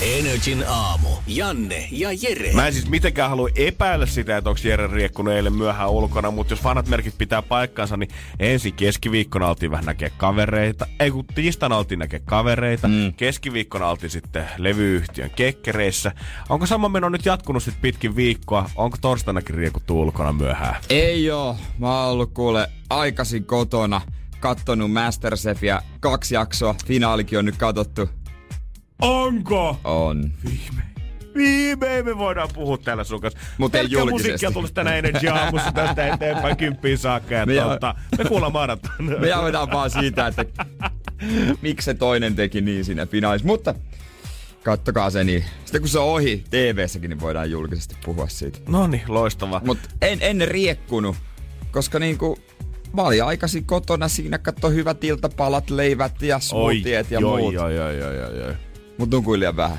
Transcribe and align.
Energin 0.00 0.64
aamu. 0.68 1.08
Janne 1.26 1.88
ja 1.90 2.08
Jere. 2.22 2.52
Mä 2.52 2.66
en 2.66 2.72
siis 2.72 2.88
mitenkään 2.88 3.30
halua 3.30 3.48
epäillä 3.54 4.06
sitä, 4.06 4.36
että 4.36 4.50
onko 4.50 4.60
Jere 4.64 4.86
riekkunut 4.86 5.34
eilen 5.34 5.52
myöhään 5.52 5.90
ulkona, 5.90 6.30
mutta 6.30 6.52
jos 6.52 6.64
vanhat 6.64 6.88
merkit 6.88 7.18
pitää 7.18 7.42
paikkansa, 7.42 7.96
niin 7.96 8.10
ensin 8.38 8.74
keskiviikkona 8.74 9.48
oltiin 9.48 9.70
vähän 9.70 9.84
näkee 9.84 10.10
kavereita. 10.16 10.86
Ei 11.00 11.10
kun 11.10 11.24
tiistaina 11.26 11.76
oltiin 11.76 11.98
näkee 11.98 12.20
kavereita. 12.24 12.88
Mm. 12.88 13.14
Keskiviikkona 13.14 13.88
oltiin 13.88 14.10
sitten 14.10 14.44
levyyhtiön 14.58 15.30
kekkereissä. 15.30 16.12
Onko 16.48 16.66
sama 16.66 16.88
meno 16.88 17.08
nyt 17.08 17.26
jatkunut 17.26 17.62
sitten 17.62 17.82
pitkin 17.82 18.16
viikkoa? 18.16 18.70
Onko 18.76 18.96
torstainakin 19.00 19.54
riekuttu 19.54 20.00
ulkona 20.00 20.32
myöhään? 20.32 20.76
Ei 20.90 21.30
oo. 21.30 21.56
Mä 21.78 22.00
oon 22.00 22.12
ollut 22.12 22.30
kuule 22.34 22.68
aikaisin 22.90 23.44
kotona 23.44 24.00
kattonut 24.40 24.92
Masterchefia 24.92 25.82
kaksi 26.00 26.34
jaksoa. 26.34 26.74
Finaalikin 26.86 27.38
on 27.38 27.44
nyt 27.44 27.56
katsottu. 27.56 28.08
Onko? 29.02 29.80
On. 29.84 30.32
Viimein. 30.44 30.86
Viimein 31.34 32.04
me 32.04 32.18
voidaan 32.18 32.48
puhua 32.54 32.78
täällä 32.78 33.04
sun 33.04 33.20
kanssa. 33.20 33.40
Mut 33.58 33.74
ei 33.74 33.86
julkisesti. 33.90 34.12
musiikkia 34.12 34.50
tulisi 34.50 34.74
tänä 34.74 34.94
Energy 34.94 35.28
aamussa 35.28 35.72
tästä 35.72 36.14
eteenpäin 36.14 36.56
kymppiin 36.56 36.98
saakka. 36.98 37.34
Ja 37.34 37.46
Me 37.46 37.54
tuota, 37.54 37.94
me 38.18 38.24
kuullaan 38.24 38.52
maanantaina. 38.52 39.18
Me 39.18 39.28
jauhetaan 39.28 39.70
vaan 39.70 39.90
siitä, 39.90 40.26
että 40.26 40.44
miksi 41.62 41.84
se 41.84 41.94
toinen 41.94 42.36
teki 42.36 42.60
niin 42.60 42.84
siinä 42.84 43.06
finaalissa. 43.06 43.46
Mutta 43.46 43.74
kattokaa 44.64 45.10
se 45.10 45.24
niin. 45.24 45.44
Sitten 45.64 45.80
kun 45.80 45.88
se 45.88 45.98
on 45.98 46.08
ohi 46.08 46.44
TV-säkin, 46.50 47.10
niin 47.10 47.20
voidaan 47.20 47.50
julkisesti 47.50 47.96
puhua 48.04 48.28
siitä. 48.28 48.58
No 48.68 48.86
niin, 48.86 49.02
loistava. 49.08 49.60
Mutta 49.64 49.88
en, 50.02 50.18
en 50.20 50.48
riekkunut, 50.48 51.16
koska 51.70 51.98
niinku 51.98 52.38
mä 52.92 53.02
olin 53.02 53.24
aikaisin 53.24 53.64
kotona 53.64 54.08
siinä, 54.08 54.38
katso 54.38 54.70
hyvät 54.70 55.04
iltapalat, 55.04 55.70
leivät 55.70 56.22
ja 56.22 56.40
smoothiet 56.40 57.10
ja 57.10 57.20
joo, 57.20 57.38
muut. 57.38 57.54
Joo, 57.54 57.68
joo, 57.68 57.90
joo, 57.90 58.12
joo, 58.12 58.32
joo. 58.34 58.52
Mut 58.98 59.10
nukuin 59.10 59.40
liian 59.40 59.56
vähän. 59.56 59.78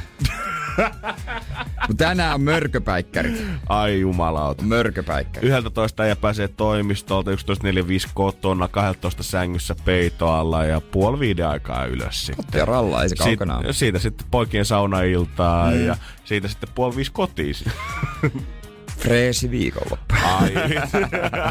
Mut 1.88 1.98
tänään 1.98 2.34
on 2.34 2.42
mörköpäikkärit. 2.42 3.44
Ai 3.70 4.00
jumalauta. 4.00 4.64
Mörköpäikkärit. 4.64 5.50
11 5.50 6.06
ja 6.06 6.16
pääsee 6.16 6.48
toimistolta, 6.48 7.32
11.45 7.32 7.38
kotona, 8.14 8.68
12 8.68 9.24
sängyssä 9.24 9.76
peito 9.86 10.32
alla 10.32 10.64
ja 10.64 10.82
puoli 10.82 11.20
viiden 11.20 11.48
aikaa 11.48 11.86
ylös 11.86 12.26
sitten. 12.26 12.60
Ja 12.60 12.66
ralla, 12.66 13.04
ei 13.04 13.10
se 13.10 13.16
kaukana 13.16 13.62
Siit, 13.62 13.76
siitä 13.76 14.00
sitten 14.00 14.28
poikien 14.32 14.66
saunailtaa 14.66 15.72
mm. 15.72 15.86
ja 15.86 15.96
siitä 16.24 16.48
sitten 16.48 16.70
puoli 16.76 16.96
viisi 16.96 17.12
kotiin. 17.12 17.56
Freesi 19.00 19.52
viikonloppu. 19.52 20.16
Ai. 20.24 20.54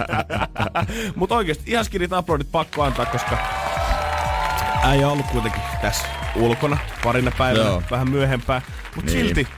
Mutta 1.17 1.35
oikeasti 1.35 1.71
ihan 1.71 1.85
skinit 1.85 2.13
aplodit 2.13 2.53
pakko 2.53 2.83
antaa, 2.83 3.07
koska 3.07 3.39
äijä 4.83 5.07
on 5.07 5.13
ollut 5.13 5.27
kuitenkin 5.27 5.63
tässä 5.83 6.26
ulkona 6.41 6.79
parina 7.05 7.33
päivänä, 7.39 7.65
Joo. 7.65 7.83
vähän 7.91 8.11
myöhempään. 8.11 8.63
Mutta 8.97 9.13
Niin. 9.13 9.27
silti, 9.27 9.49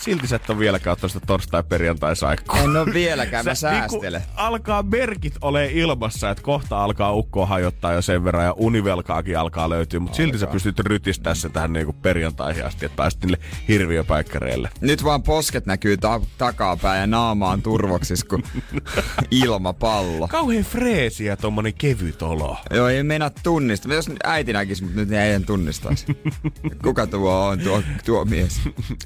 silti 0.00 0.26
sä 0.26 0.36
et 0.36 0.50
ole 0.50 0.58
vieläkään 0.58 0.96
sitä 1.06 1.20
torstai-perjantai-saikkua. 1.26 2.58
En 2.60 2.76
oo 2.76 2.86
vieläkään, 2.94 3.44
mä 3.44 3.54
Sä 3.54 3.60
säästelen. 3.60 4.20
Niinku 4.20 4.34
alkaa 4.36 4.82
merkit 4.82 5.34
ole 5.40 5.66
ilmassa, 5.72 6.30
että 6.30 6.42
kohta 6.42 6.84
alkaa 6.84 7.12
ukkoa 7.12 7.46
hajottaa 7.46 7.92
jo 7.92 8.02
sen 8.02 8.24
verran 8.24 8.44
ja 8.44 8.52
univelkaakin 8.56 9.38
alkaa 9.38 9.70
löytyä, 9.70 10.00
mutta 10.00 10.16
silti 10.16 10.38
sä 10.38 10.46
pystyt 10.46 10.78
rytistämään 10.80 11.36
sen 11.36 11.52
tähän 11.52 11.72
niinku 11.72 11.92
perjantaihin 11.92 12.66
asti, 12.66 12.86
että 12.86 12.96
pääsit 12.96 13.20
niille 13.22 13.38
hirviöpäikkäreille. 13.68 14.70
Nyt 14.80 15.04
vaan 15.04 15.22
posket 15.22 15.66
näkyy 15.66 15.96
ta- 15.96 16.20
takapäin 16.38 17.00
ja 17.00 17.06
naama 17.06 17.50
on 17.50 17.62
turvoksis 17.62 18.24
kuin 18.24 18.42
ilmapallo. 19.30 20.28
Kauhean 20.28 20.64
freesiä 20.64 21.36
tommonen 21.36 21.74
kevyt 21.74 22.22
olo. 22.22 22.56
Joo, 22.70 22.88
ei 22.88 23.02
mennä 23.02 23.30
tunnista. 23.42 23.94
Jos 23.94 24.10
äiti 24.24 24.52
näkisi, 24.52 24.84
mutta 24.84 25.00
nyt 25.00 25.12
ei 25.12 25.32
en 25.32 25.46
tunnistaisi. 25.46 26.06
Kuka 26.84 27.06
tuo 27.06 27.46
on 27.46 27.58
tuo, 27.58 27.82
tuo 28.04 28.24
mies? 28.24 28.60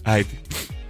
Äiti, 0.05 0.41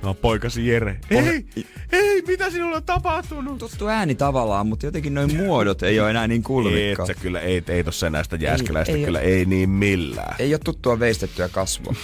no 0.03 0.15
poikasi 0.15 0.69
Jere. 0.69 1.01
Ei, 1.11 1.47
ei, 1.93 2.23
mitä 2.27 2.51
sinulle 2.51 2.77
on 2.77 2.83
tapahtunut? 2.83 3.59
Tuttu 3.59 3.89
ääni 3.89 4.15
tavallaan, 4.15 4.67
mutta 4.67 4.87
jotenkin 4.87 5.15
noin 5.15 5.37
muodot 5.37 5.83
ei 5.83 6.01
ole 6.01 6.11
enää 6.11 6.27
niin 6.27 6.41
Et 6.41 6.45
kulmikkaa. 6.47 7.07
sä 7.07 7.15
kyllä, 7.15 7.41
ei, 7.41 7.63
ei 7.69 7.85
tossa 7.85 8.11
näistä 8.11 8.37
jääskeläistä, 8.37 8.95
ei 8.95 9.05
kyllä 9.05 9.21
ei 9.21 9.45
niin 9.45 9.71
millään. 9.71 10.37
Ei 10.39 10.55
ole 10.55 10.61
tuttua 10.65 10.99
veistettyä 11.01 11.49
kasvua. 11.49 11.95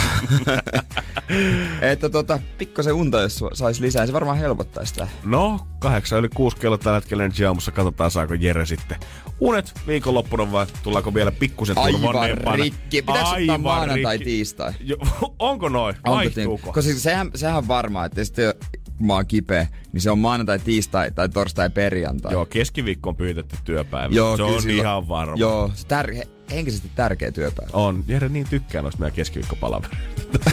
Että 1.82 2.10
tota, 2.10 2.40
pikkusen 2.58 2.94
unta, 2.94 3.22
jos 3.22 3.44
saisi 3.54 3.82
lisää, 3.82 4.06
se 4.08 4.14
varmaan 4.14 4.38
helpottaisi 4.38 4.90
sitä. 4.90 5.08
No, 5.24 5.60
kahdeksan 5.80 6.20
yli 6.20 6.30
kuusi 6.30 6.58
kello 6.58 6.78
tällä 6.78 6.98
hetkellä 6.98 7.24
Energy 7.24 7.46
aamussa. 7.46 7.72
Katsotaan, 7.72 8.12
saako 8.12 8.34
Jere 8.34 8.66
sitten 8.66 8.98
unet 9.40 9.74
viikonloppuna 9.88 10.52
vai 10.52 10.66
tullaanko 10.84 11.14
vielä 11.14 11.32
pikkusen 11.32 11.78
Aivan 11.78 12.16
rikki. 12.56 13.02
Pitääkö 13.02 13.30
ottaa 13.42 13.58
maanantai, 13.58 14.20
tiistai? 14.20 14.74
Jo, 14.80 14.98
onko 15.40 15.70
noin? 15.70 15.96
Onko 15.96 16.12
Vaihtuuko? 16.12 16.66
niin? 16.66 16.74
Koska 16.74 16.94
sehän, 16.94 17.32
sehän 17.36 17.58
on 17.58 17.68
varmaa, 17.68 18.06
että 18.06 18.24
sitten 18.24 18.54
kun 18.98 19.08
mä 19.08 19.14
oon 19.14 19.26
kipeä, 19.28 19.68
niin 19.94 20.02
se 20.02 20.12
on 20.12 20.20
maanantai, 20.20 20.60
tiistai 20.60 21.12
tai 21.12 21.30
torstai, 21.30 21.70
perjantai. 21.70 22.32
Joo, 22.34 22.46
keskiviikko 22.46 23.10
on 23.10 23.16
pyytetty 23.16 23.58
työpäivä. 23.64 24.16
Joo 24.16 24.38
se 24.38 24.44
on 24.44 24.62
silloin- 24.62 24.80
ihan 24.80 25.08
varma. 25.08 25.36
Joo, 25.38 25.72
se 25.74 25.88
tär- 25.88 26.28
henkisesti 26.52 26.92
tärkeä 26.96 27.32
työpäivä. 27.32 27.70
On. 27.74 28.04
Jere 28.08 28.30
niin 28.30 28.48
tykkää 28.50 28.82
noista 28.82 29.00
meidän 29.00 29.16
keskiviikkopalavereista. 29.16 30.52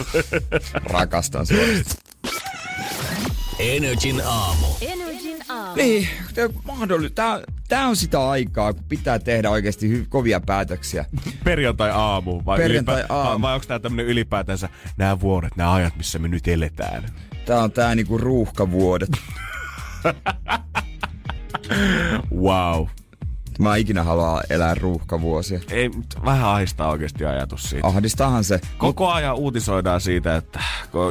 Rakastan 0.93 1.45
suorasti. 1.45 1.95
Energin 3.59 4.21
aamu. 4.25 4.65
Aamu. 4.65 5.12
Niin, 5.75 6.07
tää, 6.33 6.47
mahdolli- 6.63 7.09
tää, 7.09 7.39
tää 7.67 7.87
on 7.87 7.95
sitä 7.95 8.29
aikaa, 8.29 8.73
kun 8.73 8.83
pitää 8.89 9.19
tehdä 9.19 9.49
oikeasti 9.49 9.89
hy- 10.01 10.05
kovia 10.09 10.39
päätöksiä. 10.39 11.05
Perjantai-aamu. 11.43 12.41
Vai, 12.45 12.57
Perjantai-aamu. 12.57 13.29
vai, 13.29 13.41
vai 13.41 13.53
onko 13.53 13.65
tää 13.67 13.79
tämmönen 13.79 14.05
ylipäätänsä 14.05 14.69
nämä 14.97 15.19
vuodet, 15.19 15.55
nämä 15.55 15.73
ajat, 15.73 15.97
missä 15.97 16.19
me 16.19 16.27
nyt 16.27 16.47
eletään? 16.47 17.03
Tää 17.45 17.59
on 17.63 17.71
tää 17.71 17.95
niinku 17.95 18.17
ruuhkavuodet. 18.17 19.09
Wow. 22.35 22.87
Mä 23.59 23.75
ikinä 23.75 24.03
halua 24.03 24.41
elää 24.49 24.75
ruuhkavuosia. 24.75 25.59
Ei, 25.71 25.91
vähän 26.25 26.49
ahistaa 26.49 26.89
oikeasti 26.89 27.25
ajatus 27.25 27.63
siitä. 27.63 27.87
Ahdistahan 27.87 28.43
se. 28.43 28.59
Koko 28.77 29.11
ajan 29.11 29.35
uutisoidaan 29.35 30.01
siitä, 30.01 30.35
että 30.35 30.59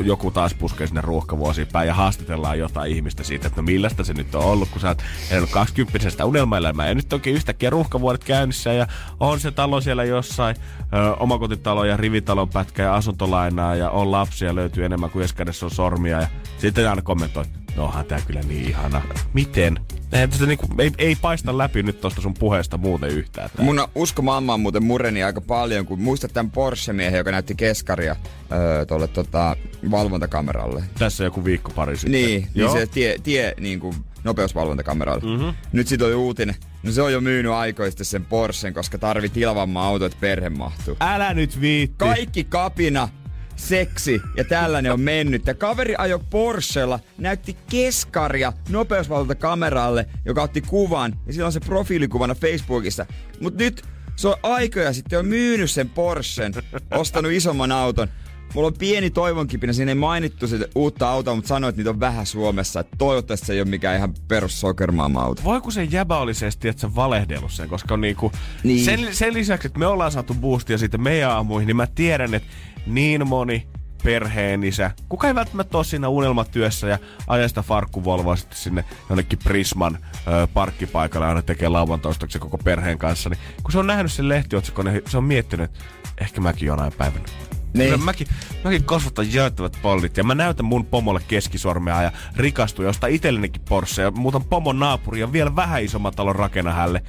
joku 0.04 0.30
taas 0.30 0.54
puskee 0.54 0.86
sinne 0.86 1.00
ruuhkavuosiin 1.00 1.66
päin 1.72 1.86
ja 1.86 1.94
haastatellaan 1.94 2.58
jotain 2.58 2.92
ihmistä 2.92 3.22
siitä, 3.22 3.46
että 3.46 3.60
no 3.60 3.64
millaista 3.64 4.04
se 4.04 4.14
nyt 4.14 4.34
on 4.34 4.44
ollut, 4.44 4.68
kun 4.68 4.80
sä 4.80 4.88
oot 4.88 5.02
elänyt 5.30 5.50
20 5.50 6.24
unelmaelämää 6.24 6.88
ja 6.88 6.94
nyt 6.94 7.12
onkin 7.12 7.34
yhtäkkiä 7.34 7.70
ruuhkavuodet 7.70 8.24
käynnissä 8.24 8.72
ja 8.72 8.86
on 9.20 9.40
se 9.40 9.50
talo 9.50 9.80
siellä 9.80 10.04
jossain, 10.04 10.56
ö, 10.80 11.14
omakotitalo 11.14 11.84
ja 11.84 11.96
rivitalon 11.96 12.48
pätkä 12.48 12.82
ja 12.82 12.94
asuntolainaa 12.94 13.74
ja 13.74 13.90
on 13.90 14.10
lapsia, 14.10 14.54
löytyy 14.54 14.84
enemmän 14.84 15.10
kuin 15.10 15.24
eskädessä 15.24 15.66
on 15.66 15.70
sormia 15.70 16.20
ja 16.20 16.26
sitten 16.58 16.90
aina 16.90 17.02
kommentoi, 17.02 17.44
no 17.76 17.84
onhan 17.84 18.04
tää 18.04 18.20
kyllä 18.26 18.40
niin 18.40 18.68
ihana. 18.68 19.02
Miten? 19.32 19.80
Tästä 20.10 20.46
niinku, 20.46 20.66
ei, 20.78 20.90
ei 20.98 21.16
paista 21.16 21.58
läpi 21.58 21.82
nyt 21.82 22.00
tosta 22.00 22.20
sun 22.20 22.34
puheesta 22.34 22.78
muuten 22.78 23.10
yhtään. 23.10 23.50
Tää. 23.56 23.64
Mun 23.64 23.88
usko 23.94 24.22
mamma 24.22 24.56
muuten 24.56 24.84
mureni 24.84 25.22
aika 25.22 25.40
paljon, 25.40 25.86
kun 25.86 26.00
muistat 26.00 26.32
tämän 26.32 26.50
Porsche-miehen, 26.50 27.16
joka 27.16 27.30
näytti 27.30 27.54
keskaria 27.54 28.16
öö, 28.52 28.84
tuolle 28.86 29.08
tota, 29.08 29.56
valvontakameralle. 29.90 30.84
Tässä 30.98 31.24
joku 31.24 31.44
viikko 31.44 31.72
pari 31.74 31.96
sitten. 31.96 32.12
Niin, 32.12 32.48
niin 32.54 32.72
se 32.72 32.86
tie, 32.86 33.18
tie 33.22 33.54
niin 33.60 33.80
kuin 33.80 33.94
nopeusvalvontakameralle. 34.24 35.36
Mm-hmm. 35.36 35.54
Nyt 35.72 35.88
siitä 35.88 36.04
oli 36.04 36.14
uutinen. 36.14 36.56
No 36.82 36.92
se 36.92 37.02
on 37.02 37.12
jo 37.12 37.20
myynyt 37.20 37.52
aikoisesti 37.52 38.04
sen 38.04 38.24
Porschen, 38.24 38.74
koska 38.74 38.98
tarvii 38.98 39.28
tilavamman 39.28 39.84
auto, 39.84 40.04
että 40.04 40.18
perhe 40.20 40.50
mahtuu. 40.50 40.96
Älä 41.00 41.34
nyt 41.34 41.60
viitti. 41.60 41.96
Kaikki 41.98 42.44
kapina, 42.44 43.08
seksi 43.56 44.20
ja 44.36 44.44
tällainen 44.44 44.92
on 44.92 45.00
mennyt. 45.00 45.46
Ja 45.46 45.54
kaveri 45.54 45.94
ajo 45.98 46.18
Porschella, 46.18 47.00
näytti 47.18 47.56
keskaria 47.70 48.52
nopeusvalvontakameralle, 48.68 50.06
joka 50.24 50.42
otti 50.42 50.60
kuvan. 50.60 51.16
Ja 51.26 51.32
sillä 51.32 51.46
on 51.46 51.52
se 51.52 51.60
profiilikuvana 51.60 52.34
Facebookissa. 52.34 53.06
Mut 53.40 53.54
nyt 53.54 53.82
se 54.16 54.28
on 54.28 54.36
aikoja 54.42 54.92
sitten 54.92 55.16
jo 55.16 55.22
myynyt 55.22 55.70
sen 55.70 55.90
Porschen, 55.90 56.54
ostanut 56.90 57.32
isomman 57.32 57.72
auton. 57.72 58.08
Mulla 58.54 58.66
on 58.68 58.74
pieni 58.78 59.10
toivonkipinä, 59.10 59.72
siinä 59.72 59.90
ei 59.90 59.94
mainittu 59.94 60.46
sitä 60.46 60.64
uutta 60.74 61.10
autoa, 61.10 61.34
mutta 61.34 61.48
sanoit, 61.48 61.68
että 61.72 61.80
niitä 61.80 61.90
on 61.90 62.00
vähän 62.00 62.26
Suomessa. 62.26 62.80
Että 62.80 62.96
toivottavasti 62.98 63.46
se 63.46 63.52
ei 63.52 63.60
ole 63.60 63.68
mikään 63.68 63.96
ihan 63.96 64.14
perus 64.28 64.60
Sokermaama-auto. 64.60 65.42
Voiko 65.44 65.70
se 65.70 65.84
jäbä 65.84 66.18
olisi 66.18 66.44
edes, 66.44 66.58
että 66.64 66.80
sä 66.80 66.94
valehdellut 66.94 67.52
sen, 67.52 67.68
koska 67.68 67.96
niinku, 67.96 68.32
Niin. 68.64 68.84
sen, 68.84 69.08
sen, 69.12 69.34
lisäksi, 69.34 69.66
että 69.66 69.78
me 69.78 69.86
ollaan 69.86 70.12
saatu 70.12 70.34
boostia 70.34 70.78
siitä 70.78 70.98
meidän 70.98 71.30
aamuihin, 71.30 71.66
niin 71.66 71.76
mä 71.76 71.86
tiedän, 71.86 72.34
että 72.34 72.48
niin 72.86 73.28
moni 73.28 73.66
perheen 74.04 74.64
isä, 74.64 74.90
kuka 75.08 75.28
ei 75.28 75.34
välttämättä 75.34 75.78
ole 75.78 75.84
siinä 75.84 76.08
unelmatyössä 76.08 76.86
ja 76.88 76.98
ajaa 77.26 77.48
sitä 77.48 77.62
farkkuvolvoa 77.62 78.36
sitten 78.36 78.58
sinne 78.58 78.84
jonnekin 79.08 79.38
Prisman 79.44 79.98
ö, 80.26 80.46
parkkipaikalle 80.54 81.26
aina 81.26 81.42
tekee 81.42 81.68
lauantaistoksen 81.68 82.40
koko 82.40 82.58
perheen 82.58 82.98
kanssa, 82.98 83.30
niin 83.30 83.38
kun 83.62 83.72
se 83.72 83.78
on 83.78 83.86
nähnyt 83.86 84.12
sen 84.12 84.28
lehtiotsikon, 84.28 84.84
niin 84.84 85.02
se 85.08 85.18
on 85.18 85.24
miettinyt, 85.24 85.70
että 85.70 85.84
ehkä 86.20 86.40
mäkin 86.40 86.66
jonain 86.66 86.92
päivänä. 86.98 87.24
Niin. 87.74 87.90
Kyllä 87.90 88.04
mäkin, 88.04 88.26
mäkin 88.64 88.84
kasvatan 88.84 89.34
jaettavat 89.34 89.78
pollit 89.82 90.16
ja 90.16 90.24
mä 90.24 90.34
näytän 90.34 90.66
mun 90.66 90.86
pomolle 90.86 91.20
keskisormea 91.28 92.02
ja 92.02 92.12
rikastun 92.36 92.84
ja 92.84 92.90
ostan 92.90 93.10
itsellenikin 93.10 93.62
Porsche 93.68 94.02
ja 94.02 94.10
muutan 94.10 94.44
pomon 94.44 94.78
naapuri 94.78 95.20
ja 95.20 95.32
vielä 95.32 95.56
vähän 95.56 95.84
isomman 95.84 96.14
talon 96.14 96.36
rakenna 96.36 96.72
hälle. 96.72 97.02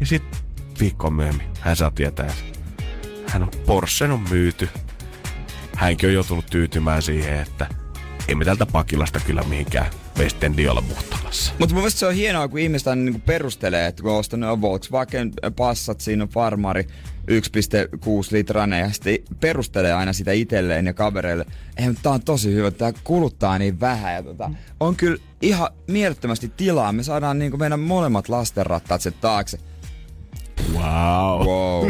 Ja 0.00 0.06
sit 0.06 0.22
viikkoa 0.80 1.10
myöhemmin 1.10 1.46
hän 1.60 1.76
saa 1.76 1.90
tietää, 1.90 2.26
että 2.26 2.60
hän 3.26 3.42
on 3.42 3.50
Porsche 3.66 4.04
on 4.04 4.24
myyty. 4.30 4.68
Hänkin 5.76 6.08
on 6.08 6.14
joutunut 6.14 6.46
tyytymään 6.50 7.02
siihen, 7.02 7.40
että 7.40 7.66
ei 8.28 8.34
me 8.34 8.44
tältä 8.44 8.66
pakilasta 8.66 9.20
kyllä 9.20 9.42
mihinkään 9.42 9.86
West 10.18 10.44
Endiin 10.44 10.70
olla 10.70 10.80
muuttamassa. 10.80 11.52
Mutta 11.58 11.74
mun 11.74 11.82
mielestä 11.82 11.98
se 12.00 12.06
on 12.06 12.14
hienoa, 12.14 12.48
kun 12.48 12.58
ihmiset 12.58 12.88
aina 12.88 13.02
niinku 13.02 13.20
perustelee, 13.26 13.86
että 13.86 14.02
kun 14.02 14.12
on 14.12 14.18
ostanut 14.18 14.60
Volkswagen 14.60 15.32
Passat, 15.56 16.00
siinä 16.00 16.22
on 16.22 16.28
Farmari 16.28 16.82
1,6 16.82 16.88
litrainen 18.30 18.80
ja 18.80 18.90
sitten 18.92 19.18
perustelee 19.40 19.92
aina 19.92 20.12
sitä 20.12 20.32
itselleen 20.32 20.86
ja 20.86 20.94
kavereille. 20.94 21.46
Ei, 21.76 21.86
mutta 21.86 22.02
tää 22.02 22.12
on 22.12 22.22
tosi 22.22 22.54
hyvä, 22.54 22.70
tää 22.70 22.92
kuluttaa 23.04 23.58
niin 23.58 23.80
vähän 23.80 24.14
ja 24.14 24.22
tota, 24.22 24.50
on 24.80 24.96
kyllä 24.96 25.16
ihan 25.42 25.68
mielettömästi 25.86 26.52
tilaa. 26.56 26.92
Me 26.92 27.02
saadaan 27.02 27.38
niinku 27.38 27.56
meidän 27.56 27.80
molemmat 27.80 28.28
lastenrattaat 28.28 29.00
sen 29.00 29.14
taakse. 29.20 29.58
Wow. 30.72 31.46
Wow. 31.46 31.88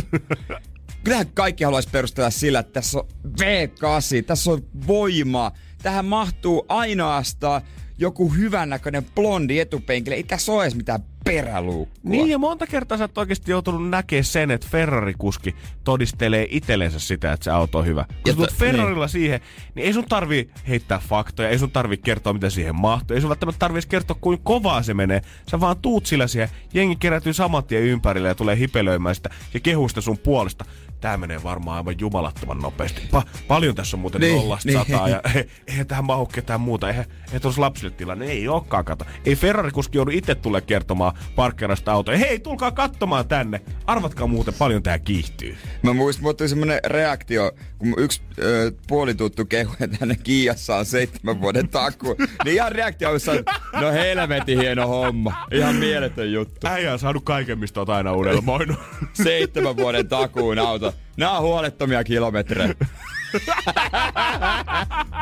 Kyllähän 1.04 1.26
kaikki 1.34 1.64
haluaisi 1.64 1.88
perustella 1.92 2.30
sillä, 2.30 2.58
että 2.58 2.72
tässä 2.72 2.98
on 2.98 3.06
V8, 3.40 4.24
tässä 4.26 4.50
on 4.50 4.62
voimaa. 4.86 5.52
Tähän 5.82 6.04
mahtuu 6.04 6.64
ainoastaan 6.68 7.62
joku 8.00 8.28
hyvännäköinen 8.28 9.04
blondi 9.14 9.58
etupenkille. 9.58 10.16
Ei 10.16 10.22
tässä 10.22 10.52
ole 10.52 10.62
edes 10.62 10.74
mitään 10.74 11.00
peräluukkua. 11.24 12.10
Niin 12.10 12.28
ja 12.30 12.38
monta 12.38 12.66
kertaa 12.66 12.98
sä 12.98 13.04
oot 13.04 13.18
oikeasti 13.18 13.50
joutunut 13.50 13.88
näkemään 13.90 14.24
sen, 14.24 14.50
että 14.50 14.66
Ferrari-kuski 14.70 15.54
todistelee 15.84 16.46
itsellensä 16.50 16.98
sitä, 16.98 17.32
että 17.32 17.44
se 17.44 17.50
auto 17.50 17.78
on 17.78 17.86
hyvä. 17.86 18.04
Kun 18.04 18.32
sä 18.32 18.36
tulet 18.36 18.50
ta- 18.50 18.56
Ferrarilla 18.58 19.08
siihen, 19.08 19.40
niin 19.74 19.86
ei 19.86 19.92
sun 19.92 20.04
tarvii 20.08 20.50
heittää 20.68 20.98
faktoja, 21.08 21.48
ei 21.48 21.58
sun 21.58 21.70
tarvii 21.70 21.96
kertoa, 21.98 22.32
mitä 22.32 22.50
siihen 22.50 22.76
mahtuu, 22.76 23.14
ei 23.14 23.20
sun 23.20 23.30
välttämättä 23.30 23.58
tarvii 23.58 23.76
edes 23.76 23.86
kertoa, 23.86 24.16
kuinka 24.20 24.42
kovaa 24.44 24.82
se 24.82 24.94
menee. 24.94 25.22
Sä 25.50 25.60
vaan 25.60 25.76
tuut 25.82 26.06
sillä 26.06 26.26
siihen, 26.26 26.48
jengi 26.74 26.96
kerätyy 26.96 27.32
saman 27.32 27.64
tien 27.64 27.82
ympärille 27.82 28.28
ja 28.28 28.34
tulee 28.34 28.56
hipelöimään 28.56 29.14
sitä 29.14 29.30
ja 29.54 29.60
kehuu 29.60 29.88
sitä 29.88 30.00
sun 30.00 30.18
puolesta. 30.18 30.64
Tää 31.00 31.16
menee 31.16 31.42
varmaan 31.42 31.76
aivan 31.76 31.94
jumalattoman 32.00 32.58
nopeasti. 32.58 33.02
Pa- 33.16 33.28
paljon 33.48 33.74
tässä 33.74 33.96
on 33.96 34.00
muuten 34.00 34.20
Niin, 34.20 34.36
nollasta 34.36 34.68
niin. 34.68 34.78
sataa 34.78 35.08
ja 35.08 35.20
eihän 35.68 35.86
tähän 35.86 36.04
mahu 36.04 36.26
ketään 36.26 36.60
muuta. 36.60 36.88
Eihän, 36.88 37.04
eihän 37.26 37.40
tuossa 37.42 37.60
lapsille 37.60 37.90
tilanne. 37.90 38.26
Ei 38.26 38.48
olekaan 38.48 38.84
kato. 38.84 39.04
Ei 39.24 39.36
Ferrari-kuski 39.36 39.98
joudu 39.98 40.10
itse 40.14 40.34
tulee 40.34 40.60
kertomaan 40.60 41.12
parkkeerasta 41.36 41.92
autoa. 41.92 42.16
Hei, 42.16 42.38
tulkaa 42.38 42.70
katsomaan 42.72 43.28
tänne. 43.28 43.60
Arvatkaa 43.86 44.26
muuten 44.26 44.54
paljon 44.54 44.82
tää 44.82 44.98
kiihtyy. 44.98 45.56
Mä 45.82 45.92
muistin, 45.92 46.22
mulla 46.24 46.34
tuli 46.34 46.48
semmonen 46.48 46.80
reaktio, 46.86 47.52
kun 47.78 47.94
yksi 47.98 48.22
ö, 48.38 48.72
puolituttu 48.88 49.44
kehui, 49.44 49.76
että 49.80 49.96
hänen 50.00 50.18
Kiassa 50.22 50.76
on 50.76 50.86
seitsemän 50.86 51.40
vuoden 51.40 51.68
takku. 51.68 52.16
niin 52.44 52.54
ihan 52.54 52.72
reaktio 52.72 53.10
on 53.10 53.16
että 53.38 53.60
no 53.80 53.92
helvetin 53.92 54.58
hieno 54.60 54.86
homma. 54.86 55.46
Ihan 55.52 55.74
mieletön 55.74 56.32
juttu. 56.32 56.66
Äijä 56.66 56.92
on 56.92 56.98
saanut 56.98 57.24
kaiken, 57.24 57.58
mistä 57.58 57.80
oot 57.80 57.88
aina 57.88 58.12
unelmoinut. 58.12 58.76
Seitsemän 59.12 59.76
vuoden 59.76 60.08
takuun 60.08 60.58
auto. 60.58 60.89
Nää 61.16 61.30
on 61.30 61.42
huolettomia 61.42 62.04
kilometrejä. 62.04 62.74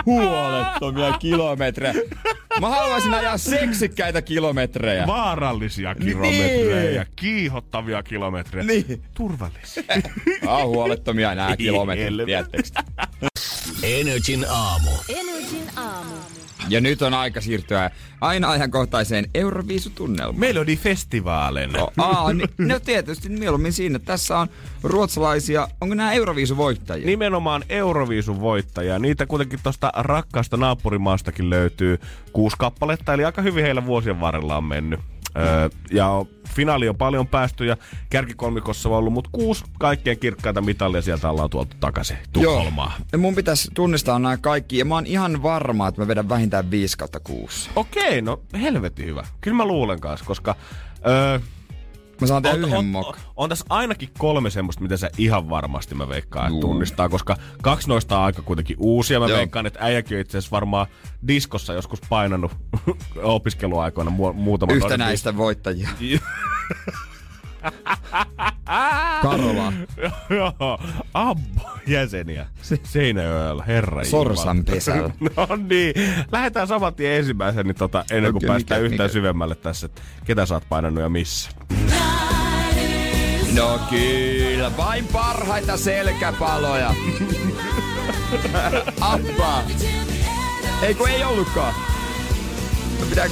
huolettomia 0.07 1.13
kilometrejä. 1.19 1.95
Mä 2.61 2.69
haluaisin 2.69 3.15
ajaa 3.15 3.39
seksikkäitä 3.39 4.23
kilometrejä. 4.23 5.07
Vaarallisia 5.07 5.95
Niin. 5.95 6.07
kilometrejä, 6.07 7.07
kiihottavia 7.17 8.03
kilometrejä. 8.03 8.67
Niin. 8.67 9.03
Turvallisia. 9.15 9.83
Ah, 10.47 10.63
huolettomia 10.65 11.35
nää 11.35 11.51
Ei 11.51 11.57
kilometrit? 11.57 12.73
Energin 13.83 14.47
aamu. 14.51 14.91
Energin 15.09 15.71
aamu. 15.77 16.15
Ja 16.69 16.81
nyt 16.81 17.03
on 17.03 17.15
aika 17.15 17.41
siirtyä 17.41 17.91
aina 18.21 18.51
ajankohtaiseen 18.51 19.31
Euroviisutunnelmaan. 19.35 20.41
Melodifestivaalen. 20.41 21.73
No, 21.73 21.91
aa, 21.99 22.33
ni, 22.33 22.45
no 22.59 22.81
tietysti 22.81 23.29
mieluummin 23.29 23.73
siinä. 23.73 23.99
Tässä 23.99 24.39
on 24.39 24.49
ruotsalaisia, 24.83 25.69
onko 25.81 25.95
nämä 25.95 26.13
Euroviisuvoittajia? 26.13 27.07
Nimenomaan 27.07 27.65
Euroviisun 27.69 28.41
voittajia. 28.41 28.99
Niitä 28.99 29.27
kuitenkin 29.27 29.61
tuosta 29.63 29.93
rakkaasta 29.95 30.57
naapurimaastakin 30.57 31.51
löytyy 31.51 31.99
kuusi 32.33 32.57
kappaletta, 32.59 33.15
eli 33.15 33.25
aika 33.25 33.43
hyvin 33.43 33.65
heillä 33.65 33.87
vuosien 33.87 34.21
varrella 34.21 34.57
on 34.57 34.65
mennyt. 34.65 35.01
Öö, 35.37 35.69
ja 35.91 36.25
finaali 36.55 36.89
on 36.89 36.97
paljon 36.97 37.27
päästy 37.27 37.65
ja 37.65 37.77
kärkikolmikossa 38.11 38.89
on 38.89 38.95
ollut, 38.95 39.13
mutta 39.13 39.31
kuusi 39.33 39.65
kaikkein 39.79 40.19
kirkkaita 40.19 40.61
mitalia 40.61 41.03
sieltä 41.03 41.31
ollaan 41.31 41.51
tuoltu 41.51 41.77
takaisin 41.81 42.17
Tukholmaan. 42.33 42.93
Ja 43.13 43.19
mun 43.19 43.35
pitäisi 43.35 43.71
tunnistaa 43.75 44.19
nämä 44.19 44.37
kaikki, 44.37 44.79
ja 44.79 44.85
mä 44.85 44.95
oon 44.95 45.07
ihan 45.07 45.43
varma, 45.43 45.89
että 45.89 46.01
mä 46.01 46.09
vedän 46.09 46.29
vähintään 46.29 46.71
5 46.71 46.99
kautta 46.99 47.21
6. 47.21 47.71
Okei, 47.77 48.23
no 48.23 48.41
helvetin 48.61 49.07
hyvä. 49.07 49.27
Kyllä 49.41 49.57
mä 49.57 49.65
luulen 49.65 50.01
kanssa, 50.01 50.27
koska 50.27 50.55
öö, 51.07 51.39
Mä 52.21 52.27
saan 52.27 52.43
tehdä 52.43 52.55
on, 52.57 52.61
yhden 52.65 52.79
on, 52.79 52.85
mok. 52.85 53.07
on, 53.09 53.15
on 53.37 53.49
tässä 53.49 53.65
ainakin 53.69 54.09
kolme 54.19 54.51
semmoista, 54.51 54.83
mitä 54.83 54.97
sä 54.97 55.11
ihan 55.19 55.51
varmasti 55.51 55.95
mä 55.95 56.09
veikkaan, 56.09 56.49
että 56.49 56.61
tunnistaa, 56.61 57.09
koska 57.09 57.37
kaksi 57.63 57.89
noista 57.89 58.19
on 58.19 58.25
aika 58.25 58.43
kuitenkin 58.43 58.77
uusia. 58.81 59.21
Mä 59.21 59.27
Joo. 59.27 59.39
veikkaan, 59.39 59.67
että 59.67 59.79
äijäkin 59.83 60.17
on 60.17 60.21
itse 60.21 60.39
asiassa 60.39 60.55
varmaan 60.55 60.87
diskossa 61.29 61.73
joskus 61.75 62.01
painanut 62.09 62.53
opiskeluaikoina 63.23 64.11
mu- 64.11 64.33
muutaman 64.33 64.77
Yhtä 64.77 64.85
noiden 64.89 64.99
näistä 65.07 65.37
voittajia. 65.37 65.89
Karola. 69.23 69.73
Joo, 70.31 70.79
Abbo 71.15 71.71
jäseniä. 71.87 72.47
Seinäjoella, 72.85 73.63
herra 73.63 74.05
Sorsan 74.05 74.65
pesällä. 74.65 75.11
No 75.37 75.47
niin, 75.69 75.95
lähdetään 76.33 76.67
saman 76.69 76.95
tien 76.95 77.13
ensimmäisen, 77.13 77.67
niin 77.67 77.77
tota, 77.77 78.05
ennen 78.11 78.33
kuin 78.33 78.39
Okei, 78.41 78.49
päästään 78.49 78.81
mikä- 78.83 78.93
yhtään 78.93 79.07
mikä? 79.07 79.13
syvemmälle 79.13 79.55
tässä, 79.55 79.87
että 79.87 80.03
ketä 80.25 80.47
sä 80.47 80.55
oot 80.55 80.65
painanut 80.69 81.03
ja 81.03 81.09
missä. 81.09 81.51
No 83.59 83.81
kyllä, 83.91 84.77
vain 84.77 85.05
parhaita 85.13 85.77
selkäpaloja. 85.77 86.89
Appa. 89.01 89.63
Ei 90.83 90.95
kun 90.95 91.09
ei 91.09 91.25
ollutkaan. 91.25 91.75
No 93.01 93.07
pitää... 93.09 93.27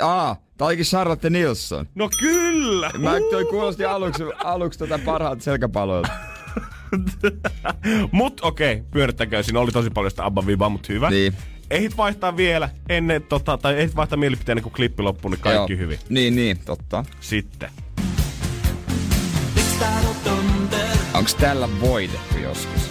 Aa, 0.00 0.36
tää 0.56 0.66
olikin 0.66 0.84
Charlotte 0.84 1.30
Nilsson. 1.30 1.86
No 1.94 2.08
kyllä! 2.20 2.90
Mä 2.98 3.12
toi 3.30 3.44
kuulosti 3.44 3.84
aluksi, 3.84 4.22
aluksi 4.44 4.78
tota 4.78 4.98
parhaat 5.04 5.42
selkäpaloilta. 5.42 6.10
Mut 8.12 8.40
okei, 8.42 8.72
okay, 8.72 8.84
pyörittäkää. 8.90 9.42
Siinä 9.42 9.60
oli 9.60 9.72
tosi 9.72 9.90
paljon 9.90 10.10
sitä 10.10 10.24
Abba 10.24 10.46
vibaa, 10.46 10.68
mut 10.68 10.88
hyvä. 10.88 11.10
Niin. 11.10 11.34
Ehdit 11.70 11.96
vaihtaa 11.96 12.36
vielä 12.36 12.68
ennen, 12.88 13.22
tota, 13.22 13.58
tai 13.58 13.78
ehdit 13.78 13.96
vaihtaa 13.96 14.18
mielipiteen, 14.18 14.62
kun 14.62 14.72
klippi 14.72 15.02
loppuu, 15.02 15.30
niin 15.30 15.40
kaikki 15.40 15.72
Joo. 15.72 15.80
hyvin. 15.80 15.98
Niin, 16.08 16.36
niin, 16.36 16.58
totta. 16.64 17.04
Sitten. 17.20 17.70
Onks 21.14 21.34
tällä 21.34 21.68
voitettu 21.80 22.38
joskus? 22.38 22.90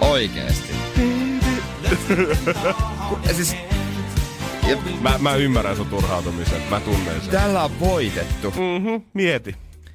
Oikeesti. 0.00 0.72
Siis, 3.36 3.56
ja, 4.68 4.76
Mä, 5.00 5.18
mä 5.18 5.34
ymmärrän 5.34 5.76
sun 5.76 5.86
turhautumisen. 5.86 6.62
Mä 6.70 6.80
tunnen 6.80 7.20
sen. 7.20 7.30
tällä 7.30 7.64
on 7.64 7.80
voitettu. 7.80 8.50
Mhm, 8.50 9.02
mieti. 9.14 9.54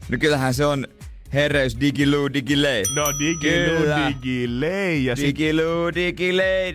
No 0.09 0.17
kyllähän 0.17 0.53
se 0.53 0.65
on 0.65 0.87
herreys 1.33 1.77
digiluu 1.79 2.33
digilei. 2.33 2.83
No 2.95 3.05
digi, 3.19 3.49
Kyllä. 3.49 3.97
no 3.99 4.07
digi, 4.07 4.47
lei 4.59 5.05
ja 5.05 5.15
sit, 5.15 5.25
Digiluu 5.25 5.93
digilei. 5.95 6.73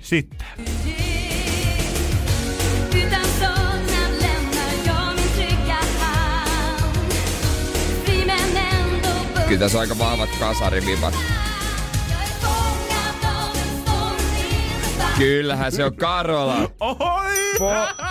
sitten. 0.00 0.46
Kyllä 9.48 9.58
tässä 9.60 9.78
on 9.78 9.80
aika 9.82 9.98
vahvat 9.98 10.30
kasarivivat. 10.40 11.14
Kyllähän 15.18 15.72
se 15.72 15.84
on 15.84 15.96
Karola. 15.96 16.70
Ohoi! 16.80 17.54
Po- 17.58 18.04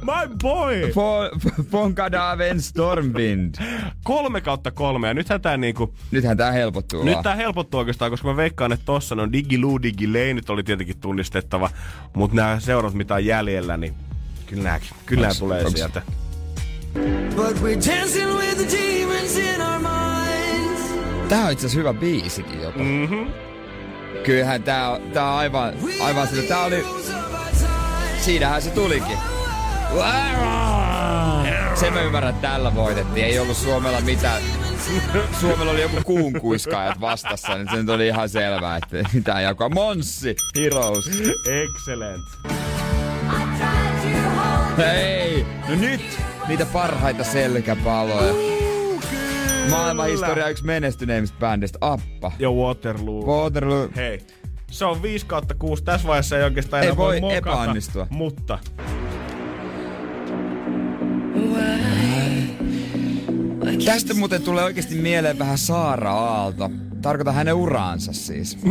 My 0.00 0.34
boy! 0.42 0.92
Von 1.72 1.94
Kadaven 1.94 2.62
Stormwind. 2.62 3.54
Kolme 4.04 4.40
kautta 4.40 4.70
kolme, 4.70 5.08
ja 5.08 5.14
nythän 5.14 5.40
tää 5.40 5.56
niinku... 5.56 5.94
Nythän 6.10 6.36
tää 6.36 6.52
helpottuu 6.52 7.04
Nyt 7.04 7.14
vaan. 7.14 7.22
tää 7.24 7.34
helpottuu 7.34 7.78
oikeastaan, 7.80 8.10
koska 8.10 8.28
mä 8.28 8.36
veikkaan, 8.36 8.72
että 8.72 8.84
tossa 8.84 9.14
on 9.14 9.32
Digiloo 9.32 9.82
Digilei, 9.82 10.34
nyt 10.34 10.50
oli 10.50 10.62
tietenkin 10.62 11.00
tunnistettava, 11.00 11.70
mutta 12.16 12.36
nämä 12.36 12.60
seurat, 12.60 12.94
mitä 12.94 13.14
on 13.14 13.24
jäljellä, 13.24 13.76
niin 13.76 13.94
kyllä 14.46 14.62
nää, 14.62 14.80
kyllä 15.06 15.22
nää 15.22 15.30
Onks- 15.30 15.38
tulee 15.38 15.64
onks- 15.64 15.76
sieltä. 15.76 16.02
Tää 21.28 21.44
on 21.44 21.52
itse 21.52 21.66
asiassa 21.66 21.78
hyvä 21.78 21.94
biisikin 21.94 22.62
jopa. 22.62 22.78
Mhm. 22.78 23.30
Kyllähän 24.24 24.62
tää, 24.62 24.90
on- 24.90 25.00
tää 25.02 25.30
on 25.32 25.38
aivan, 25.38 25.72
aivan 26.00 26.28
sillä. 26.28 26.42
Tää 26.42 26.64
oli... 26.64 26.84
Siinähän 28.20 28.62
se 28.62 28.70
tulikin. 28.70 29.18
Se 31.74 31.90
mä 31.90 32.02
ymmärrän, 32.02 32.34
että 32.34 32.48
tällä 32.48 32.74
voitettiin. 32.74 33.26
Ei 33.26 33.38
ollut 33.38 33.56
Suomella 33.56 34.00
mitään. 34.00 34.42
Suomella 35.40 35.72
oli 35.72 35.82
joku 35.82 35.96
kuunkuiskaajat 36.04 37.00
vastassa, 37.00 37.54
niin 37.54 37.68
se 37.70 37.76
nyt 37.76 37.88
oli 37.88 38.06
ihan 38.06 38.28
selvää, 38.28 38.76
että 38.76 39.10
mitään 39.12 39.42
jakoa. 39.42 39.68
Monssi, 39.68 40.36
Heroes. 40.56 41.10
Excellent. 41.46 42.24
Hei, 44.78 45.46
no 45.68 45.74
nyt 45.74 46.18
niitä 46.48 46.66
parhaita 46.66 47.24
selkäpaloja. 47.24 48.57
Maailman 49.70 50.08
historia 50.08 50.48
yksi 50.48 50.64
menestyneimmistä 50.64 51.36
bändistä, 51.40 51.78
Appa. 51.80 52.32
Ja 52.38 52.50
Waterloo. 52.50 53.42
Waterloo. 53.42 53.88
Hei, 53.96 54.20
se 54.70 54.84
on 54.84 55.02
5 55.02 55.26
kautta 55.26 55.54
6. 55.54 55.84
Tässä 55.84 56.08
vaiheessa 56.08 56.38
ei 56.38 56.44
oikeastaan 56.44 56.82
enää 56.82 56.92
Ei 56.92 56.96
voi 56.96 57.20
mokata, 57.20 57.38
epäonnistua. 57.38 58.06
Mutta 58.10 58.58
Tästä 63.84 64.14
muuten 64.14 64.42
tulee 64.42 64.64
oikeasti 64.64 64.94
mieleen 64.94 65.38
vähän 65.38 65.58
Saara 65.58 66.12
Aalto. 66.12 66.70
Tarkoitan 67.02 67.34
hänen 67.34 67.54
uraansa 67.54 68.12
siis. 68.12 68.58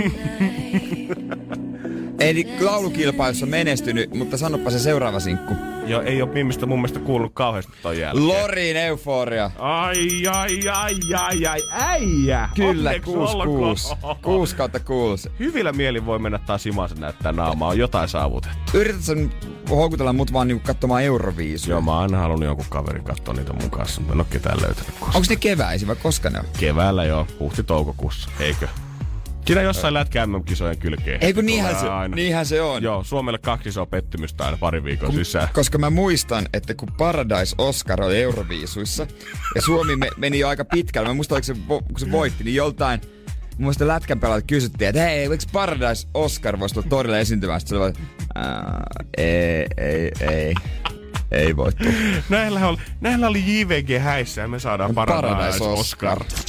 Ei 2.20 2.34
niin 2.34 2.66
laulukilpailussa 2.66 3.46
menestynyt, 3.46 4.13
mutta 4.13 4.38
sanoppa 4.38 4.72
se 4.72 4.80
seuraava 4.80 5.20
sinkku. 5.20 5.54
Jo, 5.89 6.01
ei 6.01 6.22
ole 6.22 6.32
Mimistä 6.32 6.65
mun 6.65 6.79
mielestä 6.79 7.00
kuullut 7.00 7.32
kauheasti 7.34 7.72
ton 7.82 7.98
jälkeen. 7.98 8.27
Lorin 8.27 8.77
euforia. 8.77 9.51
Ai, 9.60 10.27
ai, 10.32 10.60
ai, 10.74 10.96
ai, 11.15 11.46
ai, 11.46 11.60
äijä! 11.72 12.50
Kyllä, 12.56 12.89
Onneksi 12.89 13.12
6 13.12 13.36
olkoon. 13.38 13.60
6. 13.60 13.96
6 14.22 14.56
kautta 14.56 14.79
6. 14.79 15.32
Hyvillä 15.39 15.72
mielin 15.72 16.06
voi 16.06 16.20
mennä 16.20 16.39
taas 16.39 16.65
imasen 16.65 17.00
näyttää 17.00 17.32
naamaa, 17.32 17.70
on 17.70 17.77
jotain 17.77 18.10
saavutettu. 18.10 18.77
Yrität 18.77 19.01
sen 19.01 19.32
houkutella 19.70 20.13
mut 20.13 20.34
vaan 20.34 20.48
niinku 20.48 20.63
katsomaan 20.67 21.03
Euroviisuja. 21.03 21.74
Joo, 21.74 21.82
mä 21.82 21.91
oon 21.91 22.01
aina 22.01 22.17
halunnut 22.17 22.46
jonkun 22.46 22.65
kaverin 22.70 23.03
katsoa 23.03 23.34
niitä 23.34 23.53
mun 23.53 23.70
kanssa, 23.72 24.01
mutta 24.01 24.13
en 24.13 24.20
oo 24.20 24.27
ketään 24.29 24.58
löytänyt 24.62 24.91
koskaan. 24.91 25.15
Onko 25.15 25.25
ne 25.29 25.36
keväisin 25.36 25.88
vai 25.88 25.96
koska 25.96 26.29
ne 26.29 26.39
on? 26.39 26.46
Keväällä 26.60 27.06
jo, 27.06 27.27
huhti-toukokuussa, 27.39 28.29
eikö? 28.39 28.67
Siinä 29.48 29.62
jossain 29.62 29.94
lätkä 29.94 30.27
MM-kisojen 30.27 30.77
kylkeen. 30.77 31.24
Ei 31.24 31.34
kun 31.34 31.46
niinhän 31.46 31.75
se, 31.75 31.89
aina. 31.89 32.16
niinhän 32.16 32.46
se 32.46 32.62
on. 32.62 32.84
Joo, 32.84 33.04
Suomelle 33.04 33.38
kaksi 33.39 33.70
isoa 33.70 33.86
pettymystä 33.86 34.46
aina 34.46 34.58
pari 34.58 34.84
viikon 34.84 35.13
sisään. 35.13 35.48
Koska 35.54 35.77
mä 35.77 35.89
muistan, 35.89 36.46
että 36.54 36.74
kun 36.75 36.89
Paradise 36.98 37.56
Oscar 37.58 38.01
oli 38.04 38.22
Euroviisuissa, 38.22 39.08
ja 39.56 39.62
Suomi 39.62 39.96
me, 39.96 40.10
meni 40.18 40.39
jo 40.39 40.48
aika 40.48 40.66
pitkälle, 40.66 41.08
mä 41.08 41.13
muistan, 41.13 41.44
se, 41.44 41.56
kun 41.68 42.00
se 42.00 42.12
voitti, 42.12 42.44
niin 42.44 42.56
joltain, 42.56 43.01
mun 43.50 43.58
mielestä 43.58 43.88
lätkän 43.88 44.20
pelaajat 44.20 44.44
kysyttiin, 44.48 44.89
että 44.89 45.01
hei, 45.01 45.20
eikö 45.20 45.38
Paradise 45.51 46.08
Oscar 46.13 46.60
voisi 46.60 46.75
tulla 46.75 46.88
torille 46.89 47.20
esiintymään? 47.22 47.60
Sitten 47.62 47.77
se 47.77 47.84
oli 47.84 47.94
vaan, 47.94 48.08
"Ää, 48.36 48.84
ei, 49.18 49.66
ei, 49.77 50.12
ei, 50.22 50.54
ei 51.32 51.56
voi 51.56 51.72
tulla. 51.74 51.92
Näillä 52.30 52.68
oli, 52.68 52.77
näillä 53.01 53.27
oli 53.27 53.44
JVG 53.60 54.00
häissä 54.01 54.42
ja 54.42 54.48
me 54.48 54.60
saadaan 54.60 54.94
Paradise, 54.96 55.34
Paradise 55.34 55.63
Oscar. 55.63 56.20
Oscar. 56.20 56.42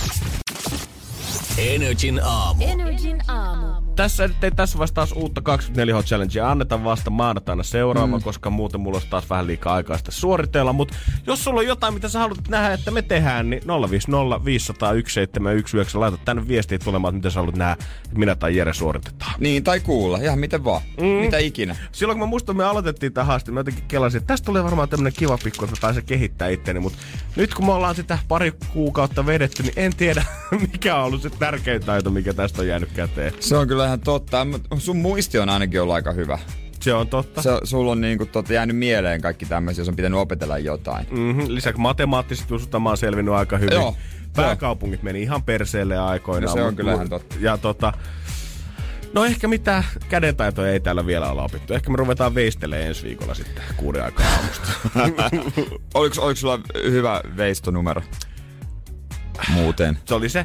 Energin 1.59 2.21
aamu. 2.25 2.65
Energin 2.65 3.19
aamu. 3.29 3.93
Tässä 3.97 4.29
nyt 4.29 4.45
ei 4.45 4.51
tässä 4.51 4.79
vasta 4.79 4.95
taas 4.95 5.13
uutta 5.13 5.41
24H 5.41 6.05
Challengea 6.05 6.51
anneta 6.51 6.85
vasta 6.85 7.11
maanantaina 7.11 7.63
seuraava, 7.63 8.17
mm. 8.17 8.23
koska 8.23 8.51
muuten 8.51 8.81
mulla 8.81 8.97
olisi 8.97 9.11
taas 9.11 9.31
vähän 9.31 9.47
liikaa 9.47 9.75
aikaa 9.75 9.99
sitä 9.99 10.11
suoritella. 10.11 10.73
Mutta 10.73 10.95
jos 11.27 11.45
sulla 11.45 11.61
on 11.61 11.67
jotain, 11.67 11.95
mitä 11.95 12.09
sä 12.09 12.19
haluat 12.19 12.49
nähdä, 12.49 12.75
että 12.75 12.91
me 12.91 13.03
tehdään, 13.03 13.51
niin 13.51 13.63
050 13.91 14.45
500 14.45 14.89
1719. 14.89 16.01
Laita 16.01 16.19
tänne 16.25 16.49
viestiä 16.49 16.79
tulemaan, 16.79 17.15
että 17.15 17.19
mitä 17.19 17.31
sä 17.31 17.41
haluat 17.41 17.57
nähdä, 17.57 17.73
että 17.73 18.19
minä 18.19 18.35
tai 18.35 18.57
Jere 18.57 18.75
suoritetaan. 18.75 19.35
Niin, 19.39 19.65
tai 19.65 19.81
kuulla, 19.81 20.19
ihan 20.19 20.39
miten 20.39 20.65
vaan. 20.65 20.83
Mm. 21.01 21.07
Mitä 21.07 21.39
ikinä. 21.39 21.77
Silloin 21.93 22.19
kun 22.19 22.29
mä 22.29 22.31
muistan, 22.31 22.57
me 22.57 22.65
aloitettiin 22.65 23.13
tämä 23.13 23.25
haaste, 23.25 23.53
mä 23.53 23.61
jotenkin 23.61 23.85
kelasin, 23.89 24.19
että 24.19 24.29
tästä 24.33 24.47
tulee 24.47 24.65
varmaan 24.65 24.89
tämmönen 24.89 25.13
kiva 25.13 25.39
pikku, 25.45 25.65
että 25.65 25.77
mä 25.77 25.81
pääsen 25.81 26.05
kehittämään 26.05 26.53
itteni, 26.53 26.81
mutta 26.81 26.99
nyt 27.39 27.55
kun 27.55 27.67
me 27.67 27.73
ollaan 27.73 27.95
sitä 27.95 28.19
pari 28.29 28.53
kuukautta 28.73 29.27
vedetty, 29.27 29.63
niin 29.63 29.73
en 29.77 29.97
tiedä, 29.97 30.25
mikä 30.73 30.97
on 30.97 31.05
ollut 31.05 31.23
se 31.23 31.31
tärkein 31.31 31.85
taito, 31.85 32.11
mikä 32.11 32.35
tästä 32.35 32.63
on 32.63 32.69
jäänyt 32.69 32.93
käteen. 32.93 33.33
Se 33.41 33.57
on 33.57 33.69
kyllä 33.69 33.87
ihan 33.87 34.01
totta. 34.01 34.47
Sun 34.79 34.97
muisti 34.97 35.39
on 35.39 35.49
ainakin 35.49 35.83
ollut 35.83 35.95
aika 35.95 36.13
hyvä. 36.13 36.39
Se 36.81 36.95
on 36.95 37.09
totta. 37.09 37.43
Se, 37.43 37.51
sulla 37.65 37.93
on 37.93 38.01
niinku 38.01 38.27
totta 38.27 38.53
jäänyt 38.53 38.77
mieleen 38.77 39.21
kaikki 39.21 39.47
tämmöisiä, 39.47 39.83
jos 39.83 39.89
on 39.89 39.97
pitänyt 39.97 40.21
opetella 40.21 40.59
jotain. 40.59 41.07
Mm-hmm. 41.11 41.45
Lisäksi 41.49 41.81
matemaattisista 41.81 42.55
jutusta 42.55 42.81
mä 42.81 42.89
oon 42.89 42.97
selvinnyt 42.99 43.35
aika 43.35 43.59
hyvin. 43.59 43.75
Joo. 43.75 43.97
Pääkaupungit 44.37 45.03
meni 45.03 45.23
ihan 45.23 45.43
perseelle 45.43 45.99
aikoinaan. 45.99 46.51
No 46.51 46.55
se 46.55 46.63
on 46.63 46.73
mut- 46.73 46.77
kyllä 46.77 46.95
ihan 46.95 47.09
totta. 47.09 47.37
Ja 47.41 47.59
tota, 47.59 47.93
no 49.13 49.25
ehkä 49.25 49.49
mitä 49.49 49.85
kädentaitoja 50.09 50.73
ei 50.73 50.81
täällä 50.81 51.07
vielä 51.07 51.31
olla 51.31 51.43
opittu. 51.43 51.75
Ehkä 51.75 51.91
me 51.91 51.97
ruvetaan 51.97 52.35
veistelemään 52.35 52.89
ensi 52.89 53.03
viikolla 53.03 53.35
sitten 53.35 53.63
kuuden 53.77 54.05
aikaa 54.05 54.27
aamusta. 54.27 54.69
Oliko, 55.95 56.23
oliko 56.23 56.35
sulla 56.35 56.61
hyvä 56.91 57.21
veistonumero? 57.37 58.03
Muuten. 59.49 59.99
se 60.05 60.15
oli 60.15 60.29
se 60.29 60.45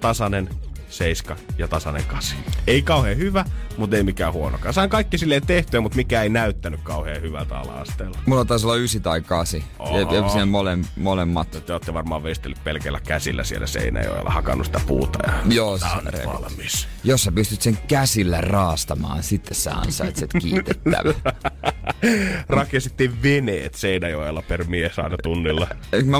tasainen 0.00 0.48
seiska 0.92 1.36
ja 1.58 1.68
tasainen 1.68 2.04
kasi. 2.04 2.34
Ei 2.66 2.82
kauhean 2.82 3.16
hyvä, 3.16 3.44
mutta 3.76 3.96
ei 3.96 4.02
mikään 4.02 4.32
huonokaan. 4.32 4.74
Sain 4.74 4.90
kaikki 4.90 5.18
silleen 5.18 5.46
tehtyä, 5.46 5.80
mutta 5.80 5.96
mikä 5.96 6.22
ei 6.22 6.28
näyttänyt 6.28 6.80
kauhean 6.82 7.22
hyvältä 7.22 7.58
ala-asteella. 7.58 8.18
Mulla 8.26 8.44
taisi 8.44 8.66
olla 8.66 8.76
9 8.76 9.02
tai 9.02 9.20
8. 9.20 9.60
Ja, 9.60 9.66
Oho. 9.78 10.38
ja 10.38 10.46
mole, 10.46 10.78
molemmat. 10.96 11.50
Te 11.66 11.72
olette 11.72 11.94
varmaan 11.94 12.22
veistellyt 12.22 12.64
pelkällä 12.64 13.00
käsillä 13.00 13.44
siellä 13.44 13.66
Seinäjoella, 13.66 14.30
hakannut 14.30 14.66
sitä 14.66 14.80
puuta 14.86 15.18
ja 15.26 15.32
Joo, 15.54 15.78
tää 15.78 15.90
se 15.90 15.96
on 15.96 16.04
nyt 16.04 16.26
valmis. 16.26 16.88
Jos 17.04 17.24
sä 17.24 17.32
pystyt 17.32 17.62
sen 17.62 17.78
käsillä 17.88 18.40
raastamaan, 18.40 19.22
sitten 19.22 19.54
sä 19.54 19.70
ansaitset 19.72 20.30
kiitettävä. 20.42 21.32
Rakensittiin 22.48 23.22
veneet 23.22 23.74
Seinäjoella 23.74 24.42
per 24.42 24.64
mies 24.64 24.98
aina 24.98 25.16
tunnilla. 25.22 25.68
mä, 26.04 26.18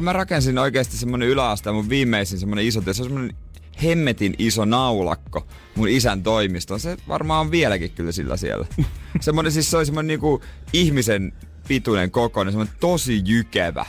mä 0.00 0.12
rakensin 0.12 0.58
oikeasti 0.58 0.96
semmonen 0.96 1.28
yläaste, 1.28 1.72
mun 1.72 1.88
viimeisin 1.88 2.38
semmonen 2.38 2.64
iso, 2.64 2.82
se 2.82 2.90
on 2.90 2.94
semmonen 2.94 3.36
hemmetin 3.82 4.34
iso 4.38 4.64
naulakko 4.64 5.46
mun 5.74 5.88
isän 5.88 6.22
toimistoon. 6.22 6.80
Se 6.80 6.96
varmaan 7.08 7.40
on 7.40 7.50
vieläkin 7.50 7.90
kyllä 7.90 8.12
sillä 8.12 8.36
siellä. 8.36 8.66
semmonen 9.20 9.52
siis 9.52 9.70
se 9.70 9.76
oli 9.76 9.86
semmonen 9.86 10.06
niinku 10.06 10.40
ihmisen 10.72 11.32
pituinen 11.68 12.10
kokoinen, 12.10 12.52
semmonen 12.52 12.74
tosi 12.80 13.22
jykevä. 13.24 13.86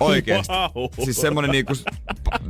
Oikeesti. 0.00 0.52
Wow. 0.52 1.04
Siis 1.04 1.16
semmonen 1.16 1.50
niinku 1.50 1.72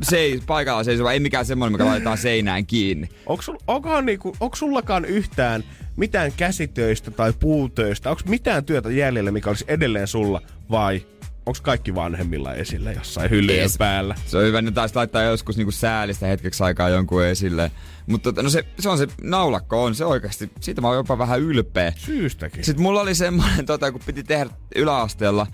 seis, 0.03 0.43
paikalla 0.47 0.85
seisova, 0.85 1.13
ei 1.13 1.21
mikään 1.21 1.47
semmonen, 1.47 1.73
mikä 1.73 1.87
laitetaan 1.87 2.19
seinään 2.19 2.67
kiinni. 2.67 3.09
Onko, 3.27 3.43
sul, 3.43 3.57
onkohan 3.67 4.07
niinku, 4.07 4.37
onko 4.41 4.57
sullakaan 4.57 5.05
yhtään 5.05 5.65
mitään 5.97 6.33
käsitöistä 6.37 7.11
tai 7.11 7.33
puutöistä? 7.41 8.11
Onko 8.11 8.23
mitään 8.29 8.65
työtä 8.65 8.91
jäljellä, 8.91 9.31
mikä 9.31 9.51
olisi 9.51 9.65
edelleen 9.69 10.07
sulla? 10.07 10.41
Vai 10.71 11.07
onko 11.47 11.59
kaikki 11.63 11.95
vanhemmilla 11.95 12.55
esillä 12.55 12.93
jossain 12.93 13.31
hyllyjen 13.31 13.61
Yes. 13.63 13.79
päällä? 13.79 14.15
Se 14.27 14.39
on 14.39 14.45
hyvä, 14.45 14.63
ne 14.63 14.71
taisi 14.71 14.95
laittaa 14.97 15.23
joskus 15.23 15.57
niinku 15.57 15.71
säälistä 15.73 16.27
hetkeksi 16.27 16.65
aikaa 16.65 16.89
jonkun 16.89 17.25
esille. 17.25 17.71
Mutta 18.07 18.23
tota, 18.33 18.43
no 18.43 18.51
se, 18.51 18.65
se 18.79 18.89
on 18.89 18.99
se 18.99 19.07
naulakko 19.23 19.85
on 19.85 19.95
se 19.95 20.05
oikeasti. 20.05 20.51
Siitä 20.61 20.81
mä 20.81 20.87
oon 20.89 20.97
jopa 20.97 21.19
vähän 21.19 21.41
ylpeä. 21.41 21.93
Syystäkin. 21.97 22.65
Sitten 22.65 22.83
mulla 22.83 23.01
oli 23.01 23.15
semmoinen, 23.15 23.67
tota, 23.73 23.93
kun 23.93 24.01
piti 24.07 24.23
tehdä 24.23 24.51
yläasteella, 24.77 25.47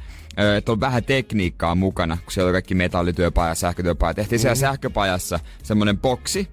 että 0.57 0.73
on 0.73 0.81
vähän 0.81 1.05
tekniikkaa 1.05 1.75
mukana, 1.75 2.17
kun 2.25 2.33
siellä 2.33 2.49
oli 2.49 2.55
kaikki 2.55 2.75
metallityöpaja, 2.75 3.55
sähkötyöpaja. 3.55 4.15
Tehtiin 4.15 4.39
siellä 4.39 4.55
sähköpajassa 4.55 5.41
semmoinen 5.63 5.99
boksi, 5.99 6.49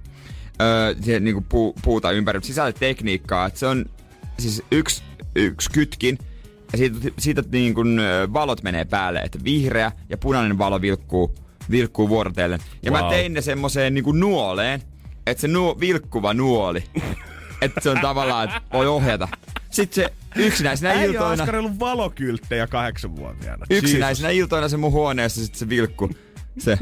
niinku 1.19 1.45
puu, 1.49 1.75
puuta 1.83 2.11
ympäri, 2.11 2.39
sisällä 2.43 2.71
tekniikkaa, 2.71 3.45
että 3.45 3.59
se 3.59 3.67
on 3.67 3.85
siis 4.39 4.63
yksi, 4.71 5.03
yksi 5.35 5.71
kytkin, 5.71 6.17
ja 6.71 6.77
siitä, 6.77 6.97
siitä 7.19 7.43
niin 7.51 7.73
kuin, 7.73 7.99
ö, 7.99 8.27
valot 8.33 8.63
menee 8.63 8.85
päälle, 8.85 9.19
että 9.19 9.39
vihreä 9.43 9.91
ja 10.09 10.17
punainen 10.17 10.57
valo 10.57 10.81
vilkkuu, 10.81 11.35
vilkkuu 11.71 12.09
vuorotellen. 12.09 12.59
Ja 12.83 12.91
wow. 12.91 13.03
Mä 13.03 13.09
tein 13.09 13.33
ne 13.33 13.41
semmoiseen 13.41 13.93
niin 13.93 14.03
kuin 14.03 14.19
nuoleen, 14.19 14.81
että 15.27 15.41
se 15.41 15.47
nuo, 15.47 15.79
vilkkuva 15.79 16.33
nuoli, 16.33 16.83
että 17.61 17.81
se 17.81 17.89
on 17.89 17.99
tavallaan, 18.01 18.43
että 18.49 18.61
voi 18.73 18.87
ohjata. 18.87 19.27
Sitten 19.69 20.03
se 20.03 20.13
yksinäisenä 20.35 20.89
Äijä 20.89 21.01
on 21.01 21.09
iltoina, 21.09 21.43
askarellut 21.43 21.79
valokylttejä 21.79 22.67
kahdeksanvuotiaana. 22.67 23.65
yksinäisenä 23.69 24.29
iltoina 24.29 24.69
se 24.69 24.77
mun 24.77 24.91
huoneessa 24.91 25.41
sitten 25.41 25.59
se 25.59 25.69
vilkku, 25.69 26.09
se 26.57 26.77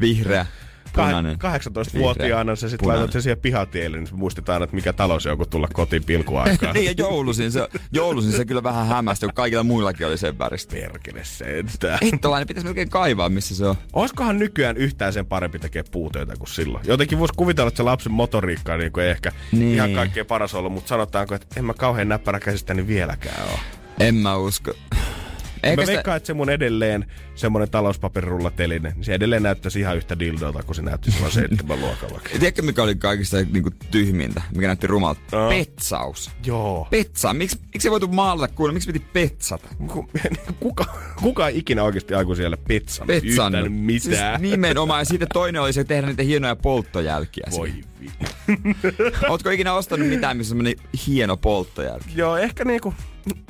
vihreä. 0.00 0.46
Punainen. 0.92 1.36
18-vuotiaana 1.36 2.56
se 2.56 2.68
sitten 2.68 2.88
laitat 2.88 3.12
sen 3.12 3.22
siihen 3.22 3.38
pihatielle, 3.38 3.96
niin 3.96 4.08
muistetaan, 4.12 4.62
että 4.62 4.76
mikä 4.76 4.92
talo 4.92 5.20
se 5.20 5.30
on, 5.30 5.36
kun 5.38 5.48
tulla 5.48 5.68
kotiin 5.72 6.04
pilkuaikaan. 6.04 6.74
niin 6.74 6.86
ja 6.86 6.94
joulusin 6.96 7.52
se, 7.52 7.68
joulusin 7.92 8.32
se 8.32 8.44
kyllä 8.44 8.62
vähän 8.62 8.86
hämmästi, 8.86 9.26
kun 9.26 9.34
kaikilla 9.34 9.62
muillakin 9.62 10.06
oli 10.06 10.18
sen 10.18 10.38
väristä. 10.38 10.76
Perkele 10.76 11.24
sentään. 11.24 11.98
Hittolainen 12.02 12.48
pitäisi 12.48 12.66
melkein 12.66 12.90
kaivaa, 12.90 13.28
missä 13.28 13.56
se 13.56 13.66
on. 13.66 13.74
Olisikohan 13.92 14.38
nykyään 14.38 14.76
yhtään 14.76 15.12
sen 15.12 15.26
parempi 15.26 15.58
tekee 15.58 15.84
puutöitä 15.90 16.34
kuin 16.38 16.48
silloin? 16.48 16.84
Jotenkin 16.86 17.18
voisi 17.18 17.34
kuvitella, 17.36 17.68
että 17.68 17.76
se 17.76 17.82
lapsen 17.82 18.12
motoriikka 18.12 18.76
niin 18.76 18.92
kuin 18.92 19.06
ehkä 19.06 19.32
Niin. 19.52 19.60
niin. 19.60 19.74
ihan 19.74 19.92
kaikkein 19.92 20.26
paras 20.26 20.54
ollut, 20.54 20.72
mutta 20.72 20.88
sanotaanko, 20.88 21.34
että 21.34 21.46
en 21.56 21.64
mä 21.64 21.74
kauhean 21.74 22.08
näppärä 22.08 22.40
käsistäni 22.40 22.86
vieläkään 22.86 23.48
ole. 23.48 23.58
En 24.00 24.14
mä 24.14 24.36
usko. 24.36 24.72
Eikä 25.62 25.76
mä 25.76 25.86
sitä, 25.86 25.92
veikkaan, 25.92 26.16
että 26.16 26.26
se 26.26 26.34
mun 26.34 26.50
edelleen 26.50 27.06
semmonen 27.34 27.70
talouspaperirullateline, 27.70 28.92
niin 28.94 29.04
se 29.04 29.14
edelleen 29.14 29.42
näyttäisi 29.42 29.80
ihan 29.80 29.96
yhtä 29.96 30.18
dildolta, 30.18 30.62
kun 30.62 30.74
se 30.74 30.82
näytti 30.82 31.10
silloin 31.10 31.32
seitsemän 31.32 31.80
luokalla. 31.80 32.20
tiedätkö 32.40 32.62
mikä 32.62 32.82
oli 32.82 32.94
kaikista 32.94 33.36
niinku 33.52 33.70
tyhmintä, 33.90 34.42
mikä 34.54 34.66
näytti 34.66 34.86
rumalta? 34.86 35.20
No. 35.32 35.48
Petsaus. 35.48 36.30
Joo. 36.46 36.86
Petsa. 36.90 37.34
Miksi, 37.34 37.58
miksi 37.74 37.88
ei 37.88 37.92
voitu 37.92 38.08
maalata 38.08 38.54
kuule? 38.54 38.72
Miksi 38.72 38.92
piti 38.92 39.06
petsata? 39.12 39.68
Ku- 39.86 40.10
Kuka, 40.60 40.84
kuka 41.22 41.48
ikinä 41.48 41.82
oikeasti 41.82 42.14
aiku 42.14 42.34
siellä 42.34 42.56
petsan? 42.56 43.06
Petsan. 43.06 43.54
Yhtään 43.54 43.72
mitään. 43.72 44.40
Siis 44.40 44.50
nimenomaan. 44.50 45.00
Ja 45.00 45.04
sitten 45.04 45.28
toinen 45.32 45.62
oli 45.62 45.72
se 45.72 45.84
tehdä 45.84 46.06
niitä 46.06 46.22
hienoja 46.22 46.56
polttojälkiä. 46.56 47.46
Voi 47.50 47.72
Ootko 49.28 49.50
ikinä 49.50 49.72
ostanut 49.72 50.08
mitään, 50.08 50.36
missä 50.36 50.54
on 50.54 50.66
hieno 51.06 51.36
polttojälki? 51.36 52.10
Joo, 52.14 52.36
ehkä 52.36 52.64
niinku, 52.64 52.94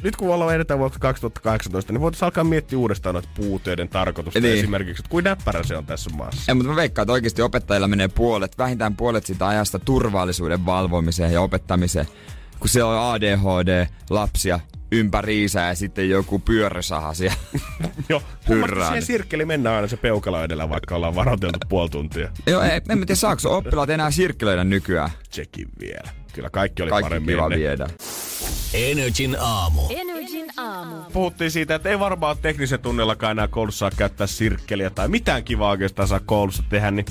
nyt 0.03 0.17
kun 0.17 0.35
ollaan 0.35 0.55
edetään 0.55 0.81
vuotta 0.81 0.99
2018, 0.99 1.93
niin 1.93 2.01
voitaisiin 2.01 2.27
alkaa 2.27 2.45
miettiä 2.45 2.79
uudestaan 2.79 3.15
noita 3.15 3.29
puutöiden 3.37 3.89
tarkoitusta 3.89 4.41
Niin. 4.41 4.59
esimerkiksi, 4.59 5.01
että 5.01 5.11
kuin 5.11 5.25
näppärä 5.25 5.63
se 5.63 5.77
on 5.77 5.87
tässä 5.87 6.11
maassa. 6.11 6.43
Ei, 6.49 6.55
mutta 6.55 6.71
mä 6.71 6.77
veikkaan, 6.77 7.05
että 7.05 7.13
oikeasti 7.13 7.43
opettajilla 7.43 7.89
menee 7.89 8.09
puolet, 8.09 8.59
vähintään 8.59 8.97
puolet 8.97 9.27
siitä 9.27 9.49
ajasta 9.49 9.79
turvallisuuden 9.79 10.67
valvomiseen 10.67 11.33
ja 11.33 11.41
opettamiseen. 11.41 12.07
Kun 12.61 12.69
siellä 12.69 12.91
on 13.01 13.15
ADHD, 13.15 13.87
lapsia 14.11 14.61
ympäriinsä 14.93 15.61
ja 15.61 15.75
sitten 15.75 16.11
joku 16.11 16.39
pyörösaha 16.39 17.15
siellä. 17.15 17.37
Joo, 18.09 18.23
Hyrrää, 18.49 18.87
siihen 18.87 18.95
niin. 18.95 19.07
sirkkeli 19.07 19.45
mennään 19.45 19.77
aina 19.77 19.89
se 19.89 19.97
peukalo 19.97 20.43
edellä, 20.45 20.69
vaikka 20.69 20.97
ollaan 20.97 21.15
varoiteltu 21.15 21.59
puoli 21.69 21.91
tuntia. 21.91 22.29
Joo, 22.47 22.63
ei, 22.63 22.71
en 22.71 22.83
tiedä 22.99 23.15
saako 23.15 23.57
oppilaat 23.57 23.91
enää 23.91 24.11
sirkkelöidä 24.11 24.65
nykyään. 24.65 25.11
Tsekin 25.31 25.69
vielä. 25.81 26.11
Kyllä 26.33 26.51
kaikki 26.51 26.83
oli 26.83 26.91
Kaikki 26.91 27.09
paremmin 27.09 27.35
kiva 27.35 27.45
ennen. 27.45 27.59
viedä. 27.59 27.89
Energin 28.75 29.37
aamu. 29.41 29.83
Energin 29.91 30.47
aamu. 30.57 30.97
Puhuttiin 31.13 31.51
siitä, 31.51 31.75
että 31.75 31.89
ei 31.89 31.99
varmaan 31.99 32.37
teknisen 32.43 32.81
tunnellakaan 32.81 33.31
enää 33.31 33.49
koulussa 33.49 33.79
saa 33.79 33.91
käyttää 33.97 34.27
sirkkeliä 34.27 34.91
tai 34.91 35.09
mitään 35.09 35.45
kivaa 35.45 35.71
oikeastaan 35.71 36.09
saa 36.09 36.21
koulussa 36.27 36.63
tehdä, 36.69 36.91
niin 36.91 37.07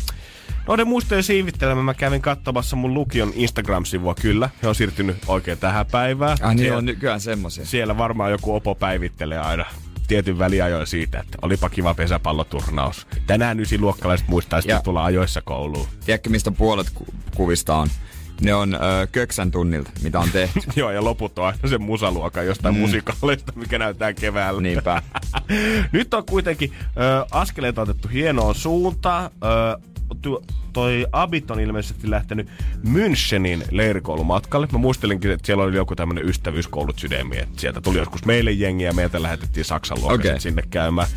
Noiden 0.68 0.88
muistojen 0.88 1.24
siivittelemään 1.24 1.86
mä 1.86 1.94
kävin 1.94 2.22
katsomassa 2.22 2.76
mun 2.76 2.94
lukion 2.94 3.32
Instagram-sivua 3.36 4.16
kyllä. 4.22 4.50
He 4.64 4.68
on 4.68 4.76
siirtynyt 4.76 5.18
oikein 5.28 5.58
tähän 5.58 5.86
päivään. 5.86 6.38
Ah, 6.42 6.50
niin 6.50 6.60
Siellä- 6.60 6.78
on 6.78 6.86
nykyään 6.86 7.22
semmosia. 7.22 7.66
siellä 7.66 7.98
varmaan 7.98 8.32
joku 8.32 8.56
opo 8.56 8.76
päivittelee 8.76 9.40
aina 9.40 9.66
tietyn 10.08 10.40
väliajoin 10.40 10.88
siitä, 10.88 11.20
että 11.20 11.38
olipa 11.42 11.70
kiva 11.70 11.94
pesäpalloturnaus. 11.94 13.08
Tänään 13.28 13.60
ysiluokkalaiset 13.60 14.28
muistaa 14.28 14.62
sitten 14.62 14.76
Ja- 14.76 14.82
tulla 14.82 15.04
ajoissa 15.06 15.42
kouluun. 15.42 15.88
Tiedätkö, 16.06 16.30
mistä 16.30 16.52
puolet 16.52 16.90
ku- 16.94 17.06
kuvista 17.36 17.76
on? 17.76 17.88
Ne 18.42 18.54
on 18.54 18.74
ö, 18.74 18.78
köksän 19.12 19.52
tunnilta, 19.52 19.92
mitä 20.04 20.20
on 20.20 20.30
tehty. 20.32 20.60
Joo, 20.76 20.92
ja 20.92 21.04
loput 21.04 21.40
on 21.40 21.46
aina 21.46 21.70
sen 21.70 21.82
musaluokan 21.82 22.46
jostain 22.46 22.76
mm. 22.76 22.82
musikaalista, 22.82 23.54
mikä 23.56 23.80
näyttää 23.80 24.14
keväällä. 24.14 24.62
Niinpä. 24.62 25.02
Nyt 25.92 26.14
on 26.14 26.26
kuitenkin 26.26 26.74
ö, 26.84 27.26
askeleita 27.32 27.82
otettu 27.82 28.08
hienoon 28.08 28.56
suuntaan. 28.56 29.30
Toi 30.74 31.06
Abit 31.12 31.52
on 31.52 31.60
ilmeisesti 31.60 32.10
lähtenyt 32.10 32.50
Münchenin 32.84 33.66
leirikoulumatkalle. 33.72 34.68
Mä 34.72 34.78
muistelinkin, 34.78 35.32
että 35.32 35.46
siellä 35.46 35.64
oli 35.64 35.76
joku 35.76 35.96
tämmönen 35.96 36.30
ystävyyskoulut 36.30 37.00
sydämi, 37.00 37.38
että 37.38 37.62
sieltä 37.62 37.82
tuli 37.82 37.98
joskus 37.98 38.26
meille 38.26 38.52
jengi 38.52 38.84
ja 38.84 38.94
meiltä 38.94 39.22
lähetettiin 39.22 39.66
Saksan 39.66 39.98
Okei. 40.02 40.16
okay. 40.16 40.40
sinne 40.40 40.64
käymään. 40.70 41.08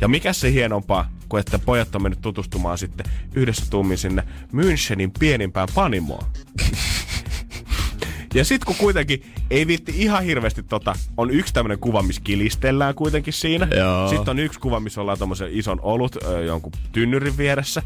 Ja 0.00 0.08
mikä 0.08 0.32
se 0.32 0.52
hienompaa, 0.52 1.10
kuin 1.28 1.40
että 1.40 1.58
pojat 1.58 1.94
on 1.94 2.02
mennyt 2.02 2.20
tutustumaan 2.20 2.78
sitten 2.78 3.06
yhdessä 3.34 3.70
tuumin 3.70 3.98
sinne 3.98 4.22
Münchenin 4.54 5.10
pienimpään 5.18 5.68
panimoon. 5.74 6.24
Ja 8.34 8.44
sit 8.44 8.64
kun 8.64 8.74
kuitenkin 8.76 9.32
ei 9.50 9.66
viitti 9.66 9.92
ihan 9.96 10.24
hirveästi 10.24 10.62
tota, 10.62 10.94
on 11.16 11.30
yksi 11.30 11.54
tämmönen 11.54 11.78
kuva, 11.78 12.02
missä 12.02 12.22
kilistellään 12.24 12.94
kuitenkin 12.94 13.32
siinä. 13.32 13.68
Joo. 13.76 14.08
Sitten 14.08 14.30
on 14.30 14.38
yksi 14.38 14.60
kuva, 14.60 14.80
missä 14.80 15.00
ollaan 15.00 15.18
tommosen 15.18 15.48
ison 15.52 15.78
olut 15.82 16.16
ö, 16.24 16.44
jonkun 16.44 16.72
tynnyrin 16.92 17.36
vieressä. 17.36 17.82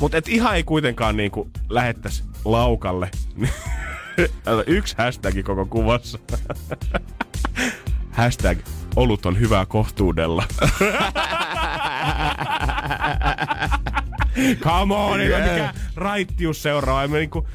Mutta 0.00 0.16
et 0.16 0.28
ihan 0.28 0.56
ei 0.56 0.62
kuitenkaan 0.62 1.16
niinku 1.16 1.50
lähettäisi 1.70 2.24
laukalle. 2.44 3.10
yksi 4.66 4.94
hashtag 4.98 5.34
koko 5.44 5.66
kuvassa. 5.66 6.18
hashtag 8.10 8.58
olut 8.96 9.26
on 9.26 9.38
hyvää 9.40 9.66
kohtuudella. 9.66 10.44
Come 14.60 14.94
on, 14.94 15.20
Yeah. 15.20 15.40
mikään 15.52 15.74
raittius 15.96 16.62
seuraa. 16.62 17.06
Niinku, 17.06 17.48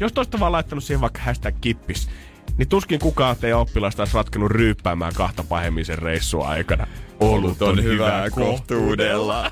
jos 0.00 0.12
toista 0.12 0.40
vaan 0.40 0.52
laittanut 0.52 0.84
siihen 0.84 1.00
vaikka 1.00 1.20
hashtag 1.20 1.54
kippis, 1.60 2.08
niin 2.58 2.68
tuskin 2.68 2.98
kukaan 3.00 3.36
teidän 3.36 3.58
oppilasta 3.58 4.02
olisi 4.02 4.16
ratkennut 4.16 4.50
ryyppäämään 4.50 5.14
kahta 5.14 5.44
pahemmin 5.44 5.84
sen 5.84 5.98
reissun 5.98 6.46
aikana. 6.46 6.86
Olut 7.20 7.62
on, 7.62 7.82
hyvää 7.82 8.30
kohtuudella. 8.30 9.50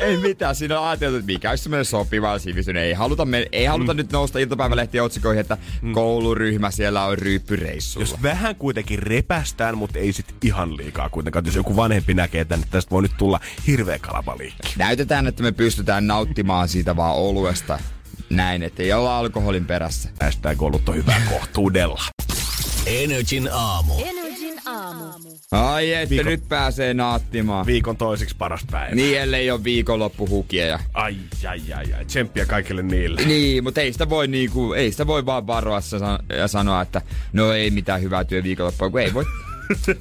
ei 0.00 0.16
mitään, 0.16 0.54
siinä 0.54 0.80
on 0.80 0.88
ajateltu, 0.88 1.16
että 1.16 1.32
mikä 1.32 1.50
olisi 1.50 1.62
semmoinen 1.62 1.84
sopiva 1.84 2.38
sivistynyt. 2.38 2.82
Ei 2.82 2.92
haluta, 2.92 3.24
me, 3.24 3.46
ei 3.52 3.64
haluta 3.64 3.94
mm. 3.94 3.96
nyt 3.96 4.12
nousta 4.12 4.38
iltapäivälehtien 4.38 5.04
otsikoihin, 5.04 5.40
että 5.40 5.56
mm. 5.82 5.92
kouluryhmä 5.92 6.70
siellä 6.70 7.04
on 7.04 7.18
ryyppyreissulla. 7.18 8.06
Jos 8.06 8.22
vähän 8.22 8.56
kuitenkin 8.56 8.98
repästään, 8.98 9.78
mutta 9.78 9.98
ei 9.98 10.12
sit 10.12 10.34
ihan 10.44 10.76
liikaa 10.76 11.08
kuitenkaan. 11.08 11.46
Jos 11.46 11.56
joku 11.56 11.76
vanhempi 11.76 12.14
näkee 12.14 12.44
tänne, 12.44 12.62
että 12.62 12.72
tästä 12.72 12.90
voi 12.90 13.02
nyt 13.02 13.16
tulla 13.18 13.40
hirveä 13.66 13.98
kalabaliikki. 13.98 14.72
Näytetään, 14.78 15.26
että 15.26 15.42
me 15.42 15.52
pystytään 15.52 16.06
nauttimaan 16.06 16.68
siitä 16.68 16.96
vaan 16.96 17.14
oluesta. 17.14 17.78
Näin, 18.30 18.62
ettei 18.62 18.92
olla 18.92 19.18
alkoholin 19.18 19.64
perässä. 19.66 20.08
Hashtag 20.22 20.62
olut 20.62 20.88
on 20.88 20.96
hyvää 20.96 21.20
kohtuudella. 21.30 22.00
Energin 22.86 23.48
aamu. 23.52 23.94
Energin 24.04 24.60
aamu. 24.66 25.04
Ai 25.52 25.92
että 25.92 26.14
Viikon- 26.14 26.24
nyt 26.24 26.48
pääsee 26.48 26.94
naattimaan. 26.94 27.66
Viikon 27.66 27.96
toiseksi 27.96 28.36
paras 28.38 28.60
päivä. 28.70 28.94
Niin, 28.94 29.20
ellei 29.20 29.50
ole 29.50 29.64
viikonloppuhukia. 29.64 30.66
Ja... 30.66 30.78
Ai, 30.94 31.16
ai, 31.48 31.60
ai, 31.72 31.94
ai. 31.94 32.04
Tsemppiä 32.04 32.46
kaikille 32.46 32.82
niille. 32.82 33.20
Niin, 33.24 33.64
mutta 33.64 33.80
ei 33.80 33.92
sitä 33.92 34.08
voi 34.08 34.28
niinku, 34.28 34.72
ei 34.72 34.90
sitä 34.92 35.06
voi 35.06 35.26
vaan 35.26 35.46
varoa 35.46 35.80
ja 36.38 36.48
sanoa, 36.48 36.82
että 36.82 37.02
no 37.32 37.52
ei 37.52 37.70
mitään 37.70 38.02
hyvää 38.02 38.24
työ 38.24 38.42
viikonloppua, 38.42 38.90
kun 38.90 39.00
ei 39.00 39.14
voi. 39.14 39.24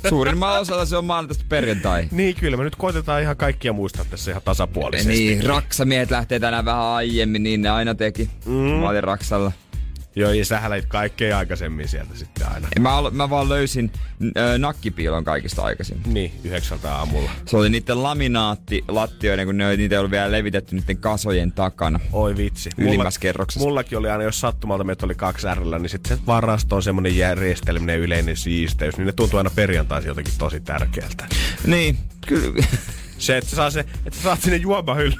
Suurimmalla 0.10 0.60
osalla 0.60 0.86
se 0.86 0.98
on 0.98 1.06
maanantaista 1.06 1.46
perjantai. 1.50 2.08
Niin, 2.12 2.36
kyllä 2.36 2.58
me 2.58 2.64
nyt 2.64 2.76
koitetaan 2.76 3.22
ihan 3.22 3.38
kaikkia 3.38 3.74
muistaa 3.74 4.06
tässä 4.10 4.32
ihan 4.32 4.44
tasapuolisesti. 4.46 5.14
Niin, 5.14 5.46
raksamiehet 5.46 6.12
lähtee 6.12 6.40
tänään 6.40 6.66
vähän 6.66 6.82
aiemmin, 6.82 7.44
niin 7.44 7.62
ne 7.62 7.70
aina 7.70 7.96
teki. 7.96 8.30
Mm. 8.46 8.54
Mä 8.54 8.90
olin 8.90 9.04
Raksalla. 9.04 9.52
Joo, 10.16 10.32
ja 10.32 10.46
sä 10.46 10.70
lähit 10.70 10.86
kaikkein 10.86 11.36
aikaisemmin 11.36 11.88
sieltä 11.88 12.16
sitten 12.16 12.48
aina. 12.52 12.68
Mä, 12.80 12.98
alo- 12.98 13.12
mä 13.12 13.30
vaan 13.30 13.50
löysin 13.50 13.92
ö, 14.38 14.58
nakkipiilon 14.58 15.24
kaikista 15.24 15.62
aikaisin. 15.62 16.02
Niin, 16.06 16.32
yhdeksältä 16.44 16.96
aamulla. 16.96 17.32
Se 17.46 17.58
oli 17.58 17.70
niiden 17.70 18.04
laminaatti 18.04 18.84
lattioiden, 18.88 19.46
kun 19.46 19.58
ne 19.58 19.68
oli, 19.68 19.78
niitä 19.78 19.96
ei 19.96 20.00
ollut 20.00 20.12
vielä 20.12 20.32
levitetty 20.32 20.76
niiden 20.76 20.98
kasojen 20.98 21.52
takana. 21.52 22.00
Oi 22.12 22.38
vitsi. 22.38 22.70
Ylimmässä 22.78 23.20
kerroksessa. 23.20 23.68
Mullakin 23.68 23.98
oli 23.98 24.10
aina, 24.10 24.24
jos 24.24 24.40
sattumalta 24.40 24.84
meitä 24.84 25.06
oli 25.06 25.16
kaksi 25.16 25.48
R, 25.56 25.80
niin 25.80 25.90
sitten 25.90 26.18
se 26.18 26.26
varasto 26.26 26.76
on 26.76 26.84
semmoinen 26.84 27.18
järjestelminen 27.18 28.00
yleinen 28.00 28.38
siisteys, 28.38 28.98
niin 28.98 29.06
ne 29.06 29.12
tuntuu 29.12 29.38
aina 29.38 29.50
perjantaisin 29.56 30.08
jotenkin 30.08 30.34
tosi 30.38 30.60
tärkeältä. 30.60 31.28
Niin, 31.66 31.98
kyllä. 32.28 32.64
Se, 33.18 33.38
että 33.38 33.50
sä, 33.50 33.56
saa 33.56 33.72
se, 33.72 33.80
että 33.80 34.12
sä 34.18 34.22
saat 34.22 34.42
sinne 34.42 34.58
juomahylly. 34.58 35.16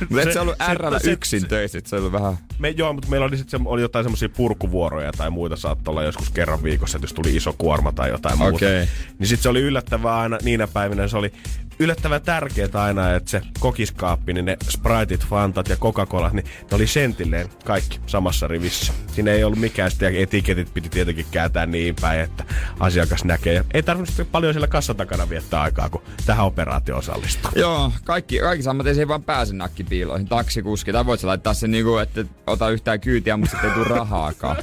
Mutta 0.00 0.22
et 0.22 0.32
sä 0.32 0.42
ollut 0.42 0.56
RL 0.74 0.96
yksin 1.10 1.48
töissä, 1.48 1.78
et 1.78 1.86
se 1.86 1.96
oli 1.96 2.12
vähän... 2.12 2.38
Me, 2.58 2.68
joo, 2.68 2.92
mutta 2.92 3.08
meillä 3.08 3.26
oli, 3.26 3.36
sit 3.36 3.48
se, 3.48 3.58
oli 3.64 3.82
jotain 3.82 4.04
semmoisia 4.04 4.28
purkuvuoroja 4.28 5.12
tai 5.12 5.30
muita 5.30 5.56
saattoi 5.56 5.92
olla 5.92 6.02
joskus 6.02 6.30
kerran 6.30 6.62
viikossa, 6.62 6.98
että 6.98 7.04
jos 7.04 7.12
tuli 7.12 7.36
iso 7.36 7.54
kuorma 7.58 7.92
tai 7.92 8.10
jotain 8.10 8.38
muuta. 8.38 8.54
Okei. 8.54 8.88
Niin 9.18 9.26
sitten 9.26 9.42
se 9.42 9.48
oli 9.48 9.60
yllättävää 9.60 10.18
aina 10.18 10.38
niinä 10.42 10.66
päivinä, 10.66 11.08
se 11.08 11.16
oli 11.16 11.32
yllättävän 11.78 12.22
tärkeää 12.22 12.68
aina, 12.74 13.14
että 13.14 13.30
se 13.30 13.42
kokiskaappi, 13.60 14.32
niin 14.32 14.44
ne 14.44 14.56
Spriteit, 14.68 15.26
Fantat 15.26 15.68
ja 15.68 15.76
Coca-Colat, 15.76 16.32
niin 16.32 16.44
ne 16.44 16.76
oli 16.76 16.86
sentilleen 16.86 17.48
kaikki 17.64 18.00
samassa 18.06 18.48
rivissä. 18.48 18.92
Siinä 19.12 19.30
ei 19.30 19.44
ollut 19.44 19.58
mikään 19.58 19.90
ja 20.00 20.10
etiketit 20.10 20.74
piti 20.74 20.88
tietenkin 20.88 21.26
kääntää 21.30 21.66
niin 21.66 21.96
päin, 22.00 22.20
että 22.20 22.44
asiakas 22.80 23.24
näkee. 23.24 23.64
Ei 23.74 23.82
tarvinnut 23.82 24.08
sitten 24.08 24.26
paljon 24.26 24.54
siellä 24.54 24.66
kassan 24.66 24.96
takana 24.96 25.28
viettää 25.28 25.62
aikaa, 25.62 25.88
kun 25.88 26.02
tähän 26.26 26.46
operaatioon 26.46 26.98
osallistuu. 26.98 27.50
Joo, 27.56 27.92
kaikki, 28.04 28.38
kaikki 28.38 28.62
sammat 28.62 28.86
ei 28.86 29.08
vaan 29.08 29.22
pääse 29.22 29.54
nakkipiiloihin. 29.74 30.28
Taksikuski, 30.28 30.92
tai 30.92 31.06
voit 31.06 31.20
sä 31.20 31.26
laittaa 31.26 31.54
sen 31.54 31.70
niinku, 31.70 31.96
että 31.96 32.20
et 32.20 32.26
ota 32.46 32.70
yhtään 32.70 33.00
kyytiä, 33.00 33.36
mutta 33.36 33.50
sitten 33.50 33.70
ei 33.70 33.74
tule 33.76 33.98
rahaakaan. 33.98 34.56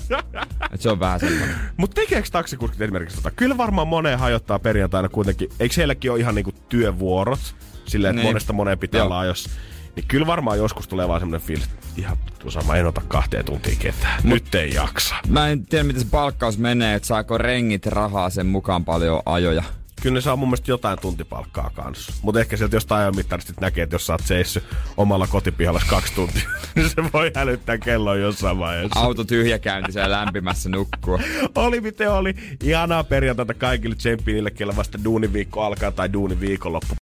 Et 0.71 0.82
se 0.82 0.89
on 0.89 1.00
vähän 1.00 1.19
semmoinen. 1.19 1.56
Mutta 1.78 1.95
tekeekö 2.02 2.28
taksikuskit 2.32 2.82
esimerkiksi 2.82 3.15
tota? 3.15 3.32
Kyllä 3.32 3.58
varmaan 3.58 3.88
moneen 3.88 4.19
hajottaa 4.19 4.60
perjantaina 4.60 5.10
kuitenkin. 5.10 5.50
Eikö 5.60 5.76
sielläkin 5.76 6.12
ole 6.12 6.19
ihan 6.19 6.36
niinku 6.36 6.52
työvuorot? 6.69 7.56
Silleen, 7.86 8.12
että 8.12 8.21
Niin. 8.21 8.30
monesta 8.30 8.54
moneen 8.54 8.80
pitää 8.80 9.04
olla 9.06 9.26
jos 9.26 9.50
niin 9.95 10.08
kyllä 10.08 10.28
varmaan 10.28 10.58
joskus 10.58 10.88
tulee 10.88 11.08
vaan 11.08 11.21
semmoinen 11.21 11.47
fiilis, 11.47 11.65
että 11.65 11.88
ihan 11.97 12.17
tuossa 12.39 12.62
mä 12.67 12.76
en 12.76 12.86
ota 12.86 13.02
kahteen 13.08 13.45
tuntiin 13.45 13.78
ketään. 13.78 14.21
Nyt 14.24 14.56
ei 14.56 14.74
jaksa. 14.74 15.15
Mä 15.28 15.47
en 15.50 15.65
tiedä, 15.65 15.84
miten 15.84 16.02
se 16.02 16.08
palkkaus 16.12 16.58
menee, 16.58 16.95
että 16.95 17.08
saako 17.08 17.38
rengit 17.38 17.86
rahaa 17.86 18.30
sen 18.30 18.45
mukaan 18.47 18.86
paljon 18.86 19.21
ajoja. 19.26 19.63
Kyllä 20.01 20.13
ne 20.13 20.21
saa 20.21 20.35
mun 20.35 20.47
mielestä 20.47 20.71
jotain 20.71 20.99
tuntipalkkaa 20.99 21.71
kanssa. 21.73 22.13
Mutta 22.21 22.39
ehkä 22.39 22.57
sieltä 22.57 22.75
jostain 22.75 23.01
ajan 23.01 23.15
mittarista 23.15 23.53
näkee, 23.61 23.83
että 23.83 23.95
jos 23.95 24.07
sä 24.07 24.13
oot 24.13 24.21
seissy 24.25 24.63
omalla 24.97 25.27
kotipihalla 25.27 25.81
kaksi 25.87 26.13
tuntia, 26.13 26.49
niin 26.75 26.89
se 26.89 27.03
voi 27.13 27.31
hälyttää 27.35 27.77
kelloa 27.77 28.15
jossain 28.15 28.59
vaiheessa. 28.59 28.99
Auto 28.99 29.23
tyhjäkäynti 29.23 29.91
siellä 29.91 30.17
lämpimässä 30.17 30.69
nukkua. 30.69 31.19
oli 31.55 31.81
miten 31.81 32.11
oli. 32.11 32.33
Ihanaa 32.63 33.03
perjantaita 33.03 33.53
kaikille 33.53 33.95
tsemppi 33.95 34.33
niille, 34.33 34.51
kellä 34.51 34.75
vasta 34.75 35.03
duuniviikko 35.03 35.63
alkaa 35.63 35.91
tai 35.91 36.13
duuniviikonloppu. 36.13 36.95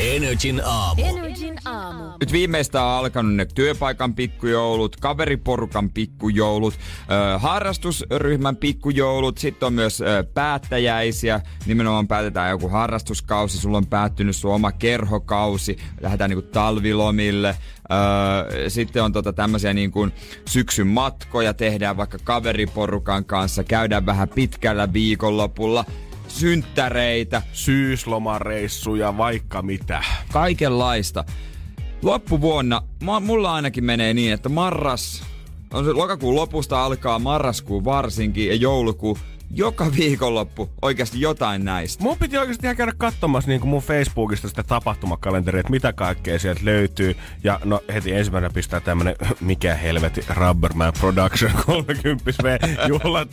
Energin 0.00 0.62
aamu. 0.64 1.02
Energin 1.04 1.58
aamu. 1.64 2.04
Nyt 2.20 2.32
viimeistä 2.32 2.82
on 2.82 2.90
alkanut 2.90 3.34
ne 3.34 3.46
työpaikan 3.54 4.14
pikkujoulut, 4.14 4.96
kaveriporukan 4.96 5.90
pikkujoulut, 5.90 6.74
ö, 6.74 7.38
harrastusryhmän 7.38 8.56
pikkujoulut, 8.56 9.38
sitten 9.38 9.66
on 9.66 9.72
myös 9.72 10.00
ö, 10.00 10.24
päättäjäisiä, 10.34 11.40
nimenomaan 11.66 12.08
päätetään 12.08 12.50
joku 12.50 12.68
harrastuskausi, 12.68 13.58
sulla 13.58 13.76
on 13.76 13.86
päättynyt 13.86 14.36
sun 14.36 14.54
oma 14.54 14.72
kerhokausi, 14.72 15.78
lähdetään 16.00 16.30
niinku 16.30 16.48
talvilomille, 16.52 17.56
Öö, 17.92 18.70
sitten 18.70 19.02
on 19.02 19.12
tota 19.12 19.32
tämmöisiä 19.32 19.74
niin 19.74 19.90
kuin 19.90 20.12
syksyn 20.48 20.86
matkoja, 20.86 21.54
tehdään 21.54 21.96
vaikka 21.96 22.18
kaveriporukan 22.24 23.24
kanssa, 23.24 23.64
käydään 23.64 24.06
vähän 24.06 24.28
pitkällä 24.28 24.92
viikonlopulla, 24.92 25.84
synttäreitä, 26.30 27.42
Syyslomareissuja, 27.52 29.16
vaikka 29.16 29.62
mitä. 29.62 30.04
kaikenlaista. 30.32 31.24
Loppuvuonna, 32.02 32.82
mulla 33.20 33.54
ainakin 33.54 33.84
menee 33.84 34.14
niin, 34.14 34.32
että 34.32 34.48
marras, 34.48 35.22
on 35.72 35.84
se 35.84 35.92
lokakuun 35.92 36.34
lopusta 36.34 36.84
alkaa 36.84 37.18
marraskuu 37.18 37.84
varsinkin 37.84 38.48
ja 38.48 38.54
joulukuu, 38.54 39.18
joka 39.50 39.92
viikonloppu 39.96 40.70
oikeasti 40.82 41.20
jotain 41.20 41.64
näistä. 41.64 42.04
Mun 42.04 42.16
piti 42.18 42.38
oikeasti 42.38 42.66
ihan 42.66 42.76
käydä 42.76 42.92
katsomassa 42.98 43.50
niin 43.50 43.68
mun 43.68 43.82
Facebookista 43.82 44.48
sitä 44.48 44.62
tapahtumakalenteria, 44.62 45.60
että 45.60 45.70
mitä 45.70 45.92
kaikkea 45.92 46.38
sieltä 46.38 46.60
löytyy. 46.64 47.16
Ja 47.44 47.60
no 47.64 47.80
heti 47.94 48.12
ensimmäisenä 48.12 48.52
pistää 48.54 48.80
tämmönen, 48.80 49.16
mikä 49.40 49.74
helveti, 49.74 50.24
Rubberman 50.36 50.92
Production 51.00 51.52
30 51.66 52.24
V 52.42 52.58
juhlat 52.88 53.28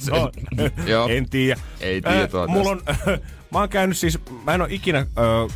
en 1.10 1.30
tiedä. 1.30 1.62
Ei 1.80 2.02
tiedä 2.02 2.18
Äh, 2.18 2.48
Mulla 2.48 2.70
on, 2.70 2.82
mä 3.52 3.60
oon 3.60 3.70
käynyt 3.70 3.98
siis, 3.98 4.20
mä 4.46 4.54
en 4.54 4.62
oo 4.62 4.68
ikinä 4.70 5.00
ö, 5.00 5.06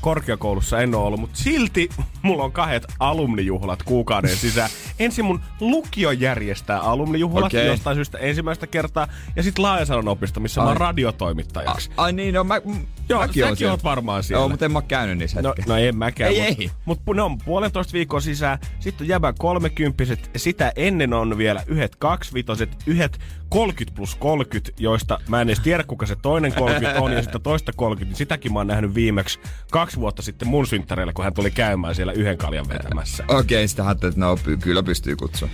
korkeakoulussa, 0.02 0.80
en 0.80 0.96
oo 0.96 1.06
ollut, 1.06 1.20
mutta 1.20 1.40
silti 1.40 1.90
mulla 2.22 2.44
on 2.44 2.52
kahdet 2.52 2.86
alumnijuhlat 3.00 3.84
kuukauden 3.84 4.38
sisään. 4.38 4.70
Ensin 5.00 5.26
mun 5.26 5.42
lukio 5.60 6.12
järjestää 6.12 6.80
alumnijuhlat 6.80 7.46
Okei. 7.46 7.68
jostain 7.68 7.96
syystä 7.96 8.18
ensimmäistä 8.18 8.68
kertaa, 8.68 9.08
ja 9.36 9.44
sitten 9.44 9.64
Laajasalon 9.64 10.08
opisto, 10.08 10.40
missä 10.40 10.62
mä 10.62 10.66
oon 10.68 10.72
Ai. 10.72 10.80
radiotoimittajaksi. 10.80 11.92
Ai 11.98 12.14
niin, 12.14 12.34
no 12.34 12.44
mä, 12.44 12.62
Joo, 13.10 13.20
mäkin 13.20 13.46
oon 13.46 13.72
oot 13.72 13.84
varmaan 13.84 14.24
siellä. 14.24 14.42
Joo, 14.42 14.50
mutta 14.50 14.66
en 14.66 14.72
mä 14.72 14.82
käynyt 14.82 15.18
niissä 15.18 15.42
No, 15.42 15.54
no 15.68 15.78
en 15.78 15.98
mäkään. 15.98 16.32
Ei, 16.32 16.50
mut, 16.50 16.60
ei. 16.60 16.72
Mutta 16.86 17.14
ne 17.14 17.22
on 17.22 17.38
puolentoista 17.38 17.94
viikkoa 17.94 18.20
sisään. 18.20 18.60
Sitten 18.80 19.06
on 19.06 19.08
jäbän 19.10 19.34
kolmekymppiset. 19.40 20.32
Sitä 20.36 20.72
ennen 20.76 21.14
on 21.14 21.38
vielä 21.38 21.64
yhdet 21.68 21.96
kaksivitoset, 21.96 22.78
yhdet 22.86 23.20
30 23.50 23.96
plus 23.96 24.16
30, 24.16 24.72
joista 24.84 25.20
mä 25.28 25.42
en 25.42 25.50
edes 25.50 25.60
tiedä, 25.60 25.84
kuka 25.84 26.06
se 26.06 26.16
toinen 26.16 26.54
30 26.54 27.02
on, 27.02 27.14
ja 27.14 27.22
sitten 27.22 27.42
toista 27.42 27.74
30, 27.82 28.10
niin 28.12 28.18
sitäkin 28.18 28.54
mä 28.54 28.60
oon 28.60 28.68
nähnyt 28.68 28.96
viimeksi 28.96 29.40
kaksi 29.72 29.98
vuotta 29.98 30.22
sitten 30.22 30.48
mun 30.48 30.68
synttäreillä, 30.68 31.14
kun 31.14 31.24
hän 31.24 31.34
tuli 31.34 31.52
käymään 31.52 31.96
siellä 31.96 32.14
yhden 32.14 32.38
kaljan 32.38 32.70
vetämässä. 32.70 33.24
Okei, 33.28 33.68
sitä 33.68 33.86
ajattelin, 33.88 34.12
että 34.14 34.22
no 34.26 34.38
kyllä 34.60 34.84
pystyy 34.84 35.16
kutsua. 35.16 35.50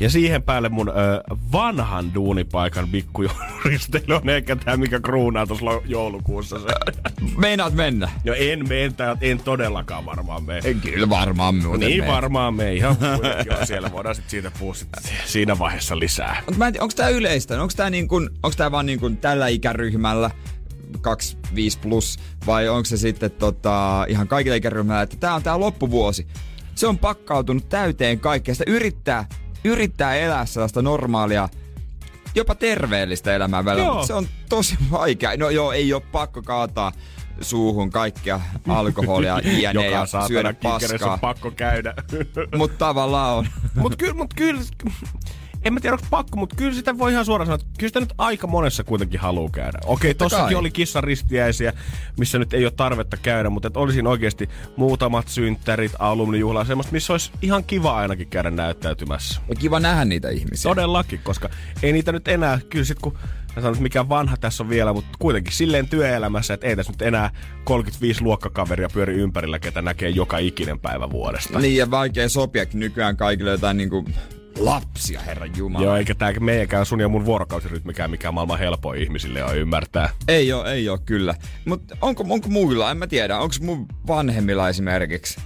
Ja 0.00 0.10
siihen 0.10 0.42
päälle 0.42 0.68
mun 0.68 0.88
ö, 0.88 0.92
vanhan 1.52 2.14
duunipaikan 2.14 2.88
pikkujouluristeily 2.88 4.14
on 4.14 4.28
ehkä 4.28 4.56
tämä, 4.56 4.76
mikä 4.76 5.00
kruunaa 5.00 5.46
tuossa 5.46 5.64
joulukuussa 5.84 6.58
se. 6.58 6.66
Meinaat 7.36 7.74
mennä? 7.74 8.10
No 8.24 8.34
en 8.36 8.68
mene, 8.68 8.92
en 9.20 9.38
todellakaan 9.38 10.06
varmaan 10.06 10.42
mene. 10.42 10.60
En 10.64 10.80
kyllä 10.80 11.08
varmaan 11.08 11.54
muuten 11.54 11.88
Niin 11.88 12.02
mene. 12.02 12.12
varmaan 12.12 12.54
me 12.54 12.74
ihan 12.74 12.96
on 13.60 13.66
siellä. 13.66 13.92
Voidaan 13.92 14.14
sitten 14.14 14.30
siitä 14.30 14.50
puhua 14.58 14.74
sit 14.74 14.88
siinä 15.24 15.58
vaiheessa 15.58 15.98
lisää. 15.98 16.42
Mutta 16.46 16.58
mä 16.58 16.66
en 16.66 16.72
tiedä, 16.72 16.82
onko 16.84 16.94
tää 16.96 17.08
yleistä? 17.08 17.62
Onko 17.62 17.72
tää, 17.76 17.90
niin 17.90 18.08
kun, 18.08 18.30
onks 18.42 18.56
tää 18.56 18.70
vaan 18.70 18.86
niin 18.86 19.00
kun 19.00 19.16
tällä 19.16 19.48
ikäryhmällä 19.48 20.30
25 21.00 21.78
plus 21.78 22.18
vai 22.46 22.68
onko 22.68 22.84
se 22.84 22.96
sitten 22.96 23.30
tota, 23.30 24.06
ihan 24.08 24.28
kaikilla 24.28 24.56
ikäryhmällä, 24.56 25.02
että 25.02 25.16
tää 25.16 25.34
on 25.34 25.42
tää 25.42 25.60
loppuvuosi. 25.60 26.26
Se 26.74 26.86
on 26.86 26.98
pakkautunut 26.98 27.68
täyteen 27.68 28.20
kaikkea. 28.20 28.54
Sitä 28.54 28.70
yrittää, 28.70 29.26
yrittää 29.64 30.14
elää 30.14 30.46
sellaista 30.46 30.82
normaalia, 30.82 31.48
jopa 32.34 32.54
terveellistä 32.54 33.34
elämää 33.34 33.64
välillä. 33.64 33.92
Mutta 33.92 34.06
se 34.06 34.14
on 34.14 34.26
tosi 34.48 34.76
vaikea. 34.90 35.36
No 35.36 35.50
joo, 35.50 35.72
ei 35.72 35.92
ole 35.92 36.02
pakko 36.12 36.42
kaataa 36.42 36.92
suuhun 37.40 37.90
kaikkea 37.90 38.40
alkoholia, 38.68 39.40
jne. 39.44 39.72
Joka 39.84 39.86
ja 39.86 40.06
syödä 40.28 40.54
paskaa. 40.62 41.12
on 41.12 41.20
pakko 41.20 41.50
käydä. 41.50 41.94
Mutta 42.56 42.76
tavallaan 42.78 43.34
on. 43.34 43.46
mut 43.74 43.96
kyllä, 43.96 44.14
mut 44.14 44.34
kyllä, 44.34 44.60
en 45.64 45.74
mä 45.74 45.80
tiedä 45.80 45.94
onko 45.94 46.06
pakko, 46.10 46.36
mutta 46.36 46.56
kyllä 46.56 46.74
sitä 46.74 46.98
voi 46.98 47.12
ihan 47.12 47.24
suoraan 47.24 47.46
sanoa, 47.46 47.54
että 47.54 47.66
kyllä 47.78 47.88
sitä 47.88 48.00
nyt 48.00 48.12
aika 48.18 48.46
monessa 48.46 48.84
kuitenkin 48.84 49.20
haluaa 49.20 49.50
käydä. 49.50 49.78
Okei, 49.84 50.14
Totta 50.14 50.24
tossakin 50.24 50.54
kai. 50.54 50.60
oli 50.60 50.70
kissan 50.70 51.04
ristiäisiä, 51.04 51.72
missä 52.18 52.38
nyt 52.38 52.54
ei 52.54 52.64
ole 52.64 52.72
tarvetta 52.76 53.16
käydä, 53.16 53.50
mutta 53.50 53.66
että 53.66 53.80
olisin 53.80 54.06
oikeasti 54.06 54.48
muutamat 54.76 55.28
synttärit, 55.28 55.92
alumnijuhla, 55.98 56.64
semmoista, 56.64 56.92
missä 56.92 57.12
olisi 57.12 57.30
ihan 57.42 57.64
kiva 57.64 57.96
ainakin 57.96 58.28
käydä 58.28 58.50
näyttäytymässä. 58.50 59.40
Ja 59.48 59.54
kiva 59.54 59.80
nähdä 59.80 60.04
niitä 60.04 60.28
ihmisiä. 60.30 60.68
Todellakin, 60.68 61.20
koska 61.24 61.48
ei 61.82 61.92
niitä 61.92 62.12
nyt 62.12 62.28
enää, 62.28 62.58
kyllä 62.70 62.84
sit 62.84 62.98
kun 62.98 63.12
mä 63.12 63.54
sanon, 63.62 63.72
että 63.72 63.82
mikä 63.82 64.08
vanha 64.08 64.36
tässä 64.36 64.62
on 64.62 64.68
vielä, 64.68 64.92
mutta 64.92 65.10
kuitenkin 65.18 65.52
silleen 65.52 65.88
työelämässä, 65.88 66.54
että 66.54 66.66
ei 66.66 66.76
tässä 66.76 66.92
nyt 66.92 67.02
enää 67.02 67.30
35 67.64 68.22
luokkakaveria 68.22 68.88
pyöri 68.92 69.14
ympärillä, 69.14 69.58
ketä 69.58 69.82
näkee 69.82 70.08
joka 70.08 70.38
ikinen 70.38 70.80
päivä 70.80 71.10
vuodesta. 71.10 71.58
Niin 71.58 71.76
ja 71.76 71.90
vaikea 71.90 72.28
sopiakin 72.28 72.80
nykyään 72.80 73.16
kaikille 73.16 73.50
jotain 73.50 73.76
niinku 73.76 74.04
lapsia, 74.58 75.20
herran 75.20 75.50
jumala. 75.56 75.84
Joo, 75.84 75.96
eikä 75.96 76.14
tää 76.14 76.32
meidänkään 76.40 76.86
sun 76.86 77.00
ja 77.00 77.08
mun 77.08 77.24
vuorokausirytmikään 77.24 78.10
mikään 78.10 78.34
maailman 78.34 78.58
helpoin 78.58 79.02
ihmisille 79.02 79.44
on 79.44 79.58
ymmärtää. 79.58 80.10
Ei 80.28 80.52
oo, 80.52 80.64
ei 80.64 80.88
oo 80.88 80.98
kyllä. 80.98 81.34
Mutta 81.64 81.96
onko, 82.00 82.24
onko 82.28 82.48
muilla, 82.48 82.90
en 82.90 82.96
mä 82.96 83.06
tiedä, 83.06 83.38
onko 83.38 83.54
mun 83.60 83.86
vanhemmilla 84.06 84.68
esimerkiksi? 84.68 85.40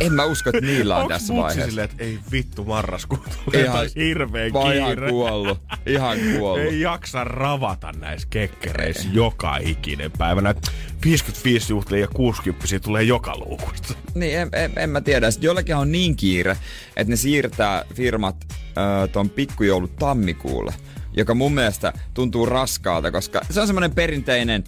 En 0.00 0.12
mä 0.12 0.24
usko, 0.24 0.50
että 0.50 0.66
niillä 0.66 0.96
on 0.96 1.02
Onks 1.02 1.14
tässä 1.14 1.34
vaiheessa. 1.36 1.66
silleen, 1.70 1.84
että 1.90 2.04
ei 2.04 2.18
vittu 2.32 2.64
marraskuun 2.64 3.20
tulee 3.44 3.64
ihan 3.64 3.86
hirveen 3.96 4.52
Vai 4.52 4.76
ihan 4.76 4.88
kiire. 4.90 5.08
kuollut. 5.10 5.58
Ihan 5.86 6.18
kuollut. 6.38 6.66
Ei 6.72 6.80
jaksa 6.80 7.24
ravata 7.24 7.92
näissä 7.92 8.28
kekkereissä 8.30 9.08
joka 9.12 9.56
ikinen 9.56 10.10
päivä. 10.18 10.40
Näitä 10.40 10.60
55 11.04 11.72
juhlia 11.72 12.00
ja 12.00 12.08
60 12.08 12.80
tulee 12.80 13.02
joka 13.02 13.38
luukusta. 13.38 13.94
Niin, 14.14 14.38
en, 14.38 14.48
en, 14.52 14.72
en 14.76 14.90
mä 14.90 15.00
tiedä. 15.00 15.30
Sitten 15.30 15.46
jollakin 15.46 15.76
on 15.76 15.92
niin 15.92 16.16
kiire, 16.16 16.56
että 16.96 17.10
ne 17.10 17.16
siirtää 17.16 17.84
firmat 17.94 18.36
äh, 18.50 19.08
ton 19.12 19.30
pikkujoulut 19.30 19.96
tammikuulle, 19.96 20.74
joka 21.16 21.34
mun 21.34 21.54
mielestä 21.54 21.92
tuntuu 22.14 22.46
raskaalta, 22.46 23.10
koska 23.10 23.40
se 23.50 23.60
on 23.60 23.66
semmoinen 23.66 23.94
perinteinen 23.94 24.64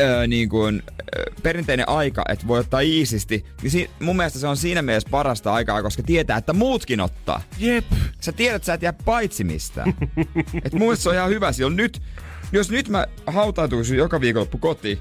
öö, 0.00 0.26
niin 0.26 0.48
kuin, 0.48 0.82
perinteinen 1.42 1.88
aika, 1.88 2.24
että 2.28 2.46
voi 2.46 2.58
ottaa 2.60 2.80
iisisti, 2.80 3.44
niin 3.62 3.70
si- 3.70 3.90
mun 4.00 4.16
mielestä 4.16 4.38
se 4.38 4.46
on 4.46 4.56
siinä 4.56 4.82
mielessä 4.82 5.08
parasta 5.10 5.52
aikaa, 5.52 5.82
koska 5.82 6.02
tietää, 6.02 6.36
että 6.36 6.52
muutkin 6.52 7.00
ottaa. 7.00 7.42
Jep. 7.58 7.84
Sä 8.20 8.32
tiedät, 8.32 8.56
että 8.56 8.66
sä 8.66 8.74
et 8.74 8.82
jää 8.82 8.92
paitsi 8.92 9.44
mistään. 9.44 9.94
Et 10.64 10.72
mun 10.72 10.82
mielestä 10.82 11.02
se 11.02 11.08
on 11.08 11.14
ihan 11.14 11.30
hyvä. 11.30 11.52
Silloin 11.52 11.76
nyt, 11.76 12.02
jos 12.52 12.70
nyt 12.70 12.88
mä 12.88 13.06
hautautuisin 13.26 13.98
joka 13.98 14.20
viikonloppu 14.20 14.58
kotiin, 14.58 14.98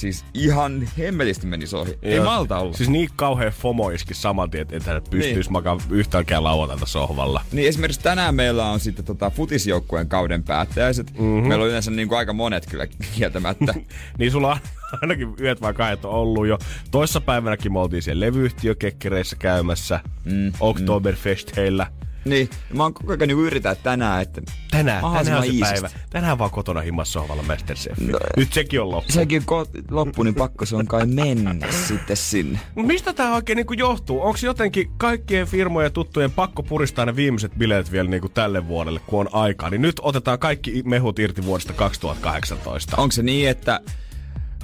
siis 0.00 0.24
ihan 0.34 0.88
hemmelisti 0.98 1.46
menisi 1.46 1.76
ohi. 1.76 1.98
Ei 2.02 2.16
Joo. 2.16 2.24
malta 2.24 2.58
olla. 2.58 2.72
Siis 2.72 2.88
niin 2.88 3.08
kauhean 3.16 3.52
fomo 3.52 3.90
iski 3.90 4.14
saman 4.14 4.50
tien, 4.50 4.66
että 4.70 4.96
et 4.96 5.10
pystyisi 5.10 5.40
niin. 5.40 5.52
makaan 5.52 5.80
yhtäkään 5.90 6.44
lauantailta 6.44 6.86
sohvalla. 6.86 7.44
Niin 7.52 7.68
esimerkiksi 7.68 8.00
tänään 8.00 8.34
meillä 8.34 8.66
on 8.66 8.80
sitten 8.80 9.04
tota 9.04 9.30
futisjoukkueen 9.30 10.08
kauden 10.08 10.42
päättäjäiset. 10.42 11.10
Mhm. 11.12 11.22
Mm-hmm. 11.22 11.48
Meillä 11.48 11.62
on 11.62 11.68
yleensä 11.68 11.90
niin 11.90 12.08
kuin 12.08 12.18
aika 12.18 12.32
monet 12.32 12.66
kyllä 12.66 12.86
kieltämättä. 13.16 13.74
Niin 14.18 14.32
sulla 14.32 14.52
on 14.52 14.58
ainakin 15.02 15.34
yöt 15.40 15.60
vai 15.60 15.74
kahdet 15.74 16.04
on 16.04 16.10
ollut 16.10 16.46
jo. 16.46 16.58
Toissa 16.90 17.20
päivänäkin 17.20 17.72
me 17.72 17.78
oltiin 17.78 18.02
siellä 18.02 18.26
levyyhtiökekkereissä 18.26 19.36
käymässä. 19.36 20.00
Mm, 20.24 20.52
Oktoberfest-heillä. 20.60 21.86
Niin, 22.24 22.50
mä 22.74 22.82
oon 22.82 22.94
koko 22.94 23.12
ajan 23.12 23.28
niin 23.28 23.38
yritän 23.38 23.76
tänään, 23.82 24.22
että 24.22 24.40
Tänään, 24.70 25.04
tänään 25.14 25.38
on 25.38 25.44
se 25.44 25.50
iisisti. 25.52 25.72
päivä. 25.72 25.90
Tänään 26.10 26.38
vaan 26.38 26.50
kotona 26.50 26.80
himmassa 26.80 27.12
sohvalla 27.12 27.42
Masterchef. 27.42 27.98
No, 27.98 28.18
Nyt 28.36 28.52
sekin 28.52 28.80
on 28.80 28.90
loppu. 28.90 29.12
Sekin 29.12 29.42
kun 29.46 29.66
loppu, 29.90 30.22
niin 30.22 30.34
pakko 30.34 30.66
se 30.66 30.76
on 30.76 30.86
kai 30.86 31.06
mennä 31.06 31.54
sitten 31.88 32.16
sinne. 32.16 32.58
Mut 32.74 32.86
Mistä 32.86 33.12
tämä 33.12 33.34
oikein 33.34 33.56
niinku 33.56 33.72
johtuu? 33.72 34.22
Onko 34.22 34.38
jotenkin 34.42 34.90
kaikkien 34.96 35.46
firmojen 35.46 35.86
ja 35.86 35.90
tuttujen 35.90 36.30
pakko 36.30 36.62
puristaa 36.62 37.06
ne 37.06 37.16
viimeiset 37.16 37.52
bileet 37.58 37.92
vielä 37.92 38.08
niinku 38.10 38.28
tälle 38.28 38.68
vuodelle, 38.68 39.00
kun 39.06 39.20
on 39.20 39.28
aikaa? 39.32 39.70
Niin 39.70 39.82
nyt 39.82 39.96
otetaan 40.02 40.38
kaikki 40.38 40.82
mehut 40.84 41.18
irti 41.18 41.44
vuodesta 41.44 41.72
2018. 41.72 42.96
Onko 42.96 43.12
se 43.12 43.22
niin, 43.22 43.48
että 43.48 43.80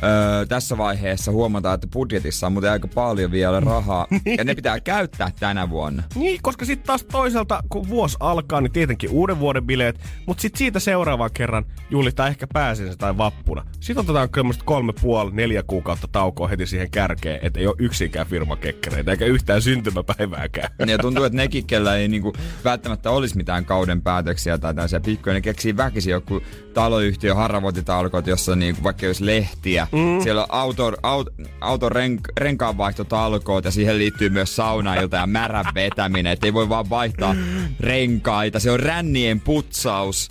öö, 0.03 0.47
tässä 0.47 0.79
vaiheessa 0.79 1.33
huomataan, 1.33 1.75
että 1.75 1.87
budjetissa 1.87 2.47
on 2.47 2.53
muuten 2.53 2.71
aika 2.71 2.89
paljon 2.89 3.31
vielä 3.31 3.61
rahaa. 3.61 4.07
ja 4.39 4.45
ne 4.45 4.55
pitää 4.55 4.81
käyttää 4.81 5.31
tänä 5.41 5.71
vuonna. 5.71 6.03
Niin, 6.15 6.39
koska 6.43 6.65
sitten 6.65 6.87
taas 6.87 7.05
toisaalta, 7.05 7.63
kun 7.69 7.89
vuosi 7.89 8.17
alkaa, 8.21 8.61
niin 8.61 8.73
tietenkin 8.73 9.11
uuden 9.11 9.39
vuoden 9.39 9.67
bileet, 9.67 10.01
mutta 10.27 10.41
sitten 10.41 10.59
siitä 10.59 10.81
seuraavan 10.81 11.31
kerran 11.35 11.65
juhlitaan 11.91 12.29
ehkä 12.29 12.47
pääsiäisen 12.53 12.99
tai 12.99 13.19
vappuna. 13.19 13.65
Sitten 13.81 14.01
otetaan 14.01 14.31
kyllä 14.31 14.51
kolme 14.65 14.93
puoli, 15.01 15.31
neljä 15.33 15.63
kuukautta 15.63 16.09
taukoa 16.13 16.49
heti 16.49 16.67
siihen 16.67 16.91
kärkeen, 16.91 17.39
että 17.43 17.61
ei 17.61 17.67
ole 17.67 17.77
yksikään 17.79 18.27
firma 18.27 18.57
kekkereitä, 18.57 19.11
eikä 19.11 19.25
yhtään 19.25 19.63
syntymäpäivääkään. 19.63 20.69
Ja 20.87 20.99
tuntuu, 20.99 21.25
että 21.25 21.37
nekin, 21.37 21.67
kellä 21.67 21.97
ei 21.97 22.09
niinku 22.09 22.33
välttämättä 22.65 23.11
olisi 23.11 23.37
mitään 23.37 23.65
kauden 23.65 24.03
päätöksiä 24.03 24.59
tai 24.59 24.75
tällaisia 24.75 25.01
pikkuja, 25.01 25.35
ne 25.35 25.41
keksii 25.41 25.77
väkisin 25.77 26.11
joku 26.11 26.41
taloyhtiö 26.77 27.35
harravuotitalkot, 27.35 28.27
jossa 28.27 28.57
niinku 28.57 28.83
vaikka 28.83 29.07
jos 29.07 29.21
lehtiä, 29.21 29.87
mm. 29.93 30.23
siellä 30.23 30.43
on 30.43 30.49
auto, 30.49 30.93
auto, 31.03 31.31
auto 31.61 31.89
renk, 31.89 32.21
renkaanvaihtotalkoot 32.37 33.65
ja 33.65 33.71
siihen 33.71 33.99
liittyy 33.99 34.29
myös 34.31 34.57
saunailta 34.57 35.17
ja 35.17 35.27
märän 35.27 35.65
vetäminen, 35.75 36.33
että 36.33 36.47
ei 36.47 36.55
voi 36.55 36.69
vaan 36.69 36.91
vaihtaa 36.91 37.35
renkaita, 37.81 38.61
se 38.61 38.71
on 38.71 38.81
rännien 38.81 39.41
putsaus 39.41 40.31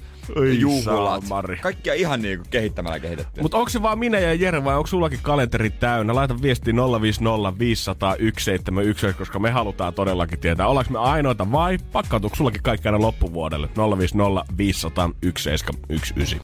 juhlat. 0.60 0.84
saamari. 0.84 1.58
Kaikkia 1.58 1.94
ihan 1.94 2.22
niinku 2.22 2.46
kehittämällä 2.50 3.00
kehitetty. 3.00 3.42
Mutta 3.42 3.58
onko 3.58 3.70
se 3.70 3.82
vaan 3.82 4.00
minä 4.00 4.20
ja 4.20 4.34
Jere 4.34 4.64
vai 4.64 4.76
onko 4.76 4.88
sullakin 4.88 5.20
kalenteri 5.22 5.70
täynnä? 5.70 6.16
Laita 6.16 6.42
viesti 6.42 6.72
050 6.76 7.60
500 7.60 8.16
171, 8.16 9.14
koska 9.18 9.40
me 9.40 9.52
halutaan 9.52 9.94
todellakin 9.94 10.40
tietää, 10.40 10.68
ollaanko 10.68 10.94
me 10.94 11.00
ainoita 11.00 11.52
vai 11.52 11.78
pakkautuuko 11.92 12.36
sullakin 12.36 12.64
kaikki 12.64 12.88
aina 12.88 13.00
loppuvuodelle? 13.00 13.70
050 13.98 14.46
500 14.58 15.10
171. 15.24 16.40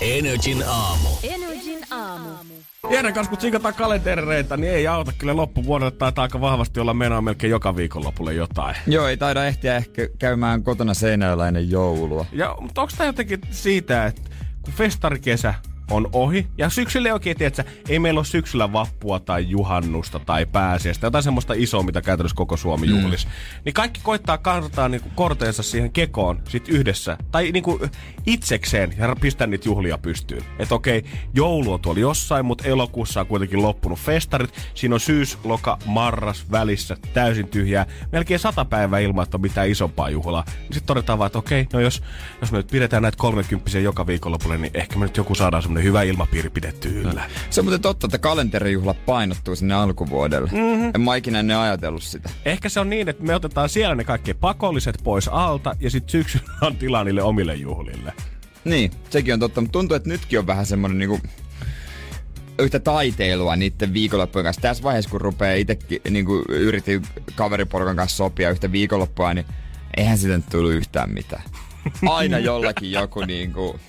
Energin 0.00 0.62
aamu. 0.66 1.08
Energin 1.22 1.38
aamu. 1.38 1.49
Jere 2.88 3.12
kanssa 3.12 3.30
kun 3.30 3.38
tsikataan 3.38 3.74
kalentereita, 3.74 4.56
niin 4.56 4.72
ei 4.72 4.86
auta 4.86 5.12
kyllä 5.18 5.36
loppuvuodelle. 5.36 5.90
Taitaa 5.90 6.22
aika 6.22 6.40
vahvasti 6.40 6.80
olla 6.80 6.94
menoa 6.94 7.20
melkein 7.20 7.50
joka 7.50 7.76
viikonlopulle 7.76 8.34
jotain. 8.34 8.76
Joo, 8.86 9.06
ei 9.06 9.16
taida 9.16 9.46
ehtiä 9.46 9.76
ehkä 9.76 10.08
käymään 10.18 10.62
kotona 10.62 10.94
seinällä 10.94 11.48
ennen 11.48 11.70
joulua. 11.70 12.26
Ja, 12.32 12.56
mutta 12.60 12.80
onko 12.80 12.92
tämä 12.96 13.08
jotenkin 13.08 13.40
siitä, 13.50 14.06
että 14.06 14.22
kun 14.62 14.74
festarikesä 14.74 15.54
on 15.90 16.08
ohi. 16.12 16.46
Ja 16.58 16.70
syksyllä 16.70 17.08
ei 17.08 17.12
oikein, 17.12 17.36
tiedätkö, 17.36 17.64
ei 17.88 17.98
meillä 17.98 18.18
ole 18.18 18.24
syksyllä 18.24 18.72
vappua 18.72 19.20
tai 19.20 19.46
juhannusta 19.48 20.18
tai 20.18 20.46
pääsiäistä, 20.46 21.06
jotain 21.06 21.24
semmoista 21.24 21.54
isoa, 21.56 21.82
mitä 21.82 22.02
käytännössä 22.02 22.36
koko 22.36 22.56
Suomi 22.56 22.86
Mm. 22.86 22.92
juhlisi. 23.00 23.26
Niin 23.64 23.72
kaikki 23.72 24.00
koittaa 24.02 24.38
kantaa 24.38 24.88
niinku 24.88 25.08
korteensa 25.14 25.62
siihen 25.62 25.92
kekoon 25.92 26.40
sit 26.48 26.68
yhdessä. 26.68 27.16
Tai 27.32 27.52
niinku 27.52 27.80
itsekseen 28.26 28.94
ja 28.98 29.16
pistää 29.20 29.46
niitä 29.46 29.68
juhlia 29.68 29.98
pystyyn. 29.98 30.42
Että 30.58 30.74
okei, 30.74 31.04
joulu 31.34 31.72
on 31.72 31.80
tuolla 31.80 32.00
jossain, 32.00 32.44
mutta 32.46 32.64
elokuussa 32.64 33.20
on 33.20 33.26
kuitenkin 33.26 33.62
loppunut 33.62 33.98
festarit. 33.98 34.50
Siinä 34.74 34.94
on 34.94 35.00
syys, 35.00 35.38
loka, 35.44 35.78
marras 35.86 36.50
välissä, 36.50 36.96
täysin 37.14 37.48
tyhjää. 37.48 37.86
Melkein 38.12 38.40
sata 38.40 38.64
päivää 38.64 38.98
ilman, 38.98 39.22
että 39.22 39.36
on 39.36 39.40
mitään 39.40 39.68
isompaa 39.68 40.10
juhlaa. 40.10 40.44
Niin 40.46 40.62
sitten 40.62 40.86
todetaan 40.86 41.18
vaan, 41.18 41.26
että 41.26 41.38
okei, 41.38 41.66
no 41.72 41.80
jos, 41.80 42.02
jos 42.40 42.52
me 42.52 42.58
nyt 42.58 42.66
pidetään 42.66 43.02
näitä 43.02 43.18
30 43.18 43.78
joka 43.78 44.06
viikonlopulle, 44.06 44.58
niin 44.58 44.70
ehkä 44.74 44.98
me 44.98 45.04
nyt 45.04 45.16
joku 45.16 45.34
saadaan 45.34 45.62
semmoinen 45.62 45.79
hyvä 45.82 46.02
ilmapiiri 46.02 46.50
pidetty 46.50 47.00
yllä. 47.00 47.30
Se 47.50 47.60
on 47.60 47.64
muuten 47.64 47.80
totta, 47.80 48.06
että 48.06 48.18
kalenterijuhlat 48.18 49.06
painottuu 49.06 49.56
sinne 49.56 49.74
alkuvuodelle. 49.74 50.50
Mm-hmm. 50.52 50.90
En 50.94 51.00
mä 51.00 51.16
ikinä 51.16 51.40
ennen 51.40 51.56
ajatellut 51.56 52.02
sitä. 52.02 52.30
Ehkä 52.44 52.68
se 52.68 52.80
on 52.80 52.90
niin, 52.90 53.08
että 53.08 53.24
me 53.24 53.34
otetaan 53.34 53.68
siellä 53.68 53.94
ne 53.94 54.04
kaikki 54.04 54.34
pakolliset 54.34 55.00
pois 55.04 55.28
alta 55.28 55.76
ja 55.80 55.90
sitten 55.90 56.10
syksyllä 56.10 56.52
on 56.66 56.76
tilaa 56.76 57.04
niille 57.04 57.22
omille 57.22 57.54
juhlille. 57.54 58.12
Niin, 58.64 58.90
sekin 59.10 59.34
on 59.34 59.40
totta, 59.40 59.60
mutta 59.60 59.72
tuntuu, 59.72 59.94
että 59.96 60.08
nytkin 60.08 60.38
on 60.38 60.46
vähän 60.46 60.66
semmonen 60.66 60.98
niinku 60.98 61.20
yhtä 62.58 62.80
taiteilua 62.80 63.56
niiden 63.56 63.92
viikonloppujen 63.92 64.44
kanssa. 64.44 64.62
Tässä 64.62 64.82
vaiheessa, 64.82 65.10
kun 65.10 65.20
rupeaa 65.20 65.54
itsekin 65.54 66.00
niinku 66.10 66.44
yritin 66.48 67.02
kaveriporukan 67.34 67.96
kanssa 67.96 68.16
sopia 68.16 68.50
yhtä 68.50 68.72
viikonloppua, 68.72 69.34
niin 69.34 69.46
eihän 69.96 70.18
siitä 70.18 70.36
nyt 70.36 70.46
tullut 70.50 70.72
yhtään 70.72 71.10
mitään. 71.10 71.42
Aina 72.08 72.38
jollakin 72.38 72.92
joku 72.92 73.20
niinku 73.20 73.80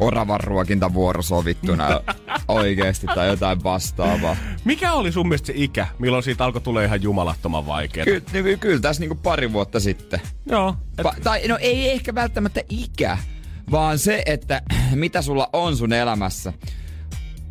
oravan 0.00 0.40
ruokintavuoro 0.40 1.22
sovittuna 1.22 2.00
oikeesti 2.48 3.06
tai 3.06 3.28
jotain 3.28 3.62
vastaavaa. 3.62 4.36
Mikä 4.64 4.92
oli 4.92 5.12
sun 5.12 5.28
mielestä 5.28 5.46
se 5.46 5.52
ikä, 5.56 5.86
milloin 5.98 6.22
siitä 6.22 6.44
alkoi 6.44 6.60
tulla 6.60 6.82
ihan 6.82 7.02
jumalattoman 7.02 7.66
vaikeaa? 7.66 8.04
Ky- 8.04 8.20
ky- 8.32 8.56
kyllä 8.56 8.80
tässä 8.80 9.00
niinku 9.00 9.14
pari 9.14 9.52
vuotta 9.52 9.80
sitten. 9.80 10.20
Joo. 10.46 10.74
Et, 10.98 11.04
Va- 11.04 11.14
tai 11.22 11.48
no 11.48 11.58
ei 11.60 11.90
ehkä 11.90 12.14
välttämättä 12.14 12.60
ikä, 12.68 13.18
vaan 13.70 13.98
se, 13.98 14.22
että 14.26 14.62
mitä 14.94 15.22
sulla 15.22 15.48
on 15.52 15.76
sun 15.76 15.92
elämässä. 15.92 16.52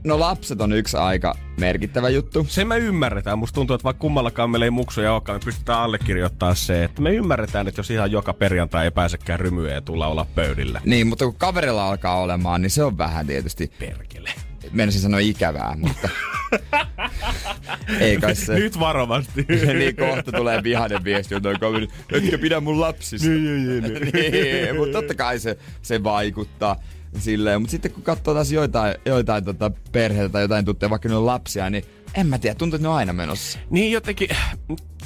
No 0.03 0.19
lapset 0.19 0.61
on 0.61 0.73
yksi 0.73 0.97
aika 0.97 1.35
merkittävä 1.59 2.09
juttu. 2.09 2.45
se 2.49 2.65
me 2.65 2.77
ymmärretään. 2.77 3.39
Musta 3.39 3.55
tuntuu, 3.55 3.73
että 3.73 3.83
vaikka 3.83 4.01
kummallakaan 4.01 4.49
meillä 4.49 4.65
ei 4.65 4.71
muksuja 4.71 5.13
olekaan, 5.13 5.39
me 5.39 5.45
pystytään 5.45 5.79
allekirjoittamaan 5.79 6.55
se, 6.55 6.83
että 6.83 7.01
me 7.01 7.13
ymmärretään, 7.13 7.67
että 7.67 7.79
jos 7.79 7.91
ihan 7.91 8.11
joka 8.11 8.33
perjantai 8.33 8.85
ei 8.85 8.91
pääsekään 8.91 9.39
rymyä 9.39 9.73
ja 9.73 9.81
tulla 9.81 10.07
olla 10.07 10.25
pöydillä. 10.35 10.81
Niin, 10.85 11.07
mutta 11.07 11.25
kun 11.25 11.35
kaverilla 11.35 11.89
alkaa 11.89 12.21
olemaan, 12.21 12.61
niin 12.61 12.69
se 12.69 12.83
on 12.83 12.97
vähän 12.97 13.27
tietysti, 13.27 13.71
Perkele. 13.79 14.29
menisin 14.71 15.01
sanoa 15.01 15.19
ikävää, 15.19 15.77
mutta 15.79 16.09
ei 17.99 18.17
kai 18.17 18.35
se. 18.35 18.53
Nyt 18.53 18.79
varovasti. 18.79 19.45
niin 19.79 19.95
kohta 19.95 20.31
tulee 20.31 20.63
vihainen 20.63 21.03
viesti 21.03 21.35
kaveri, 21.59 21.87
etkä 22.11 22.37
pidä 22.37 22.59
mun 22.59 22.79
lapsista. 22.79 23.29
niin, 24.13 24.75
mutta 24.75 24.97
totta 24.97 25.15
kai 25.15 25.39
se, 25.39 25.57
se 25.81 26.03
vaikuttaa 26.03 26.75
silleen. 27.17 27.61
Mutta 27.61 27.71
sitten 27.71 27.91
kun 27.91 28.03
katsoo 28.03 28.33
taas 28.33 28.51
joitain, 28.51 28.95
joitain 29.05 29.43
tota 29.45 29.71
perheitä 29.91 30.29
tai 30.29 30.41
jotain 30.41 30.65
tuttuja, 30.65 30.89
vaikka 30.89 31.09
ne 31.09 31.15
on 31.15 31.25
lapsia, 31.25 31.69
niin 31.69 31.83
en 32.15 32.27
mä 32.27 32.37
tiedä, 32.39 32.55
tuntuu, 32.55 32.75
että 32.75 32.83
ne 32.85 32.89
on 32.89 32.95
aina 32.95 33.13
menossa. 33.13 33.59
Niin 33.69 33.91
jotenkin, 33.91 34.29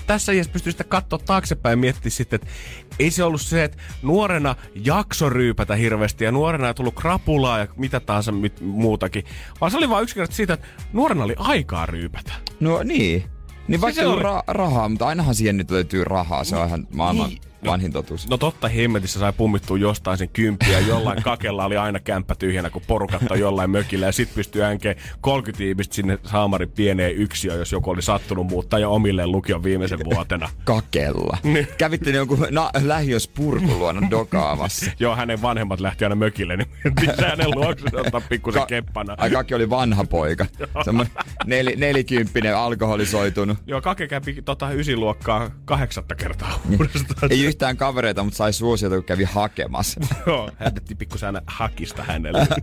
tässä 0.08 0.32
iässä 0.32 0.52
pystyy 0.54 0.72
sitä 0.72 0.84
katsoa 0.84 1.20
taaksepäin 1.20 1.74
ja 1.74 1.78
miettiä 1.78 2.12
sitten, 2.12 2.39
että 2.42 2.54
ei 3.00 3.12
se 3.12 3.24
ollut 3.24 3.42
se, 3.42 3.63
että 3.63 3.78
nuorena 4.02 4.56
jakso 4.76 5.30
ryypätä 5.30 5.76
hirveästi 5.76 6.24
ja 6.24 6.32
nuorena 6.32 6.68
ei 6.68 6.74
tullut 6.74 6.96
krapulaa 6.96 7.60
ja 7.60 7.68
mitä 7.76 8.00
tahansa 8.00 8.32
mit, 8.32 8.62
muutakin. 8.62 9.24
Vaan 9.62 9.72
se 9.72 9.78
oli 9.78 9.89
vaan 9.89 10.04
yksinkertaisesti 10.04 10.38
siitä, 10.38 10.54
että 10.54 10.68
nuorena 10.94 11.24
oli 11.24 11.36
aikaa 11.38 11.86
ryypätä. 11.86 12.32
No 12.60 12.84
niin. 12.84 13.24
Niin 13.68 13.82
vaikka 13.82 13.96
se 13.96 14.02
se 14.02 14.08
on 14.08 14.13
oli. 14.13 14.24
ra- 14.24 14.44
rahaa, 14.48 14.89
mutta 14.89 15.08
ainahan 15.08 15.36
siihen 15.36 15.58
nyt 15.58 15.72
löytyy 15.72 16.04
rahaa. 16.04 16.44
Se 16.44 16.56
on 16.56 16.68
ihan 16.68 16.88
maailman 16.94 17.30
Niin. 17.30 17.42
Vanhin 17.65 17.91
totuus. 17.93 18.30
No 18.30 18.38
totta 18.38 18.67
hemmetissä 18.67 19.19
sai 19.19 19.34
pummittua 19.34 19.78
jostain 19.78 20.17
sen 20.17 20.30
kymppiä. 20.30 20.80
Jollain 20.80 21.23
kakella 21.23 21.65
oli 21.65 21.78
aina 21.78 21.99
kämppä 21.99 22.36
tyhjänä, 22.36 22.69
kun 22.69 22.82
porukat 22.88 23.21
on 23.32 23.39
jollain 23.39 23.69
mökillä. 23.69 24.06
Ja 24.06 24.12
sit 24.12 24.36
pystyi 24.36 24.62
änkeen 24.62 24.95
30 25.21 25.63
ihmistä 25.63 25.95
sinne 25.95 26.19
Saamarin 26.23 26.69
pieneen 26.71 27.15
yksiöön, 27.15 27.60
jos 27.60 27.71
joku 27.71 27.89
oli 27.89 28.02
sattunut 28.02 28.47
muuttaa 28.47 28.80
jo 28.80 28.93
omilleen 28.93 29.32
lukion 29.32 29.63
viimeisen 29.63 29.99
vuotena. 30.06 30.49
Kakella. 30.63 31.38
Niin. 31.43 31.67
Kävitte 31.78 32.12
ne 32.12 32.17
jonkun 32.17 32.47
na- 32.52 32.71
lähiös 32.84 33.28
purkun 33.28 33.80
luona 33.80 34.10
dokaamassa. 34.12 34.91
Joo, 34.99 35.15
hänen 35.15 35.41
vanhemmat 35.41 35.80
lähti 35.80 36.06
aina 36.06 36.15
mökille, 36.15 36.58
niin 36.58 36.67
mentiin 36.84 37.12
hänen 37.30 37.52
luokse 37.56 37.86
ottaa 37.99 38.21
pikkusen 38.21 38.62
Ka- 38.62 38.65
keppana. 38.65 39.15
Ai 39.17 39.30
Kaki 39.32 39.54
oli 39.56 39.69
vanha 39.69 40.04
poika. 40.04 40.45
Semmoinen 40.86 41.13
nel- 41.45 41.78
nelikymppinen 41.80 42.58
alkoholisoitunut. 42.58 43.58
Joo, 43.67 43.82
Kake 43.82 44.08
kävi 44.08 44.41
tota 44.45 44.71
ysiluokkaa 44.71 45.52
kahdeksatta 45.65 46.15
kertaa 46.15 46.60
uudestaan. 46.78 47.32
Ei 47.32 47.45
yhtään 47.54 47.78
kavereita, 47.78 48.24
mutta 48.24 48.38
sai 48.38 48.54
suosiota, 48.54 48.96
kun 48.96 49.04
kävi 49.04 49.24
hakemassa. 49.24 50.00
Joo, 50.28 50.52
hänetti 50.56 50.96
pikkusen 50.96 51.28
aina 51.28 51.42
hakista 51.48 52.04
hänelle. 52.04 52.48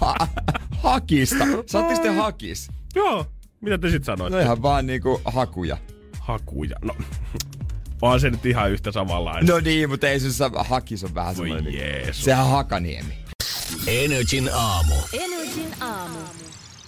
Ha- 0.00 0.28
hakista. 0.82 1.44
Saatte 1.66 1.94
sitten 1.94 2.14
hakis. 2.16 2.68
Joo, 2.94 3.26
mitä 3.60 3.78
te 3.78 3.90
sit 3.90 4.04
sanoit? 4.04 4.32
No 4.32 4.38
ihan 4.40 4.62
vaan 4.62 4.86
niinku 4.86 5.20
hakuja. 5.24 5.76
Hakuja. 6.20 6.76
No, 6.82 6.94
on 8.02 8.20
se 8.20 8.30
nyt 8.30 8.46
ihan 8.46 8.70
yhtä 8.70 8.92
samanlainen. 8.92 9.46
No 9.46 9.60
niin, 9.60 9.90
mutta 9.90 10.08
ei 10.08 10.20
se 10.20 10.32
saa- 10.32 10.64
hakis 10.68 11.04
on 11.04 11.14
vähän 11.14 11.36
Voi 11.36 11.46
semmoinen. 11.48 11.72
niinku- 11.72 11.84
Jeesus. 11.88 12.24
Sehän 12.24 12.44
on 12.44 12.50
Hakaniemi. 12.50 13.14
Energin 13.86 14.50
aamu. 14.54 14.94
Energin 15.12 15.74
aamu. 15.80 16.18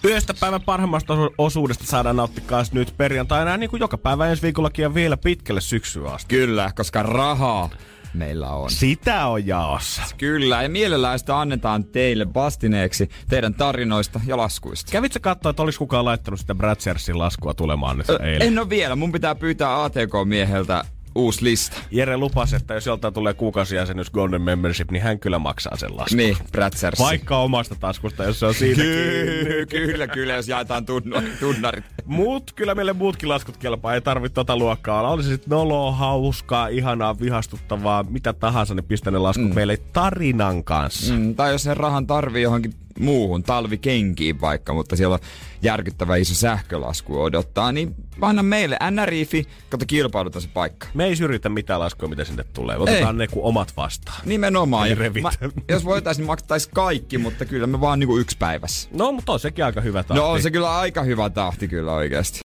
Yöstä 0.05 0.35
päivän 0.41 0.63
parhaimmasta 0.63 1.13
osu- 1.13 1.35
osuudesta 1.39 1.85
saadaan 1.87 2.17
nauttia 2.17 2.45
kans 2.47 2.73
nyt 2.73 2.95
perjantaina, 2.97 3.57
niin 3.57 3.71
kuin 3.71 3.81
joka 3.81 3.99
päivä 3.99 4.27
ensi 4.27 4.43
viikollakin 4.43 4.83
ja 4.83 4.95
vielä 4.95 5.17
pitkälle 5.17 5.61
syksyä 5.61 6.11
asti. 6.11 6.35
Kyllä, 6.35 6.71
koska 6.77 7.03
rahaa 7.03 7.71
meillä 8.15 8.51
on. 8.51 8.71
Sitä 8.71 9.27
on 9.27 9.47
jaossa. 9.47 10.03
Kyllä, 10.19 10.63
ja 10.63 10.69
mielellään 10.69 11.19
sitä 11.19 11.41
annetaan 11.41 11.85
teille 11.85 12.35
vastineeksi 12.35 13.09
teidän 13.29 13.55
tarinoista 13.55 14.21
ja 14.27 14.37
laskuista. 14.37 14.93
Kävitsä 14.93 15.21
katsoa, 15.21 15.51
että 15.51 15.63
olisi 15.63 15.79
kukaan 15.79 16.05
laittanut 16.05 16.41
sitä 16.41 16.55
Bratchersin 16.55 17.19
laskua 17.19 17.55
tulemaan 17.55 17.99
nyt 17.99 18.11
eilen? 18.11 18.43
En 18.43 18.59
ole 18.59 18.71
vielä. 18.71 18.97
Mun 18.97 19.13
pitää 19.13 19.35
pyytää 19.35 19.85
ATK-mieheltä 19.85 20.85
uusi 21.15 21.45
lista. 21.45 21.77
Jere 21.91 22.17
lupasi, 22.17 22.57
että 22.57 22.75
jos 22.75 22.87
joltain 22.87 23.15
tulee 23.15 23.35
kuukausijäsenyys 23.35 24.11
Golden 24.11 24.43
Membership, 24.43 24.91
niin 24.91 25.03
hän 25.03 25.19
kyllä 25.19 25.39
maksaa 25.39 25.77
sen 25.77 25.97
laskun. 25.97 26.17
Niin, 26.17 26.37
Bratzers. 26.53 27.01
Vaikka 27.01 27.39
omasta 27.39 27.75
taskusta, 27.81 28.25
jos 28.25 28.41
se 28.41 28.47
on 28.47 28.55
siitä 28.55 28.83
kiinni. 28.83 29.45
Kyllä, 29.45 29.67
kyllä, 29.67 30.07
kyllä, 30.07 30.33
jos 30.33 30.49
jaetaan 30.49 30.87
tunnu- 30.87 31.23
tunnarit. 31.41 31.85
Mut 32.05 32.53
kyllä 32.53 32.75
meille 32.75 32.93
muutkin 32.93 33.29
laskut 33.29 33.57
kelpaa, 33.57 33.95
ei 33.95 34.01
tarvitse 34.01 34.35
tota 34.35 34.57
luokkaa 34.57 34.99
olla. 34.99 35.11
Oli 35.11 35.23
se 35.23 35.29
sitten 35.29 35.51
noloa, 35.51 35.93
hauskaa, 35.93 36.69
ihanaa, 36.69 37.21
vihastuttavaa, 37.21 38.03
mitä 38.03 38.33
tahansa, 38.33 38.75
niin 38.75 38.85
pistä 38.85 39.11
ne 39.11 39.19
laskut 39.19 39.49
mm. 39.49 39.55
meille 39.55 39.77
tarinan 39.93 40.65
kanssa. 40.65 41.15
Mm, 41.15 41.35
tai 41.35 41.53
jos 41.53 41.63
sen 41.63 41.77
rahan 41.77 42.07
tarvii 42.07 42.43
johonkin 42.43 42.75
muuhun, 42.99 43.43
talvikenkiin 43.43 44.41
vaikka, 44.41 44.75
mutta 44.75 44.97
siellä 44.97 45.15
on 45.15 45.21
järkyttävä 45.63 46.17
iso 46.17 46.35
sähkölasku 46.35 47.23
odottaa, 47.23 47.73
niin 47.73 47.95
anna 48.21 48.43
meille 48.43 48.77
NRIFI, 48.91 49.47
kato 49.69 49.85
kilpailuta 49.87 50.41
se 50.41 50.49
paikka. 50.49 50.87
Me 50.95 51.05
ei 51.05 51.17
syrjitä 51.17 51.49
mitään 51.49 51.81
laskua, 51.81 52.09
mitä 52.09 52.25
sinne 52.25 52.45
tulee. 52.45 52.77
Otetaan 52.77 53.21
Ei. 53.21 53.27
ne 53.27 53.33
kuin 53.33 53.45
omat 53.45 53.73
vastaan. 53.77 54.21
Nimenomaan. 54.25 54.87
Ei 54.87 54.93
Ja 54.93 54.97
revitä. 54.99 55.31
jos 55.69 55.85
voitaisiin, 55.85 56.23
niin 56.23 56.27
maksaisi 56.27 56.71
kaikki, 56.75 57.19
mutta 57.19 57.45
kyllä 57.45 57.67
me 57.67 57.81
vaan 57.81 57.99
niinku 57.99 58.19
yksi 58.19 58.37
päivässä. 58.39 58.89
No, 58.93 59.13
mutta 59.13 59.33
on 59.33 59.41
sekin 59.41 59.65
aika 59.65 59.81
hyvä 59.81 60.03
tahti. 60.05 60.21
No 60.21 60.31
on 60.31 60.43
se 60.43 60.51
kyllä 60.51 60.79
aika 60.79 61.03
hyvä 61.03 61.31
tahti 61.31 61.69
kyllä 61.69 61.93
oikeasti. 61.93 62.41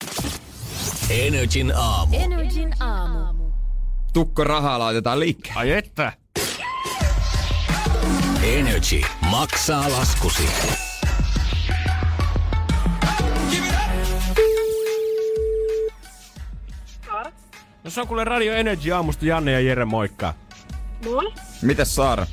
Energin 1.11 1.73
aamu. 1.77 2.17
Energin 2.17 2.75
aamu. 2.83 3.45
Tukko 4.13 4.45
rahaa 4.45 4.79
laitetaan 4.79 5.21
liikkeelle. 5.21 5.61
Ai 5.61 5.71
että. 5.73 6.13
Energy 8.45 9.01
maksaa 9.31 9.91
laskusi. 9.91 10.49
No 17.85 17.91
se 17.91 18.01
on 18.01 18.07
kuule 18.07 18.25
Radio 18.25 18.53
Energy 18.55 18.93
aamusta 18.93 19.27
Janne 19.27 19.53
ja 19.53 19.61
Jere, 19.61 19.85
moikka. 19.85 20.35
Moi. 21.05 21.33
Mitäs 21.63 21.95
Saara? 21.95 22.27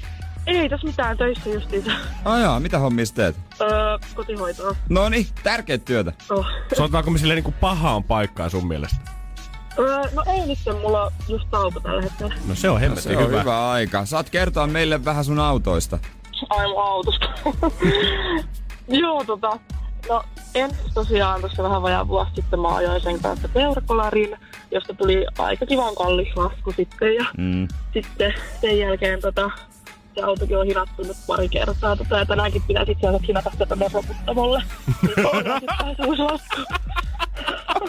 Ei 0.47 0.69
tässä 0.69 0.87
mitään 0.87 1.17
töissä 1.17 1.49
justiinsa. 1.49 1.91
Ajaa, 2.25 2.59
mitä 2.59 2.79
hommia 2.79 3.05
sä 3.05 3.13
teet? 3.13 3.35
Öö, 3.61 3.69
kotihoitoa. 4.15 4.75
No 4.89 5.09
niin, 5.09 5.27
tärkeät 5.43 5.85
työtä. 5.85 6.13
Oh. 6.29 6.45
Sanotaanko 6.77 7.11
me 7.11 7.17
silleen 7.19 7.35
niinku 7.35 7.53
pahaan 7.59 8.03
paikkaan 8.03 8.49
sun 8.51 8.67
mielestä? 8.67 8.97
Öö, 9.79 10.01
no 10.13 10.23
ei 10.27 10.47
nyt, 10.47 10.59
mulla 10.81 11.03
on 11.03 11.11
just 11.27 11.47
tauko 11.51 11.79
tällä 11.79 12.01
hetkellä. 12.01 12.33
No 12.47 12.55
se 12.55 12.69
on 12.69 12.79
hemmetin 12.79 13.03
Se 13.03 13.17
on 13.17 13.27
hyvä. 13.27 13.39
hyvä. 13.39 13.71
aika. 13.71 14.05
Saat 14.05 14.29
kertoa 14.29 14.67
meille 14.67 15.05
vähän 15.05 15.25
sun 15.25 15.39
autoista. 15.39 15.99
Ai 16.49 16.67
mun 16.67 16.83
autosta. 16.83 17.25
Joo, 18.87 19.23
tota. 19.23 19.59
No 20.09 20.23
en 20.55 20.71
tosiaan 20.93 21.41
tuossa 21.41 21.63
vähän 21.63 21.81
vajaa 21.81 22.07
vuosi 22.07 22.31
sitten 22.35 22.59
mä 22.59 22.75
ajoin 22.75 23.01
sen 23.01 23.19
kanssa 23.19 23.47
peurakolariin, 23.47 24.37
josta 24.71 24.93
tuli 24.93 25.25
aika 25.39 25.65
kivan 25.65 25.95
kallis 25.95 26.35
lasku 26.35 26.71
sitten. 26.71 27.15
Ja 27.15 27.25
Mm. 27.37 27.67
sitten 27.93 28.33
sen 28.61 28.79
jälkeen 28.79 29.21
tota, 29.21 29.49
se 30.15 30.21
autokin 30.21 30.57
on 30.57 30.65
hinattu 30.67 31.03
nyt 31.03 31.17
pari 31.27 31.49
kertaa. 31.49 31.95
Tota, 31.95 32.17
ja 32.17 32.25
tänäänkin 32.25 32.63
pitäisi 32.67 32.91
itse 32.91 33.07
asiassa 33.07 33.27
hinata 33.27 33.51
sitä 33.51 33.65
romuttamolle. 33.93 34.63
Niin 35.01 35.25
on 35.25 35.59
sitten 35.59 36.05
uusi 36.07 36.21
lasku. 36.21 36.55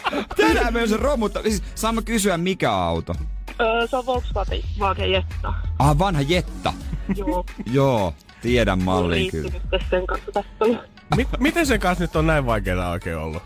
Tänään 0.36 0.72
myös 0.72 0.92
romutta. 0.92 1.42
Siis, 1.42 1.62
saamme 1.74 2.02
kysyä, 2.02 2.38
mikä 2.38 2.72
auto? 2.72 3.14
Öö, 3.60 3.86
se 3.86 3.96
on 3.96 4.06
Volkswagen 4.06 5.12
Jetta. 5.12 5.52
Ah, 5.78 5.98
vanha 5.98 6.22
Jetta. 6.22 6.72
Joo. 7.16 7.44
Joo, 7.72 8.14
tiedän 8.42 8.82
mallin 8.82 9.30
kyllä. 9.30 9.50
sen 9.90 10.06
kanssa 10.06 10.32
tässä. 10.32 10.82
Mi- 11.16 11.28
miten 11.40 11.66
sen 11.66 11.80
kanssa 11.80 12.04
nyt 12.04 12.16
on 12.16 12.26
näin 12.26 12.46
vaikeaa 12.46 12.90
oikein 12.90 13.16
ollut? 13.16 13.42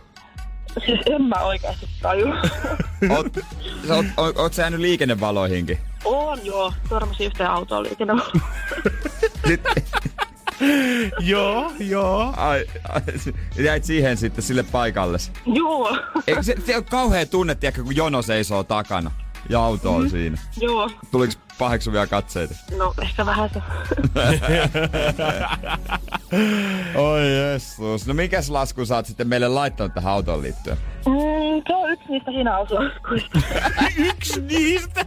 Siis 0.86 1.00
en 1.06 1.22
mä 1.22 1.36
oikeasti 1.40 1.88
taju. 2.02 2.26
Oot, 3.16 3.26
sä 3.88 3.94
oot, 3.94 4.06
oot, 4.16 4.36
oot 4.36 4.54
sä 4.54 4.62
jäänyt 4.62 4.80
liikennevaloihinkin? 4.80 5.78
on 6.04 6.46
joo, 6.46 6.72
törmäsin 6.88 7.26
yhteen 7.26 7.50
autoon 7.50 7.82
liikenne. 7.82 8.14
Joo, 11.20 11.72
joo. 11.80 12.34
ai, 12.36 12.66
ai, 12.88 13.02
jäit 13.64 13.84
siihen 13.84 14.16
sitten 14.16 14.44
sille 14.44 14.62
paikalle. 14.62 15.18
joo, 15.46 15.98
Eikö 16.26 16.42
se, 16.42 16.54
se 16.66 16.76
on 16.76 16.84
kauhea 16.84 17.26
tunne, 17.26 17.54
tiedätkö, 17.54 17.82
kun 17.84 17.96
jono 17.96 18.22
seisoo 18.22 18.64
takana 18.64 19.10
ja 19.48 19.60
auto 19.60 19.94
on 19.94 20.10
siinä. 20.10 20.38
joo. 20.60 20.90
Tuliko 21.10 21.32
paheksuvia 21.58 22.06
katseita? 22.06 22.54
No 22.76 22.94
ehkä 23.02 23.26
vähän 23.26 23.50
se. 23.52 23.62
Oi 26.94 27.36
jessus. 27.36 28.06
No 28.06 28.14
mikäs 28.14 28.50
lasku 28.50 28.86
sä 28.86 28.96
oot 28.96 29.06
sitten 29.06 29.28
meille 29.28 29.48
laittanut 29.48 29.94
tähän 29.94 30.12
autoon 30.12 30.42
liittyen? 30.42 30.76
Mm, 31.06 31.62
se 31.68 31.74
on 31.74 31.90
yksi 31.92 32.06
niistä 32.08 32.30
hinauslaskuista. 32.30 33.38
Yksi 34.10 34.40
niistä! 34.40 35.04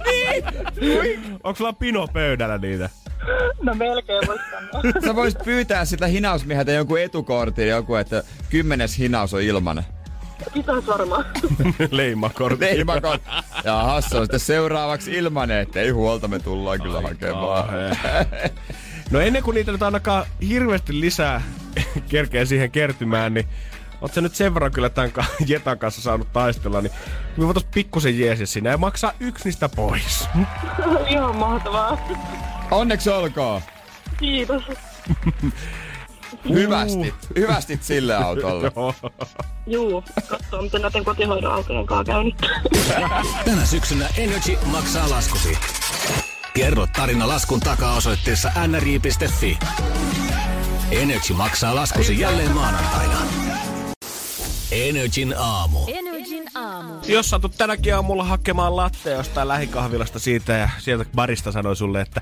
niin! 0.00 0.44
Onko 1.44 1.54
sulla 1.54 1.72
pino 1.72 2.06
pöydällä 2.12 2.58
niitä? 2.58 2.90
No 3.62 3.74
melkein 3.74 4.22
voisi 4.26 4.44
sanoa. 4.50 5.00
Sä 5.04 5.14
voisit 5.14 5.44
pyytää 5.44 5.84
sitä 5.84 6.06
hinausmieheltä 6.06 6.72
jonkun 6.72 7.00
etukortin, 7.00 7.68
joku, 7.68 7.94
että 7.94 8.22
kymmenes 8.50 8.98
hinaus 8.98 9.34
on 9.34 9.42
ilmanen. 9.42 9.84
Pitäis 10.54 10.86
varmaan. 10.86 11.24
Leimakortti. 11.90 12.64
Leimakot. 12.64 13.22
Ja 13.64 13.82
Hasso 13.82 14.18
on 14.18 14.24
sitten 14.24 14.40
seuraavaksi 14.40 15.12
ilmanen, 15.12 15.58
että 15.58 15.80
ei 15.80 15.90
huolta, 15.90 16.28
me 16.28 16.38
tullaan 16.38 16.80
kyllä 16.80 17.00
hakemaan. 17.00 17.68
No 19.10 19.20
ennen 19.20 19.42
kuin 19.42 19.54
niitä 19.54 19.72
nyt 19.72 19.82
ainakaan 19.82 20.26
hirveästi 20.48 21.00
lisää 21.00 21.42
kerkeä 22.08 22.44
siihen 22.44 22.70
kertymään, 22.70 23.34
niin 23.34 23.46
Oot 24.04 24.14
sä 24.14 24.20
nyt 24.20 24.34
sen 24.34 24.54
verran 24.54 24.72
kyllä 24.72 24.90
tämän 24.90 25.12
Jetan 25.46 25.78
kanssa 25.78 26.02
saanut 26.02 26.32
taistella, 26.32 26.80
niin 26.80 26.92
me 27.36 27.46
voitais 27.46 27.66
pikkusen 27.74 28.18
jeesia 28.18 28.46
sinne 28.46 28.70
ja 28.70 28.78
maksaa 28.78 29.12
yksi 29.20 29.44
niistä 29.44 29.68
pois. 29.68 30.28
Ihan 31.08 31.36
mahtavaa. 31.36 32.08
Onneksi 32.70 33.10
olkoon. 33.10 33.60
Kiitos. 34.18 34.62
Hyvästit. 36.54 37.14
Hyvästit 37.36 37.82
sille 37.82 38.16
autolle. 38.16 38.72
Joo. 38.76 38.94
Juu, 39.66 40.04
katsoo 40.28 40.62
miten 40.62 40.82
näiden 40.82 41.04
kotihoidon 41.04 41.52
autojen 41.52 41.86
kanssa 41.86 42.12
käy 42.12 42.24
nyt. 42.24 42.36
Tänä 43.44 43.66
syksynä 43.66 44.08
Energy 44.16 44.56
maksaa 44.66 45.10
laskusi. 45.10 45.58
Kerro 46.54 46.86
tarina 46.96 47.28
laskun 47.28 47.60
takaa 47.60 47.96
osoitteessa 47.96 48.50
nri.fi. 48.66 49.58
Energy 50.90 51.34
maksaa 51.34 51.74
laskusi 51.74 52.20
jälleen 52.20 52.52
maanantaina. 52.52 53.16
Energin 54.72 55.34
aamu. 55.38 55.78
Energin 55.86 56.44
aamu. 56.54 56.94
Jos 57.06 57.30
satut 57.30 57.56
tänäkin 57.58 57.94
aamulla 57.94 58.24
hakemaan 58.24 58.76
lattea 58.76 59.12
jostain 59.12 59.48
lähikahvilasta 59.48 60.18
siitä 60.18 60.52
ja 60.52 60.68
sieltä 60.78 61.04
barista 61.14 61.52
sanoi 61.52 61.76
sulle, 61.76 62.00
että 62.00 62.20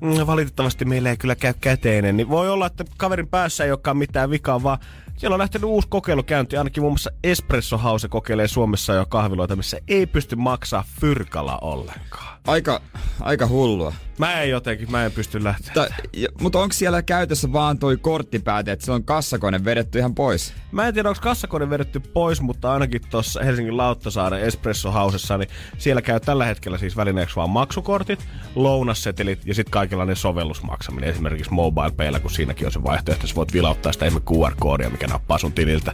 mm, 0.00 0.26
valitettavasti 0.26 0.84
meillä 0.84 1.10
ei 1.10 1.16
kyllä 1.16 1.34
käy 1.34 1.54
käteinen, 1.60 2.16
niin 2.16 2.28
voi 2.28 2.50
olla, 2.50 2.66
että 2.66 2.84
kaverin 2.96 3.28
päässä 3.28 3.64
ei 3.64 3.70
olekaan 3.70 3.96
mitään 3.96 4.30
vikaa, 4.30 4.62
vaan 4.62 4.78
siellä 5.16 5.34
on 5.34 5.38
lähtenyt 5.38 5.70
uusi 5.70 5.88
kokeilukäynti. 5.88 6.56
Ainakin 6.56 6.82
muun 6.82 6.92
muassa 6.92 7.10
Espresso 7.24 7.78
House 7.78 8.08
kokeilee 8.08 8.48
Suomessa 8.48 8.92
jo 8.92 9.06
kahviloita, 9.06 9.56
missä 9.56 9.78
ei 9.88 10.06
pysty 10.06 10.36
maksaa 10.36 10.84
fyrkalla 11.00 11.58
ollenkaan. 11.58 12.38
Aika, 12.46 12.80
aika 13.20 13.46
hullua. 13.46 13.92
Mä 14.18 14.40
en 14.42 14.50
jotenkin, 14.50 14.90
mä 14.90 15.04
en 15.04 15.12
pysty 15.12 15.44
lähteä. 15.44 15.74
Ta, 15.74 15.86
ja, 16.12 16.28
mutta 16.40 16.58
onko 16.58 16.72
siellä 16.72 17.02
käytössä 17.02 17.52
vaan 17.52 17.78
toi 17.78 17.96
korttipääte, 17.96 18.72
että 18.72 18.84
se 18.84 18.92
on 18.92 19.04
kassakone 19.04 19.64
vedetty 19.64 19.98
ihan 19.98 20.14
pois? 20.14 20.54
Mä 20.72 20.88
en 20.88 20.94
tiedä, 20.94 21.08
onko 21.08 21.20
kassakone 21.22 21.70
vedetty 21.70 22.00
pois, 22.00 22.40
mutta 22.40 22.72
ainakin 22.72 23.00
tuossa 23.10 23.44
Helsingin 23.44 23.76
Lauttasaaren 23.76 24.40
Espresso 24.40 24.92
Housessa, 24.92 25.38
niin 25.38 25.48
siellä 25.78 26.02
käy 26.02 26.20
tällä 26.20 26.44
hetkellä 26.44 26.78
siis 26.78 26.96
välineeksi 26.96 27.36
vaan 27.36 27.50
maksukortit, 27.50 28.26
lounassetelit 28.54 29.46
ja 29.46 29.54
sitten 29.54 29.70
kaikenlainen 29.70 30.16
sovellusmaksaminen, 30.16 31.10
esimerkiksi 31.10 31.52
mobile 31.52 32.20
kun 32.20 32.30
siinäkin 32.30 32.66
on 32.66 32.72
se 32.72 32.82
vaihtoehto, 32.82 33.12
että 33.12 33.26
sä 33.26 33.34
voit 33.34 33.52
vilauttaa 33.52 33.92
sitä 33.92 34.06
ihme 34.06 34.20
QR-koodia, 34.20 34.90
mikä 34.90 35.03
nappaa 35.06 35.38
sun 35.38 35.52
tililtä. 35.52 35.92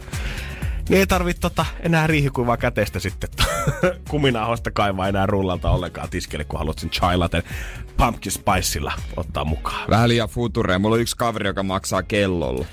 Niin 0.89 0.99
ei 0.99 1.07
tarvit 1.07 1.39
tota 1.39 1.65
enää 1.79 2.07
riihikuivaa 2.07 2.57
käteistä 2.57 2.99
sitten 2.99 3.29
kuminahoista 4.09 4.71
kaivaa 4.71 5.07
enää 5.07 5.25
rullalta 5.25 5.69
ollenkaan 5.69 6.09
tiskelle, 6.09 6.43
kun 6.43 6.59
haluat 6.59 6.79
sen 6.79 6.89
chai 6.89 7.17
latten 7.17 7.43
pumpkin 7.97 8.31
spicella 8.31 8.93
ottaa 9.17 9.45
mukaan. 9.45 9.89
Vähän 9.89 10.09
liian 10.09 10.29
futureen. 10.29 10.81
Mulla 10.81 10.95
on 10.95 11.01
yksi 11.01 11.17
kaveri, 11.17 11.47
joka 11.47 11.63
maksaa 11.63 12.03
kellolla. 12.03 12.65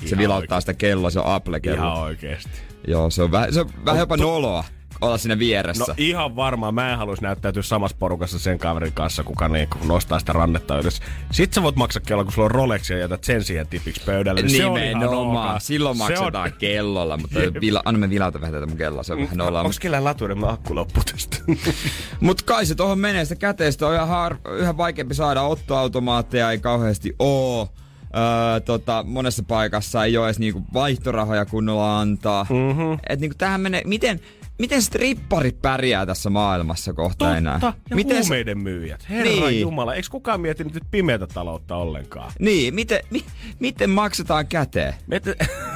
Se 0.00 0.06
Ihan 0.06 0.18
vilauttaa 0.18 0.56
oikein. 0.56 0.62
sitä 0.62 0.74
kelloa, 0.74 1.10
se 1.10 1.20
on 1.20 1.26
Apple-kello. 1.26 1.76
Ihan 1.76 1.98
oikeesti. 1.98 2.50
Joo, 2.88 3.10
se 3.10 3.22
on 3.22 3.32
vähän, 3.32 3.52
se 3.54 3.60
on 3.60 3.70
vähän 3.84 3.98
jopa 3.98 4.16
noloa 4.16 4.64
olla 5.02 5.18
siinä 5.18 5.38
vieressä. 5.38 5.84
No 5.88 5.94
ihan 5.96 6.36
varmaan. 6.36 6.74
Mä 6.74 6.92
en 6.92 6.98
haluaisi 6.98 7.22
näyttäytyä 7.22 7.62
samassa 7.62 7.96
porukassa 8.00 8.38
sen 8.38 8.58
kaverin 8.58 8.92
kanssa, 8.92 9.24
kuka 9.24 9.48
niinku 9.48 9.78
nostaa 9.84 10.18
sitä 10.18 10.32
rannetta 10.32 10.78
ylös. 10.78 11.00
Sitten 11.30 11.54
sä 11.54 11.62
voit 11.62 11.76
maksaa 11.76 12.02
kello, 12.06 12.24
kun 12.24 12.32
sulla 12.32 12.46
on 12.46 12.50
Rolex 12.50 12.90
ja 12.90 12.98
jätät 12.98 13.24
sen 13.24 13.44
siihen 13.44 13.66
tipiksi 13.66 14.02
pöydälle. 14.06 14.42
Niin 14.42 14.56
se 14.56 14.66
on 14.66 14.78
ihan. 14.78 15.60
Silloin 15.60 15.96
Se 15.96 16.02
maksetaan 16.02 16.52
on... 16.52 16.58
kellolla, 16.58 17.16
mutta 17.16 17.40
vila, 17.60 17.82
anna 17.84 17.98
me 17.98 18.10
vilauta 18.10 18.40
vähän 18.40 18.54
tätä 18.54 18.66
mun 18.66 18.76
kelloa, 18.76 19.02
se 19.02 19.12
on 19.12 19.20
vähän 19.20 19.36
nollaa. 19.36 19.62
Onko 19.62 19.76
kellään 19.80 20.04
latuinen, 20.04 20.38
mun 20.38 20.48
akku 20.48 20.74
loppu 20.74 21.00
tästä? 21.12 21.36
Mut 22.20 22.42
kai 22.42 22.66
se 22.66 22.74
tohon 22.74 22.98
menee, 22.98 23.24
sitä 23.24 23.36
käteistä 23.36 23.86
on 23.86 23.94
ihan, 23.94 24.08
har, 24.08 24.36
yhä 24.58 24.76
vaikeampi 24.76 25.14
saada, 25.14 25.42
ottoautomaatteja 25.42 26.50
ei 26.50 26.58
kauheasti 26.58 27.14
oo. 27.18 27.68
Öö, 28.16 28.60
tota, 28.60 29.04
monessa 29.08 29.42
paikassa 29.42 30.04
ei 30.04 30.16
ole 30.16 30.26
edes 30.26 30.38
niinku 30.38 30.62
vaihtorahoja 30.74 31.44
kunnolla 31.44 32.00
antaa. 32.00 32.46
Mm-hmm. 32.50 32.98
Et 33.08 33.20
niinku 33.20 33.36
tähän 33.38 33.60
menee, 33.60 33.82
miten, 33.84 34.20
miten 34.62 34.82
stripparit 34.82 35.62
pärjää 35.62 36.06
tässä 36.06 36.30
maailmassa 36.30 36.92
kohta 36.92 37.36
enää? 37.36 37.60
Totta, 37.60 37.80
ja 37.90 37.96
miten 37.96 38.16
se- 38.16 38.20
huumeiden 38.28 38.58
myyjät. 38.58 39.08
Herra 39.10 39.24
Niin. 39.30 39.42
niin. 39.44 39.60
Jumala, 39.60 39.94
eikö 39.94 40.08
kukaan 40.10 40.40
miettinyt 40.40 40.74
nyt 40.74 40.82
pimeätä 40.90 41.26
taloutta 41.26 41.76
ollenkaan? 41.76 42.32
Niin, 42.38 42.74
miten, 42.74 43.00
mi, 43.10 43.24
miten 43.60 43.90
maksetaan 43.90 44.46
käteen? 44.46 44.94
Mietin, 45.06 45.34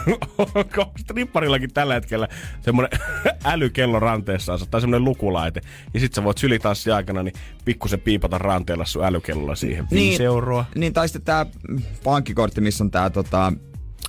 onko 0.39 0.93
stripparillakin 0.99 1.73
tällä 1.75 1.95
hetkellä 1.95 2.29
semmoinen 2.61 3.01
älykello 3.45 4.01
ranteessaan 4.01 4.59
tai 4.71 4.81
semmoinen 4.81 5.05
lukulaite. 5.05 5.61
Ja 5.95 6.01
sit 6.01 6.15
sä 6.15 6.25
voit 6.25 6.39
sylitanssin 6.39 6.95
aikana 6.95 7.23
niin 7.23 7.35
pikkusen 7.65 8.01
piipata 8.01 8.39
ranteella 8.39 8.85
sun 8.85 9.05
älykellolla 9.05 9.55
siihen. 9.55 9.87
Viisi 9.91 10.25
euroa. 10.25 10.65
Niin, 10.75 10.93
tai 10.93 11.09
sitten 11.09 11.23
tää 11.25 11.47
pankkikortti, 12.05 12.61
missä 12.61 12.85
on 12.85 12.91
tää 12.91 13.11
tota. 13.11 13.53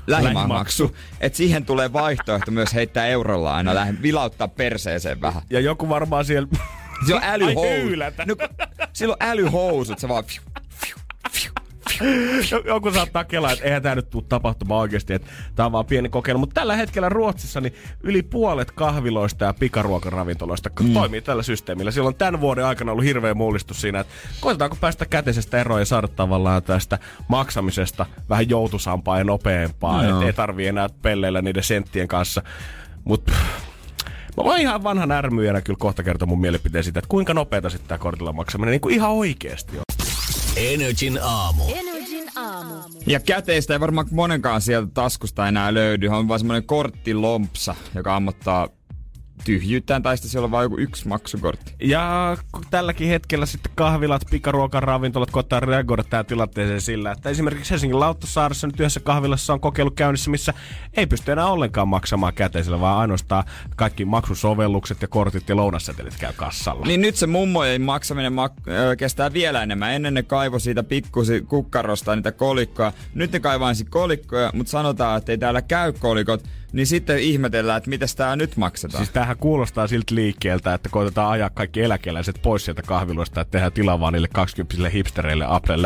Lähimaksu. 0.07 0.95
Että 1.19 1.37
siihen 1.37 1.65
tulee 1.65 1.93
vaihtoehto 1.93 2.51
myös 2.51 2.73
heittää 2.73 3.07
eurolla 3.07 3.55
aina, 3.55 3.75
lähe, 3.75 3.93
vilauttaa 4.01 4.47
perseeseen 4.47 5.21
vähän. 5.21 5.41
Ja 5.49 5.59
joku 5.59 5.89
varmaan 5.89 6.25
siellä... 6.25 6.47
Se 7.07 7.15
on 7.15 7.21
älyhousut. 7.23 8.25
No, 8.25 8.35
sillä 8.93 9.11
on 9.11 9.27
älyhousut, 9.27 9.99
se 9.99 10.07
vaan... 10.07 10.23
Joku 12.65 12.91
saattaa 12.91 13.23
kelaa, 13.23 13.51
että 13.51 13.65
eihän 13.65 13.81
tämä 13.81 13.95
nyt 13.95 14.09
tule 14.09 14.23
tapahtumaan 14.29 14.81
oikeasti, 14.81 15.13
että 15.13 15.27
tämä 15.55 15.65
on 15.65 15.71
vaan 15.71 15.85
pieni 15.85 16.09
kokeilu. 16.09 16.39
Mutta 16.39 16.53
tällä 16.53 16.75
hetkellä 16.75 17.09
Ruotsissa 17.09 17.61
niin 17.61 17.73
yli 18.03 18.23
puolet 18.23 18.71
kahviloista 18.71 19.45
ja 19.45 19.53
pikaruokaravintoloista 19.53 20.69
mm. 20.79 20.93
toimii 20.93 21.21
tällä 21.21 21.43
systeemillä. 21.43 21.91
Silloin 21.91 22.15
tämän 22.15 22.41
vuoden 22.41 22.65
aikana 22.65 22.91
ollut 22.91 23.05
hirveä 23.05 23.33
mullistus 23.33 23.81
siinä, 23.81 23.99
että 23.99 24.13
koitetaanko 24.39 24.77
päästä 24.81 25.05
käteisestä 25.05 25.61
eroon 25.61 25.81
ja 25.81 25.85
saada 25.85 26.07
tavallaan 26.07 26.63
tästä 26.63 26.99
maksamisesta 27.27 28.05
vähän 28.29 28.49
joutusampaa 28.49 29.17
ja 29.17 29.23
nopeampaa. 29.23 30.03
Että 30.03 30.25
ei 30.25 30.33
tarvii 30.33 30.67
enää 30.67 30.89
pelleillä 31.01 31.41
niiden 31.41 31.63
senttien 31.63 32.07
kanssa. 32.07 32.41
Mutta 33.03 33.33
Mä 34.37 34.43
voin 34.43 34.61
ihan 34.61 34.83
vanhan 34.83 35.11
ärmyjänä 35.11 35.61
kyllä 35.61 35.77
kohta 35.79 36.03
kertoa 36.03 36.25
mun 36.25 36.41
mielipiteen 36.41 36.83
siitä, 36.83 36.99
että 36.99 37.09
kuinka 37.09 37.33
nopeeta 37.33 37.69
sitten 37.69 37.87
tämä 37.87 37.97
kortilla 37.97 38.33
maksaminen 38.33 38.71
niin 38.71 38.81
kuin 38.81 38.95
ihan 38.95 39.11
oikeasti 39.11 39.77
on. 39.77 39.96
Energin 40.57 41.19
aamu. 41.21 41.63
Energin 41.75 42.25
aamu. 42.35 42.75
Ja 43.07 43.19
käteistä 43.19 43.73
ei 43.73 43.79
varmaan 43.79 44.07
monenkaan 44.11 44.61
sieltä 44.61 44.91
taskusta 44.93 45.47
enää 45.47 45.73
löydy. 45.73 46.07
On 46.07 46.27
vaan 46.27 46.39
semmoinen 46.39 46.63
korttilompsa, 46.67 47.75
joka 47.95 48.15
ammottaa 48.15 48.69
tyhjyyttään, 49.45 50.03
tai 50.03 50.17
sitten 50.17 50.31
siellä 50.31 50.45
on 50.45 50.51
vain 50.51 50.65
joku 50.65 50.77
yksi 50.77 51.07
maksukortti. 51.07 51.75
Ja 51.81 52.37
tälläkin 52.69 53.07
hetkellä 53.07 53.45
sitten 53.45 53.71
kahvilat, 53.75 54.21
pikaruokan 54.31 54.83
ravintolat 54.83 55.31
koittaa 55.31 55.59
reagoida 55.59 56.03
tähän 56.03 56.25
tilanteeseen 56.25 56.81
sillä, 56.81 57.11
että 57.11 57.29
esimerkiksi 57.29 57.71
Helsingin 57.71 57.99
Lauttasaaressa 57.99 58.67
nyt 58.67 58.79
yhdessä 58.79 58.99
kahvilassa 58.99 59.53
on 59.53 59.59
kokeilu 59.59 59.91
käynnissä, 59.91 60.31
missä 60.31 60.53
ei 60.93 61.07
pysty 61.07 61.31
enää 61.31 61.45
ollenkaan 61.45 61.87
maksamaan 61.87 62.33
käteisellä, 62.33 62.79
vaan 62.79 62.99
ainoastaan 62.99 63.43
kaikki 63.75 64.05
maksusovellukset 64.05 65.01
ja 65.01 65.07
kortit 65.07 65.49
ja 65.49 65.55
lounassetelit 65.55 66.15
käy 66.19 66.33
kassalla. 66.35 66.85
Niin 66.85 67.01
nyt 67.01 67.15
se 67.15 67.27
mummojen 67.27 67.81
maksaminen 67.81 68.33
mak- 68.33 68.71
ö, 68.71 68.95
kestää 68.95 69.33
vielä 69.33 69.63
enemmän. 69.63 69.93
Ennen 69.93 70.13
ne 70.13 70.23
kaivo 70.23 70.59
siitä 70.59 70.83
pikkusi 70.83 71.41
kukkarosta 71.41 72.15
niitä 72.15 72.31
kolikkoja. 72.31 72.93
Nyt 73.13 73.31
ne 73.31 73.39
kaivaa 73.39 73.71
kolikkoja, 73.89 74.51
mutta 74.53 74.71
sanotaan, 74.71 75.17
että 75.17 75.31
ei 75.31 75.37
täällä 75.37 75.61
käy 75.61 75.93
kolikot. 75.93 76.43
Niin 76.71 76.87
sitten 76.87 77.19
ihmetellään, 77.19 77.77
että 77.77 77.89
miten 77.89 78.07
tää 78.15 78.35
nyt 78.35 78.57
maksetaan. 78.57 79.03
Siis 79.03 79.13
tämähän 79.13 79.37
kuulostaa 79.37 79.87
siltä 79.87 80.15
liikkeeltä, 80.15 80.73
että 80.73 80.89
koitetaan 80.89 81.31
ajaa 81.31 81.49
kaikki 81.49 81.81
eläkeläiset 81.81 82.39
pois 82.41 82.65
sieltä 82.65 82.81
kahviloista, 82.81 83.41
että 83.41 83.51
tehdään 83.51 83.73
tilaa 83.73 83.99
vaan 83.99 84.13
niille 84.13 84.27
20 84.33 84.89
hipstereille 84.89 85.45
Applen 85.47 85.81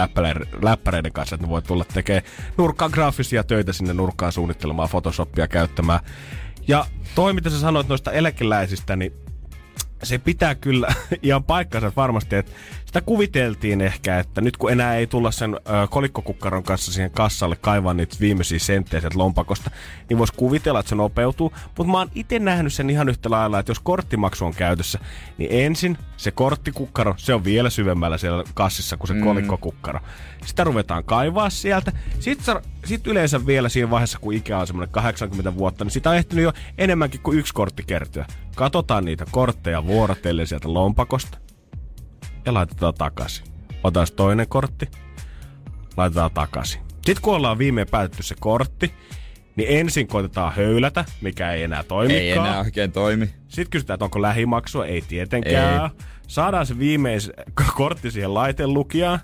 läppäreiden 0.62 1.12
kanssa, 1.14 1.36
että 1.36 1.48
ne 1.48 1.52
voi 1.52 1.62
tulla 1.62 1.86
tekemään 1.94 2.24
nurkkaan 2.58 2.92
graafisia 2.94 3.44
töitä 3.44 3.74
sinne 3.74 3.94
nurkkaan 3.94 4.32
suunnittelemaan 4.32 4.90
Photoshopia 4.90 5.48
käyttämään. 5.48 6.00
Ja 6.68 6.86
toi, 7.16 7.34
mitä 7.34 7.50
sä 7.50 7.60
sanoit 7.60 7.88
noista 7.88 8.12
eläkeläisistä, 8.12 8.96
niin 8.96 9.14
se 10.04 10.18
pitää 10.18 10.56
kyllä 10.56 10.88
ihan 11.24 11.44
paikkansa 11.44 11.92
varmasti, 11.96 12.36
että 12.36 12.52
sitä 12.86 13.02
kuviteltiin 13.02 13.82
ehkä, 13.82 14.20
että 14.20 14.42
nyt 14.42 14.58
kun 14.58 14.72
enää 14.72 14.96
ei 14.96 15.08
tulla 15.08 15.32
sen 15.32 15.56
ö, 15.56 15.60
kolikkokukkaron 15.90 16.64
kanssa 16.64 16.92
siihen 16.92 17.12
kassalle 17.12 17.56
kaivaa 17.56 17.94
niitä 17.94 18.16
viimeisiä 18.20 18.60
senttejä 18.60 19.02
sieltä 19.02 19.20
lompakosta, 19.20 19.72
niin 20.10 20.18
voisi 20.18 20.34
kuvitella, 20.38 20.80
että 20.80 20.90
se 20.90 20.96
nopeutuu. 20.96 21.54
Mutta 21.78 21.92
mä 21.92 21.98
oon 21.98 22.12
itse 22.16 22.40
nähnyt 22.40 22.74
sen 22.74 22.90
ihan 22.90 23.10
yhtä 23.10 23.30
lailla, 23.30 23.60
että 23.60 23.70
jos 23.70 23.80
korttimaksu 23.80 24.46
on 24.46 24.54
käytössä, 24.54 25.00
niin 25.38 25.50
ensin 25.52 25.98
se 26.18 26.32
korttikukkaro, 26.32 27.14
se 27.18 27.34
on 27.34 27.44
vielä 27.44 27.70
syvemmällä 27.70 28.18
siellä 28.18 28.44
kassissa 28.54 28.98
kuin 28.98 29.08
se 29.08 29.14
mm. 29.14 29.24
kolikkokukkaro. 29.24 30.00
Sitä 30.46 30.64
ruvetaan 30.64 31.04
kaivaa 31.04 31.50
sieltä. 31.50 31.92
Sitten 32.20 32.56
sit 32.86 33.08
yleensä 33.08 33.46
vielä 33.46 33.70
siinä 33.70 33.90
vaiheessa, 33.90 34.20
kun 34.20 34.34
ikä 34.34 34.58
on 34.58 34.68
semmoinen 34.68 34.94
80 34.94 35.56
vuotta, 35.56 35.84
niin 35.84 35.92
sitä 35.92 36.10
on 36.10 36.16
ehtinyt 36.16 36.44
jo 36.44 36.54
enemmänkin 36.78 37.22
kuin 37.22 37.40
yksi 37.40 37.54
kortti 37.54 37.84
kertyä. 37.88 38.26
Katsotaan 38.62 39.06
niitä 39.06 39.26
kortteja 39.32 39.86
vuorotellen 39.86 40.48
sieltä 40.48 40.74
lompakosta 40.74 41.38
ja 42.46 42.54
laitetaan 42.54 42.94
takaisin. 42.94 43.46
Otetaan 43.84 44.08
toinen 44.16 44.48
kortti, 44.50 44.88
laitetaan 45.98 46.32
takaisin. 46.32 46.82
Sitten 46.92 47.22
kun 47.22 47.36
ollaan 47.36 47.58
viimein 47.58 47.88
päätetty 47.92 48.24
se 48.24 48.36
kortti, 48.40 48.94
niin 49.56 49.80
ensin 49.80 50.08
koitetaan 50.08 50.54
höylätä, 50.54 51.06
mikä 51.22 51.52
ei 51.52 51.64
enää 51.64 51.84
toimikaan. 51.84 52.22
ei 52.22 52.32
enää 52.32 52.60
oikein 52.60 52.92
toimi. 52.92 53.30
Sitten 53.48 53.70
kysytään, 53.70 53.96
että 53.96 54.06
onko 54.06 54.22
lähimaksua. 54.22 54.86
Ei 54.86 55.02
tietenkään. 55.02 55.84
Ei. 55.84 55.90
Saadaan 56.28 56.66
se 56.66 56.80
viimeis 56.80 57.32
kortti 57.76 58.12
siihen 58.12 58.34
laitelukijaan. 58.34 59.20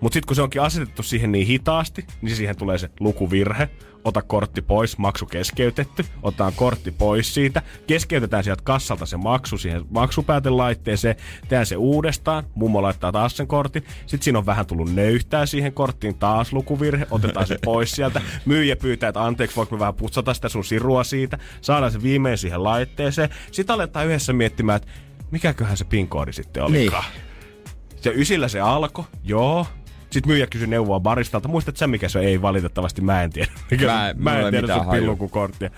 Mutta 0.00 0.14
sitten 0.14 0.26
kun 0.26 0.36
se 0.36 0.42
onkin 0.42 0.62
asetettu 0.62 1.02
siihen 1.02 1.32
niin 1.32 1.46
hitaasti, 1.46 2.06
niin 2.22 2.36
siihen 2.36 2.56
tulee 2.56 2.78
se 2.78 2.90
lukuvirhe. 3.00 3.70
Ota 4.04 4.22
kortti 4.22 4.62
pois, 4.62 4.98
maksu 4.98 5.26
keskeytetty. 5.26 6.04
Otetaan 6.22 6.52
kortti 6.56 6.90
pois 6.90 7.34
siitä. 7.34 7.62
Keskeytetään 7.86 8.44
sieltä 8.44 8.62
kassalta 8.64 9.06
se 9.06 9.16
maksu 9.16 9.58
siihen 9.58 9.82
maksupäätelaitteeseen. 9.90 11.16
Tehdään 11.48 11.66
se 11.66 11.76
uudestaan. 11.76 12.44
Mummo 12.54 12.82
laittaa 12.82 13.12
taas 13.12 13.36
sen 13.36 13.46
kortin. 13.46 13.84
Sitten 14.06 14.22
siinä 14.24 14.38
on 14.38 14.46
vähän 14.46 14.66
tullut 14.66 14.94
nöyhtää 14.94 15.46
siihen 15.46 15.72
korttiin. 15.72 16.18
Taas 16.18 16.52
lukuvirhe. 16.52 17.06
Otetaan 17.10 17.46
se 17.46 17.58
pois 17.64 17.92
sieltä. 17.92 18.20
Myyjä 18.44 18.76
pyytää, 18.76 19.08
että 19.08 19.24
anteeksi, 19.24 19.56
voiko 19.56 19.76
me 19.76 19.80
vähän 19.80 19.94
putsata 19.94 20.34
sitä 20.34 20.48
sun 20.48 20.64
sirua 20.64 21.04
siitä. 21.04 21.38
Saadaan 21.60 21.92
se 21.92 22.02
viimein 22.02 22.38
siihen 22.38 22.64
laitteeseen. 22.64 23.28
Sitten 23.52 23.74
aletaan 23.74 24.06
yhdessä 24.06 24.32
miettimään, 24.32 24.76
että 24.76 24.88
mikäköhän 25.30 25.76
se 25.76 25.84
PIN-koodi 25.84 26.32
sitten 26.32 26.62
olikaan. 26.62 27.04
Niin. 27.04 28.04
Ja 28.04 28.12
ysillä 28.12 28.48
se 28.48 28.60
alkoi, 28.60 29.04
joo. 29.22 29.66
Sitten 30.10 30.30
myyjä 30.32 30.46
kysyi 30.46 30.66
neuvoa 30.66 31.00
baristalta. 31.00 31.48
Muistatko 31.48 31.78
sä, 31.78 31.86
mikä 31.86 32.08
se 32.08 32.18
on? 32.18 32.24
Ei 32.24 32.42
valitettavasti, 32.42 33.00
mä 33.02 33.22
en 33.22 33.30
tiedä. 33.32 33.50
Mikä, 33.70 33.86
Mä 33.86 34.14
mä 34.16 34.38
en 34.40 34.50
tiedä 34.50 34.66
sun 34.66 34.76
hajua. 34.76 34.92
pinlukukorttia. 34.92 35.70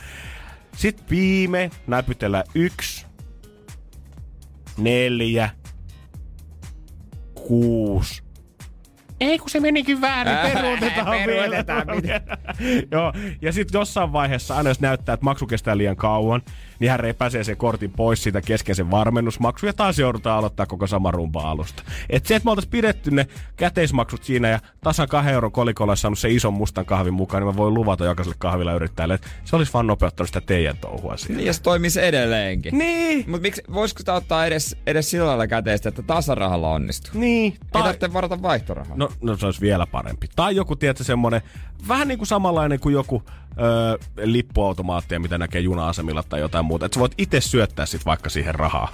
Sitten 0.77 1.07
viime 1.11 1.71
näpytellään 1.87 2.45
yksi, 2.55 3.07
neljä, 4.79 5.51
kuusi. 7.35 8.23
Ei 9.21 9.39
kun 9.39 9.51
se 9.51 9.61
menikin 9.61 10.01
väärin, 10.01 10.53
peruutetaan 10.53 11.07
Peruutetaan, 11.27 11.87
vielä. 12.03 12.39
Joo, 12.93 13.13
ja 13.43 13.53
sitten 13.53 13.79
jossain 13.79 14.13
vaiheessa, 14.13 14.57
aina 14.57 14.71
jos 14.71 14.81
näyttää, 14.81 15.13
että 15.13 15.25
maksu 15.25 15.47
kestää 15.47 15.77
liian 15.77 15.97
kauan, 15.97 16.43
niin 16.79 16.91
hän 16.91 17.01
repäsee 17.01 17.45
sen 17.45 17.57
kortin 17.57 17.91
pois 17.91 18.23
siitä 18.23 18.41
kesken 18.41 18.75
sen 18.75 18.91
varmennusmaksu 18.91 19.67
ja 19.67 19.73
taas 19.73 19.99
joudutaan 19.99 20.39
aloittaa 20.39 20.67
koko 20.67 20.87
sama 20.87 21.11
rumpa 21.11 21.51
alusta. 21.51 21.83
Et 22.11 22.27
se, 22.27 22.35
että 22.37 22.45
me 22.47 22.51
oltaisiin 22.51 22.71
pidetty 22.71 23.11
ne 23.11 23.27
käteismaksut 23.57 24.25
siinä 24.25 24.49
ja 24.49 24.59
tasan 24.81 25.09
kahden 25.09 25.35
euron 25.35 25.53
kolikolla 25.53 25.97
saanut 25.97 26.19
se 26.19 26.31
ison 26.31 26.55
mustan 26.55 26.87
kahvin 26.87 27.15
mukaan, 27.15 27.43
niin 27.43 27.55
mä 27.55 27.57
voin 27.57 27.75
luvata 27.75 28.05
jokaiselle 28.05 28.37
kahvilla 28.39 28.73
yrittäjälle, 28.73 29.15
että 29.15 29.29
se 29.45 29.57
olisi 29.57 29.73
vaan 29.73 29.87
nopeuttanut 29.87 30.29
sitä 30.29 30.41
teidän 30.41 30.77
touhua 30.77 31.17
siinä. 31.17 31.37
Niin, 31.37 31.47
ja 31.47 31.53
se 31.53 31.63
toimisi 31.63 32.03
edelleenkin. 32.03 32.79
Niin, 32.79 33.25
Mutta 33.31 33.43
miksi, 33.43 33.63
voisiko 33.73 33.99
sitä 33.99 34.15
ottaa 34.15 34.47
edes, 34.47 34.77
edes 34.87 35.11
sillä 35.11 35.27
lailla 35.27 35.47
käteistä, 35.47 35.89
että 35.89 36.03
tasarahalla 36.03 36.71
onnistuu? 36.71 37.21
niin. 37.21 37.53
Ei 37.75 37.83
tarvitse 37.83 38.13
varata 38.13 38.43
vaihtorahaa. 38.43 38.97
No, 38.97 39.09
no 39.23 39.37
se 39.37 39.47
olisi 39.47 39.61
vielä 39.61 39.87
parempi. 39.87 40.29
Tai 40.37 40.57
joku, 40.57 40.77
tiedätkö, 40.77 41.05
semmonen, 41.05 41.43
vähän 41.89 42.09
niin 42.09 42.19
kuin 42.19 42.29
samanlainen 42.29 42.81
kuin 42.81 42.93
joku 42.93 43.23
öö, 43.59 43.97
lippuautomaattia, 44.23 45.21
mitä 45.21 45.39
näkee 45.39 45.61
juna-asemilla 45.61 46.23
tai 46.23 46.41
jotain 46.41 46.65
muuta. 46.65 46.87
Että 46.87 46.95
sä 46.95 47.01
voit 47.01 47.15
itse 47.19 47.41
syöttää 47.41 47.87
sit 47.87 48.07
vaikka 48.07 48.31
siihen 48.31 48.55
rahaa. 48.55 48.89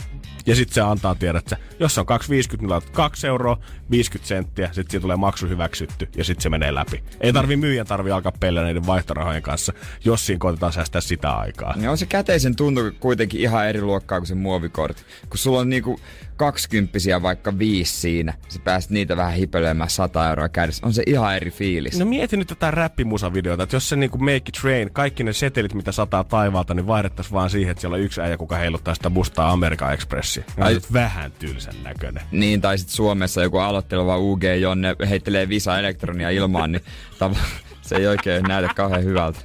Ja 0.47 0.55
sitten 0.55 0.75
se 0.75 0.81
antaa 0.81 1.15
tiedä, 1.15 1.39
että 1.39 1.57
jos 1.81 1.99
on 1.99 2.07
2,50, 2.07 2.59
niin 2.59 2.71
laitat 2.71 2.91
2 2.91 3.27
euroa, 3.27 3.59
50 3.91 4.29
senttiä, 4.29 4.67
sitten 4.67 4.91
siitä 4.91 5.03
tulee 5.03 5.17
maksu 5.17 5.49
hyväksytty 5.49 6.09
ja 6.17 6.25
sitten 6.25 6.43
se 6.43 6.49
menee 6.49 6.75
läpi. 6.75 7.03
Ei 7.21 7.33
tarvi 7.33 7.57
myyjän 7.57 7.87
tarvi 7.87 8.11
alkaa 8.11 8.33
pellä 8.41 8.63
näiden 8.63 8.87
vaihtorahojen 8.87 9.43
kanssa, 9.43 9.73
jos 10.05 10.27
siinä 10.27 10.39
koitetaan 10.39 10.73
säästää 10.73 11.01
sitä 11.01 11.31
aikaa. 11.31 11.75
Ja 11.81 11.91
on 11.91 11.99
se 11.99 12.07
käteisen 12.07 12.57
tuntu 12.57 12.81
kuitenkin 13.01 13.41
ihan 13.41 13.69
eri 13.69 13.83
luokkaa 13.83 14.21
kuin 14.21 14.27
se 14.27 14.35
muovikortti. 14.35 15.03
Kun 15.29 15.39
sulla 15.39 15.59
on 15.59 15.71
niinku 15.71 16.01
kaksikymppisiä 16.39 17.23
vaikka 17.23 17.59
viisi 17.59 18.01
siinä, 18.01 18.35
sä 18.49 18.59
pääset 18.65 18.91
niitä 18.91 19.17
vähän 19.17 19.33
hipelemään 19.35 19.91
100 19.91 20.29
euroa 20.29 20.49
kädessä. 20.49 20.87
On 20.87 20.93
se 20.93 21.03
ihan 21.07 21.37
eri 21.37 21.51
fiilis. 21.51 21.99
No 21.99 22.05
mieti 22.05 22.37
nyt 22.37 22.49
tätä 22.49 22.71
räppimusavideota, 22.71 23.63
että 23.63 23.77
jos 23.77 23.89
se 23.89 23.97
niinku 23.97 24.19
Make 24.19 24.37
It 24.37 24.65
Rain, 24.65 24.91
kaikki 24.93 25.25
ne 25.25 25.33
setelit, 25.33 25.75
mitä 25.75 25.93
sataa 25.93 26.25
taivaalta, 26.25 26.75
niin 26.75 26.87
vaihdettaisiin 26.87 27.33
vaan 27.35 27.51
siihen, 27.51 27.71
että 27.71 27.81
siellä 27.81 27.95
on 27.95 28.01
yksi 28.01 28.21
äijä, 28.21 28.37
kuka 28.37 28.57
heiluttaa 28.57 28.95
sitä 28.95 29.09
mustaa 29.09 29.51
Amerikan 29.51 29.95
Expressia. 29.95 30.45
Ai- 30.61 30.81
vähän 30.93 31.33
tylsän 31.33 31.75
näköinen. 31.83 32.23
Niin, 32.31 32.61
tai 32.61 32.79
sitten 32.79 32.97
Suomessa 32.97 33.43
joku 33.43 33.59
aloitteleva 33.59 34.19
UG 34.19 34.43
Jonne 34.61 34.97
heittelee 35.09 35.49
Visa 35.49 35.79
Elektronia 35.79 36.31
ilmaan, 36.31 36.73
niin 36.73 36.83
tav- 37.21 37.39
se 37.89 37.97
ei 37.97 38.07
oikein 38.07 38.43
näytä 38.43 38.71
kauhean 38.77 39.05
hyvältä. 39.05 39.41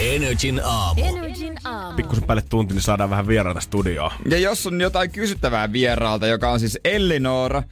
Energin 0.00 0.60
aamu. 0.64 1.04
Energin 1.04 1.54
aamu. 1.64 1.96
Pikkusen 1.96 2.24
päälle 2.24 2.42
tunti, 2.48 2.74
niin 2.74 2.82
saadaan 2.82 3.10
vähän 3.10 3.26
vieraita 3.26 3.60
studioon. 3.60 4.10
Ja 4.30 4.38
jos 4.38 4.66
on 4.66 4.80
jotain 4.80 5.10
kysyttävää 5.10 5.72
vieraalta, 5.72 6.26
joka 6.26 6.50
on 6.50 6.60
siis 6.60 6.78
Ellinora, 6.84 7.62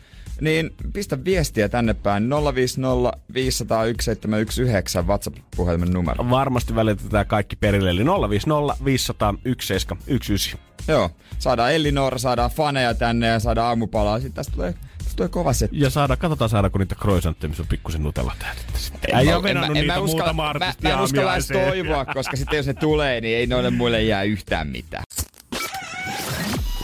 niin 0.40 0.70
pistä 0.92 1.24
viestiä 1.24 1.68
tänne 1.68 1.94
päin 1.94 2.30
050 2.54 3.12
501 3.34 4.04
719 4.04 5.02
WhatsApp-puhelimen 5.02 5.92
numero. 5.92 6.30
Varmasti 6.30 6.74
välitetään 6.74 7.26
kaikki 7.26 7.56
perille, 7.56 7.90
eli 7.90 8.04
050 8.04 8.84
500 8.84 9.32
1719. 9.32 10.58
Joo, 10.88 11.10
saadaan 11.38 11.72
Ellinora, 11.72 12.18
saadaan 12.18 12.50
faneja 12.50 12.94
tänne 12.94 13.26
ja 13.26 13.40
saadaan 13.40 13.68
aamupalaa. 13.68 14.18
Sitten 14.18 14.34
tästä 14.34 14.52
tulee, 14.52 14.74
tulee 15.18 15.28
kova 15.28 15.52
se. 15.52 15.68
Ja 15.72 15.90
saada, 15.90 16.16
katsotaan 16.16 16.48
saadaanko 16.50 16.78
niitä 16.78 16.94
croissantteja, 16.94 17.48
missä 17.48 17.62
on 17.62 17.66
pikkusen 17.68 18.02
nutella. 18.02 18.32
En 19.08 19.18
Ei 19.18 19.24
mä- 19.26 19.34
ole 19.36 19.42
vedannut 19.42 19.76
en 19.76 19.86
mä- 19.86 19.94
en 19.94 19.98
niitä 19.98 20.00
uskalla- 20.00 20.32
muutama 20.32 20.52
mä, 20.58 20.72
mä 20.82 20.90
en 20.90 21.00
uskalla 21.00 21.34
edes 21.34 21.48
toivoa, 21.48 22.04
koska 22.14 22.36
sitten 22.36 22.56
jos 22.56 22.66
ne 22.66 22.74
tulee, 22.74 23.20
niin 23.20 23.36
ei 23.38 23.46
noille 23.46 23.70
muille 23.70 24.02
jää 24.02 24.22
yhtään 24.22 24.66
mitään. 24.68 25.04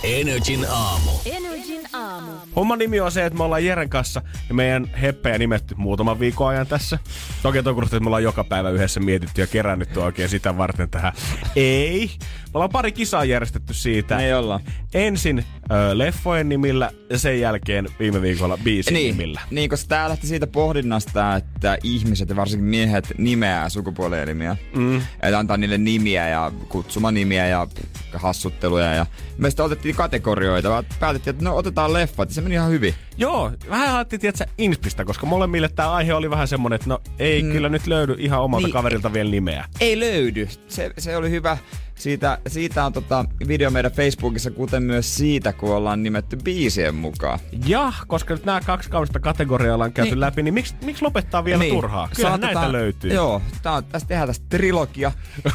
Energin 0.02 0.66
aamu. 0.70 1.10
Energin 1.26 1.80
aamu. 1.92 2.13
Homman 2.56 2.78
nimi 2.78 3.00
on 3.00 3.12
se, 3.12 3.24
että 3.26 3.36
me 3.38 3.44
ollaan 3.44 3.64
Jeren 3.64 3.88
kanssa 3.88 4.22
ja 4.48 4.54
meidän 4.54 4.86
heppejä 5.02 5.38
nimetty 5.38 5.74
muutaman 5.78 6.20
viikon 6.20 6.48
ajan 6.48 6.66
tässä. 6.66 6.98
Toki 7.42 7.62
toki, 7.62 7.80
että 7.84 8.00
me 8.00 8.06
ollaan 8.06 8.22
joka 8.22 8.44
päivä 8.44 8.70
yhdessä 8.70 9.00
mietitty 9.00 9.40
ja 9.40 9.46
kerännyt 9.46 9.96
oikein 9.96 10.28
sitä 10.28 10.56
varten 10.56 10.90
tähän. 10.90 11.12
Ei. 11.56 12.10
Me 12.44 12.50
ollaan 12.58 12.70
pari 12.70 12.92
kisaa 12.92 13.24
järjestetty 13.24 13.74
siitä. 13.74 14.18
Ei 14.18 14.34
olla. 14.34 14.60
Ensin 14.94 15.44
ö, 15.70 15.98
leffojen 15.98 16.48
nimillä 16.48 16.90
ja 17.10 17.18
sen 17.18 17.40
jälkeen 17.40 17.88
viime 17.98 18.22
viikolla 18.22 18.58
biisin 18.64 18.94
Niin, 18.94 19.16
nimillä. 19.16 19.40
niin, 19.50 19.70
koska 19.70 19.88
tää 19.88 20.08
lähti 20.08 20.26
siitä 20.26 20.46
pohdinnasta, 20.46 21.36
että 21.36 21.78
ihmiset 21.82 22.28
ja 22.28 22.36
varsinkin 22.36 22.68
miehet 22.68 23.12
nimeää 23.18 23.68
sukupuolielimiä. 23.68 24.56
Mm. 24.76 24.96
Että 25.22 25.38
antaa 25.38 25.56
niille 25.56 25.78
nimiä 25.78 26.28
ja 26.28 26.52
kutsumanimiä 26.68 27.46
ja 27.46 27.66
hassutteluja. 28.14 28.94
Ja 28.94 29.06
me 29.38 29.50
sitten 29.50 29.66
otettiin 29.66 29.94
kategorioita, 29.94 30.70
vaan 30.70 30.84
päätettiin, 31.00 31.34
että 31.34 31.44
no 31.44 31.56
otetaan 31.56 31.92
leffat. 31.92 32.28
Ja 32.28 32.34
se 32.34 32.40
meni 32.44 32.54
ihan 32.54 32.70
hyvin. 32.70 32.94
Joo, 33.16 33.52
vähän 33.70 33.90
haettiin, 33.92 34.20
tiedätkö, 34.20 34.44
inspistä, 34.58 35.04
koska 35.04 35.26
molemmille 35.26 35.68
tämä 35.68 35.92
aihe 35.92 36.14
oli 36.14 36.30
vähän 36.30 36.48
semmonen, 36.48 36.74
että 36.74 36.88
no 36.88 36.98
ei 37.18 37.42
mm. 37.42 37.52
kyllä 37.52 37.68
nyt 37.68 37.86
löydy 37.86 38.16
ihan 38.18 38.40
omalta 38.40 38.66
Niin. 38.66 38.72
kaverilta 38.72 39.12
vielä 39.12 39.30
nimeä. 39.30 39.64
Ei 39.80 40.00
löydy. 40.00 40.48
Se, 40.68 40.90
se 40.98 41.16
oli 41.16 41.30
hyvä. 41.30 41.58
Siitä, 41.94 42.38
siitä 42.46 42.84
on 42.84 42.92
tota 42.92 43.24
video 43.48 43.70
meidän 43.70 43.92
Facebookissa, 43.92 44.50
kuten 44.50 44.82
myös 44.82 45.16
siitä, 45.16 45.52
kun 45.52 45.76
ollaan 45.76 46.02
nimetty 46.02 46.36
biisien 46.44 46.94
mukaan. 46.94 47.38
Ja, 47.66 47.92
koska 48.06 48.34
nyt 48.34 48.44
nämä 48.44 48.60
kaksi 48.60 48.90
kaudesta 48.90 49.20
kategoriaa 49.20 49.74
ollaan 49.74 49.92
käyty 49.92 50.10
Niin. 50.10 50.20
läpi, 50.20 50.42
niin 50.42 50.54
miksi, 50.54 50.74
miksi 50.84 51.02
lopettaa 51.04 51.44
vielä 51.44 51.58
niin. 51.58 51.74
turhaa? 51.74 52.08
Kyllä 52.16 52.28
Saatetaan- 52.28 52.54
näitä 52.54 52.72
löytyy. 52.72 53.12
Joo, 53.14 53.42
tää 53.62 53.72
on, 53.72 53.84
tästä 53.84 54.08
tehdään 54.08 54.28
tästä 54.28 54.46
trilogia. 54.48 55.12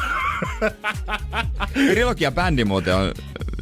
trilogia 1.92 2.30
bändi 2.32 2.64
muuten 2.64 2.96
on 2.96 3.12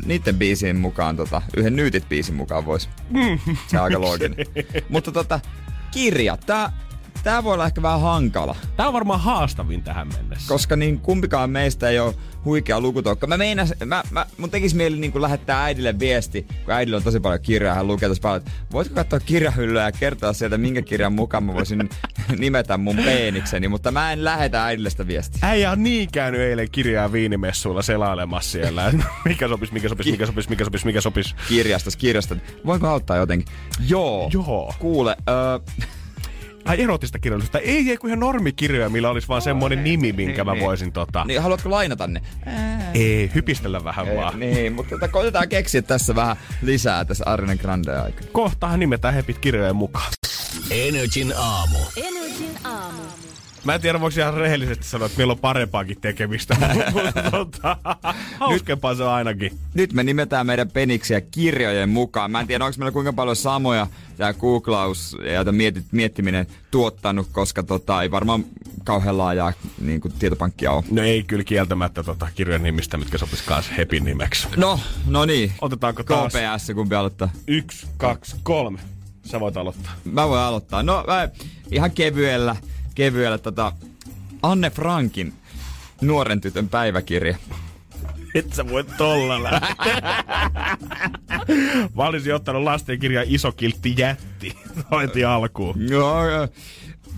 niiden 0.08 0.38
biisien 0.38 0.76
mukaan, 0.76 1.16
tota, 1.16 1.42
yhden 1.56 1.76
nyytit 1.76 2.08
biisin 2.08 2.34
mukaan 2.34 2.66
vois. 2.66 2.88
Se 3.66 3.78
on 3.78 3.84
aika 3.84 4.00
looginen. 4.00 4.46
Mutta 4.88 5.12
tota, 5.12 5.40
kirja, 5.90 6.36
tää, 6.36 6.72
tää 7.24 7.44
voi 7.44 7.54
olla 7.54 7.66
ehkä 7.66 7.82
vähän 7.82 8.00
hankala, 8.00 8.56
Tämä 8.76 8.86
on 8.86 8.92
varmaan 8.92 9.20
haastavin 9.20 9.82
tähän 9.82 10.08
mennessä. 10.16 10.48
koska 10.48 10.76
niin 10.76 11.00
kumpikaan 11.00 11.50
meistä 11.50 11.88
ei 11.88 11.98
ole 11.98 12.14
huikea 12.44 12.80
lukutokka. 12.80 13.26
Mä 13.26 13.36
meinas, 13.36 13.74
mä, 13.84 14.02
mä, 14.10 14.26
mun 14.38 14.50
tekis 14.50 14.74
mieli 14.74 14.96
niin 14.96 15.22
lähettää 15.22 15.64
äidille 15.64 15.98
viesti, 15.98 16.46
kun 16.64 16.74
äidillä 16.74 16.96
on 16.96 17.02
tosi 17.02 17.20
paljon 17.20 17.40
kirjaa, 17.40 17.74
hän 17.74 17.86
lukee 17.86 18.08
tosi 18.08 18.20
paljon, 18.20 18.36
että 18.38 18.50
voitko 18.72 18.94
katsoa 18.94 19.20
kirjahyllyä 19.20 19.82
ja 19.84 19.92
kertoa 19.92 20.32
sieltä, 20.32 20.58
minkä 20.58 20.82
kirjan 20.82 21.12
mukaan 21.12 21.44
mä 21.44 21.54
voisin 21.54 21.88
nimetä 22.38 22.76
mun 22.78 22.96
peenikseni, 22.96 23.68
mutta 23.68 23.90
mä 23.92 24.12
en 24.12 24.24
lähetä 24.24 24.64
äidille 24.64 24.90
sitä 24.90 25.06
viestiä. 25.06 25.38
Äijä 25.42 25.70
on 25.70 25.82
niin 25.82 26.08
käynyt 26.12 26.40
eilen 26.40 26.70
kirjaa 26.70 27.12
viinimessuilla 27.12 27.82
selailemassa 27.82 28.50
siellä. 28.50 28.92
mikä 29.24 29.48
sopis, 29.48 29.72
mikä 29.72 29.88
sopis, 29.88 30.06
mikä 30.06 30.26
sopis, 30.26 30.48
mikä 30.48 30.64
sopis, 30.64 30.84
mikä 30.84 31.00
sopis. 31.00 31.34
kirjastos, 31.48 31.96
kirjastot. 31.96 32.38
Voinko 32.66 32.86
auttaa 32.88 33.16
jotenkin? 33.16 33.54
Joo. 33.88 34.30
Joo. 34.32 34.74
Kuule, 34.78 35.16
öö, 35.28 35.58
Ai 36.68 36.82
erotista 36.82 37.18
kirjallisuutta. 37.18 37.58
Ei, 37.58 37.90
ei 37.90 37.96
kun 37.96 38.10
ihan 38.10 38.20
normikirjoja, 38.20 38.88
millä 38.88 39.10
olisi 39.10 39.28
vaan 39.28 39.42
semmoinen 39.42 39.84
nimi, 39.84 40.12
minkä 40.12 40.44
mä 40.44 40.52
niin. 40.52 40.64
voisin 40.64 40.92
tota... 40.92 41.24
niin 41.24 41.42
haluatko 41.42 41.70
lainata 41.70 42.06
ne? 42.06 42.22
Ei, 42.94 43.30
hypistellä 43.34 43.84
vähän 43.84 44.16
vaan. 44.16 44.40
Niin, 44.40 44.72
mutta 44.72 44.90
tota, 44.90 45.08
koitetaan 45.08 45.48
keksiä 45.48 45.82
tässä 45.82 46.14
vähän 46.14 46.36
lisää 46.62 47.04
tässä 47.04 47.24
Arinen 47.26 47.58
Grande 47.62 47.96
aikana. 47.96 48.26
Kohtahan 48.32 48.80
nimetään 48.80 49.14
hepit 49.14 49.38
kirjojen 49.38 49.76
mukaan. 49.76 50.12
Energin 50.70 51.32
aamu. 51.36 51.78
Energin 51.96 52.58
aamu. 52.64 53.02
Mä 53.68 53.74
en 53.74 53.80
tiedä, 53.80 54.00
voiko 54.00 54.20
ihan 54.20 54.34
rehellisesti 54.34 54.86
sanoa, 54.86 55.06
että 55.06 55.18
meillä 55.18 55.32
on 55.32 55.38
parempaakin 55.38 56.00
tekemistä. 56.00 56.56
Mutta 56.92 57.30
tota, 57.30 57.76
hauskempaa 58.40 58.94
se 58.94 59.02
on 59.02 59.12
ainakin. 59.12 59.58
Nyt 59.74 59.92
me 59.92 60.02
nimetään 60.02 60.46
meidän 60.46 60.70
peniksiä 60.70 61.20
kirjojen 61.20 61.88
mukaan. 61.88 62.30
Mä 62.30 62.40
en 62.40 62.46
tiedä, 62.46 62.64
onko 62.64 62.74
meillä 62.78 62.92
kuinka 62.92 63.12
paljon 63.12 63.36
samoja 63.36 63.86
tämä 64.16 64.32
googlaus 64.32 65.16
ja 65.32 65.52
mietit, 65.52 65.84
miettiminen 65.92 66.46
tuottanut, 66.70 67.28
koska 67.32 67.62
tota, 67.62 68.02
ei 68.02 68.10
varmaan 68.10 68.44
kauhean 68.84 69.18
laajaa 69.18 69.52
niin 69.80 70.00
kuin, 70.00 70.14
tietopankkia 70.18 70.70
ole. 70.70 70.84
No 70.90 71.02
ei 71.02 71.22
kyllä 71.22 71.44
kieltämättä 71.44 72.02
tota, 72.02 72.28
kirjojen 72.34 72.62
nimistä, 72.62 72.96
mitkä 72.96 73.18
sopis 73.18 73.42
kanssa 73.42 73.72
Hepin 73.74 74.04
nimeksi. 74.04 74.48
No, 74.56 74.80
no 75.06 75.24
niin. 75.24 75.52
Otetaanko 75.60 76.02
taas? 76.02 76.32
KPS, 76.32 76.70
kumpi 76.74 76.94
aloittaa? 76.94 77.30
Yksi, 77.46 77.86
kaksi, 77.96 78.36
kolme. 78.42 78.78
Sä 79.24 79.40
voit 79.40 79.56
aloittaa. 79.56 79.92
Mä 80.04 80.28
voin 80.28 80.40
aloittaa. 80.40 80.82
No, 80.82 81.04
mä, 81.06 81.28
ihan 81.70 81.90
kevyellä, 81.90 82.56
kevyellä 82.98 83.38
tota, 83.38 83.72
Anne 84.42 84.70
Frankin 84.70 85.32
nuoren 86.00 86.40
tytön 86.40 86.68
päiväkirja. 86.68 87.36
Et 88.34 88.52
sä 88.54 88.68
voi 88.68 88.84
tolla 88.84 89.42
lähteä. 89.42 90.02
Mä 91.96 92.02
olisin 92.06 92.34
ottanut 92.34 92.62
lastenkirjan 92.62 93.24
iso 93.28 93.52
kiltti 93.52 93.94
jätti 93.98 94.58
heti 95.02 95.24
alkuun. 95.24 95.88
Joo, 95.88 96.28
joo. 96.30 96.48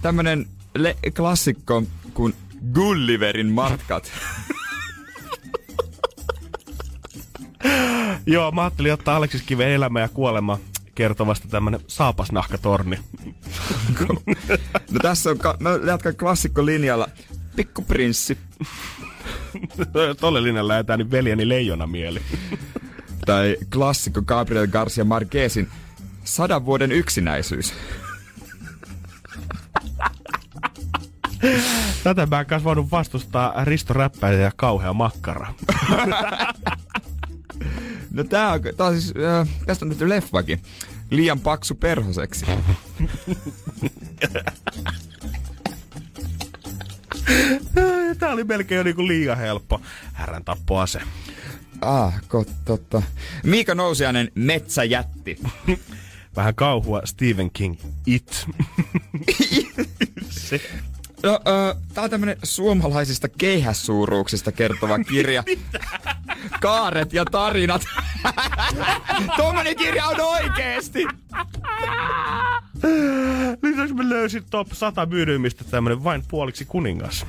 tämmönen 0.03 0.47
le- 0.78 0.97
klassikko 1.16 1.83
kuin 2.14 2.35
Gulliverin 2.74 3.53
matkat. 3.53 4.12
Joo, 8.26 8.51
mä 8.53 8.62
ajattelin 8.62 8.93
ottaa 8.93 9.16
Aleksis 9.16 9.43
Kiven 9.43 9.68
elämä 9.68 10.01
ja 10.01 10.09
kuolema 10.09 10.59
kertovasta 11.01 11.48
tämmönen 11.48 11.80
saapasnahkatorni. 11.86 12.98
No 14.90 15.01
tässä 15.03 15.30
on, 15.30 15.38
ka- 15.38 15.57
mä 15.61 15.70
jatkan 15.86 16.16
klassikko 16.16 16.66
linjalla. 16.66 17.09
Pikkuprinssi 17.57 18.38
Tolle 20.20 20.42
linjalle 20.42 20.72
lähetään 20.72 20.98
niin 20.98 21.11
veljeni 21.11 21.48
leijona 21.48 21.86
mieli. 21.86 22.22
tai 23.26 23.57
klassikko 23.72 24.22
Gabriel 24.22 24.66
Garcia 24.66 25.05
Marquezin 25.05 25.68
Sadan 26.24 26.66
vuoden 26.66 26.92
yksinäisyys. 26.92 27.72
Tätä 32.05 32.26
mä 32.26 32.40
en 32.40 32.46
kanssa 32.46 32.64
voinut 32.64 32.90
vastustaa 32.90 33.64
Risto 33.64 33.94
Räppäjä 33.94 34.38
ja 34.40 34.53
kauhea 34.57 34.92
makkara. 34.92 35.55
No 38.11 38.24
tää 38.24 38.53
on, 38.53 38.61
tää 38.76 38.86
on 38.86 39.01
siis, 39.01 39.14
äh, 39.40 39.48
tästä 39.66 39.84
on 39.84 39.88
tehty 39.88 40.09
leffakin. 40.09 40.62
Liian 41.11 41.41
paksu 41.41 41.75
perhoseksi. 41.75 42.47
Tää 48.19 48.33
oli 48.33 48.45
melkein 48.45 48.77
jo 48.77 48.83
niinku 48.83 49.07
liian 49.07 49.39
helppo. 49.39 49.81
Härän 50.13 50.45
tappoase. 50.45 51.01
Ah, 51.81 52.23
kot, 52.29 52.49
totta. 52.65 53.03
Miika 53.45 53.75
Nousiainen, 53.75 54.31
Metsäjätti. 54.35 55.39
Vähän 56.37 56.55
kauhua 56.55 57.03
Stephen 57.05 57.51
King. 57.51 57.77
It. 58.07 58.47
Se. 60.31 60.61
No, 61.23 61.41
ö, 61.47 61.75
tää 61.95 62.05
on 62.05 62.11
tämmönen 62.11 62.37
suomalaisista 62.43 63.29
keihässuuruuksista 63.29 64.53
kertova 64.53 64.99
kirja. 64.99 65.45
Kaaret 66.61 67.12
ja 67.12 67.25
tarinat. 67.25 67.83
Tuommoinen 69.37 69.77
kirja 69.77 70.07
on 70.07 70.21
oikeesti. 70.21 71.07
Lisäksi 73.62 73.95
mä 73.95 74.09
löysin 74.09 74.45
top 74.51 74.68
100 74.73 75.07
myydymistä 75.07 75.64
tämmönen 75.64 76.05
vain 76.05 76.25
puoliksi 76.29 76.64
kuningas. 76.64 77.27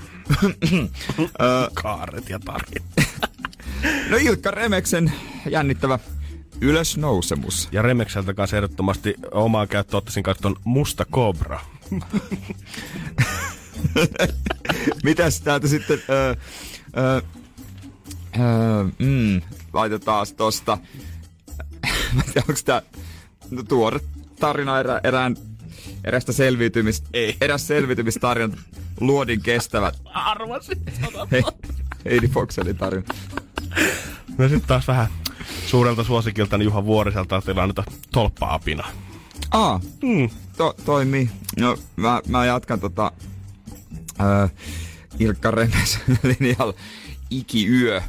Kaaret 1.74 2.30
ja 2.30 2.39
tarinat. 2.39 3.22
No 4.10 4.18
Ilkka 4.18 4.52
Remeksen 4.52 5.14
jännittävä 5.50 6.00
ylösnousemus. 6.62 7.70
Ja 7.72 7.82
Remekseltä 7.82 8.34
kanssa 8.34 8.58
ehdottomasti 8.58 9.16
omaa 9.32 9.68
käyttöä 9.68 9.98
ottaisin 9.98 10.24
kanssa 10.24 10.42
ton 10.42 10.56
Musta 10.64 11.06
Cobra. 11.06 11.60
Mitäs 15.04 15.42
täältä 15.42 15.68
sitten... 15.68 16.02
Ö, 16.10 16.36
ö, 16.98 17.22
ö, 18.40 18.84
mm, 19.00 19.42
laitetaan 19.74 20.26
tosta. 20.38 20.78
Mä 22.16 22.22
en 22.28 22.34
tiedä, 22.34 22.46
onks 22.50 22.64
tää 22.64 22.82
no, 23.52 23.64
tuore 23.64 24.00
tarina 24.40 24.80
erä, 24.80 25.02
erään 25.04 25.36
erästä 26.04 26.32
selviytymistä. 26.32 27.10
Ei. 27.14 27.38
Eräs 27.42 27.68
selviytymistarina. 27.68 28.58
luodin 29.00 29.42
kestävät. 29.42 30.02
Arvasin. 30.06 30.82
Hei, 31.32 31.44
Heidi 32.06 32.28
Foxelin 32.28 32.78
tarina. 32.78 33.04
No 34.38 34.48
sitten 34.50 34.68
taas 34.68 34.88
vähän 34.88 35.08
suurelta 35.66 36.04
suosikilta 36.04 36.58
niin 36.58 36.66
Juha 36.66 36.86
Vuoriselta 36.86 37.42
tilannetta 37.42 37.84
tolppa-apina. 38.12 38.88
Aa, 39.52 39.80
Mm. 40.04 40.30
to, 40.58 40.76
toimii. 40.86 41.30
No, 41.60 41.78
mä, 41.96 42.22
mä 42.28 42.46
jatkan 42.46 42.80
tota... 42.80 43.12
Ö, 44.43 44.49
Ilkka 45.19 45.51
Remes 45.51 45.99
linjalla. 46.39 46.74
Ikiyö. 47.30 48.01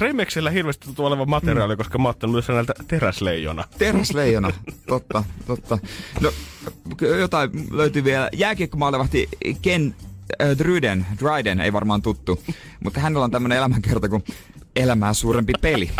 Remeksellä 0.00 0.50
hirveästi 0.50 0.86
tuntuu 0.86 1.06
olevan 1.06 1.30
materiaalia, 1.30 1.76
koska 1.76 1.98
mä 1.98 2.02
oon 2.02 2.10
ottanut 2.10 2.34
myös 2.34 2.48
näiltä 2.48 2.74
teräsleijona. 2.88 3.64
Teräsleijona, 3.78 4.52
totta, 4.86 5.24
totta. 5.46 5.78
No, 6.20 6.32
jotain 7.18 7.50
löytyy 7.70 8.04
vielä. 8.04 8.28
Jääkiekkomaalevahti 8.32 9.28
Ken 9.62 9.94
äh, 10.42 10.58
Dryden, 10.58 11.06
Dryden, 11.20 11.60
ei 11.60 11.72
varmaan 11.72 12.02
tuttu, 12.02 12.42
mutta 12.84 13.00
hänellä 13.00 13.24
on 13.24 13.30
tämmönen 13.30 13.58
elämänkerta 13.58 14.08
kuin 14.08 14.24
elämää 14.76 15.14
suurempi 15.14 15.52
peli. 15.60 15.90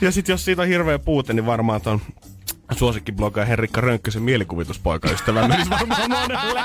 Ja 0.00 0.12
sitten 0.12 0.32
jos 0.32 0.44
siitä 0.44 0.62
on 0.62 0.68
hirveä 0.68 0.98
puute, 0.98 1.32
niin 1.32 1.46
varmaan 1.46 1.80
ton 1.80 2.00
suosikkiblogaa 2.76 3.44
Henrikka 3.44 3.80
Rönkkösen 3.80 4.22
mielikuvituspoikaystävä 4.22 5.48
menisi 5.48 5.70
varmaan 5.70 6.10
monelle. 6.10 6.60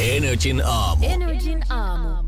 Energin 0.00 0.62
aamu. 0.66 1.06
Energin 1.08 1.72
aamu. 1.72 2.25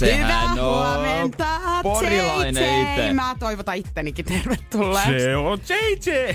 Sehän 0.00 0.24
Hyvää 0.24 0.44
on 0.44 0.60
huomenta, 0.60 1.46
porilainen 1.82 2.64
JJ. 2.64 2.82
itse. 2.82 3.12
Mä 3.12 3.36
toivotan 3.38 3.76
ittenikin 3.76 4.24
tervetulleeksi. 4.24 5.20
Se 5.20 5.36
on 5.36 5.58
JJ! 5.68 6.34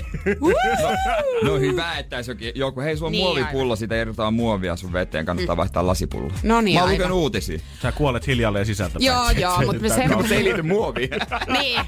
No 1.44 1.58
hyvä, 1.58 1.98
että 1.98 2.16
jos 2.16 2.28
jokin- 2.28 2.52
joku, 2.54 2.80
hei 2.80 2.96
sulla 2.96 3.06
on 3.08 3.12
Niin, 3.12 3.24
muovipullo, 3.24 3.76
siitä 3.76 3.96
irrotaan 3.96 4.34
muovia 4.34 4.76
sun 4.76 4.92
veteen, 4.92 5.26
kannattaa 5.26 5.56
vaihtaa 5.56 5.86
lasipullo. 5.86 6.30
No 6.42 6.60
niin, 6.60 6.74
Mä 6.74 6.80
oon 6.80 6.88
aivan. 6.90 7.00
lukenut 7.00 7.18
uutisia. 7.22 7.58
Sä 7.82 7.92
kuolet 7.92 8.26
hiljalleen 8.26 8.66
sisältä. 8.66 8.98
Joo, 9.00 9.30
joo, 9.30 9.62
mutta 9.66 9.82
me 9.82 9.88
sen... 9.88 10.10
Mutta 10.12 10.28
se 10.28 10.36
ei 10.36 10.44
liity 10.44 10.62
muoviin. 10.62 11.10
niin, 11.60 11.80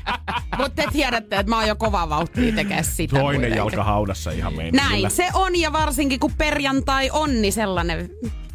mutta 0.59 0.83
te 0.83 0.89
tiedätte, 0.93 1.37
että 1.37 1.51
mä 1.51 1.57
oon 1.59 1.68
jo 1.68 1.76
kova 1.76 2.09
vauhtia 2.09 2.53
tekee 2.55 2.83
sitä 2.83 3.11
Toinen 3.16 3.35
kuitenkin. 3.35 3.57
jalka 3.57 3.85
haudassa 3.85 4.31
ihan 4.31 4.55
meinillä. 4.57 4.83
Näin 4.89 5.11
se 5.11 5.29
on, 5.35 5.57
ja 5.61 5.72
varsinkin 5.72 6.20
kun 6.20 6.33
perjantai 6.39 7.11
on, 7.12 7.43
niin 7.43 7.53
sellainen 7.53 8.11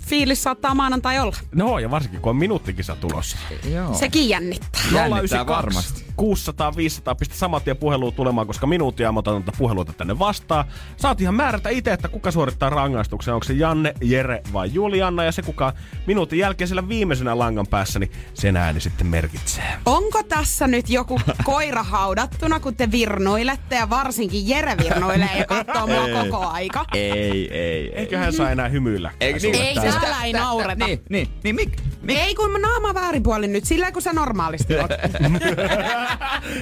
fiilis 0.06 0.44
saattaa 0.44 0.76
maanantai 0.76 1.20
olla. 1.20 1.36
No 1.56 1.80
ja 1.80 1.92
varsinkin 1.92 2.22
kun 2.22 2.30
on 2.30 2.36
minuuttikisa 2.36 2.96
tulossa. 2.96 3.38
Joo. 3.74 3.94
Sekin 3.94 4.30
jännittää. 4.30 4.82
Jännittää 4.92 5.48
varmasti. 5.48 6.03
600, 6.16 6.76
500, 6.76 7.16
pistä 7.16 7.36
saman 7.36 7.62
tien 7.62 7.78
puheluun 7.78 8.14
tulemaan, 8.14 8.48
koska 8.48 8.68
minuuttia 8.68 9.12
mä 9.12 9.20
otan 9.20 9.44
tuota 9.44 9.58
puheluita 9.58 9.94
tänne 9.94 10.20
vastaan. 10.20 10.66
Saat 10.98 11.22
ihan 11.22 11.36
määrätä 11.36 11.70
itse, 11.70 11.94
että 11.94 12.08
kuka 12.08 12.32
suorittaa 12.32 12.70
rangaistuksen. 12.70 13.34
Onko 13.34 13.44
se 13.44 13.54
Janne, 13.54 13.94
Jere 14.02 14.42
vai 14.54 14.70
Julianna. 14.74 15.24
Ja 15.24 15.32
se 15.32 15.42
kuka 15.42 15.74
minuutin 16.08 16.40
jälkeen 16.40 16.68
siellä 16.68 16.90
viimeisenä 16.90 17.38
langan 17.38 17.68
päässä, 17.68 18.00
niin 18.00 18.12
sen 18.34 18.58
ääni 18.58 18.80
sitten 18.80 19.08
merkitsee. 19.08 19.64
Onko 19.86 20.24
tässä 20.24 20.68
nyt 20.68 20.90
joku 20.90 21.22
koira 21.44 21.84
haudattuna, 21.84 22.60
kun 22.60 22.76
te 22.76 22.92
virnuilette, 22.92 23.76
ja 23.76 23.90
varsinkin 23.90 24.50
Jere 24.50 24.78
virnuilee 24.78 25.38
ja 25.38 25.46
katsoo 25.46 25.88
mua 25.88 26.24
koko 26.24 26.48
aika? 26.48 26.86
Ei, 26.94 27.12
ei, 27.12 27.58
ei. 27.58 27.94
Eiköhän 27.96 28.34
saa 28.34 28.52
enää 28.52 28.70
hymyillä. 28.70 29.12
Eikö 29.20 29.40
Sulle 29.40 29.54
niin? 29.54 29.68
Ei, 29.68 29.76
täällä. 29.76 30.00
täällä 30.00 30.24
ei 30.24 30.34
naureta. 30.34 30.86
Niin, 30.86 31.04
niin, 31.10 31.28
niin 31.44 31.56
mik, 31.56 31.82
mik? 32.02 32.18
Ei 32.18 32.36
kun 32.36 32.52
mä 32.52 32.60
naama 32.60 32.94
väärinpuolin 32.94 33.54
nyt, 33.54 33.66
sillä 33.66 33.92
kun 33.92 34.02
sä 34.02 34.14
normaalisti 34.14 34.76
oot. 34.76 34.92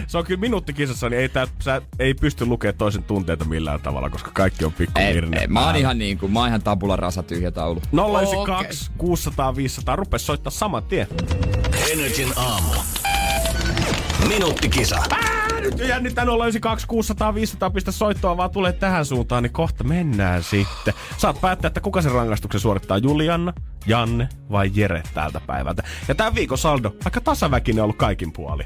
Se 0.08 0.18
on 0.18 0.26
kyllä 0.26 0.40
minuuttikisassa, 0.40 1.10
niin 1.10 1.20
ei, 1.22 1.30
tää, 1.30 1.48
sä 1.60 1.82
ei 2.00 2.14
pysty 2.14 2.46
lukemaan 2.46 2.78
toisen 2.78 3.04
tunteita 3.04 3.46
millään 3.46 3.82
tavalla, 3.82 4.10
koska 4.10 4.32
kaikki 4.34 4.66
on 4.66 4.74
pikku 4.74 5.00
Ei, 5.00 5.18
irne 5.18 5.40
ei, 5.40 5.48
mä 5.48 5.66
oon 5.66 5.76
ihan 5.76 5.98
niin 5.98 6.18
kuin, 6.18 6.32
mä 6.32 6.40
oon 6.40 6.48
ihan 6.48 6.62
tabula 6.62 6.96
rasa 6.96 7.24
tyhjä 7.24 7.52
taulu. 7.52 7.82
092 7.92 8.92
600 8.98 9.56
500. 9.56 9.96
Rupes 9.96 10.26
soittaa 10.26 10.52
saman 10.52 10.84
tien. 10.84 11.08
Energin 11.92 12.34
aamu. 12.36 12.74
Minuuttikisa. 14.28 15.04
Ää, 15.12 15.62
nyt 15.62 15.80
jännittää 15.80 16.26
092 16.26 16.88
600 16.88 17.36
500 17.36 17.70
pistä 17.70 17.92
soittoa, 17.92 18.38
vaan 18.38 18.52
tulee 18.52 18.74
tähän 18.74 19.06
suuntaan, 19.06 19.44
niin 19.44 19.54
kohta 19.54 19.84
mennään 19.84 20.44
sitten. 20.44 20.94
Saat 21.18 21.42
päättää, 21.42 21.68
että 21.68 21.82
kuka 21.82 22.02
sen 22.02 22.12
rangaistuksen 22.12 22.62
suorittaa, 22.62 22.98
Julianna, 22.98 23.54
Janne 23.86 24.30
vai 24.52 24.72
Jere 24.74 25.04
tältä 25.14 25.42
päivältä. 25.48 25.84
Ja 26.08 26.16
tämän 26.16 26.36
viikon 26.36 26.58
saldo, 26.58 26.96
aika 27.06 27.22
tasaväkinen 27.22 27.84
ollut 27.84 27.98
kaikin 27.98 28.34
puoli. 28.34 28.64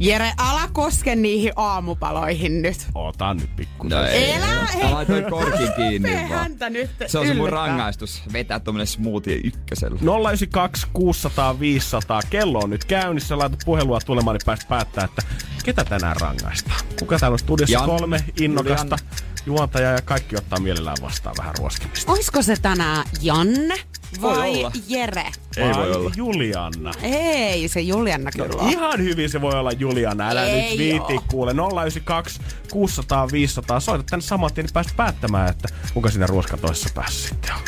Jere, 0.00 0.32
ala 0.36 0.68
koske 0.72 1.16
niihin 1.16 1.52
aamupaloihin 1.56 2.62
nyt. 2.62 2.86
Ota 2.94 3.34
nyt 3.34 3.56
pikku. 3.56 3.88
No 3.88 4.02
ei, 4.04 4.32
Elä, 4.32 4.46
Mä 4.46 4.66
hei. 4.66 4.90
laitoin 4.92 5.24
korkin 5.24 5.72
kiinni 5.76 6.12
vaan. 6.14 6.28
häntä 6.28 6.70
nyt 6.70 6.90
Se 7.06 7.18
on 7.18 7.26
se 7.26 7.34
mun 7.34 7.48
rangaistus. 7.48 8.22
Vetää 8.32 8.60
tommonen 8.60 8.86
smoothie 8.86 9.40
ykkösellä. 9.44 9.98
092 10.00 10.86
600 10.92 11.60
500. 11.60 12.20
Kello 12.30 12.58
on 12.58 12.70
nyt 12.70 12.84
käynnissä. 12.84 13.38
Laita 13.38 13.56
puhelua 13.64 14.00
tulemaan, 14.00 14.34
niin 14.36 14.46
päästä 14.46 14.66
päättää, 14.68 15.04
että 15.04 15.22
ketä 15.64 15.84
tänään 15.84 16.16
rangaistaan. 16.20 16.80
Kuka 16.98 17.18
täällä 17.18 17.34
on 17.34 17.38
studiossa? 17.38 17.72
Jan, 17.78 17.86
Kolme 17.86 18.24
innokasta 18.40 18.96
Julianna. 19.00 19.36
juontajaa 19.46 19.92
ja 19.92 20.02
kaikki 20.02 20.36
ottaa 20.36 20.60
mielellään 20.60 20.96
vastaan 21.02 21.34
vähän 21.38 21.54
ruoskimista. 21.58 22.12
Oisko 22.12 22.42
se 22.42 22.56
tänään 22.62 23.04
Janne 23.22 23.74
vai 24.22 24.56
olla. 24.56 24.72
Jere? 24.88 25.26
Ei 25.56 25.74
voi 25.74 25.92
olla. 25.92 26.10
Julianna. 26.16 26.92
Ei, 27.02 27.68
se 27.68 27.80
Julianna 27.80 28.30
kyllä 28.30 28.48
on. 28.62 28.70
Ihan 28.70 28.98
hyvin 28.98 29.30
se 29.30 29.40
voi 29.40 29.54
olla 29.54 29.72
Juliana, 29.72 30.28
älä 30.28 30.44
Ei 30.46 30.68
nyt 30.68 30.78
viitti 30.78 31.14
oo. 31.14 31.24
kuule. 31.30 31.52
092 31.52 32.40
600 32.72 33.28
500. 33.32 33.80
Soita 33.80 34.04
tänne 34.10 34.22
saman 34.22 34.52
tien, 34.54 34.64
niin 34.64 34.72
pääst 34.74 34.96
päättämään, 34.96 35.50
että 35.50 35.68
kuka 35.94 36.10
siinä 36.10 36.26
ruoskan 36.26 36.58
toisessa 36.58 36.88
päässä 36.94 37.28
sitten 37.28 37.54
on. 37.54 37.60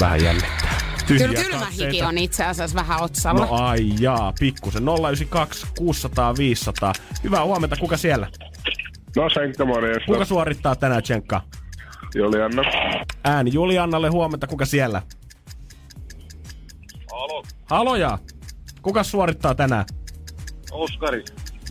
Vähän 0.00 0.22
jännittää. 0.24 0.78
Tyhjiä 1.06 1.28
Kyllä 1.28 1.42
kylmä 1.42 1.58
katseita. 1.64 1.92
hiki 1.92 2.02
on 2.02 2.18
itse 2.18 2.44
asiassa 2.44 2.74
vähän 2.76 3.00
otsalla. 3.00 3.46
No 3.46 3.52
ai 3.54 3.92
jaa, 4.00 4.32
pikkusen. 4.40 4.82
092 4.82 5.66
600 5.78 6.36
500. 6.36 6.92
Hyvää 7.24 7.44
huomenta, 7.44 7.76
kuka 7.76 7.96
siellä? 7.96 8.28
No 9.16 9.30
Senkka, 9.30 9.64
morjesta. 9.64 10.06
Kuka 10.06 10.24
suorittaa 10.24 10.76
tänään 10.76 11.02
Tsenkka? 11.02 11.40
Julianna. 12.14 12.62
Ääni 13.24 13.50
Juliannalle 13.52 14.08
huomenta, 14.08 14.46
kuka 14.46 14.64
siellä? 14.64 15.02
Alo. 17.12 17.42
Haloja! 17.64 18.18
Kuka 18.82 19.02
suorittaa 19.02 19.54
tänään? 19.54 19.84
Oskari. 20.70 21.24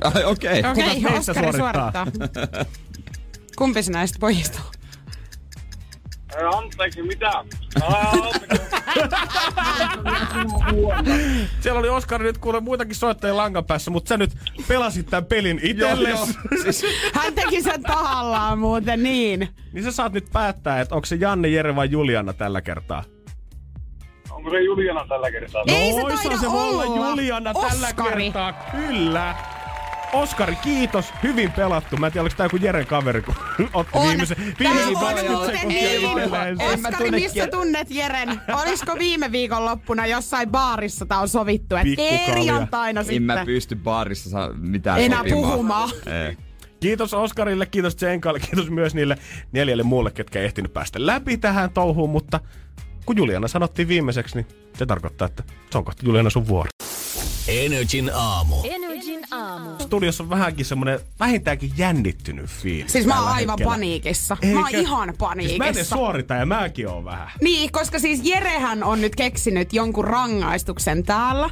Ai, 0.04 0.24
okei. 0.24 0.60
Okay. 0.60 0.72
Okei, 0.72 1.02
meistä 1.02 1.32
Oskari 1.32 1.58
suorittaa? 1.58 2.06
suorittaa. 2.06 2.66
Kumpi 3.58 3.84
se 3.84 3.92
näistä 3.92 4.18
pojista 4.20 4.60
on? 4.60 4.66
Anteeksi, 6.58 7.04
mitä? 7.04 7.32
Siellä 11.60 11.80
oli 11.80 11.90
Oskari 11.90 12.24
nyt 12.24 12.38
kuule 12.38 12.60
muitakin 12.60 12.96
soittajia 12.96 13.38
langan 13.38 13.66
päässä, 13.66 13.92
mutta 13.92 14.10
sä 14.10 14.18
nyt 14.18 14.32
pelasit 14.68 15.06
tämän 15.10 15.26
pelin 15.26 15.60
itsellesi. 15.64 16.34
Siis, 16.64 16.86
Hän 17.14 17.34
teki 17.34 17.62
sen 17.62 17.84
tahallaan 17.84 18.60
muuten 18.60 19.04
niin. 19.04 19.48
niin 19.74 19.84
sä 19.84 19.92
saat 19.92 20.14
nyt 20.14 20.26
päättää, 20.34 20.82
että 20.82 20.96
onko 20.96 21.06
se 21.06 21.16
Janne, 21.16 21.48
Jere 21.48 21.76
vai 21.76 21.92
Juliana 21.92 22.34
tällä 22.34 22.62
kertaa. 22.62 23.04
Onko 24.32 24.50
se 24.50 24.62
Juliana 24.62 25.06
tällä 25.10 25.32
kertaa? 25.32 25.64
Ei 25.68 25.94
se 25.94 26.02
Oishan 26.02 26.20
taida 26.24 26.38
se 26.38 26.52
voi 26.52 26.70
olla 26.70 26.84
olla. 26.84 27.10
Juliana 27.10 27.54
tällä 27.54 27.88
Oskari. 27.88 28.24
kertaa, 28.24 28.54
kyllä. 28.54 29.36
Oskari, 30.14 30.56
kiitos. 30.56 31.14
Hyvin 31.24 31.52
pelattu. 31.52 31.98
Mä 31.98 32.06
en 32.08 32.14
tiedä, 32.14 32.22
oliko 32.22 32.36
tää 32.36 32.46
joku 32.46 32.58
Jeren 32.58 32.88
kaveri, 32.88 33.22
kun 33.22 33.36
otti 33.74 33.92
On. 33.98 34.08
viimeisen, 34.08 34.38
viimeisen 34.60 34.88
on 34.88 35.02
20 35.02 35.32
muuten 35.32 35.56
sekuntia 35.56 35.90
niin. 35.90 36.34
En 36.34 36.62
Oskari, 36.74 37.12
missä 37.12 37.48
tunnet 37.48 37.88
Jeren? 37.92 38.42
Olisiko 38.66 38.96
viime 39.00 39.32
viikon 39.32 39.66
loppuna 39.66 40.06
jossain 40.06 40.50
baarissa 40.50 41.06
tää 41.06 41.20
on 41.20 41.30
sovittu, 41.30 41.76
että 41.76 41.86
Pikkukalja. 41.86 42.26
perjantaina 42.28 43.00
en 43.00 43.06
sitten 43.06 43.24
mä 43.24 43.46
pysty 43.46 43.76
baarissa 43.76 44.30
saa 44.30 44.50
mitään 44.54 45.00
enää 45.02 45.18
sopimaan. 45.20 45.44
puhumaan. 45.52 45.90
Ei. 46.28 46.38
Kiitos 46.80 47.14
Oskarille, 47.14 47.66
kiitos 47.66 47.96
Tsenkalle, 47.96 48.40
kiitos 48.40 48.70
myös 48.70 48.96
niille 48.96 49.18
neljälle 49.52 49.84
muulle, 49.84 50.12
ketkä 50.12 50.40
ei 50.40 50.46
ehtinyt 50.46 50.74
päästä 50.74 51.06
läpi 51.06 51.38
tähän 51.38 51.72
touhuun, 51.72 52.10
mutta 52.10 52.40
kun 53.06 53.18
Juliana 53.18 53.48
sanottiin 53.48 53.88
viimeiseksi, 53.88 54.36
niin 54.36 54.48
se 54.78 54.86
tarkoittaa, 54.86 55.26
että 55.26 55.44
se 55.72 55.78
on 55.78 55.86
kohta 55.86 56.06
Juliana 56.06 56.30
sun 56.30 56.48
vuoro. 56.48 56.70
Energin 57.48 58.12
aamu. 58.14 58.56
Energin 58.64 58.91
aamu. 59.52 59.70
Studiossa 59.80 60.24
on 60.24 60.30
vähänkin 60.30 60.66
semmonen 60.66 61.00
vähintäänkin 61.20 61.72
jännittynyt 61.78 62.50
fiilis. 62.50 62.92
Siis 62.92 63.06
mä 63.06 63.20
oon 63.20 63.28
aivan 63.32 63.54
hetkellä. 63.54 63.72
paniikissa. 63.72 64.38
Mä 64.54 64.60
oon 64.60 64.68
Eikä- 64.68 64.80
ihan 64.80 65.10
Siis 65.10 65.20
mä 65.20 65.34
en 65.34 65.58
paniikissa. 65.58 65.96
suorita 65.96 66.34
ja 66.34 66.46
mäkin 66.46 66.88
oon 66.88 67.06
vähän. 67.06 67.28
Niin, 67.42 67.72
koska 67.72 68.00
siis 68.00 68.20
Jerehän 68.24 68.84
on 68.84 69.02
nyt 69.02 69.16
keksinyt 69.16 69.74
jonkun 69.74 70.06
rangaistuksen 70.06 71.04
täällä. 71.04 71.50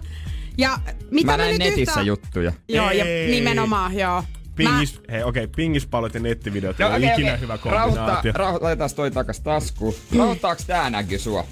Ja 0.58 0.78
mitä 1.12 1.32
Mä 1.32 1.38
näin 1.38 1.50
nyt 1.52 1.60
netissä 1.60 1.82
yhtään... 1.92 2.06
juttuja. 2.06 2.52
Joo, 2.68 2.92
ja 2.92 3.06
Ei. 3.06 3.32
nimenomaan, 3.32 3.98
joo. 3.98 4.24
Pingis, 4.56 5.02
hei 5.12 5.24
okei, 5.24 5.44
okay, 5.44 5.54
pingispallot 5.56 6.14
ja 6.14 6.20
nettivideot 6.20 6.80
ei 6.80 6.86
ole 6.86 6.96
okei, 6.96 7.10
ikinä 7.14 7.30
okei. 7.30 7.42
hyvä 7.42 7.58
kombinaatio. 7.58 8.32
rauhoittaa, 8.34 8.68
laitetaan 8.68 8.90
toi 8.96 9.12
takas 9.12 9.40
taskuun. 9.40 9.94
Rauhoittaaks 10.18 10.66
tää 10.66 10.90
näky 10.90 11.18
sua? 11.20 11.46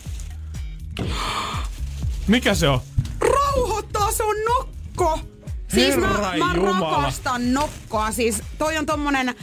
Mikä 2.28 2.54
se 2.54 2.68
on? 2.70 2.80
Rauhoittaa, 3.20 4.12
se 4.12 4.24
on 4.24 4.36
nokko! 4.50 5.20
Siis 5.68 5.98
mä, 5.98 6.08
Herran 6.08 6.40
mä 6.40 6.54
Jumala. 6.56 6.96
rakastan 6.98 7.54
nokkoa. 7.54 8.12
Siis 8.12 8.44
toi 8.58 8.78
on 8.78 8.86
tommonen 8.86 9.30
öö, 9.30 9.36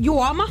juoma, 0.00 0.48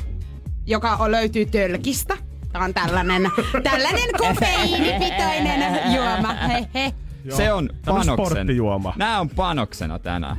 joka 0.66 0.96
on, 0.96 1.12
löytyy 1.12 1.46
tölkistä. 1.46 2.18
Tämä 2.52 2.66
on 2.66 2.74
tällainen, 2.74 3.32
tällainen 3.72 4.10
kofeiinipitoinen 4.18 5.94
juoma. 5.96 6.34
He, 6.34 6.68
he. 6.74 6.94
Se 7.30 7.54
on 7.54 7.70
Tämmönen 7.86 8.08
panoksen. 8.08 8.28
sporttijuoma. 8.38 8.94
Nää 8.96 9.20
on 9.20 9.30
panoksena 9.30 10.00
tänään. 10.00 10.38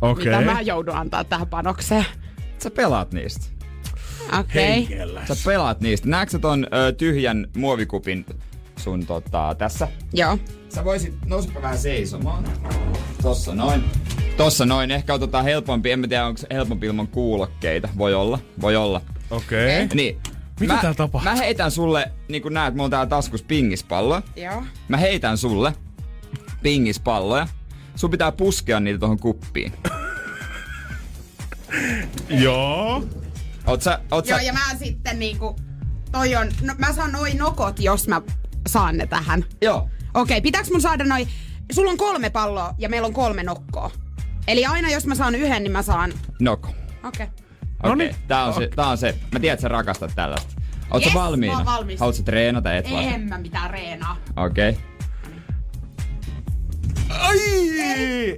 Okei. 0.00 0.24
Mitä 0.38 0.40
mä 0.52 0.60
joudun 0.60 0.94
antaa 0.96 1.24
tähän 1.24 1.46
panokseen? 1.46 2.06
Sä 2.58 2.70
pelaat 2.70 3.12
niistä. 3.12 3.46
Okei. 4.40 4.82
Okay. 4.82 5.26
Sä 5.26 5.34
pelaat 5.44 5.80
niistä. 5.80 6.08
Näetkö 6.08 6.38
ton 6.38 6.66
ö, 6.74 6.92
tyhjän 6.92 7.46
muovikupin 7.56 8.26
sun 8.80 9.06
tota, 9.06 9.54
tässä? 9.58 9.88
Joo. 10.12 10.38
Sä 10.68 10.84
voisit, 10.84 11.14
nousipa 11.26 11.62
vähän 11.62 11.78
seisomaan. 11.78 12.44
Tossa 13.22 13.54
noin. 13.54 13.84
Tossa 14.36 14.66
noin. 14.66 14.90
Ehkä 14.90 15.14
otetaan 15.14 15.44
helpompi. 15.44 15.90
En 15.90 16.00
mä 16.00 16.08
tiedä, 16.08 16.26
onko 16.26 16.38
se 16.38 16.46
helpompi 16.50 16.86
ilman 16.86 17.08
kuulokkeita. 17.08 17.88
Voi 17.98 18.14
olla. 18.14 18.38
Voi 18.60 18.76
olla. 18.76 19.00
Okei. 19.30 19.86
Niin. 19.94 20.18
Mitä 20.60 20.74
mä, 20.74 20.80
täällä 20.80 20.96
tapahtuu? 20.96 21.30
Mä 21.30 21.36
heitän 21.36 21.70
sulle, 21.70 22.12
niin 22.28 22.42
kuin 22.42 22.54
näet, 22.54 22.74
mulla 22.74 22.84
on 22.84 22.90
täällä 22.90 23.06
taskus 23.06 23.42
pingispallo. 23.42 24.22
Joo. 24.36 24.62
Mä 24.88 24.96
heitän 24.96 25.38
sulle 25.38 25.72
pingispalloja. 26.62 27.48
Sun 27.96 28.10
pitää 28.10 28.32
puskea 28.32 28.80
niitä 28.80 28.98
tuohon 28.98 29.18
kuppiin. 29.18 29.72
Joo. 32.44 33.04
Oot 33.66 33.82
sä, 33.82 34.00
oot 34.10 34.28
Joo, 34.28 34.38
sä, 34.38 34.44
ja 34.44 34.52
mä 34.52 34.76
sitten 34.78 35.18
niinku, 35.18 35.56
toi 36.12 36.36
on, 36.36 36.48
no, 36.62 36.74
mä 36.78 36.92
saan 36.92 37.12
noin 37.12 37.38
nokot, 37.38 37.80
jos 37.80 38.08
mä 38.08 38.22
saan 38.68 38.96
ne 38.98 39.06
tähän. 39.06 39.44
Joo. 39.62 39.88
Okei, 40.14 40.40
pitääkö 40.40 40.68
mun 40.70 40.80
saada 40.80 41.04
noin, 41.04 41.28
sulla 41.72 41.90
on 41.90 41.96
kolme 41.96 42.30
palloa 42.30 42.74
ja 42.78 42.88
meillä 42.88 43.06
on 43.06 43.12
kolme 43.12 43.42
nokkoa. 43.42 43.90
Eli 44.48 44.66
aina 44.66 44.90
jos 44.90 45.06
mä 45.06 45.14
saan 45.14 45.34
yhden, 45.34 45.62
niin 45.62 45.72
mä 45.72 45.82
saan, 45.82 46.12
Noko. 46.40 46.68
okei. 46.68 46.78
Okay. 47.04 47.26
Okei, 47.26 47.90
Noniin. 47.90 48.14
tää, 48.28 48.44
on 48.44 48.54
se, 48.54 48.68
tää 48.76 48.86
on 48.88 48.98
se. 48.98 49.14
Mä 49.32 49.40
tiedän, 49.40 49.54
että 49.54 49.62
sä 49.62 49.68
rakastat 49.68 50.12
tällaista. 50.14 50.54
Oot 50.90 51.02
Yes, 51.02 51.12
sä 51.12 51.18
valmiina? 51.18 51.64
valmis. 51.64 52.00
Haluatko 52.00 52.22
treenata, 52.22 52.74
et 52.74 52.90
vaan? 52.90 53.04
En 53.04 53.20
mä 53.20 53.38
mitään 53.38 53.70
reenaa. 53.70 54.16
Okei. 54.36 54.70
Okay. 54.70 54.82
Ai! 57.18 57.40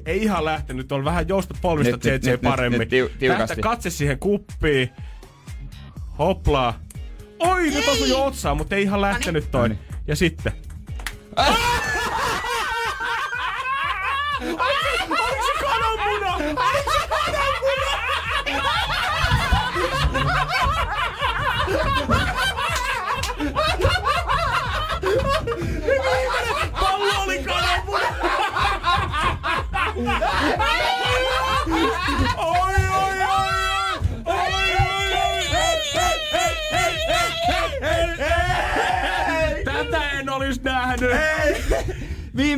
Ei 0.06 0.22
ihan 0.22 0.44
lähtenyt, 0.44 0.92
on 0.92 1.04
vähän 1.04 1.28
jousta 1.28 1.54
polvista 1.62 1.90
Nyt, 1.96 2.04
nyt, 2.04 2.24
JJ 2.24 2.30
nyt, 2.30 2.40
paremmin. 2.40 2.78
nyt, 2.80 2.88
tiu- 2.88 3.10
tiukasti. 3.18 3.46
Tästä 3.48 3.62
katse 3.62 3.90
siihen 3.90 4.18
kuppiin. 4.18 4.90
Hoplaa. 6.18 6.80
Oi, 7.38 7.70
nyt 7.70 7.88
osui 7.88 8.08
jo 8.08 8.24
otsaan, 8.24 8.56
mutta 8.56 8.74
ei 8.76 8.82
ihan 8.82 9.00
lähtenyt 9.00 9.50
toi. 9.50 9.68
Noniin. 9.68 9.91
Ja 10.06 10.16
sitten. 10.16 10.52
Oliko 14.40 15.46
se 15.46 15.64
kananmuna? 15.64 16.34
Oliko 16.34 16.90
se 16.90 17.08
kananmuna? 17.08 17.92
Pallo 26.80 27.22
oli 27.22 27.38
kananmuna! 27.44 28.08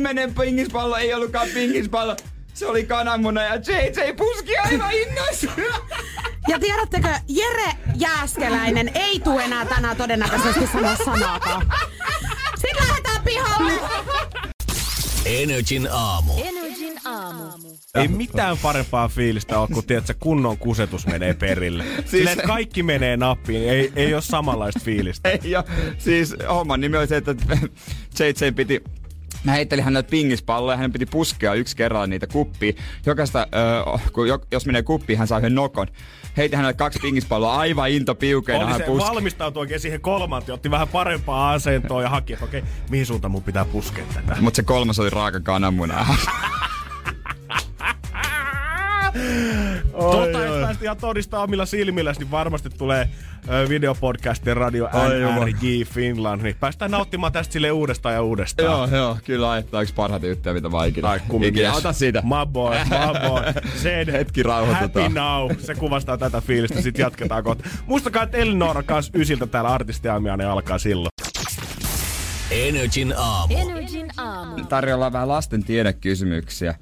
Viimeinen 0.05 0.35
pingispallo 0.35 0.97
ei 0.97 1.13
ollutkaan 1.13 1.47
pingispallo. 1.53 2.15
Se 2.53 2.65
oli 2.65 2.85
kananmuna 2.85 3.41
ja 3.43 3.55
JJ 3.55 4.13
puski 4.17 4.57
aivan 4.57 4.91
innoissaan. 4.91 5.57
Ja 6.47 6.59
tiedättekö, 6.59 7.07
Jere 7.27 7.71
Jääskeläinen 7.95 8.91
ei 8.95 9.19
tule 9.19 9.43
enää 9.43 9.65
tänään 9.65 9.97
todennäköisesti 9.97 10.67
sanoa 10.73 10.95
sanaakaan. 10.95 11.73
Sitten 12.55 12.87
lähdetään 12.87 13.23
pihalle. 13.23 13.71
Energin 15.25 15.87
aamu. 15.91 16.33
Energin 16.43 16.93
aamu. 17.05 17.43
Ei 17.95 18.07
mitään 18.07 18.57
parempaa 18.57 19.07
fiilistä 19.07 19.59
ole, 19.59 19.67
kun 19.73 19.83
tiedät, 19.83 20.09
että 20.09 20.13
kunnon 20.13 20.57
kusetus 20.57 21.07
menee 21.07 21.33
perille. 21.33 21.83
Siis... 21.83 22.11
Silleen, 22.11 22.39
että 22.39 22.47
kaikki 22.47 22.83
menee 22.83 23.17
nappiin, 23.17 23.69
ei, 23.69 23.91
ei 23.95 24.13
ole 24.13 24.21
samanlaista 24.21 24.79
fiilistä. 24.83 25.29
ja 25.43 25.63
siis 25.97 26.35
homman 26.49 26.81
nimi 26.81 26.97
oli 26.97 27.07
se, 27.07 27.17
että 27.17 27.35
JJ 28.19 28.51
piti 28.55 28.83
Mä 29.45 29.51
heittelin 29.51 29.83
hänelle 29.83 30.07
pingispalloa 30.09 30.73
ja 30.73 30.77
hänen 30.77 30.91
piti 30.91 31.05
puskea 31.05 31.53
yksi 31.53 31.75
kerralla 31.75 32.07
niitä 32.07 32.27
kuppiin. 32.27 32.75
Jokaista, 33.05 33.47
ö, 33.95 33.99
kun, 34.13 34.27
jo, 34.27 34.39
jos 34.51 34.65
menee 34.65 34.83
kuppiin, 34.83 35.19
hän 35.19 35.27
saa 35.27 35.39
yhden 35.39 35.55
nokon. 35.55 35.87
Heitin 36.37 36.57
hänelle 36.57 36.73
kaksi 36.73 36.99
pingispalloa 37.01 37.55
aivan 37.55 37.89
into 37.89 38.15
piukeina. 38.15 38.63
Oli 38.63 38.71
hän 38.71 38.79
se 38.79 38.85
puski. 38.85 39.09
valmistautui 39.09 39.61
oikein 39.61 39.79
siihen 39.79 40.01
kolmanteen, 40.01 40.53
otti 40.53 40.71
vähän 40.71 40.87
parempaa 40.87 41.51
asentoa 41.51 42.01
ja 42.01 42.09
haki, 42.09 42.33
että 42.33 42.45
okei, 42.45 42.63
mihin 42.89 43.05
suuntaan 43.05 43.31
mun 43.31 43.43
pitää 43.43 43.65
puskea 43.65 44.05
tätä. 44.13 44.37
Mutta 44.41 44.55
se 44.55 44.63
kolmas 44.63 44.99
oli 44.99 45.09
raaka 45.09 45.39
kananmuna. 45.39 46.05
Tota, 49.91 50.39
jos 50.45 50.61
pääsit 50.61 50.83
ihan 50.83 50.97
todistaa 50.97 51.41
omilla 51.43 51.65
silmillä, 51.65 52.13
niin 52.19 52.31
varmasti 52.31 52.69
tulee 52.69 53.09
ö, 53.49 53.69
videopodcast 53.69 54.45
ja 54.45 54.53
radio 54.53 54.89
NRJ 54.93 55.83
Finland, 55.83 56.41
niin 56.41 56.55
päästään 56.59 56.91
nauttimaan 56.91 57.31
tästä 57.33 57.53
sille 57.53 57.71
uudestaan 57.71 58.15
ja 58.15 58.21
uudestaan. 58.21 58.65
joo, 58.65 58.87
joo, 58.97 59.17
kyllä 59.25 59.49
aittaa 59.49 59.81
yksi 59.81 59.93
parhaita 59.93 60.25
juttuja, 60.27 60.53
mitä 60.53 60.69
mä 60.69 60.85
ikinä. 60.85 61.07
Tai 61.07 61.19
kumminkin. 61.27 61.71
Ota 61.71 61.93
siitä. 61.93 62.21
My 62.21 62.51
boy, 62.51 62.75
my 62.75 63.29
boy. 63.29 63.41
Sen 63.83 64.11
Hetki 64.11 64.43
rauhoitutaan. 64.43 65.03
Happy 65.03 65.15
now. 65.19 65.51
Se 65.59 65.75
kuvastaa 65.75 66.17
tätä 66.17 66.41
fiilistä. 66.41 66.81
Sitten 66.81 67.03
jatketaan 67.03 67.43
kohta. 67.43 67.69
Muistakaa, 67.85 68.23
että 68.23 68.37
Elinora 68.37 68.83
kanssa 68.83 69.11
ysiltä 69.15 69.47
täällä 69.47 69.69
artistiaamiainen 69.69 70.47
alkaa 70.49 70.77
silloin. 70.77 71.09
Energin 72.51 73.13
aamu. 73.17 73.53
Energin 73.57 74.07
aamu. 74.17 74.65
tarjolla 74.65 75.11
vähän 75.13 75.27
lasten 75.27 75.63
tiedekysymyksiä. 75.63 76.75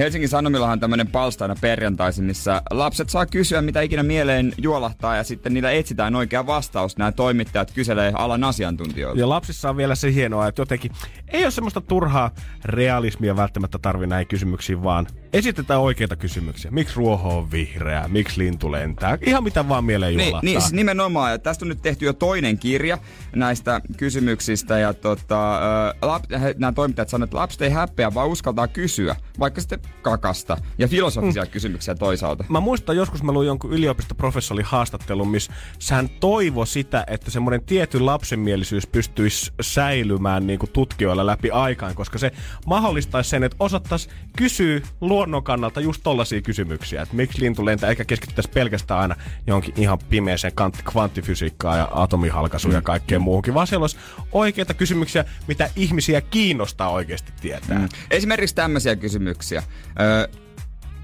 Helsingin 0.00 0.28
Sanomilla 0.28 0.70
on 0.70 0.80
tämmöinen 0.80 1.06
palsta 1.06 1.44
aina 1.44 1.54
perjantaisin, 1.60 2.24
missä 2.24 2.62
lapset 2.70 3.10
saa 3.10 3.26
kysyä 3.26 3.62
mitä 3.62 3.80
ikinä 3.80 4.02
mieleen 4.02 4.52
juolahtaa 4.58 5.16
ja 5.16 5.24
sitten 5.24 5.54
niillä 5.54 5.70
etsitään 5.70 6.16
oikea 6.16 6.46
vastaus. 6.46 6.96
Nämä 6.96 7.12
toimittajat 7.12 7.70
kyselee 7.70 8.12
alan 8.14 8.44
asiantuntijoilta. 8.44 9.20
Ja 9.20 9.28
lapsissa 9.28 9.70
on 9.70 9.76
vielä 9.76 9.94
se 9.94 10.14
hienoa, 10.14 10.46
että 10.48 10.62
jotenkin 10.62 10.92
ei 11.28 11.42
ole 11.44 11.50
semmoista 11.50 11.80
turhaa 11.80 12.30
realismia 12.64 13.36
välttämättä 13.36 13.78
tarvi 13.78 14.06
näihin 14.06 14.26
kysymyksiin, 14.26 14.82
vaan 14.82 15.06
esitetään 15.32 15.80
oikeita 15.80 16.16
kysymyksiä. 16.16 16.70
Miksi 16.70 16.96
ruoho 16.96 17.38
on 17.38 17.50
vihreä? 17.50 18.08
Miksi 18.08 18.38
lintu 18.38 18.72
lentää? 18.72 19.18
Ihan 19.26 19.44
mitä 19.44 19.68
vaan 19.68 19.84
mieleen 19.84 20.16
Niin, 20.16 20.26
juolahtaa. 20.26 20.44
niin 20.44 20.60
siis 20.60 20.72
nimenomaan. 20.72 21.30
Ja 21.32 21.38
tästä 21.38 21.64
on 21.64 21.68
nyt 21.68 21.82
tehty 21.82 22.04
jo 22.04 22.12
toinen 22.12 22.58
kirja 22.58 22.98
näistä 23.36 23.80
kysymyksistä. 23.96 24.78
Ja 24.78 24.94
tota, 24.94 25.60
lap, 26.02 26.24
nämä 26.58 26.72
toimittajat 26.72 27.08
sanoivat, 27.08 27.28
että 27.28 27.36
lapset 27.36 27.62
ei 27.62 27.70
häpeä, 27.70 28.14
vaan 28.14 28.28
uskaltaa 28.28 28.68
kysyä. 28.68 29.16
Vaikka 29.38 29.60
sitten 29.60 29.80
kakasta. 30.02 30.56
Ja 30.78 30.88
filosofisia 30.88 31.42
mm. 31.42 31.50
kysymyksiä 31.50 31.94
toisaalta. 31.94 32.44
Mä 32.48 32.60
muistan 32.60 32.96
joskus 32.96 33.22
mä 33.22 33.32
luin 33.32 33.46
jonkun 33.46 33.72
yliopistoprofessorin 33.72 34.64
haastattelun, 34.64 35.28
missä 35.28 35.52
hän 35.90 36.08
toivo 36.08 36.64
sitä, 36.64 37.04
että 37.06 37.30
semmoinen 37.30 37.64
tietty 37.64 38.00
lapsenmielisyys 38.00 38.86
pystyisi 38.86 39.52
säilymään 39.60 40.46
niin 40.46 40.58
kuin 40.58 40.70
tutkijoilla 40.70 41.26
läpi 41.26 41.50
aikaan, 41.50 41.94
koska 41.94 42.18
se 42.18 42.32
mahdollistaisi 42.66 43.30
sen, 43.30 43.44
että 43.44 43.56
osattaisi 43.60 44.08
kysyä 44.36 44.80
luonnon 45.00 45.42
kannalta 45.42 45.80
just 45.80 46.00
tollaisia 46.02 46.42
kysymyksiä, 46.42 47.02
että 47.02 47.16
miksi 47.16 47.40
lintu 47.40 47.64
lentää, 47.64 47.90
eikä 47.90 48.04
keskityttäisi 48.04 48.50
pelkästään 48.50 49.00
aina 49.00 49.16
johonkin 49.46 49.74
ihan 49.76 49.98
pimeeseen 50.08 50.52
kant- 50.60 50.82
kvanttifysiikkaan 50.84 51.78
ja 51.78 51.88
atomihalkaisuun 51.92 52.74
ja 52.74 52.82
kaikkeen 52.82 53.22
muuhunkin, 53.22 53.54
vaan 53.54 53.66
siellä 53.66 53.84
olisi 53.84 53.96
oikeita 54.32 54.74
kysymyksiä, 54.74 55.24
mitä 55.48 55.70
ihmisiä 55.76 56.20
kiinnostaa 56.20 56.88
oikeasti 56.90 57.32
tietää. 57.40 57.78
Mm. 57.78 57.88
Esimerkiksi 58.10 58.54
tämmöisiä 58.54 58.96
kysymyksiä. 58.96 59.62
Ö, 60.00 60.28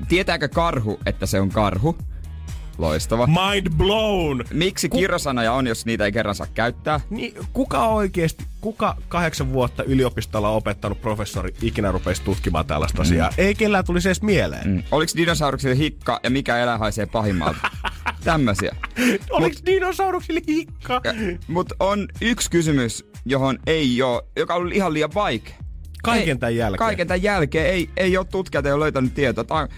tietääkö 0.09 0.49
karhu, 0.49 1.01
että 1.07 1.27
se 1.27 1.41
on 1.41 1.49
karhu? 1.49 1.97
Loistava. 2.79 3.27
Mind 3.27 3.71
blown! 3.77 4.45
Miksi 4.53 4.89
kirosanoja 4.89 5.53
on, 5.53 5.67
jos 5.67 5.87
niitä 5.87 6.05
ei 6.05 6.13
kerran 6.13 6.35
saa 6.35 6.47
käyttää? 6.55 7.01
Niin, 7.11 7.35
kuka 7.53 7.87
oikeasti, 7.89 8.45
kuka 8.61 8.97
kahdeksan 9.09 9.53
vuotta 9.53 9.85
yliopistolla 9.85 10.49
opettanut 10.49 11.01
professori 11.01 11.55
ikinä 11.63 11.93
rupesi 11.93 12.23
tutkimaan 12.23 12.67
tällaista 12.67 12.99
mm. 12.99 13.03
asiaa? 13.03 13.31
Ei 13.39 13.55
kellään 13.55 13.85
tulisi 13.85 14.09
edes 14.09 14.23
mieleen. 14.23 14.69
Mm. 14.69 14.75
Mm. 14.75 14.83
Oliko 14.93 15.13
dinosauruksille 15.17 15.77
hikka 15.77 16.21
ja 16.23 16.31
mikä 16.31 16.59
eläin 16.59 16.81
haisee 16.81 17.07
pahimmalta? 17.07 17.71
Tämmöisiä. 18.25 18.77
Oliko 19.31 19.57
dinosauruksille 19.67 20.41
hikka? 20.49 21.03
Mutta 21.49 21.75
on 21.81 22.09
yksi 22.21 22.51
kysymys, 22.51 23.07
johon 23.25 23.59
ei 23.67 24.03
ole, 24.03 24.23
joka 24.37 24.55
on 24.55 24.73
ihan 24.73 24.95
liian 24.95 25.15
vaikea. 25.15 25.66
Kaiken 26.07 26.29
ei, 26.29 26.39
tämän 26.39 26.57
jälkeen. 26.57 26.79
Kaiken 26.79 27.07
tämän 27.07 27.23
jälkeen 27.23 27.67
ei, 27.67 27.91
ei 27.97 28.17
ole 28.17 28.27
tutkijat 28.31 28.67
ei 28.67 28.73
ole 28.73 28.81
löytänyt 28.81 29.15
tietoa. 29.15 29.45
Tämä 29.45 29.61
on, 29.61 29.69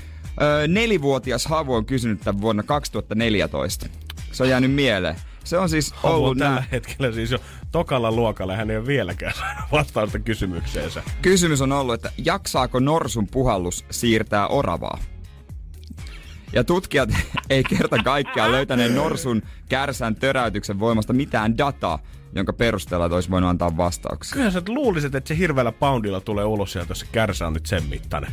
ö, 0.43 0.69
nelivuotias 0.69 1.47
Havu 1.47 1.75
on 1.75 1.87
kysynyt 1.87 2.21
tämän 2.21 2.41
vuonna 2.41 2.63
2014. 2.63 3.87
Se 4.33 4.43
on 4.43 4.49
jäänyt 4.49 4.73
mieleen. 4.73 5.17
Se 5.45 5.59
on 5.59 5.69
siis 5.69 5.93
Havu 5.93 6.15
on 6.15 6.21
ollut 6.21 6.39
tällä 6.39 6.55
nää. 6.55 6.65
hetkellä 6.73 7.13
siis 7.13 7.31
jo 7.31 7.39
tokalla 7.73 8.13
luokalla 8.13 8.57
hän 8.57 8.71
ei 8.71 8.77
ole 8.77 8.87
vieläkään 8.87 9.35
saanut 9.39 9.65
vastausta 9.73 10.19
kysymykseensä. 10.19 11.03
Kysymys 11.23 11.61
on 11.63 11.73
ollut, 11.73 11.95
että 11.95 12.13
jaksaako 12.25 12.81
norsun 12.81 13.27
puhallus 13.27 13.85
siirtää 13.91 14.47
oravaa? 14.47 14.99
Ja 16.53 16.65
tutkijat 16.65 17.11
ei 17.51 17.65
kerta 17.65 17.97
kaikkiaan 18.05 18.53
löytäneet 18.53 18.95
norsun 18.95 19.43
kärsän 19.69 20.15
töräytyksen 20.17 20.81
voimasta 20.81 21.13
mitään 21.13 21.59
dataa, 21.59 21.99
jonka 22.35 22.53
perusteella 22.53 23.05
olisi 23.07 23.31
voinut 23.31 23.51
antaa 23.51 23.77
vastauksia. 23.77 24.37
Kyllä 24.37 24.51
sä 24.51 24.63
luulisit, 24.69 25.15
että 25.15 25.29
se 25.29 25.39
hirveällä 25.39 25.73
poundilla 25.73 26.21
tulee 26.21 26.45
ulos 26.45 26.73
sieltä, 26.73 26.91
jos 26.91 27.01
se 27.01 27.07
kärsä 27.13 27.47
on 27.47 27.53
nyt 27.53 27.67
sen 27.67 27.83
mittainen. 27.85 28.33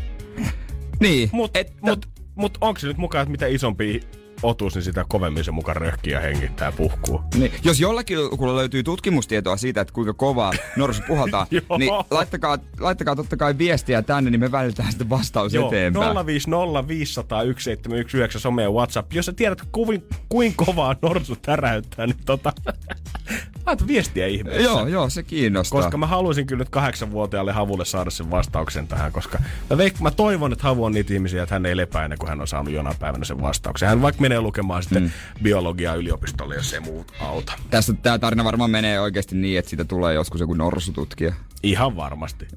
Niin. 0.99 1.29
Mut, 1.31 1.57
että- 1.57 1.73
mut, 1.81 2.05
mut 2.35 2.57
onko 2.61 2.79
se 2.79 2.87
nyt 2.87 2.97
mukaan, 2.97 3.21
että 3.21 3.31
mitä 3.31 3.47
isompi 3.47 3.99
otus, 4.43 4.75
niin 4.75 4.83
sitä 4.83 5.05
kovemmin 5.07 5.43
se 5.43 5.51
mukaan 5.51 5.75
röhkii 5.75 6.13
ja 6.13 6.19
hengittää 6.19 6.67
ja 6.67 6.71
puhkuu. 6.71 7.21
Niin, 7.35 7.51
jos 7.63 7.79
jollakin 7.79 8.17
kuulla 8.37 8.55
löytyy 8.55 8.83
tutkimustietoa 8.83 9.57
siitä, 9.57 9.81
että 9.81 9.93
kuinka 9.93 10.13
kovaa 10.13 10.53
norsu 10.75 11.01
puhaltaa, 11.07 11.47
niin 11.79 11.91
laittakaa, 12.11 12.57
laittakaa 12.79 13.15
totta 13.15 13.37
kai 13.37 13.57
viestiä 13.57 14.01
tänne, 14.01 14.31
niin 14.31 14.39
me 14.39 14.51
välitään 14.51 14.91
sitten 14.91 15.09
vastaus 15.09 15.53
Joo, 15.53 15.67
eteenpäin. 15.67 16.25
050 16.25 16.87
500 16.87 17.39
1719 17.39 18.39
some 18.39 18.63
ja 18.63 18.71
WhatsApp. 18.71 19.13
Jos 19.13 19.25
sä 19.25 19.33
tiedät, 19.33 19.61
kuin, 19.71 20.03
kuin 20.29 20.53
kovaa 20.55 20.95
norsu 21.01 21.35
täräyttää, 21.35 22.07
niin 22.07 22.17
tota, 22.25 22.53
laita 23.65 23.87
viestiä 23.87 24.27
ihmeessä. 24.27 24.61
Joo, 24.61 24.87
joo, 24.87 25.09
se 25.09 25.23
kiinnostaa. 25.23 25.81
Koska 25.81 25.97
mä 25.97 26.07
haluaisin 26.07 26.47
kyllä 26.47 26.61
nyt 26.61 26.69
kahdeksanvuotiaalle 26.69 27.51
Havulle 27.51 27.85
saada 27.85 28.09
sen 28.09 28.31
vastauksen 28.31 28.87
tähän, 28.87 29.11
koska 29.11 29.39
mä, 29.69 29.77
veik- 29.77 30.01
mä 30.01 30.11
toivon, 30.11 30.53
että 30.53 30.63
Havu 30.63 30.83
on 30.83 30.91
niitä 30.91 31.13
ihmisiä, 31.13 31.43
että 31.43 31.55
hän 31.55 31.65
ei 31.65 31.77
lepää 31.77 32.03
ennen 32.03 32.19
kuin 32.19 32.29
hän 32.29 32.41
on 32.41 32.47
saanut 32.47 32.73
jonain 32.73 32.95
päivänä 32.99 33.25
sen 33.25 33.41
vastauksen. 33.41 33.89
Hän 33.89 34.01
vaikka 34.01 34.21
menee 34.25 34.41
lukemaan 34.41 34.83
sitten 34.83 35.03
mm. 35.03 35.11
biologiaa 35.43 35.95
yliopistolle, 35.95 36.55
jos 36.55 36.73
ei 36.73 36.79
muut 36.79 37.11
auta. 37.19 37.53
Tästä 37.69 37.93
tämä 37.93 38.19
tarina 38.19 38.43
varmaan 38.43 38.71
menee 38.71 38.99
oikeasti 38.99 39.35
niin, 39.35 39.59
että 39.59 39.69
siitä 39.69 39.85
tulee 39.85 40.13
joskus 40.13 40.41
joku 40.41 40.53
norsututkija. 40.53 41.33
Ihan 41.63 41.95
varmasti. 41.95 42.47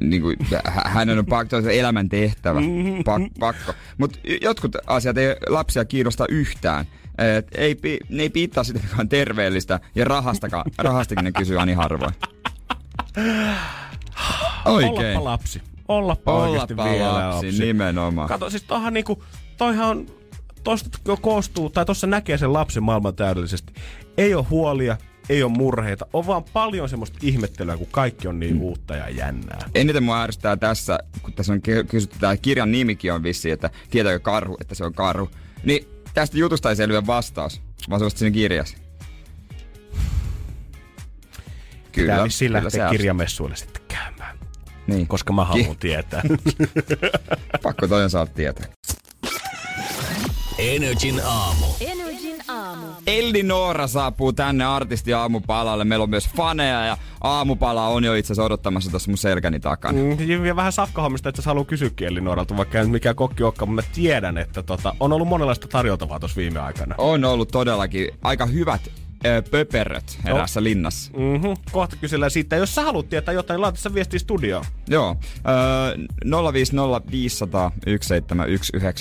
Niin 0.00 0.22
kuin, 0.22 0.36
hä- 0.64 0.82
hänen 0.90 1.18
on 1.18 1.26
pakko, 1.26 1.60
se 1.62 1.80
elämän 1.80 2.08
tehtävä, 2.08 2.60
Mm-hmm. 2.60 3.04
Pak, 3.04 3.22
pakko. 3.40 3.72
Mutta 3.98 4.18
jotkut 4.42 4.76
asiat 4.86 5.18
ei 5.18 5.36
lapsia 5.48 5.84
kiinnosta 5.84 6.24
yhtään. 6.28 6.84
Et 7.36 7.46
ei, 7.54 7.76
ne 8.08 8.22
ei 8.22 8.30
piittaa 8.30 8.64
sitä, 8.64 8.80
mikä 8.82 8.96
on 8.98 9.08
terveellistä, 9.08 9.80
ja 9.94 10.04
rahastakaan, 10.04 10.64
rahastakin 10.78 11.24
ne 11.24 11.32
kysyy 11.32 11.60
ani 11.60 11.72
harvoin. 11.72 12.14
Oikein. 14.64 14.98
Ollapa 14.98 15.24
lapsi. 15.24 15.62
Ollapa, 15.88 16.32
Ollapa 16.32 16.84
vielä 16.84 17.12
lapsi, 17.14 17.46
lapsi. 17.46 17.64
nimenomaan. 17.64 18.28
Kato, 18.28 18.50
siis 18.50 18.62
toihan 18.62 18.94
niinku, 18.94 19.22
toihan 19.56 19.88
on, 19.88 20.06
tosta 20.64 20.98
koostuu, 21.20 21.70
tai 21.70 21.84
tossa 21.84 22.06
näkee 22.06 22.38
sen 22.38 22.52
lapsen 22.52 22.82
maailman 22.82 23.14
täydellisesti. 23.16 23.72
Ei 24.16 24.34
ole 24.34 24.44
huolia, 24.50 24.96
ei 25.28 25.42
ole 25.42 25.52
murheita, 25.52 26.06
on 26.12 26.26
vaan 26.26 26.44
paljon 26.52 26.88
semmoista 26.88 27.18
ihmettelyä, 27.22 27.76
kun 27.76 27.86
kaikki 27.90 28.28
on 28.28 28.40
niin 28.40 28.54
Mm. 28.54 28.60
uutta 28.60 28.96
ja 28.96 29.08
jännää. 29.10 29.58
Eniten 29.74 30.02
mua 30.02 30.22
ärsyttää 30.22 30.56
tässä, 30.56 30.98
kun 31.22 31.32
tässä 31.32 31.52
on 31.52 31.62
ky- 31.62 31.84
kysytty, 31.84 32.16
tämä 32.20 32.36
kirjan 32.36 32.72
nimikin 32.72 33.12
on 33.12 33.22
vissi, 33.22 33.50
että 33.50 33.70
tietääkö 33.90 34.18
karhu, 34.20 34.56
että 34.60 34.74
se 34.74 34.84
on 34.84 34.94
karhu. 34.94 35.30
Niin 35.64 35.86
tästä 36.14 36.38
jutusta 36.38 36.70
ei 36.70 36.76
selviä 36.76 37.06
vastaus, 37.06 37.60
vaan 37.90 38.00
se 38.00 38.04
on 38.04 38.10
siinä 38.10 38.30
kirjassa. 38.34 38.76
Pitää 41.94 42.24
vissiin 42.24 42.48
kyllä 42.48 42.64
lähteä 42.64 42.88
kirjamessuille 42.90 43.56
sitten 43.56 43.82
käymään, 43.88 44.38
Niin. 44.86 45.06
koska 45.06 45.32
mä 45.32 45.44
haluan 45.44 45.66
Ki- 45.68 45.76
tietää. 45.80 46.22
Pakko 47.62 47.88
toi 47.88 48.04
on 48.04 48.10
saada 48.10 48.30
tietää. 48.34 48.66
Energin 50.58 51.20
aamu. 51.24 51.66
Energin 51.80 52.36
aamu. 52.48 52.86
Elli 53.06 53.42
Noora 53.42 53.86
saapuu 53.86 54.32
tänne 54.32 54.64
artisti 54.64 55.14
aamupalalle. 55.14 55.84
Meillä 55.84 56.02
on 56.02 56.10
myös 56.10 56.28
faneja 56.36 56.86
ja 56.86 56.96
aamupala 57.20 57.86
on 57.86 58.04
jo 58.04 58.14
itse 58.14 58.26
asiassa 58.26 58.44
odottamassa 58.44 58.90
tuossa 58.90 59.10
mun 59.10 59.18
selkäni 59.18 59.60
takana. 59.60 59.98
Mm, 59.98 60.46
ja 60.46 60.56
vähän 60.56 60.72
safkahommista, 60.72 61.28
että 61.28 61.42
sä 61.42 61.50
haluaa 61.50 61.64
kysyä 61.64 61.90
Elli 62.00 62.20
Nuoralta, 62.20 62.56
vaikka 62.56 62.78
nyt 62.78 62.90
mikään 62.90 63.16
kokki 63.16 63.42
olekaan, 63.42 63.68
mutta 63.68 63.88
mä 63.88 63.94
tiedän, 63.94 64.38
että 64.38 64.62
tota, 64.62 64.94
on 65.00 65.12
ollut 65.12 65.28
monenlaista 65.28 65.68
tarjoltavaa 65.68 66.20
tuossa 66.20 66.36
viime 66.36 66.60
aikana. 66.60 66.94
On 66.98 67.24
ollut 67.24 67.48
todellakin 67.48 68.08
aika 68.22 68.46
hyvät 68.46 68.90
ö, 69.26 69.42
pöperöt 69.50 70.18
eräässä 70.26 70.62
linnassa. 70.62 71.10
Mm-hmm. 71.16 71.54
Kohta 71.72 71.96
kysellään 71.96 72.30
siitä. 72.30 72.56
Jos 72.56 72.74
sä 72.74 72.82
haluat 72.82 73.08
tietää 73.08 73.34
jotain, 73.34 73.54
niin 73.56 73.62
laita 73.62 73.78
sä 73.78 73.94
viestiä 73.94 74.18
studioon. 74.18 74.64
Joo. 74.88 75.16
Öö, 75.48 75.54
050501719. 76.24 76.28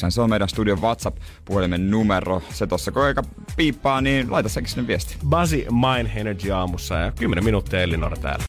Se 0.10 0.22
on 0.22 0.30
meidän 0.30 0.50
studion 0.50 0.82
WhatsApp-puhelimen 0.82 1.92
numero. 1.92 2.42
Se 2.54 2.68
tossa 2.68 2.92
kun 2.92 3.02
aika 3.04 3.24
piippaa, 3.58 4.02
niin 4.02 4.32
laita 4.32 4.50
säkin 4.50 4.70
sinne 4.70 4.88
viesti. 4.88 5.16
Buzzy 5.30 5.66
Mind 5.72 6.10
Energy 6.16 6.52
aamussa 6.52 6.96
ja 6.96 7.12
10 7.12 7.44
minuuttia 7.44 7.82
Elinora 7.82 8.18
täällä. 8.18 8.44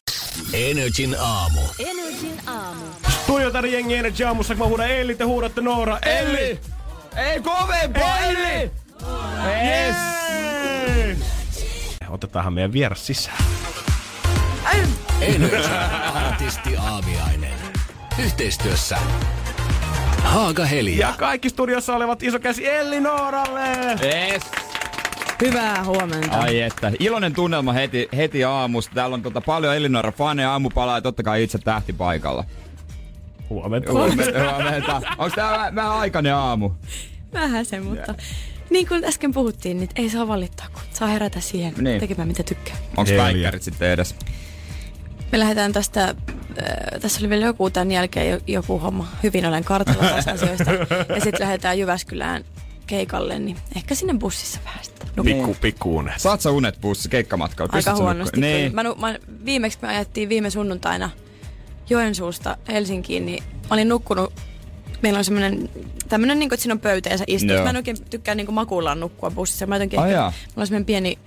Energin 0.53 1.15
aamu. 1.19 1.61
Energin 1.79 2.39
aamu. 2.47 2.81
Tuijotari 3.27 3.73
jengi 3.73 3.95
Energy 3.95 4.23
aamussa, 4.23 4.55
kun 4.55 4.65
mä 4.65 4.69
huudan 4.69 4.91
Elli, 4.91 5.15
te 5.15 5.23
huudatte 5.23 5.61
Noora. 5.61 5.99
Elli! 5.99 6.59
Ei 7.15 7.41
kovempaa, 7.41 8.19
Elli! 8.19 8.71
Yes! 9.65 9.95
Otetaanhan 12.09 12.53
meidän 12.53 12.73
vieras 12.73 13.07
sisään. 13.07 13.37
Artisti 16.13 16.77
aamiainen. 16.77 17.53
Yhteistyössä 18.23 18.97
Haaga 20.23 20.65
Helia. 20.65 21.07
Ja 21.07 21.13
kaikki 21.17 21.49
studiossa 21.49 21.95
olevat 21.95 22.23
iso 22.23 22.39
käsi 22.39 22.69
Elli 22.69 22.99
Nooralle! 22.99 23.69
Yes. 24.03 24.43
Hyvää 25.41 25.83
huomenta. 25.83 26.37
Ai 26.37 26.61
että, 26.61 26.91
iloinen 26.99 27.33
tunnelma 27.33 27.73
heti, 27.73 28.09
heti 28.15 28.43
aamusta. 28.43 28.95
Täällä 28.95 29.13
on 29.13 29.21
tota 29.21 29.41
paljon 29.41 29.75
Elinora 29.75 30.11
faneja 30.11 30.51
aamupalaa 30.51 30.97
ja 30.97 31.01
totta 31.01 31.23
kai 31.23 31.43
itse 31.43 31.57
tähti 31.57 31.93
paikalla. 31.93 32.43
Huomenta. 33.49 33.91
Huomenta. 33.91 34.51
huomenta. 34.51 35.01
Onks 35.17 35.35
tää 35.35 35.51
vähän, 35.51 35.75
vähän 35.75 35.91
aikainen 35.91 36.35
aamu? 36.35 36.71
Vähän 37.33 37.65
se, 37.65 37.79
mutta 37.79 38.15
niin 38.69 38.87
kuin 38.87 39.05
äsken 39.05 39.33
puhuttiin, 39.33 39.77
niin 39.77 39.89
ei 39.95 40.09
saa 40.09 40.27
valittaa, 40.27 40.67
kun 40.73 40.81
saa 40.93 41.07
herätä 41.07 41.39
siihen 41.39 41.73
Niin. 41.77 41.99
tekemään 41.99 42.27
mitä 42.27 42.43
tykkää. 42.43 42.75
Heliä. 42.97 43.23
päikkärit 43.23 43.63
sitten 43.63 43.89
edes? 43.91 44.15
Me 45.31 45.39
lähdetään 45.39 45.73
tästä, 45.73 46.03
äh, 46.09 46.15
tässä 47.01 47.19
oli 47.21 47.29
vielä 47.29 47.45
joku 47.45 47.69
tämän 47.69 47.91
jälkeen 47.91 48.29
jo- 48.29 48.39
joku 48.47 48.79
homma. 48.79 49.07
Hyvin 49.23 49.45
olen 49.45 49.63
kartalla 49.63 50.03
tästä 50.09 50.31
asioista. 50.41 50.71
Ja 51.15 51.21
sitten 51.23 51.41
lähdetään 51.41 51.79
Jyväskylään 51.79 52.45
keikalle, 52.87 53.39
niin 53.39 53.57
ehkä 53.75 53.95
sinne 53.95 54.13
bussissa 54.13 54.59
vähän 54.65 54.83
sitten. 54.83 55.09
Pikku, 55.25 55.55
pikku 55.61 55.97
unet. 55.97 56.13
Saat 56.17 56.41
sä 56.41 56.51
unet 56.51 56.81
bussi 56.81 57.09
keikkamatkalla? 57.09 57.71
Aika 57.75 57.95
huonosti. 57.95 58.39
Niin. 58.41 58.55
Niin. 58.57 58.75
Mä, 58.75 58.83
mä, 58.83 59.15
viimeksi 59.45 59.79
me 59.81 59.87
ajettiin 59.87 60.29
viime 60.29 60.49
sunnuntaina 60.49 61.09
Joensuusta 61.89 62.57
Helsinkiin, 62.67 63.25
niin 63.25 63.43
mä 63.43 63.67
olin 63.69 63.89
nukkunut 63.89 64.33
Meillä 65.01 65.17
on 65.17 65.25
semmoinen, 65.25 65.69
tämmönen 66.09 66.39
niin 66.39 66.49
kuin, 66.49 66.55
että 66.55 66.61
siinä 66.61 66.73
on 66.73 66.79
pöytä 66.79 67.09
ja 67.09 67.17
sä 67.17 67.23
istut. 67.27 67.51
Joo. 67.51 67.63
Mä 67.63 67.69
en 67.69 67.75
oikein 67.75 67.97
tykkää 68.09 68.35
niin 68.35 68.53
makuullaan 68.53 68.99
nukkua 68.99 69.31
bussissa. 69.31 69.67
Mä 69.67 69.75
jotenkin, 69.75 69.99
Ai 69.99 70.09
ehkä, 70.09 70.19
jaa. 70.19 70.29
mulla 70.29 70.61
on 70.61 70.67
semmoinen 70.67 70.85
pieni 70.85 71.17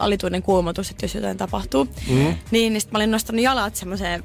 alituinen 0.00 0.42
kuumotus, 0.42 0.90
että 0.90 1.04
jos 1.04 1.14
jotain 1.14 1.36
tapahtuu. 1.36 1.84
Mm. 1.84 2.14
Niin, 2.50 2.72
niin 2.72 2.80
sit 2.80 2.92
mä 2.92 2.98
olin 2.98 3.10
nostanut 3.10 3.42
jalat 3.42 3.76
semmoiseen 3.76 4.24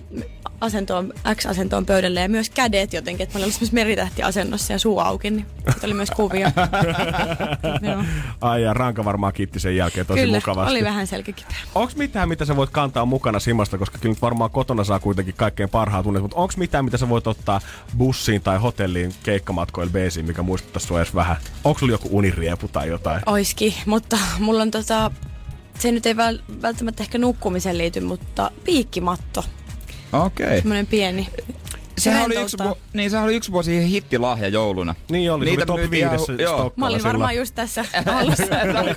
asentoon, 0.62 1.14
X-asentoon 1.36 1.86
pöydälle 1.86 2.20
ja 2.20 2.30
myös 2.30 2.50
kädet 2.50 2.94
jotenkin, 2.94 3.24
että 3.24 3.40
mä 3.40 3.44
olin 3.44 3.54
semmoisessa 3.54 3.76
meritähtiasennossa 3.76 4.74
ja 4.74 4.80
suu 4.80 5.00
auki, 5.00 5.30
niin 5.30 5.46
siitä 5.72 5.88
oli 5.88 5.94
myös 5.94 6.12
kuvia. 6.12 6.52
Joo. 7.92 8.04
Ai 8.42 8.64
ja 8.64 8.74
Ranka 8.74 9.06
varmaan 9.06 9.34
kiitti 9.34 9.60
sen 9.60 9.76
jälkeen 9.76 10.06
tosi 10.06 10.20
Kyllä, 10.20 10.38
mukavasti. 10.38 10.72
oli 10.72 10.84
vähän 10.84 11.08
selkäkipeä. 11.08 11.58
Onks 11.76 11.96
mitään, 11.96 12.30
mitä 12.30 12.46
sä 12.46 12.56
voit 12.56 12.70
kantaa 12.70 13.06
mukana 13.06 13.40
simasta, 13.40 13.78
koska 13.78 13.98
kyllä 13.98 14.14
nyt 14.14 14.22
varmaan 14.22 14.52
kotona 14.52 14.84
saa 14.84 15.00
kuitenkin 15.00 15.34
kaikkein 15.38 15.70
parhaat 15.70 16.04
tunnet, 16.04 16.22
mutta 16.22 16.38
onks 16.38 16.58
mitään, 16.58 16.86
mitä 16.86 16.98
sä 16.98 17.10
voit 17.10 17.28
ottaa 17.28 17.62
bussiin 17.98 18.42
tai 18.42 18.58
hotelliin 18.58 19.14
keikkamatkoille 19.24 19.92
beesiin, 19.92 20.26
mikä 20.26 20.42
muistuttaa 20.42 20.80
sua 20.80 21.00
edes 21.00 21.16
vähän? 21.16 21.38
Onks 21.64 21.80
sulla 21.80 21.94
joku 21.94 22.08
uniriepu 22.12 22.68
tai 22.68 22.88
jotain? 22.88 23.22
Oiski, 23.26 23.78
mutta 23.86 24.18
mulla 24.40 24.62
on 24.62 24.72
tota, 24.72 25.12
se 25.80 25.92
nyt 25.92 26.06
ei 26.06 26.18
väl, 26.18 26.40
välttämättä 26.62 27.04
ehkä 27.04 27.18
nukkumiseen 27.18 27.78
liity, 27.78 28.00
mutta 28.00 28.52
piikkimatto. 28.64 29.46
Okei. 30.14 30.58
Semmoinen 30.58 30.88
pieni. 30.88 31.30
Sehän 32.00 32.26
oli, 32.26 32.36
yksi, 32.42 32.58
niin, 32.94 33.10
sehän 33.10 33.26
oli 33.26 33.36
yksi 33.36 33.52
vuosi 33.52 33.90
hittilahja 33.90 34.48
jouluna. 34.48 34.96
Niin 35.12 35.32
oli, 35.32 35.46
se 35.46 35.52
oli 35.52 35.66
top 35.66 35.76
myytiin 35.76 36.00
ihan- 36.00 36.12
Mä 36.12 36.86
olin 36.86 37.00
silloin. 37.00 37.04
varmaan 37.04 37.36
just 37.36 37.56
tässä 37.56 37.86
alussa 38.06 38.44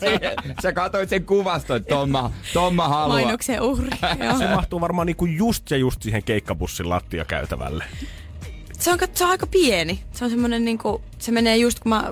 Sä 0.62 0.72
katsoit 0.72 1.09
sen 1.09 1.24
kuvaston, 1.26 1.76
että 1.76 1.94
Tomma, 1.94 2.30
Tomma 2.53 2.88
haluaa. 2.88 3.20
mainoksen 3.20 3.61
uhri. 3.62 3.90
Joo. 4.24 4.38
Se 4.38 4.48
mahtuu 4.55 4.80
varmaan 4.80 5.07
niinku 5.07 5.26
just 5.26 5.70
ja 5.70 5.76
just 5.76 6.03
siihen 6.03 6.22
keikkabussin 6.22 6.88
lattiakäytävälle. 6.88 7.84
Se, 8.83 8.91
on, 8.91 8.99
se 9.14 9.24
on 9.24 9.30
aika 9.30 9.47
pieni. 9.47 10.03
Se 10.12 10.24
on 10.24 10.30
semmoinen 10.30 10.64
niinku, 10.64 11.03
se 11.18 11.33
menee 11.33 11.57
just 11.57 11.80
kun 11.80 11.91
mä, 11.91 12.05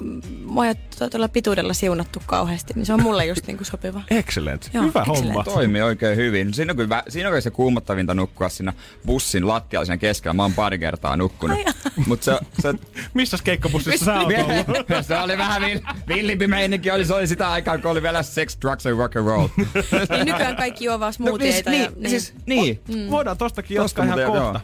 ei 0.65 0.77
ole 1.01 1.11
tuolla 1.11 1.29
pituudella 1.29 1.73
siunattu 1.73 2.23
kauheasti, 2.27 2.75
niin 2.75 2.87
se 2.87 2.93
on 2.93 3.03
mulle 3.03 3.27
just 3.27 3.47
niinku 3.47 3.65
sopiva. 3.65 4.03
Excellent. 4.11 4.71
Joo, 4.73 4.85
Hyvä 4.85 5.01
excellent. 5.01 5.27
homma. 5.27 5.45
Toimii 5.45 5.83
oikein 5.83 6.17
hyvin. 6.17 6.55
Siinä 6.55 6.73
on, 6.73 6.77
kyllä, 6.77 7.03
siinä 7.09 7.29
on 7.29 7.31
kyllä 7.31 7.41
se 7.41 7.51
kuumottavinta 7.51 8.15
nukkua 8.15 8.49
siinä 8.49 8.73
bussin 9.07 9.49
lattialla 9.49 9.85
siinä 9.85 9.97
keskellä. 9.97 10.35
Mä 10.35 10.43
oon 10.43 10.55
pari 10.55 10.79
kertaa 10.79 11.17
nukkunut. 11.17 11.59
Mutta 12.07 12.25
se, 12.25 12.39
se, 12.63 12.75
Missäs 13.15 13.43
keikkabussissa 13.43 14.05
sä 14.05 14.21
oot 14.21 14.33
ollut? 14.43 14.87
se 15.09 15.19
oli 15.19 15.39
vähän 15.39 15.63
vill, 15.63 15.81
villimpi 16.09 16.47
meininki. 16.47 16.91
Oli, 16.91 17.05
se 17.05 17.15
oli 17.15 17.27
sitä 17.27 17.51
aikaa, 17.51 17.79
kun 17.79 17.91
oli 17.91 18.03
vielä 18.03 18.23
sex, 18.23 18.57
drugs 18.61 18.87
and 18.87 18.97
rock 18.99 19.17
and 19.17 19.27
roll. 19.27 19.49
Niin 19.57 20.27
nykyään 20.27 20.57
kaikki 20.57 20.85
juo 20.85 21.01
vaan 21.01 21.13
smoothieita. 21.13 21.71
niin, 21.71 21.83
ja, 21.83 21.91
niin, 21.97 22.11
siis, 22.11 22.35
niin. 22.47 22.81
Mm. 22.89 23.11
Voidaan 23.11 23.39
tostakin 23.39 23.77
Tosta 23.77 24.05
jatkaa 24.05 24.25
ihan 24.25 24.33
kohta. 24.33 24.61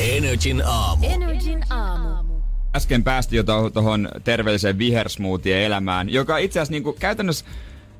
Energin 0.00 0.62
aamu. 0.66 1.06
Energin 1.06 1.60
aamu. 1.70 2.34
Äsken 2.76 3.04
päästiin 3.04 3.36
jo 3.36 3.70
tuohon 3.70 4.08
terveelliseen 4.24 4.78
vihersmoothie 4.78 5.66
elämään, 5.66 6.08
joka 6.08 6.38
itse 6.38 6.60
asiassa 6.60 6.72
niinku 6.72 6.92
käytännössä 6.92 7.44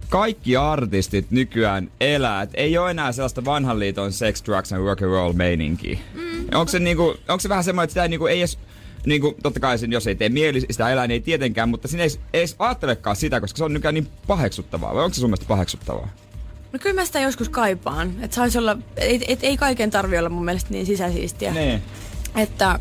kaikki 0.09 0.57
artistit 0.57 1.31
nykyään 1.31 1.91
elää. 2.01 2.43
Et 2.43 2.51
ei 2.55 2.79
ole 2.79 2.91
enää 2.91 3.13
sellaista 3.13 3.45
vanhan 3.45 3.79
liiton 3.79 4.13
sex, 4.13 4.45
drugs 4.45 4.73
and 4.73 4.85
rock 4.85 5.03
and 5.03 5.11
roll 5.11 5.33
meininkiä. 5.33 5.99
Mm. 6.15 6.47
Onko 6.55 6.71
se, 6.71 6.79
niinku, 6.79 7.15
onko 7.29 7.41
se 7.41 7.49
vähän 7.49 7.65
semmoinen, 7.65 7.85
että 7.85 7.93
sitä 7.93 8.03
ei, 8.03 8.09
niinku, 8.09 8.27
ei 8.27 8.39
edes 8.39 8.59
Niinku, 9.07 9.37
totta 9.43 9.61
kai 9.61 9.79
sen, 9.79 9.93
jos 9.93 10.07
ei 10.07 10.15
tee 10.15 10.29
mieli 10.29 10.61
sitä 10.61 10.91
elää, 10.91 11.07
niin 11.07 11.15
ei 11.15 11.21
tietenkään, 11.21 11.69
mutta 11.69 11.89
sinne 11.89 12.05
ei 12.05 12.11
edes 12.33 12.57
ajattelekaan 12.59 13.17
sitä, 13.17 13.41
koska 13.41 13.57
se 13.57 13.65
on 13.65 13.73
nykyään 13.73 13.95
niin 13.95 14.09
paheksuttavaa. 14.27 14.95
Vai 14.95 15.05
onko 15.05 15.15
se 15.15 15.21
sun 15.21 15.31
mielestä 15.31 15.47
paheksuttavaa? 15.49 16.09
No 16.73 16.79
kyllä 16.79 16.95
mä 16.95 17.05
sitä 17.05 17.21
joskus 17.21 17.49
kaipaan. 17.49 18.13
Että 18.21 18.35
saisi 18.35 18.59
olla, 18.59 18.77
et, 18.97 19.23
et, 19.29 19.39
ei 19.43 19.57
kaiken 19.57 19.91
tarvi 19.91 20.19
olla 20.19 20.29
mun 20.29 20.45
mielestä 20.45 20.71
niin 20.71 20.87
sisäsiistiä. 20.87 21.53
Nee. 21.53 21.83
Että, 22.37 22.79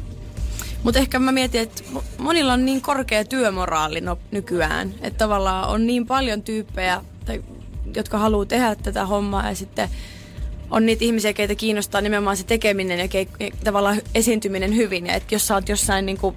mutta 0.83 0.99
ehkä 0.99 1.19
mä 1.19 1.31
mietin, 1.31 1.61
että 1.61 1.83
mo- 1.93 2.03
monilla 2.17 2.53
on 2.53 2.65
niin 2.65 2.81
korkea 2.81 3.25
työmoraali 3.25 4.01
no, 4.01 4.19
nykyään, 4.31 4.93
että 5.01 5.17
tavallaan 5.17 5.69
on 5.69 5.87
niin 5.87 6.05
paljon 6.05 6.43
tyyppejä, 6.43 7.01
tai, 7.25 7.43
jotka 7.95 8.17
haluaa 8.17 8.45
tehdä 8.45 8.75
tätä 8.75 9.05
hommaa 9.05 9.49
ja 9.49 9.55
sitten 9.55 9.89
on 10.69 10.85
niitä 10.85 11.05
ihmisiä, 11.05 11.33
keitä 11.33 11.55
kiinnostaa 11.55 12.01
nimenomaan 12.01 12.37
se 12.37 12.43
tekeminen 12.43 12.99
ja 12.99 13.07
ke, 13.07 13.27
ja 13.39 13.49
tavallaan 13.63 14.01
esiintyminen 14.15 14.75
hyvin. 14.75 15.07
Ja 15.07 15.13
että 15.13 15.35
jos 15.35 15.47
sä 15.47 15.55
oot 15.55 15.69
jossain 15.69 16.05
niinku 16.05 16.35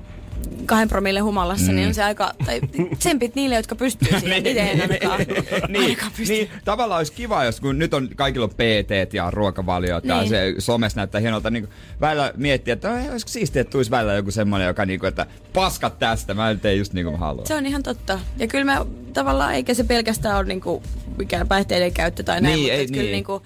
kahden 0.66 0.88
promille 0.88 1.20
humalassa, 1.20 1.72
mm. 1.72 1.76
niin 1.76 1.88
on 1.88 1.94
se 1.94 2.02
aika, 2.02 2.32
tai 2.46 2.60
tsempit 2.98 3.34
niille, 3.34 3.54
jotka 3.56 3.74
pystyy 3.74 4.08
siihen. 4.20 4.46
Itse 4.46 4.60
ainakaan, 4.62 5.20
niin, 5.68 5.82
ainakaan 5.82 6.12
pysty. 6.16 6.32
niin, 6.34 6.50
tavallaan 6.64 6.98
olisi 6.98 7.12
kiva, 7.12 7.44
jos 7.44 7.60
kun 7.60 7.78
nyt 7.78 7.94
on 7.94 8.08
kaikilla 8.16 8.48
PT 8.48 9.12
ja 9.14 9.30
ruokavaliot 9.30 10.04
ja 10.04 10.18
Niin. 10.20 10.28
se 10.28 10.54
somessa 10.58 10.96
näyttää 11.00 11.20
hienolta, 11.20 11.50
niin 11.50 11.68
välillä 12.00 12.32
miettiä, 12.36 12.74
että 12.74 12.90
"Oi, 12.92 13.10
olisiko 13.10 13.28
siistiä, 13.28 13.60
että 13.62 13.70
tulisi 13.72 13.90
välillä 13.90 14.14
joku 14.14 14.30
semmoinen, 14.30 14.66
joka 14.68 14.86
niinku, 14.86 15.06
että 15.06 15.26
paskat 15.52 15.98
tästä, 15.98 16.34
mä 16.34 16.54
teen 16.54 16.78
just 16.78 16.92
niin 16.92 17.04
kuin 17.04 17.12
mä 17.14 17.18
haluan. 17.18 17.46
Se 17.46 17.54
on 17.54 17.66
ihan 17.66 17.82
totta. 17.82 18.18
Ja 18.36 18.46
kyllä 18.46 18.64
me 18.64 18.86
tavallaan, 19.12 19.54
eikä 19.54 19.74
se 19.74 19.84
pelkästään 19.84 20.36
ole 20.36 20.44
niinku 20.46 20.82
mikään 21.18 21.48
päihteiden 21.48 21.92
käyttö 21.92 22.22
tai 22.22 22.40
näin, 22.40 22.52
Niin, 22.54 22.62
mutta 22.62 22.74
ei, 22.74 22.80
et 22.84 22.90
kyllä 22.90 23.02
niin. 23.02 23.12
niinku, 23.12 23.42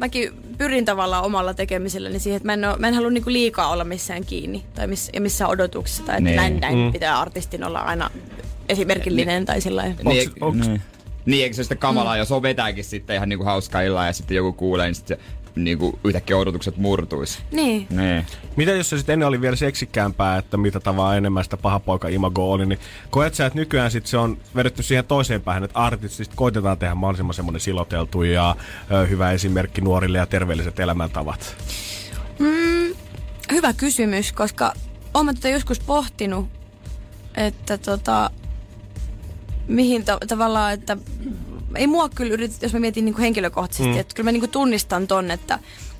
mäkin 0.00 0.32
pyrin 0.58 0.84
tavallaan 0.84 1.24
omalla 1.24 1.54
tekemiselläni 1.54 2.18
siihen, 2.18 2.36
että 2.36 2.46
mä 2.46 2.52
en, 2.52 2.64
oo, 2.64 2.76
mä 2.78 2.88
en 2.88 2.94
halua 2.94 3.10
niinku 3.10 3.30
liikaa 3.30 3.68
olla 3.68 3.84
missään 3.84 4.24
kiinni 4.24 4.64
tai 4.74 4.86
miss, 4.86 5.10
ja 5.12 5.20
missään 5.20 5.50
odotuksissa 5.50 6.02
tai 6.02 6.14
että 6.14 6.24
Niin. 6.24 6.36
näin, 6.36 6.60
näin 6.60 6.78
Mm. 6.78 6.92
pitää 6.92 7.20
artistin 7.20 7.64
olla 7.64 7.78
aina 7.78 8.10
esimerkillinen 8.68 9.44
tai 9.44 9.60
sillä 9.60 9.80
lailla. 9.82 10.10
Niin. 10.10 10.30
Niin. 10.60 10.82
niin, 11.26 11.42
eikö 11.44 11.56
se 11.56 11.62
sitten 11.62 11.78
kamalaa, 11.78 12.14
mm. 12.14 12.18
jos 12.18 12.32
on 12.32 12.42
vetääkin 12.42 12.84
sitten 12.84 13.16
ihan 13.16 13.28
niinku 13.28 13.44
hauska 13.44 13.80
illalla 13.80 14.06
ja 14.06 14.12
sitten 14.12 14.36
joku 14.36 14.52
kuulee, 14.52 14.86
niin 14.86 14.94
sitten 14.94 15.18
niinku 15.54 15.98
yhtäkkiä 16.04 16.36
odotukset 16.36 16.76
murtuisi. 16.76 17.38
Niin. 17.52 17.86
Niin. 17.90 18.26
Mitä 18.56 18.70
jos 18.70 18.90
se 18.90 18.96
sitten 18.96 19.12
ennen 19.12 19.28
oli 19.28 19.40
vielä 19.40 19.56
seksikkäämpää, 19.56 20.38
että 20.38 20.56
mitä 20.56 20.80
tavaa 20.80 21.16
enemmän 21.16 21.44
sitä 21.44 21.56
paha 21.56 21.80
poika 21.80 22.08
imago 22.08 22.52
oli, 22.52 22.66
niin 22.66 22.78
koet 23.10 23.34
sä, 23.34 23.46
että 23.46 23.58
nykyään 23.58 23.90
sit 23.90 24.06
se 24.06 24.16
on 24.16 24.38
vedetty 24.56 24.82
siihen 24.82 25.04
toiseen 25.04 25.42
päähän, 25.42 25.64
että 25.64 25.78
artistit 25.78 26.30
koitetaan 26.34 26.78
tehdä 26.78 26.94
mahdollisimman 26.94 27.34
semmoinen 27.34 27.60
siloteltu 27.60 28.22
ja 28.22 28.56
ö, 28.90 29.06
hyvä 29.06 29.32
esimerkki 29.32 29.80
nuorille 29.80 30.18
ja 30.18 30.26
terveelliset 30.26 30.80
elämäntavat? 30.80 31.56
Mm, 32.38 32.94
hyvä 33.52 33.72
kysymys, 33.72 34.32
koska 34.32 34.72
olen 35.14 35.26
mä 35.26 35.34
tätä 35.34 35.48
joskus 35.48 35.80
pohtinut, 35.80 36.48
että 37.36 37.78
tota, 37.78 38.30
mihin 39.68 40.04
ta- 40.04 40.18
tavallaan, 40.28 40.72
että 40.72 40.96
ei 41.76 41.86
mua 41.86 42.08
kyllä 42.08 42.32
yritä, 42.34 42.54
jos 42.62 42.72
mä 42.72 42.78
mietin 42.80 43.04
niinku 43.04 43.20
henkilökohtaisesti, 43.20 43.92
Mm. 43.94 43.98
että 44.00 44.14
kyllä 44.14 44.26
mä 44.26 44.32
niinku 44.32 44.48
tunnistan 44.48 45.06
ton, 45.06 45.30
että 45.30 45.58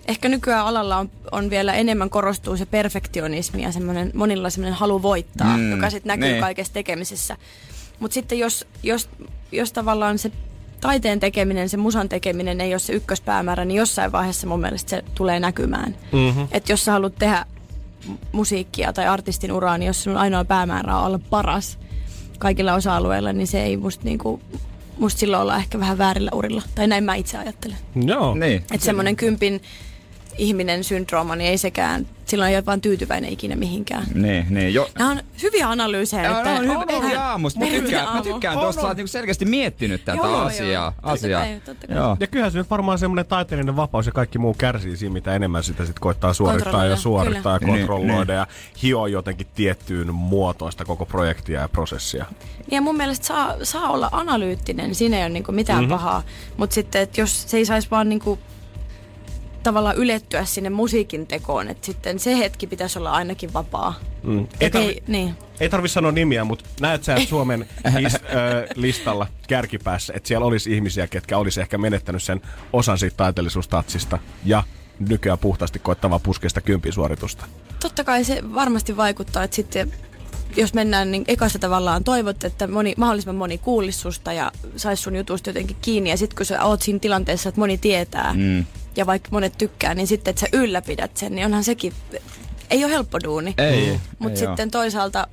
ehkä 0.08 0.28
nykyään 0.28 0.66
alalla 0.66 0.96
on, 0.96 1.10
on 1.32 1.50
vielä 1.50 1.72
enemmän 1.74 2.10
korostuu 2.10 2.56
se 2.56 2.66
perfektionismi 2.66 3.62
ja 3.62 3.72
semmoinen, 3.72 4.10
monilla 4.14 4.50
semmoinen 4.50 4.74
halu 4.78 5.02
voittaa, 5.02 5.56
Mm, 5.56 5.70
joka 5.70 5.90
sitten 5.90 6.08
näkyy 6.10 6.28
niin. 6.30 6.40
kaikessa 6.40 6.72
tekemisessä. 6.72 7.36
Mutta 8.00 8.14
sitten 8.14 8.38
jos, 8.38 8.66
jos, 8.82 9.08
jos 9.52 9.72
tavallaan 9.72 10.18
se 10.18 10.30
taiteen 10.80 11.20
tekeminen, 11.20 11.68
se 11.68 11.76
musan 11.76 12.08
tekeminen 12.08 12.60
ei 12.60 12.72
ole 12.72 12.78
se 12.78 12.92
ykköspäämäärä, 12.92 13.64
niin 13.64 13.76
jossain 13.78 14.12
vaiheessa 14.12 14.46
mun 14.46 14.60
mielestä 14.60 14.90
se 14.90 15.04
tulee 15.14 15.40
näkymään. 15.40 15.96
Mhm. 16.12 16.40
Että 16.52 16.72
jos 16.72 16.84
sä 16.84 16.92
haluat 16.92 17.14
tehdä 17.18 17.46
mu- 18.08 18.16
musiikkia 18.32 18.92
tai 18.92 19.06
artistin 19.06 19.52
uraa, 19.52 19.78
niin 19.78 19.86
jos 19.86 20.02
sun 20.04 20.16
ainoa 20.16 20.44
päämäärä 20.44 20.96
on 20.96 21.06
olla 21.06 21.20
paras 21.30 21.78
kaikilla 22.38 22.74
osa-alueilla, 22.74 23.32
niin 23.32 23.46
se 23.46 23.62
ei 23.62 23.76
musta 23.76 24.04
niinku, 24.04 24.40
musta 25.00 25.20
silloin 25.20 25.42
olla 25.42 25.56
ehkä 25.56 25.80
vähän 25.80 25.98
väärillä 25.98 26.30
urilla. 26.34 26.62
Tai 26.74 26.86
näin 26.86 27.04
mä 27.04 27.14
itse 27.14 27.38
ajattelen. 27.38 27.76
Joo. 28.06 28.34
Niin. 28.34 28.56
Että 28.56 28.84
semmoinen 28.84 29.16
kympin 29.16 29.60
ihminen 30.40 30.84
syndrooma, 30.84 31.36
niin 31.36 31.50
ei 31.50 31.58
sekään, 31.58 32.06
silloin 32.26 32.50
ei 32.50 32.56
ole 32.56 32.66
vaan 32.66 32.80
tyytyväinen 32.80 33.32
ikinä 33.32 33.56
mihinkään. 33.56 34.06
Niin, 34.14 34.46
niin. 34.50 34.74
Jo, 34.74 34.88
Nämä 34.98 35.10
on 35.10 35.20
hyviä 35.42 35.68
analyysejä. 35.70 36.24
Joo, 36.24 36.44
no, 36.44 36.54
on 36.54 36.64
hyvä, 36.68 36.86
tähän- 36.86 37.18
aamusta. 37.18 37.60
Mä 37.60 37.66
Hyviä 37.66 37.80
tykkään, 37.80 38.04
mä 38.04 38.10
aamu. 38.10 38.22
tykkään 38.22 38.58
tuosta, 38.58 38.82
sä 38.82 38.94
niinku 38.94 39.06
selkeästi 39.08 39.44
miettinyt 39.44 40.04
tätä 40.04 40.16
Joo, 40.18 40.26
joo. 40.26 40.40
asiaa. 40.40 40.92
Totta 40.92 41.10
asiaa. 41.10 41.40
kai, 41.40 41.60
totta 41.64 41.86
kai. 41.86 41.96
Joo. 41.96 42.16
Ja 42.20 42.26
kyllähän 42.26 42.52
se 42.52 42.58
nyt 42.58 42.70
varmaan 42.70 42.98
semmoinen 42.98 43.26
taiteellinen 43.26 43.76
vapaus 43.76 44.06
ja 44.06 44.12
kaikki 44.12 44.38
muu 44.38 44.54
kärsii 44.58 44.96
siinä, 44.96 45.12
mitä 45.12 45.34
enemmän 45.34 45.64
sitä 45.64 45.84
sit 45.86 45.98
koittaa 45.98 46.32
suorittaa 46.32 46.84
ja 46.86 46.96
suorittaa 46.96 47.58
kyllä. 47.58 47.72
ja 47.72 47.78
kontrolloida 47.78 48.32
Niin, 48.32 48.38
ja 48.38 48.46
hioa 48.82 49.08
jotenkin 49.08 49.46
tiettyyn 49.54 50.14
muotoista 50.14 50.84
koko 50.84 51.06
projektia 51.06 51.60
ja 51.60 51.68
prosessia. 51.68 52.24
Ja 52.70 52.80
mun 52.80 52.96
mielestä 52.96 53.26
saa, 53.26 53.54
saa 53.62 53.90
olla 53.90 54.08
analyyttinen, 54.12 54.94
siinä 54.94 55.16
ei 55.16 55.22
ole 55.22 55.28
niinku 55.28 55.52
mitään 55.52 55.78
Mhm. 55.78 55.90
mm-hmm. 55.90 56.04
pahaa. 56.04 56.22
Mutta 56.56 56.74
sitten, 56.74 57.02
että 57.02 57.20
jos 57.20 57.50
se 57.50 57.56
ei 57.56 57.64
saisi 57.64 57.88
vaan 57.90 58.08
niinku 58.08 58.38
tavallaan 59.62 59.96
ylettyä 59.96 60.44
sinne 60.44 60.70
musiikin 60.70 61.26
tekoon, 61.26 61.68
että 61.68 61.86
sitten 61.86 62.18
se 62.18 62.38
hetki 62.38 62.66
pitäisi 62.66 62.98
olla 62.98 63.12
ainakin 63.12 63.52
vapaa. 63.52 63.94
Mm. 64.22 64.46
Ei, 64.60 64.70
tarvi, 64.70 64.86
ei, 64.86 65.02
niin. 65.06 65.34
ei 65.60 65.68
tarvi 65.68 65.88
sanoa 65.88 66.12
nimiä, 66.12 66.44
mutta 66.44 66.64
näet 66.80 67.04
sä, 67.04 67.14
että 67.14 67.28
Suomen 67.28 67.66
lis, 67.98 68.14
ö, 68.14 68.18
listalla 68.74 69.26
kärkipäässä, 69.48 70.12
että 70.16 70.26
siellä 70.26 70.46
olisi 70.46 70.74
ihmisiä, 70.74 71.06
ketkä 71.06 71.38
olisi 71.38 71.60
ehkä 71.60 71.78
menettänyt 71.78 72.22
sen 72.22 72.40
osan 72.72 72.98
siitä 72.98 73.16
taiteellisuustatsista 73.16 74.18
ja 74.44 74.62
nykyään 75.08 75.38
puhtaasti 75.38 75.78
koittavaa 75.78 76.18
puskeista 76.18 76.60
kympisuoritusta. 76.60 77.44
Totta 77.80 78.04
kai 78.04 78.24
se 78.24 78.42
varmasti 78.54 78.96
vaikuttaa, 78.96 79.44
että 79.44 79.54
sitten 79.54 79.92
jos 80.56 80.74
mennään, 80.74 81.10
niin 81.10 81.24
ekasta 81.28 81.58
tavallaan 81.58 82.04
toivot, 82.04 82.44
että 82.44 82.66
moni, 82.66 82.94
mahdollisimman 82.96 83.36
moni 83.36 83.58
kuulisi 83.58 83.98
susta 83.98 84.32
ja 84.32 84.52
saisi 84.76 85.02
sun 85.02 85.16
jutusta 85.16 85.50
jotenkin 85.50 85.76
kiinni. 85.82 86.10
Ja 86.10 86.16
sitten 86.16 86.36
kun 86.36 86.46
sä 86.46 86.64
oot 86.64 86.82
siinä 86.82 86.98
tilanteessa, 86.98 87.48
että 87.48 87.60
moni 87.60 87.78
tietää 87.78 88.34
Mm. 88.34 88.64
Ja 89.00 89.06
vaikka 89.06 89.28
monet 89.32 89.58
tykkää, 89.58 89.94
niin 89.94 90.06
sitten, 90.06 90.30
että 90.30 90.40
sä 90.40 90.46
ylläpidät 90.52 91.16
sen, 91.16 91.34
niin 91.34 91.44
onhan 91.44 91.64
sekin, 91.64 91.92
ei 92.70 92.84
ole 92.84 92.92
helppo 92.92 93.18
duuni. 93.24 93.54
Ei, 93.58 94.00
Mutta 94.18 94.40
ei 94.40 94.46
sitten 94.46 94.70
toisaalta 94.70 95.26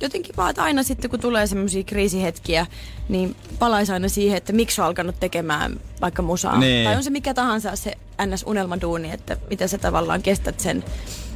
jotenkin 0.00 0.36
vaan, 0.36 0.50
että 0.50 0.62
aina 0.62 0.82
sitten 0.82 1.10
kun 1.10 1.20
tulee 1.20 1.46
semmoisia 1.46 1.84
kriisihetkiä, 1.84 2.66
niin 3.08 3.36
palaisi 3.58 3.92
aina 3.92 4.08
siihen, 4.08 4.36
että 4.36 4.52
miksi 4.52 4.80
on 4.80 4.86
alkanut 4.86 5.20
tekemään 5.20 5.80
vaikka 6.00 6.22
musaa. 6.22 6.58
Niin. 6.58 6.84
Tai 6.84 6.96
on 6.96 7.04
se 7.04 7.10
mikä 7.10 7.34
tahansa 7.34 7.76
se 7.76 7.92
NS-unelmaduuni, 8.22 9.12
että 9.12 9.36
miten 9.50 9.68
sä 9.68 9.78
tavallaan 9.78 10.22
kestät 10.22 10.60
sen, 10.60 10.84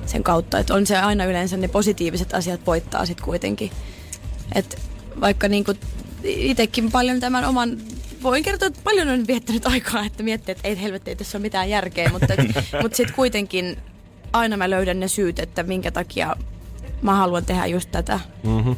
sen 0.07 0.23
kautta. 0.23 0.59
Että 0.59 0.75
on 0.75 0.87
se 0.87 0.97
aina 0.97 1.25
yleensä 1.25 1.57
ne 1.57 1.69
positiiviset 1.69 2.35
asiat 2.35 2.61
voittaa 2.67 3.07
sitten 3.07 3.25
kuitenkin. 3.25 3.71
Että 4.55 4.77
vaikka 5.21 5.49
niinku 5.49 5.75
itsekin 6.25 6.91
paljon 6.91 7.21
tämän 7.21 7.45
oman 7.45 7.79
Voin 8.27 8.43
kertoa, 8.45 8.67
että 8.67 8.81
paljon 8.85 9.09
on 9.09 9.27
viettänyt 9.27 9.67
aikaa, 9.67 10.05
että 10.05 10.23
miettii, 10.23 10.53
että 10.53 10.69
ei 10.69 10.83
helvetti, 10.83 11.11
ei 11.11 11.17
tässä 11.17 11.39
ole 11.39 11.43
mitään 11.43 11.71
järkeä, 11.71 12.09
mutta, 12.11 12.35
mutta 12.83 12.97
sitten 12.97 13.17
kuitenkin 13.17 13.77
aina 14.33 14.57
mä 14.57 14.71
löydän 14.71 15.01
ne 15.01 15.09
syyt, 15.09 15.39
että 15.39 15.63
minkä 15.63 15.91
takia 15.91 16.37
mä 17.03 17.15
haluan 17.15 17.45
tehdä 17.45 17.67
just 17.67 17.91
tätä. 17.93 18.21
Mm-hmm. 18.45 18.77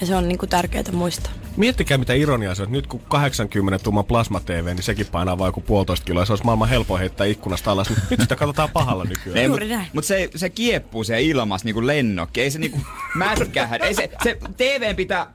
Ja 0.00 0.06
se 0.06 0.16
on 0.16 0.28
niinku 0.28 0.46
tärkeää 0.46 0.84
muistaa. 0.92 1.32
Miettikää 1.56 1.98
mitä 1.98 2.14
ironiaa 2.14 2.54
se 2.54 2.62
on, 2.62 2.66
että 2.66 2.76
nyt 2.76 2.86
kun 2.86 3.00
80 3.08 3.84
tumman 3.84 4.04
plasma 4.04 4.40
TV, 4.40 4.64
niin 4.66 4.82
sekin 4.82 5.06
painaa 5.06 5.38
vain 5.38 5.48
joku 5.48 5.60
puolitoista 5.60 6.04
kiloa. 6.06 6.24
Se 6.24 6.32
olisi 6.32 6.44
maailman 6.44 6.68
helpoin 6.68 7.00
heittää 7.00 7.26
ikkunasta 7.26 7.70
alas. 7.70 7.90
Nyt- 7.90 7.98
Nyt 8.10 8.20
sitä 8.20 8.36
katsotaan 8.36 8.68
pahalla 8.72 9.04
nykyään. 9.04 9.38
Ei, 9.38 9.48
mutta 9.48 9.66
mut 9.92 10.04
se, 10.04 10.30
se 10.36 10.50
kieppuu 10.50 11.04
se 11.04 11.22
ilmas 11.22 11.64
niinku 11.64 11.86
lennokki. 11.86 12.40
Ei 12.40 12.50
se 12.50 12.58
niinku 12.58 12.78
mätkähä. 13.14 13.76
Ei 13.76 13.94
se, 13.94 14.10
se 14.22 14.38
TVn 14.56 14.96
pitää 14.96 15.26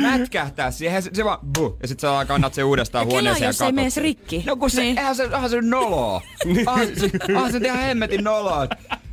mätkähtää 0.00 0.70
siihen. 0.70 1.02
Se, 1.02 1.10
se 1.12 1.24
vaan 1.24 1.38
buh, 1.58 1.76
ja 1.82 1.88
sit 1.88 2.00
sä 2.00 2.08
kannat 2.28 2.54
se 2.54 2.64
uudestaan 2.64 3.06
Ja 3.06 3.12
huoneeseen 3.12 3.46
jos 3.48 3.60
ja 3.60 3.66
ei 3.66 3.72
mene 3.72 3.90
sen. 3.90 4.02
rikki. 4.02 4.42
No 4.46 4.56
kun 4.56 4.70
se, 4.70 4.80
niin. 4.80 4.98
eihän 4.98 5.16
se, 5.16 5.24
onhan 5.24 5.50
se 5.50 5.60
noloa. 5.62 6.22
onhan 6.66 6.86
se, 6.86 7.10
onhan 7.34 7.52
se 7.52 7.58
ihan 7.58 7.78
hemmetin 7.78 8.24
noloa. 8.24 8.66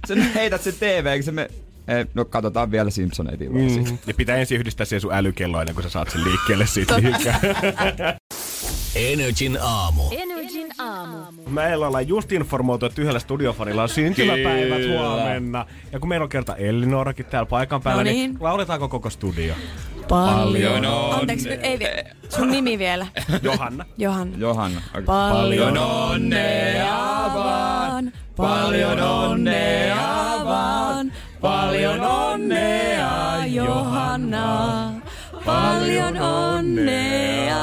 Sä 0.07 0.15
heität 0.35 0.61
sen 0.61 0.73
TV, 0.79 1.15
kun 1.15 1.23
se 1.23 1.31
me... 1.31 1.49
Ei, 1.87 2.05
no 2.13 2.25
katsotaan 2.25 2.71
vielä 2.71 2.89
Simpsoneita 2.89 3.43
Mm. 3.43 3.97
Ja 4.07 4.13
pitää 4.13 4.35
ensin 4.37 4.57
yhdistää 4.59 4.85
siihen 4.85 5.01
sun 5.01 5.13
älykello 5.13 5.59
ennen 5.61 5.75
kuin 5.75 5.83
sä 5.83 5.89
saat 5.89 6.09
sen 6.09 6.23
liikkeelle 6.23 6.67
siitä 6.67 7.01
mihinkään. 7.01 7.39
Energin 8.95 9.57
aamu. 9.61 10.03
Energin 10.11 10.67
aamu. 10.77 11.17
Meillä 11.49 11.87
ollaan 11.87 12.07
just 12.07 12.31
informoitu, 12.31 12.85
että 12.85 13.01
yhdellä 13.01 13.19
studiofanilla 13.19 13.83
on 13.83 13.89
syntymäpäivät 13.89 14.77
Kyllä. 14.77 14.99
huomenna. 14.99 15.65
Ja 15.91 15.99
kun 15.99 16.09
meillä 16.09 16.23
on 16.23 16.29
kerta 16.29 16.55
Ellinoorakin 16.55 17.25
täällä 17.25 17.45
paikan 17.49 17.81
päällä, 17.81 18.03
No 18.03 18.09
niin. 18.09 18.31
niin. 18.31 18.37
lauletaanko 18.43 18.89
koko 18.89 19.09
studio? 19.09 19.53
Paljon 20.07 20.85
onnea. 20.85 21.15
Anteeksi, 21.19 21.49
ei 21.49 21.79
vie. 21.79 22.03
Sun 22.29 22.51
nimi 22.51 22.79
vielä. 22.79 23.07
Johanna. 23.41 23.85
Johanna. 23.97 24.37
Johanna. 24.37 24.81
Paljon 25.05 25.77
onnea 25.77 27.31
vaan. 27.33 28.11
Paljon 28.35 29.01
onnea 29.01 29.95
vaan. 30.45 31.11
Paljon 31.41 32.01
onnea 32.01 33.45
Johanna, 33.45 34.91
paljon 35.45 36.17
onnea 36.21 37.57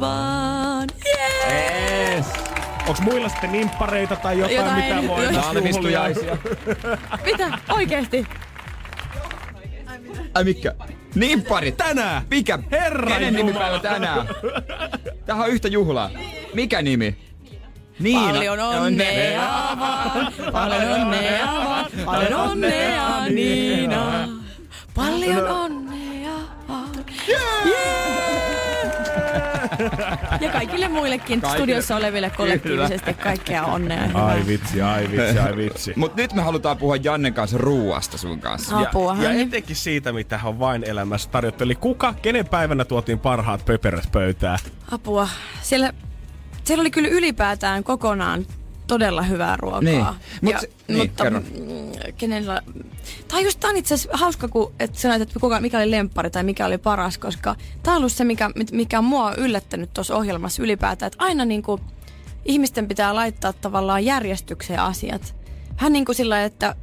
vaan. 0.00 0.88
Yes. 1.06 2.26
Onks 2.88 3.00
muilla 3.00 3.28
sitten 3.28 3.52
nimppareita 3.52 4.16
tai 4.16 4.38
jotain, 4.38 4.56
Jotain- 4.56 4.96
mitä 4.96 5.08
voi 5.08 5.28
Valmistujaisia. 5.46 6.36
Mitä? 7.24 7.58
Oikeesti? 7.70 8.26
Ai 10.34 10.44
mikä? 10.44 10.74
Nimppari. 11.14 11.72
Tänään! 11.72 12.22
Mikä? 12.30 12.58
Herra 12.70 13.10
Kenen 13.10 13.34
nimipäivä 13.34 13.78
tänään? 13.78 14.28
Tähän 15.26 15.44
on 15.44 15.50
yhtä 15.50 15.68
juhlaa. 15.68 16.10
Mikä 16.54 16.82
nimi? 16.82 17.16
Niina. 17.98 18.32
Paljon 18.32 18.60
onnea 18.60 19.76
vaan, 19.78 20.32
paljon 20.52 20.92
onnea 20.92 21.46
vaan, 21.46 21.86
paljon 22.04 22.34
onnea 22.34 23.26
Niina. 23.28 24.28
Paljon 24.94 25.48
onnea 25.48 26.32
vaan. 26.68 26.90
Ja 30.40 30.50
kaikille 30.52 30.88
muillekin 30.88 31.40
Kaikille. 31.40 31.58
studiossa 31.58 31.96
oleville 31.96 32.30
kollektiivisesti 32.36 33.14
kaikkea 33.14 33.64
onnea. 33.64 34.00
ja 34.00 34.06
hyvää. 34.08 34.26
Ai 34.26 34.46
vitsi, 34.46 34.82
ai 34.82 35.08
vitsi, 35.10 35.38
ai 35.38 35.56
vitsi. 35.56 35.92
Mut 35.96 36.16
nyt 36.16 36.32
me 36.32 36.42
halutaan 36.42 36.76
puhua 36.76 36.96
Jannen 36.96 37.34
kanssa 37.34 37.58
ruuasta 37.58 38.18
sun 38.18 38.40
kanssa. 38.40 38.78
Apua. 38.78 39.16
Ja, 39.20 39.32
ja 39.32 39.40
etenkin 39.42 39.76
siitä, 39.76 40.12
mitä 40.12 40.40
on 40.44 40.58
vain 40.58 40.84
elämässä 40.84 41.30
tarjottu. 41.30 41.64
Eli 41.64 41.74
kuka, 41.74 42.14
kenen 42.22 42.48
päivänä 42.48 42.84
tuotiin 42.84 43.18
parhaat 43.18 43.64
pöperöt 43.64 44.08
pöytään? 44.12 44.58
Apua. 44.90 45.28
Siellä, 45.62 45.92
siellä 46.64 46.80
oli 46.80 46.90
kyllä 46.90 47.08
ylipäätään 47.08 47.84
kokonaan 47.84 48.46
todella 48.86 49.22
hyvää 49.22 49.56
ruokaa. 49.56 49.80
Niin. 49.80 50.06
Mut 50.42 50.52
ja, 50.52 50.60
niin, 50.88 50.98
mutta 50.98 51.22
kerro. 51.22 51.40
mm, 51.40 52.12
kenellä... 52.18 52.62
Tai 53.28 53.44
just 53.44 53.60
tää 53.60 53.70
on 53.70 53.76
itse 53.76 53.94
asiassa 53.94 54.18
hauska, 54.18 54.48
kun 54.48 54.72
et 54.80 54.94
sanoit, 54.94 55.22
että 55.22 55.40
kuka, 55.40 55.60
mikä 55.60 55.78
oli 55.78 55.90
lemppari 55.90 56.30
tai 56.30 56.44
mikä 56.44 56.66
oli 56.66 56.78
paras, 56.78 57.18
koska 57.18 57.56
tää 57.82 57.94
on 57.94 57.98
ollut 57.98 58.12
se, 58.12 58.24
mikä, 58.24 58.50
mikä 58.72 58.98
on 58.98 59.04
mua 59.04 59.34
yllättänyt 59.34 59.94
tuossa 59.94 60.16
ohjelmassa 60.16 60.62
ylipäätään, 60.62 61.06
että 61.06 61.24
aina 61.24 61.44
niinku 61.44 61.80
ihmisten 62.44 62.88
pitää 62.88 63.14
laittaa 63.14 63.52
tavallaan 63.52 64.04
järjestykseen 64.04 64.80
asiat. 64.80 65.34
Vähän 65.76 65.92
niin 65.92 66.04
kuin 66.04 66.16
sillä, 66.16 66.44
että 66.44 66.74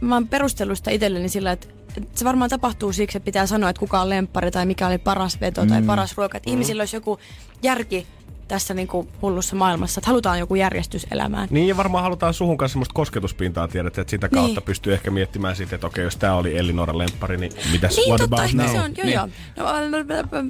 mä 0.00 0.14
oon 0.14 0.28
perustellut 0.28 0.78
sitä 0.78 0.90
itselleni 0.90 1.28
sillä, 1.28 1.52
että 1.52 1.66
se 2.14 2.24
varmaan 2.24 2.50
tapahtuu 2.50 2.92
siksi, 2.92 3.18
että 3.18 3.24
pitää 3.24 3.46
sanoa, 3.46 3.70
että 3.70 3.80
kuka 3.80 4.00
on 4.00 4.08
lemppari 4.10 4.50
tai 4.50 4.66
mikä 4.66 4.86
oli 4.86 4.98
paras 4.98 5.40
veto 5.40 5.66
tai 5.66 5.82
paras 5.82 6.16
ruoka. 6.16 6.36
Että 6.36 6.50
ihmisillä 6.50 6.80
olisi 6.80 6.96
joku 6.96 7.18
järki 7.62 8.06
tässä 8.48 8.74
niin 8.74 8.88
kuin 8.88 9.08
hullussa 9.22 9.56
maailmassa, 9.56 10.00
että 10.00 10.10
halutaan 10.10 10.38
joku 10.38 10.54
järjestys 10.54 11.06
elämään. 11.10 11.48
Niin 11.50 11.68
ja 11.68 11.76
varmaan 11.76 12.04
halutaan 12.04 12.34
suhun 12.34 12.56
kanssa 12.56 12.72
semmoista 12.72 12.94
kosketuspintaa, 12.94 13.68
tiedät, 13.68 13.98
että 13.98 14.10
sitä 14.10 14.28
kautta 14.28 14.60
Niin. 14.60 14.64
pystyy 14.66 14.92
ehkä 14.92 15.10
miettimään 15.10 15.56
siitä, 15.56 15.74
että 15.74 15.86
okei, 15.86 16.04
jos 16.04 16.16
tää 16.16 16.34
oli 16.34 16.58
Elinoran 16.58 16.98
lemppari, 16.98 17.36
niin 17.36 17.52
mitäs 17.72 17.96
Niin 17.96 18.08
what 18.08 18.20
totta, 18.20 18.36
about 18.36 18.50
ehkä 18.50 18.62
now? 18.62 18.72
se 18.72 18.80
on, 18.80 18.92
joo 18.96 19.04
Niin. 19.06 19.14
joo. 19.14 19.28
No, 19.56 19.66
ä- 19.66 19.70
ä- 20.16 20.38
ä- 20.38 20.44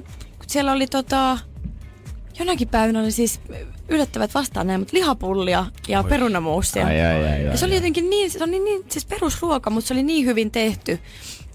siellä 0.47 0.71
oli 0.71 0.87
tota, 0.87 1.37
jonakin 2.41 2.67
päivänä 2.67 2.99
oli 2.99 3.11
siis 3.11 3.41
yllättävät 3.89 4.33
vastaan 4.33 4.67
näin, 4.67 4.81
mutta 4.81 4.97
lihapullia 4.97 5.65
ja 5.87 6.03
perunamuusia. 6.03 6.85
Ai, 6.85 7.01
ai, 7.01 7.15
ai, 7.15 7.33
ai, 7.33 7.43
ja 7.43 7.57
se 7.57 7.65
oli 7.65 7.75
jotenkin 7.75 8.09
niin, 8.09 8.31
se 8.31 8.43
oli 8.43 8.59
niin, 8.59 8.85
siis 8.89 9.05
perusruoka, 9.05 9.69
mutta 9.69 9.87
se 9.87 9.93
oli 9.93 10.03
niin 10.03 10.25
hyvin 10.25 10.51
tehty. 10.51 10.99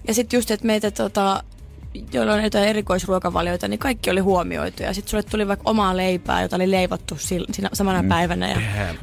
Ja 0.07 0.13
sitten 0.13 0.37
just, 0.37 0.51
että 0.51 0.65
meitä 0.65 0.91
tota, 0.91 1.43
joilla 2.13 2.33
on 2.33 2.43
jotain 2.43 2.67
erikoisruokavalioita, 2.67 3.67
niin 3.67 3.79
kaikki 3.79 4.09
oli 4.09 4.19
huomioitu. 4.19 4.83
Ja 4.83 4.93
sitten 4.93 5.09
sulle 5.09 5.23
tuli 5.23 5.47
vaikka 5.47 5.69
omaa 5.69 5.97
leipää, 5.97 6.41
jota 6.41 6.55
oli 6.55 6.71
leivottu 6.71 7.17
siinä 7.17 7.69
samana 7.73 8.01
mm. 8.01 8.09
päivänä. 8.09 8.49
Ja 8.49 8.57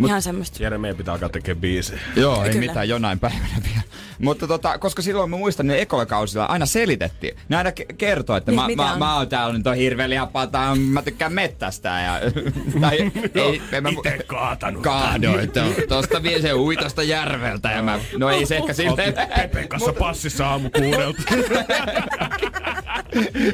ihan 0.07 0.23
semmoista. 0.23 0.63
Jere, 0.63 0.79
meidän 0.79 0.97
pitää 0.97 1.15
alkaa 1.15 1.29
tekemään 1.29 1.61
biisejä. 1.61 2.01
Joo, 2.17 2.45
ei 2.45 2.51
Kyllä. 2.51 2.67
mitään 2.67 2.89
jonain 2.89 3.21
päivänä 3.21 3.63
vielä. 3.65 3.83
Mutta 4.19 4.47
tota, 4.47 4.79
koska 4.79 5.03
silloin 5.03 5.31
mä 5.31 5.37
muistan, 5.37 5.67
ne 5.67 5.81
ekolokausilla 5.81 6.45
aina 6.45 6.67
selitettiin. 6.67 7.37
Ne 7.49 7.57
aina 7.57 7.71
ke- 7.71 7.95
kertoo, 7.99 8.37
että 8.37 8.51
Niin, 8.53 8.61
mä, 8.61 8.67
mitä 8.67 8.83
mä, 8.83 8.93
on? 8.93 8.99
mä 8.99 9.17
oon 9.17 9.29
täällä 9.29 9.59
nyt 9.59 9.67
on 9.67 9.77
hirveä 9.77 10.11
lihapata, 10.11 10.75
mä 10.77 11.03
tykkään 11.03 11.33
mettästä. 11.33 11.89
Ja, 11.89 12.21
tai 12.81 13.13
ei, 13.35 13.63
en 13.73 13.83
mä, 13.83 13.89
Ite 13.89 14.19
kaatanut. 14.27 14.83
kaadoin 14.83 15.51
to, 15.51 15.61
tosta 15.89 16.23
vie 16.23 16.41
se 16.43 16.55
ui 16.55 16.77
tosta 16.77 17.03
järveltä. 17.03 17.71
Ja 17.71 17.83
mä, 17.83 17.99
no 18.19 18.31
ei 18.31 18.47
se 18.47 18.57
ehkä 18.57 18.73
silleen. 18.73 19.15
Pepen 19.37 19.69
kanssa 19.69 19.93
passissa 19.93 20.47
aamu 20.47 20.71
kuudelta. 20.71 21.23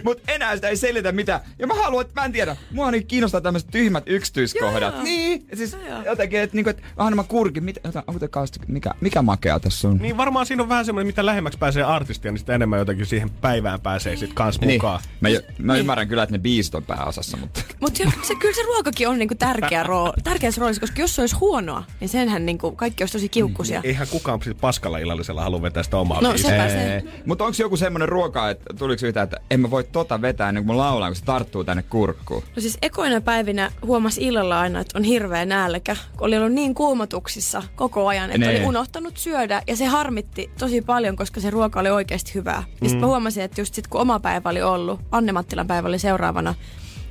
Mut 0.05 0.21
enää 0.29 0.55
sitä 0.55 0.69
ei 0.69 0.77
selitä 0.77 1.13
mitään. 1.13 1.41
Ja 1.59 1.67
mä 1.67 1.75
haluan, 1.75 2.07
että 2.07 2.21
mä 2.21 2.25
en 2.25 2.33
tiedä. 2.33 2.57
Mua 2.71 2.91
niin 2.91 3.07
kiinnostaa 3.07 3.41
tämmöiset 3.41 3.71
tyhmät 3.71 4.05
yksityiskohdat. 4.07 4.95
Joo. 4.95 5.03
Niin. 5.03 5.47
Ja 5.51 5.57
siis 5.57 5.73
Joo, 5.73 5.83
joo. 5.89 6.03
jotenkin, 6.05 6.41
että 6.41 6.57
niinku, 6.57 6.71
että 6.71 6.83
anna 6.97 7.17
mä 7.17 7.25
kurkin. 7.25 7.65
Mitä, 7.65 7.81
ota, 7.89 8.03
onko 8.07 8.19
te 8.19 8.29
kausta, 8.29 8.61
mikä, 8.69 8.91
mikä 9.01 9.23
makea 9.23 9.61
tässä 9.61 9.89
on? 9.89 9.97
niin 9.99 10.17
varmaan 10.17 10.47
siinä 10.51 10.63
on 10.63 10.69
vähän 10.69 10.85
semmoinen, 10.85 11.07
mitä 11.07 11.27
lähemmäksi 11.27 11.59
pääsee 11.59 11.83
artistia, 11.83 12.31
niin 12.33 12.39
sitä 12.39 12.55
enemmän 12.55 12.79
jotenkin 12.79 13.07
siihen 13.07 13.31
päivään 13.31 13.81
pääsee 13.81 14.17
sit 14.17 14.33
kans 14.35 14.61
Niin. 14.61 14.73
mukaan. 14.73 15.01
Mä, 15.21 15.29
mä 15.59 15.77
ymmärrän 15.77 16.09
kyllä, 16.09 16.23
että 16.23 16.35
ne 16.35 16.39
biisit 16.39 16.75
on 16.75 16.83
pääosassa, 16.85 17.37
mutta... 17.37 17.61
Mutta 17.81 17.99
se, 18.23 18.35
kyllä 18.35 18.55
se 18.55 18.63
ruokakin 18.63 19.09
on 19.09 19.19
niinku 19.19 19.35
tärkeä 19.35 19.83
rooli, 19.83 20.13
tärkeässä 20.25 20.61
roolissa, 20.61 20.81
koska 20.81 21.01
jos 21.01 21.15
se 21.15 21.21
olisi 21.23 21.37
huonoa, 21.37 21.85
niin 22.01 22.09
senhän 22.09 22.47
niinku 22.47 22.73
kaikki 22.73 23.03
olisi 23.03 23.13
tosi 23.13 23.29
kiukkusia. 23.29 23.81
Eihän 23.85 24.07
kukaan 24.11 24.43
sit 24.43 24.61
paskalla 24.61 24.99
illallisella 24.99 25.43
halua 25.43 25.63
vetää 25.63 25.83
sitä 25.83 25.97
omaa 25.97 26.21
No, 26.21 26.29
biisiä. 26.33 26.69
se. 26.69 27.03
Mutta 27.27 27.45
onko 27.45 27.57
joku 27.61 27.77
semmonen 27.77 28.09
ruoka, 28.09 28.51
että 28.51 28.75
tuliko 28.79 29.07
yhtään, 29.07 29.25
että 29.25 29.37
en 29.51 29.61
mä 29.61 29.71
voi 29.71 29.85
tota 29.85 30.23
vetää 30.23 30.49
ennen 30.49 30.65
kuin 30.65 30.77
mä 30.77 30.83
laulan, 30.83 31.11
kun 31.11 31.17
se 31.17 31.25
tarttuu 31.25 31.65
tänne 31.65 31.83
kurkkuun? 31.83 32.43
No 32.57 32.63
siis 32.63 32.79
ekoina 32.83 33.21
päivinä 33.21 33.71
huomasi 33.87 34.23
illalla 34.27 34.61
aina, 34.61 34.81
että 34.81 34.99
on 34.99 35.05
hirveä 35.05 35.45
nälkä, 35.45 35.97
kun 36.17 36.27
oli 36.27 36.37
ollut 36.39 36.53
niin 36.53 36.75
kuumotuksissa 36.75 37.63
koko 37.77 38.07
ajan, 38.09 38.31
että 38.31 38.39
Nee. 38.47 38.57
oli 38.59 38.67
unohtanut 38.69 39.17
syödä. 39.17 39.63
Ja 39.67 39.77
se 39.77 39.87
harmitti 39.87 40.40
tosi 40.59 40.83
paljon, 40.83 41.17
koska 41.17 41.41
se 41.41 41.51
ruoka 41.51 41.81
oli 41.81 41.91
oikeasti 41.91 42.35
hyvää. 42.35 42.63
Ja 42.83 42.89
sitten 42.89 43.01
mä 43.01 43.07
huomasin, 43.07 43.43
että 43.43 43.61
just 43.61 43.75
sit 43.75 43.87
kun 43.87 44.01
oma 44.01 44.21
päivä 44.21 44.49
oli 44.49 44.63
ollut, 44.63 45.01
Anne 45.11 45.33
Mattilan 45.33 45.67
päivä 45.67 45.89
oli 45.89 45.99
seuraavana, 45.99 46.55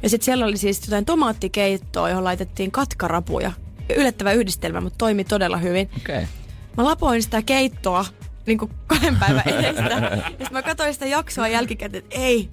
ja 0.03 0.09
sitten 0.09 0.25
siellä 0.25 0.45
oli 0.45 0.57
siis 0.57 0.81
jotain 0.87 1.05
tomaattikeittoa, 1.05 2.09
johon 2.09 2.23
laitettiin 2.23 2.71
katkarapuja. 2.71 3.51
Yllättävä 3.97 4.31
yhdistelmä, 4.31 4.81
mutta 4.81 4.97
toimi 4.97 5.23
todella 5.23 5.57
hyvin. 5.57 5.89
Okei. 5.97 6.15
Okay. 6.15 6.27
Mä 6.77 6.83
lapoin 6.83 7.23
sitä 7.23 7.41
keittoa 7.41 8.05
niin 8.45 8.57
kuin 8.57 8.71
kahden 8.87 9.15
päivän 9.15 9.47
edestä. 9.47 9.81
ja 9.91 10.15
sitten 10.27 10.47
mä 10.51 10.61
katsoin 10.61 10.93
sitä 10.93 11.05
jaksoa 11.05 11.47
jälkikäteen, 11.47 12.03
että 12.03 12.19
ei, 12.19 12.49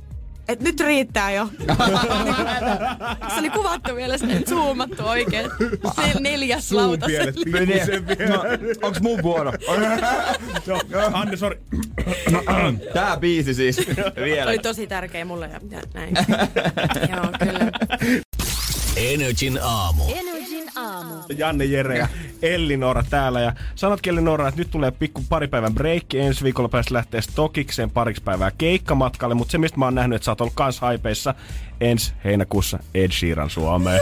että 0.48 0.64
nyt 0.64 0.80
riittää 0.80 1.32
jo. 1.32 1.48
se 3.34 3.38
oli 3.38 3.50
kuvattu 3.50 3.96
vielä 3.96 4.18
sinne, 4.18 4.40
zoomattu 4.40 5.06
oikein. 5.06 5.50
Se 5.96 6.20
neljäs 6.20 6.72
lauta. 6.72 7.06
No, 8.28 8.44
onks 8.82 9.00
mun 9.00 9.22
vuoro? 9.22 9.52
Anne, 11.12 11.36
sori. 11.36 11.60
Tää 12.94 13.16
biisi 13.16 13.54
siis 13.54 13.80
vielä. 14.24 14.50
oli 14.50 14.58
tosi 14.58 14.86
tärkeä 14.86 15.24
mulle 15.24 15.50
ja, 15.52 15.60
ja 15.70 15.82
näin. 15.94 16.14
Joo, 17.12 17.26
kyllä. 17.38 17.70
Energin 18.96 19.58
aamu. 19.62 20.04
Energin 20.08 20.70
aamu. 20.76 21.14
Janne, 21.36 21.64
Jere 21.64 21.98
ja 21.98 22.08
Ellinora 22.42 23.04
täällä. 23.10 23.40
Ja 23.40 23.52
sanotkin 23.74 24.10
Ellinora, 24.10 24.48
että 24.48 24.60
nyt 24.60 24.70
tulee 24.70 24.90
pikku 24.90 25.24
pari 25.28 25.48
päivän 25.48 25.74
breikki. 25.74 26.20
Ensi 26.20 26.44
viikolla 26.44 26.68
päästä 26.68 26.94
lähteä 26.94 27.20
Stokikseen 27.20 27.90
pariksi 27.90 28.22
päivää 28.22 28.50
keikkamatkalle. 28.58 29.34
Mutta 29.34 29.52
se, 29.52 29.58
mistä 29.58 29.78
mä 29.78 29.84
oon 29.84 29.94
nähnyt, 29.94 30.16
että 30.16 30.24
sä 30.24 30.30
oot 30.30 30.40
ollut 30.40 30.54
kans 30.54 30.80
haipeissa 30.80 31.34
ensi 31.80 32.12
heinäkuussa 32.24 32.78
Ed 32.94 33.10
Sheeran 33.12 33.50
Suomeen. 33.50 34.00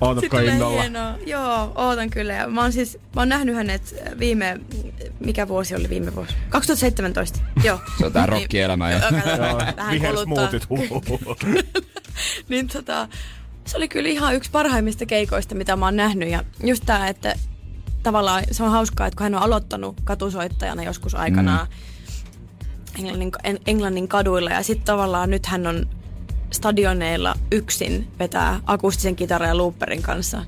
Ootatko 0.00 0.20
Sitten 0.20 0.40
tulee 0.40 0.52
innolla? 0.54 0.80
hienoa. 0.80 1.14
Joo, 1.26 1.72
ootan 1.74 2.10
kyllä. 2.10 2.32
Ja 2.32 2.48
mä 2.48 2.60
oon 2.62 2.72
siis, 2.72 2.98
mä 3.14 3.20
oon 3.20 3.28
nähnyt 3.28 3.56
hänet 3.56 3.94
viime, 4.18 4.60
mikä 5.20 5.48
vuosi 5.48 5.74
oli 5.74 5.88
viime 5.88 6.14
vuosi? 6.14 6.34
2017, 6.48 7.38
joo. 7.64 7.78
Se 7.98 8.06
on 8.06 8.12
tää 8.12 8.26
rokkielämä 8.26 8.90
jo. 8.92 8.98
Joo, 8.98 9.58
Vähän 9.76 10.00
kuluttaa. 10.00 10.48
niin 12.48 12.68
tota, 12.68 13.08
se 13.64 13.76
oli 13.76 13.88
kyllä 13.88 14.08
ihan 14.08 14.34
yksi 14.34 14.50
parhaimmista 14.50 15.06
keikoista, 15.06 15.54
mitä 15.54 15.76
mä 15.76 15.84
oon 15.86 15.96
nähnyt. 15.96 16.28
Ja 16.28 16.44
just 16.64 16.82
tää, 16.86 17.08
että 17.08 17.34
tavallaan 18.02 18.44
se 18.50 18.62
on 18.62 18.70
hauskaa, 18.70 19.06
että 19.06 19.16
kun 19.16 19.24
hän 19.24 19.34
on 19.34 19.42
aloittanut 19.42 19.96
katusoittajana 20.04 20.82
joskus 20.82 21.14
aikanaan 21.14 21.66
mm. 21.66 22.98
Englannin, 22.98 23.30
en- 23.44 23.60
Englannin 23.66 24.08
kaduilla 24.08 24.50
ja 24.50 24.62
sitten 24.62 24.86
tavallaan 24.86 25.30
nyt 25.30 25.46
hän 25.46 25.66
on 25.66 25.86
stadioneilla 26.50 27.34
yksin 27.52 28.08
vetää 28.18 28.60
akustisen 28.66 29.16
kitaran 29.16 29.48
ja 29.48 29.56
looperin 29.56 30.02
kanssa. 30.02 30.44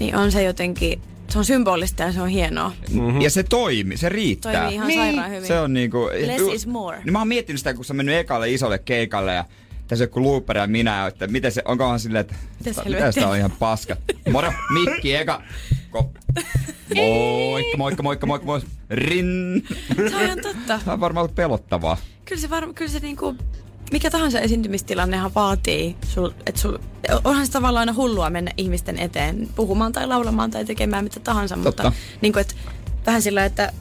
Niin 0.00 0.16
on 0.16 0.32
se 0.32 0.42
jotenkin, 0.42 1.00
se 1.28 1.38
on 1.38 1.44
symbolista 1.44 2.02
ja 2.02 2.12
se 2.12 2.20
on 2.20 2.28
hienoa. 2.28 2.72
Mm-hmm. 2.90 3.20
Ja 3.20 3.30
se 3.30 3.42
toimi, 3.42 3.96
se 3.96 4.08
riittää. 4.08 4.52
Toimii 4.52 4.74
ihan 4.74 4.92
sairaan 4.92 5.30
hyvin. 5.30 5.46
Se 5.46 5.60
on 5.60 5.72
niinku... 5.74 6.10
Less 6.26 6.54
is 6.54 6.66
more. 6.66 6.98
Niin 7.04 7.12
mä 7.12 7.18
oon 7.18 7.28
miettinyt 7.28 7.60
sitä, 7.60 7.74
kun 7.74 7.84
sä 7.84 7.94
mennyt 7.94 8.14
ekalle 8.14 8.50
isolle 8.50 8.78
keikalle 8.78 9.34
ja 9.34 9.44
tässä 9.88 10.04
on 10.04 10.06
joku 10.06 10.22
looper 10.22 10.56
ja 10.56 10.66
minä, 10.66 11.06
että 11.06 11.26
miten 11.26 11.52
se, 11.52 11.62
onkohan 11.64 12.00
silleen, 12.00 12.20
että 12.20 12.34
Mitäs 12.58 12.84
mitä 12.84 13.12
sitä 13.12 13.28
on 13.28 13.36
ihan 13.36 13.52
paska. 13.58 13.96
Moro, 14.32 14.52
Mikki, 14.74 15.14
eka. 15.14 15.42
Ko. 15.90 16.12
Moikka, 16.94 17.76
moikka, 17.76 18.02
moikka, 18.02 18.26
moikka, 18.26 18.46
moikka. 18.46 18.70
Rin. 18.90 19.64
Se 20.08 20.16
on 20.16 20.22
ihan 20.22 20.38
totta. 20.42 20.80
Tämä 20.84 20.92
on 20.92 21.00
varmaan 21.00 21.22
ollut 21.24 21.34
pelottavaa. 21.34 21.96
Kyllä 22.24 22.40
se, 22.40 22.50
varma, 22.50 22.72
kyllä 22.72 22.90
se 22.90 22.98
niinku, 22.98 23.36
mikä 23.92 24.10
tahansa 24.10 24.40
esiintymistilannehan 24.40 25.34
vaatii, 25.34 25.96
sul, 26.14 26.30
että 26.46 26.60
sul, 26.60 26.78
onhan 27.24 27.46
se 27.46 27.52
tavallaan 27.52 27.80
aina 27.88 27.94
hullua 27.94 28.30
mennä 28.30 28.50
ihmisten 28.56 28.98
eteen 28.98 29.48
puhumaan 29.56 29.92
tai 29.92 30.06
laulamaan 30.06 30.50
tai 30.50 30.64
tekemään 30.64 31.04
mitä 31.04 31.20
tahansa, 31.20 31.54
Totta. 31.54 31.82
mutta 31.82 31.92
niinku, 32.20 32.38
et, 32.38 32.56
vähän 33.06 33.22
sillä, 33.22 33.44
että 33.44 33.72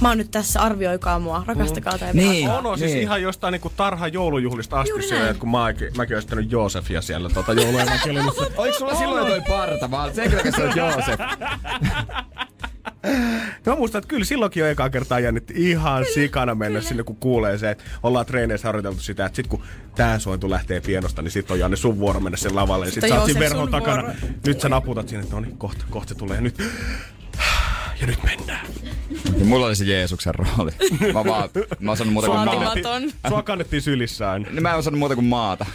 mä 0.00 0.08
oon 0.08 0.18
nyt 0.18 0.30
tässä, 0.30 0.60
arvioikaa 0.60 1.18
mua, 1.18 1.44
rakastakaa 1.46 1.98
tai 1.98 2.12
Niin. 2.12 2.30
vihakaa. 2.32 2.58
On, 2.58 2.66
on 2.66 2.78
siis 2.78 2.90
Niin. 2.92 3.02
ihan 3.02 3.22
jostain 3.22 3.52
niinku 3.52 3.72
tarha 3.76 4.08
joulujuhlista 4.08 4.80
asti 4.80 4.90
Juuri 4.90 5.08
siellä, 5.08 5.34
kun 5.34 5.50
mä, 5.50 5.58
mäkin 5.96 6.16
tehnyt 6.26 6.52
Joosefia 6.52 7.02
siellä 7.02 7.28
tota 7.28 7.52
jouluevankeliumissa. 7.52 8.46
Oliko 8.56 8.78
sulla 8.78 8.94
silloin 8.94 9.26
toi 9.26 9.42
parta, 9.48 9.90
vaan 9.90 10.14
sen 10.14 10.30
kyllä 10.30 10.50
sä 10.56 10.62
olet 10.62 10.76
Joosef? 10.76 11.20
Mä 13.66 13.74
muistan, 13.76 13.98
että 13.98 14.08
kyllä 14.08 14.24
silloinkin 14.24 14.60
jo 14.60 14.66
ekaa 14.66 14.90
kertaa 14.90 15.20
jännitti 15.20 15.70
ihan 15.70 16.04
sikana 16.14 16.54
mennä 16.54 16.80
sinne, 16.80 17.02
kun 17.02 17.16
kuulee 17.16 17.58
se, 17.58 17.70
että 17.70 17.84
ollaan 18.02 18.26
treeneissä 18.26 18.68
harjoiteltu 18.68 19.00
sitä, 19.00 19.26
että 19.26 19.36
sit 19.36 19.46
kun 19.46 19.62
tää 19.94 20.18
sointu 20.18 20.50
lähtee 20.50 20.80
pienosta, 20.80 21.22
niin 21.22 21.30
sit 21.30 21.50
on 21.50 21.58
Janne 21.58 21.76
sun 21.76 21.98
vuoro 21.98 22.20
mennä 22.20 22.36
sen 22.36 22.56
lavalle. 22.56 22.86
Ja 22.86 22.90
sit 22.92 22.94
Sitten 22.94 23.10
sä 23.10 23.16
oot 23.20 23.24
siinä 23.26 23.40
verhon 23.40 23.70
takana. 23.70 24.02
vuoro. 24.02 24.14
Nyt 24.46 24.60
sä 24.60 24.68
naputat 24.68 25.08
siinä, 25.08 25.22
että 25.22 25.34
no 25.34 25.40
niin, 25.40 25.58
kohta, 25.58 25.84
kohta 25.90 26.08
se 26.08 26.14
tulee. 26.14 26.40
Nyt. 26.40 26.62
Ja 28.00 28.06
nyt 28.06 28.18
mennään. 28.22 28.66
Ja 29.38 29.44
mulla 29.44 29.66
oli 29.66 29.76
se 29.76 29.84
Jeesuksen 29.84 30.34
rooli. 30.34 30.70
Mä 31.12 31.24
vaan, 31.24 31.48
mä 31.80 31.92
osannut 31.92 32.12
muuta 32.12 32.28
kuin 32.28 32.44
maata. 32.44 32.60
Vaatimaton. 32.60 33.10
Sua 33.28 33.42
kannettiin 33.42 33.82
sylissään. 33.82 34.42
Niin 34.42 34.62
mä 34.62 34.70
en 34.70 34.76
osannut 34.76 34.98
muuta 34.98 35.14
kuin 35.14 35.24
maata. 35.24 35.66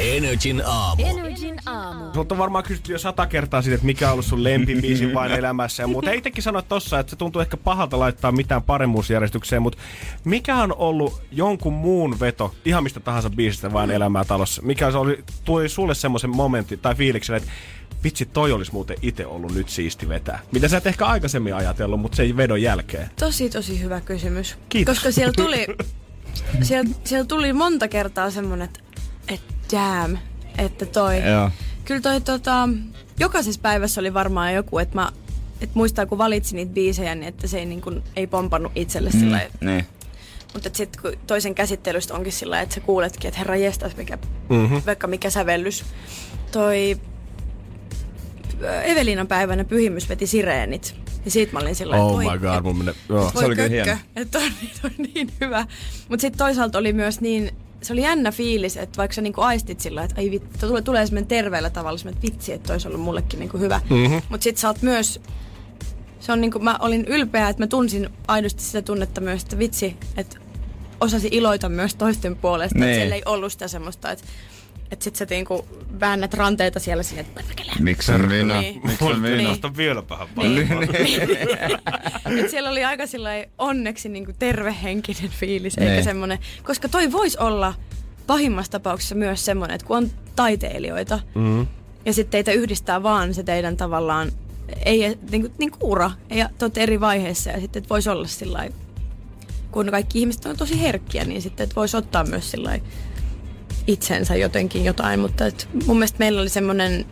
Energin 0.00 0.62
aamu. 0.66 1.02
Energin 1.06 1.56
aamu. 1.66 2.14
Sulta 2.14 2.34
on 2.34 2.38
varmaan 2.38 2.64
kysytty 2.64 2.92
jo 2.92 2.98
sata 2.98 3.26
kertaa 3.26 3.62
siitä, 3.62 3.74
että 3.74 3.86
mikä 3.86 4.06
on 4.06 4.12
ollut 4.12 4.26
sun 4.26 4.44
lempibiisi 4.44 5.14
vain 5.14 5.32
elämässä. 5.40 5.86
Mutta 5.86 6.10
ei 6.10 6.18
itsekin 6.18 6.42
sano 6.42 6.62
tossa, 6.62 6.98
että 6.98 7.10
se 7.10 7.16
tuntuu 7.16 7.42
ehkä 7.42 7.56
pahalta 7.56 7.98
laittaa 7.98 8.32
mitään 8.32 8.62
paremmuusjärjestykseen. 8.62 9.62
Mutta 9.62 9.78
mikä 10.24 10.56
on 10.56 10.74
ollut 10.76 11.22
jonkun 11.32 11.72
muun 11.72 12.20
veto, 12.20 12.54
ihan 12.64 12.82
mistä 12.82 13.00
tahansa 13.00 13.30
biisistä 13.30 13.72
vain 13.72 13.90
elämää 13.90 14.24
talossa? 14.24 14.62
Mikä 14.62 14.90
se 14.90 14.98
oli, 14.98 15.24
tuli 15.44 15.68
sulle 15.68 15.94
semmoisen 15.94 16.36
momentin 16.36 16.78
tai 16.78 16.94
fiiliksen, 16.94 17.36
että 17.36 17.50
vitsi, 18.04 18.26
toi 18.26 18.52
olisi 18.52 18.72
muuten 18.72 18.96
itse 19.02 19.26
ollut 19.26 19.54
nyt 19.54 19.68
siisti 19.68 20.08
vetää. 20.08 20.38
Mitä 20.52 20.68
sä 20.68 20.76
et 20.76 20.86
ehkä 20.86 21.06
aikaisemmin 21.06 21.54
ajatellut, 21.54 22.00
mutta 22.00 22.16
se 22.16 22.22
ei 22.22 22.36
vedon 22.36 22.62
jälkeen. 22.62 23.10
Tosi, 23.18 23.50
tosi 23.50 23.80
hyvä 23.82 24.00
kysymys. 24.00 24.56
Kiitos. 24.68 24.96
Koska 24.96 25.12
siellä 25.12 25.32
tuli, 25.36 25.66
siellä, 26.62 26.90
siellä 27.04 27.26
tuli 27.26 27.52
monta 27.52 27.88
kertaa 27.88 28.30
semmonen, 28.30 28.64
että 28.64 28.80
et 29.28 29.40
damn, 29.72 30.18
että 30.58 30.86
toi. 30.86 31.22
Joo. 31.30 31.50
Kyllä 31.84 32.00
toi 32.00 32.20
tota, 32.20 32.68
jokaisessa 33.18 33.60
päivässä 33.60 34.00
oli 34.00 34.14
varmaan 34.14 34.54
joku, 34.54 34.78
että 34.78 34.94
mä 34.94 35.12
et 35.60 35.74
muistaa 35.74 36.06
kun 36.06 36.18
valitsin 36.18 36.56
niitä 36.56 36.72
biisejä, 36.72 37.14
niin 37.14 37.28
että 37.28 37.46
se 37.46 37.58
ei, 37.58 37.66
niin 37.66 37.80
kun, 37.80 38.02
ei 38.16 38.26
pompannut 38.26 38.72
itselle 38.74 39.10
mm. 39.10 39.20
sillä. 39.20 39.40
Niin. 39.60 39.86
Mutta 40.54 40.70
sitten 40.72 41.02
kun 41.02 41.12
toisen 41.26 41.54
käsittelystä 41.54 42.14
onkin 42.14 42.32
sillä 42.32 42.60
että 42.60 42.74
sä 42.74 42.80
kuuletkin, 42.80 43.28
että 43.28 43.38
herra 43.38 43.56
jestas, 43.56 43.96
mikä, 43.96 44.16
Mhm. 44.16 44.54
mm-hmm. 44.60 44.82
vaikka 44.86 45.06
mikä 45.06 45.30
sävellys. 45.30 45.84
Toi 46.52 47.00
ö, 48.62 48.82
Eveliinan 48.82 49.26
päivänä 49.26 49.64
pyhimys 49.64 50.08
veti 50.08 50.26
sireenit. 50.26 50.94
Ja 51.24 51.30
siitä 51.30 51.52
mä 51.52 51.58
olin 51.58 51.74
sillä 51.74 51.96
Oh 51.96 52.18
my 52.18 52.38
god, 52.38 52.62
mun 52.62 52.78
menee... 52.78 52.94
Joo. 53.08 53.30
Se 53.38 53.46
oli 53.46 53.56
kyllä 53.56 53.68
hieno. 53.68 53.96
Että 54.16 54.38
on, 54.38 54.44
niin- 54.60 54.70
on 54.84 54.90
niin 55.14 55.32
hyvä. 55.40 55.66
Mutta 56.08 56.20
sitten 56.20 56.38
toisaalta 56.38 56.78
oli 56.78 56.92
myös 56.92 57.20
niin, 57.20 57.50
se 57.82 57.92
oli 57.92 58.02
jännä 58.02 58.32
fiilis, 58.32 58.76
että 58.76 58.96
vaikka 58.96 59.14
sä 59.14 59.22
niinku 59.22 59.40
aistit 59.40 59.80
sillä, 59.80 60.04
että 60.04 60.20
ai 60.20 60.30
vittu, 60.30 60.66
tulee, 60.66 60.82
tulee 60.82 61.06
semmoinen 61.06 61.28
terveellä 61.28 61.70
tavalla 61.70 61.98
semmoinen, 61.98 62.18
että 62.18 62.32
vitsi, 62.32 62.52
että 62.52 62.72
olisi 62.72 62.88
ollut 62.88 63.00
mullekin 63.00 63.40
niinku 63.40 63.58
hyvä. 63.58 63.80
Mm-hmm. 63.90 64.22
Mutta 64.28 64.44
sitten 64.44 64.60
sä 64.60 64.68
oot 64.68 64.82
myös, 64.82 65.20
se 66.20 66.32
on 66.32 66.40
niinku, 66.40 66.58
mä 66.58 66.76
olin 66.80 67.04
ylpeä, 67.04 67.48
että 67.48 67.62
mä 67.62 67.66
tunsin 67.66 68.08
aidosti 68.28 68.62
sitä 68.62 68.82
tunnetta 68.82 69.20
myös, 69.20 69.42
että 69.42 69.58
vitsi, 69.58 69.96
että 70.16 70.36
osasi 71.00 71.28
iloita 71.30 71.68
myös 71.68 71.94
toisten 71.94 72.36
puolesta. 72.36 72.78
Niin. 72.78 72.88
Että 72.88 72.98
siellä 72.98 73.14
ei 73.14 73.22
ollut 73.26 73.52
sitä 73.52 73.68
semmoista, 73.68 74.10
että 74.10 74.24
että 74.92 75.04
sit 75.04 75.16
sä 75.16 75.26
niinku 75.30 75.66
väännät 76.00 76.34
ranteita 76.34 76.80
siellä 76.80 77.02
sinne, 77.02 77.20
että 77.20 77.42
perkele. 77.42 77.72
Miksi 77.80 78.12
minä? 78.12 78.60
Niin. 78.60 78.80
Miksi 78.84 79.04
minä? 79.20 79.42
Nosta 79.48 79.76
vielä 79.76 80.02
vähän 80.10 80.28
Niin. 80.36 80.68
paljon. 80.68 80.82
Et 82.44 82.50
siellä 82.50 82.70
oli 82.70 82.84
aika 82.84 83.06
sillai 83.06 83.46
onneksi 83.58 84.08
niinku 84.08 84.32
tervehenkinen 84.38 85.30
fiilis, 85.30 85.76
Niin. 85.76 85.90
eikä 85.90 86.04
semmonen, 86.04 86.38
koska 86.62 86.88
toi 86.88 87.12
voisi 87.12 87.38
olla 87.38 87.74
pahimmassa 88.26 88.72
tapauksessa 88.72 89.14
myös 89.14 89.44
semmonen, 89.44 89.74
että 89.74 89.86
kun 89.86 89.96
on 89.96 90.10
taiteilijoita 90.36 91.20
Mm. 91.34 91.66
ja 92.04 92.12
sitten 92.12 92.30
teitä 92.30 92.52
yhdistää 92.52 93.02
vaan 93.02 93.34
se 93.34 93.42
teidän 93.42 93.76
tavallaan, 93.76 94.32
ei 94.84 95.18
niinku, 95.30 95.48
niinku 95.58 95.78
ura, 95.80 96.10
ja 96.30 96.50
te 96.58 96.64
olette 96.64 96.82
eri 96.82 97.00
vaiheissa 97.00 97.50
ja 97.50 97.60
sitten 97.60 97.82
voisi 97.90 98.10
olla 98.10 98.26
sillä 98.26 98.68
kun 99.70 99.86
kaikki 99.90 100.20
ihmiset 100.20 100.46
on 100.46 100.56
tosi 100.56 100.80
herkkiä, 100.82 101.24
niin 101.24 101.42
sitten 101.42 101.68
voisi 101.76 101.96
ottaa 101.96 102.24
myös 102.24 102.50
sillä 102.50 102.78
itsensä 103.86 104.36
jotenkin 104.36 104.84
jotain, 104.84 105.20
mutta 105.20 105.46
et 105.46 105.68
mun 105.86 105.96
mielestä 105.96 106.18
meillä 106.18 106.40
oli 106.40 106.48
semmoinen 106.48 107.06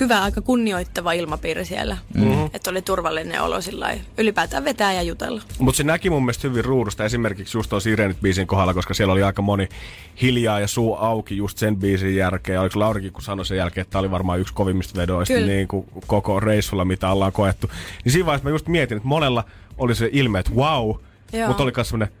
hyvä, 0.00 0.22
aika 0.22 0.40
kunnioittava 0.40 1.12
ilmapiiri 1.12 1.64
siellä. 1.64 1.96
Mm-hmm. 2.14 2.50
Että 2.54 2.70
oli 2.70 2.82
turvallinen 2.82 3.42
olo 3.42 3.60
sillä 3.60 3.96
ylipäätään 4.18 4.64
vetää 4.64 4.92
ja 4.92 5.02
jutella. 5.02 5.42
Mutta 5.58 5.76
se 5.76 5.84
näki 5.84 6.10
mun 6.10 6.22
mielestä 6.22 6.48
hyvin 6.48 6.64
ruudusta 6.64 7.04
esimerkiksi 7.04 7.58
just 7.58 7.70
tuon 7.70 7.82
Sirenit 7.82 8.20
biisin 8.20 8.46
kohdalla, 8.46 8.74
koska 8.74 8.94
siellä 8.94 9.12
oli 9.12 9.22
aika 9.22 9.42
moni 9.42 9.68
hiljaa 10.22 10.60
ja 10.60 10.66
suu 10.68 10.94
auki 10.94 11.36
just 11.36 11.58
sen 11.58 11.76
biisin 11.76 12.16
jälkeen. 12.16 12.60
Oliko 12.60 12.80
Laurikin, 12.80 13.12
kun 13.12 13.22
sanoi 13.22 13.46
sen 13.46 13.58
jälkeen, 13.58 13.82
että 13.82 13.92
tämä 13.92 14.00
oli 14.00 14.10
varmaan 14.10 14.40
yksi 14.40 14.54
kovimmista 14.54 15.00
vedoista 15.00 15.34
Kyllä. 15.34 15.46
niin 15.46 15.68
kuin 15.68 15.86
koko 16.06 16.40
reissulla, 16.40 16.84
mitä 16.84 17.10
ollaan 17.10 17.32
koettu. 17.32 17.70
Niin 18.04 18.12
siinä 18.12 18.26
vaiheessa 18.26 18.48
mä 18.48 18.54
just 18.54 18.68
mietin, 18.68 18.96
että 18.96 19.08
monella 19.08 19.44
oli 19.78 19.94
se 19.94 20.08
ilme, 20.12 20.38
että 20.38 20.52
wow, 20.52 20.94
mutta 21.46 21.62
oli 21.62 21.72
myös 21.76 21.88
semmoinen, 21.88 22.16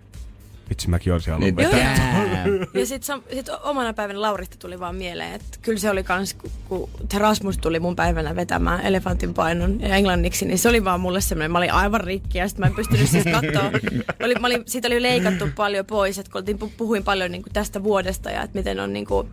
vitsi 0.70 0.90
mäkin 0.90 1.12
olisin 1.12 1.32
halunnut 1.32 1.56
Niin, 1.56 1.72
vetää. 1.72 2.44
Ja 2.80 2.86
sitten 2.86 3.22
sit 3.32 3.46
omana 3.62 3.92
päivänä 3.92 4.20
Laurista 4.20 4.56
tuli 4.58 4.80
vaan 4.80 4.96
mieleen, 4.96 5.32
että 5.32 5.58
kyllä 5.62 5.78
se 5.78 5.90
oli 5.90 6.04
kans, 6.04 6.34
kun, 6.68 6.88
Rasmus 7.14 7.58
tuli 7.58 7.80
mun 7.80 7.96
päivänä 7.96 8.36
vetämään 8.36 8.80
elefantin 8.80 9.34
painon 9.34 9.80
ja 9.80 9.96
englanniksi, 9.96 10.44
niin 10.44 10.58
se 10.58 10.68
oli 10.68 10.84
vaan 10.84 11.00
mulle 11.00 11.20
semmoinen, 11.20 11.50
mä 11.50 11.58
olin 11.58 11.72
aivan 11.72 12.00
rikki 12.00 12.38
ja 12.38 12.48
sitten 12.48 12.62
mä 12.62 12.66
en 12.66 12.74
pystynyt 12.74 13.08
siis 13.08 13.24
katsoa. 13.24 13.70
Oli, 14.24 14.34
mä 14.34 14.46
olin, 14.46 14.62
siitä 14.66 14.88
oli 14.88 15.02
leikattu 15.02 15.48
paljon 15.56 15.86
pois, 15.86 16.18
että 16.18 16.32
kun 16.32 16.38
oltiin, 16.38 16.58
puhuin 16.76 17.04
paljon 17.04 17.30
niin 17.32 17.42
kuin 17.42 17.52
tästä 17.52 17.82
vuodesta 17.82 18.30
ja 18.30 18.42
että 18.42 18.58
miten 18.58 18.80
on 18.80 18.92
niin 18.92 19.06
kuin, 19.06 19.28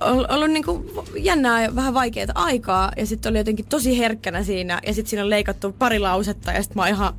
ol- 0.00 0.26
ollut 0.28 0.50
niin 0.50 0.64
kuin 0.64 0.84
jännää 1.16 1.62
ja 1.62 1.74
vähän 1.74 1.94
vaikeaa 1.94 2.26
aikaa 2.34 2.92
ja 2.96 3.06
sitten 3.06 3.30
oli 3.30 3.38
jotenkin 3.38 3.66
tosi 3.66 3.98
herkkänä 3.98 4.42
siinä 4.42 4.80
ja 4.86 4.94
sitten 4.94 5.10
siinä 5.10 5.22
on 5.22 5.30
leikattu 5.30 5.72
pari 5.72 5.98
lausetta 5.98 6.52
ja 6.52 6.62
sitten 6.62 6.76
mä 6.76 6.82
oon 6.82 6.88
ihan 6.94 7.14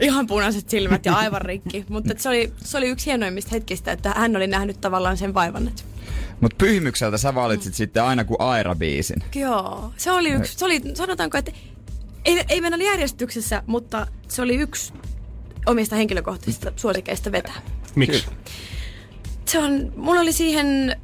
ihan 0.00 0.26
punaiset 0.26 0.68
silmät 0.68 1.06
ja 1.06 1.14
aivan 1.22 1.42
rikki. 1.42 1.84
Mutta 1.88 2.14
se, 2.16 2.28
oli, 2.28 2.52
se 2.56 2.78
oli 2.78 2.88
yksi 2.88 3.06
hienoimmista 3.06 3.50
hetkistä, 3.52 3.92
että 3.92 4.12
hän 4.16 4.36
oli 4.36 4.46
nähnyt 4.46 4.80
tavallaan 4.80 5.16
sen 5.16 5.34
vaivan. 5.34 5.68
Että, 5.68 5.82
Mut 6.40 6.54
pyhimykseltä 6.58 7.18
sä 7.18 7.34
valitsit 7.34 7.74
sitten 7.74 8.02
aina 8.02 8.24
kuin 8.24 8.40
Aira-biisin. 8.40 9.22
joo, 9.34 9.92
se 9.96 10.12
oli 10.12 10.30
yksi, 10.30 10.58
se 10.58 10.64
oli, 10.64 10.80
sanotaanko, 10.94 11.38
että 11.38 11.52
ei, 12.24 12.44
ei 12.48 12.60
mennä 12.60 12.84
järjestyksessä, 12.84 13.62
mutta 13.66 14.06
se 14.28 14.42
oli 14.42 14.56
yksi 14.56 14.92
omista 15.66 15.96
henkilökohtaisista 15.96 16.72
suosikeista 16.76 17.32
vetää. 17.32 17.62
Miksi? 17.94 18.26
Se 19.44 19.58
on, 19.58 19.92
mulla 19.96 20.20
oli 20.20 20.32
siihen, 20.32 21.00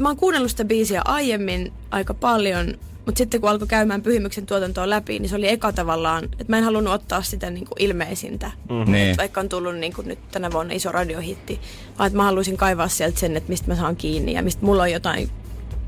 mä 0.00 0.08
oon 0.08 0.16
kuunnellut 0.16 0.50
sitä 0.50 0.64
biisiä 0.64 1.02
aiemmin 1.04 1.72
aika 1.90 2.14
paljon, 2.14 2.78
mutta 3.06 3.18
sitten 3.18 3.40
kun 3.40 3.50
alkoi 3.50 3.68
käymään 3.68 4.02
pyhimyksen 4.02 4.46
tuotantoa 4.46 4.90
läpi, 4.90 5.18
niin 5.18 5.28
se 5.28 5.36
oli 5.36 5.48
eka 5.48 5.72
tavallaan, 5.72 6.24
että 6.24 6.44
mä 6.48 6.58
en 6.58 6.64
halunnut 6.64 6.94
ottaa 6.94 7.22
sitä 7.22 7.50
niin 7.50 7.64
kuin 7.66 7.82
ilmeisintä. 7.82 8.50
Mm. 8.70 8.92
Niin. 8.92 9.16
Vaikka 9.16 9.40
on 9.40 9.48
tullut 9.48 9.76
niin 9.76 9.92
kuin 9.94 10.08
nyt 10.08 10.30
tänä 10.30 10.52
vuonna 10.52 10.74
iso 10.74 10.92
radiohitti, 10.92 11.60
vaan 11.98 12.06
että 12.06 12.16
mä 12.16 12.24
haluaisin 12.24 12.56
kaivaa 12.56 12.88
sieltä 12.88 13.20
sen, 13.20 13.36
että 13.36 13.50
mistä 13.50 13.68
mä 13.68 13.76
saan 13.76 13.96
kiinni 13.96 14.32
ja 14.32 14.42
mistä 14.42 14.66
mulla 14.66 14.82
on 14.82 14.92
jotain 14.92 15.30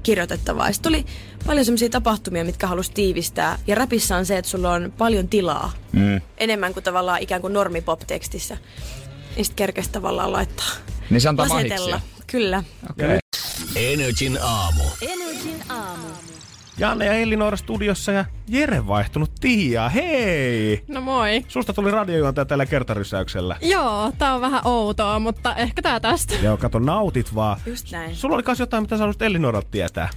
kirjoitettavaa. 0.02 0.72
Sitten 0.72 0.92
tuli 0.92 1.06
paljon 1.46 1.64
semmoisia 1.64 1.88
tapahtumia, 1.88 2.44
mitkä 2.44 2.66
halusi 2.66 2.92
tiivistää. 2.92 3.58
Ja 3.66 3.74
räpissä 3.74 4.16
on 4.16 4.26
se, 4.26 4.38
että 4.38 4.50
sulla 4.50 4.72
on 4.72 4.92
paljon 4.98 5.28
tilaa. 5.28 5.72
Mm. 5.92 6.20
Enemmän 6.38 6.72
kuin 6.72 6.84
tavallaan 6.84 7.22
ikään 7.22 7.40
kuin 7.40 7.52
normipop-tekstissä. 7.52 8.58
Niin 9.36 9.44
sitten 9.44 9.56
kerkesi 9.56 9.90
tavallaan 9.90 10.32
laittaa. 10.32 10.70
Niin 11.10 11.20
se 11.20 11.28
antaa. 11.28 11.46
Kyllä. 12.26 12.64
Okei. 12.90 13.18
Energin 13.76 14.38
aamu. 14.42 14.82
Energin 15.02 15.62
aamu. 15.68 16.06
Janne 16.78 17.06
ja 17.06 17.12
Elli 17.12 17.36
studiossa 17.54 18.12
ja 18.12 18.24
Jere 18.48 18.86
vaihtunut 18.86 19.30
Tiia. 19.40 19.88
Hei! 19.88 20.84
No 20.88 21.00
moi. 21.00 21.44
Susta 21.48 21.72
tuli 21.72 21.90
radiojuontaja 21.90 22.44
tällä 22.44 22.66
kertarysäyksellä. 22.66 23.56
Joo, 23.62 24.12
tää 24.18 24.34
on 24.34 24.40
vähän 24.40 24.60
outoa, 24.64 25.18
mutta 25.18 25.54
ehkä 25.54 25.82
tää 25.82 26.00
tästä. 26.00 26.34
Joo, 26.42 26.56
kato, 26.56 26.78
nautit 26.78 27.34
vaan. 27.34 27.60
Just 27.66 27.92
näin. 27.92 28.16
Sulla 28.16 28.34
oli 28.34 28.42
kans 28.42 28.60
jotain, 28.60 28.82
mitä 28.82 28.96
sä 28.96 29.00
haluaisit 29.00 29.22
Ellinoralta 29.22 29.68
tietää. 29.70 30.08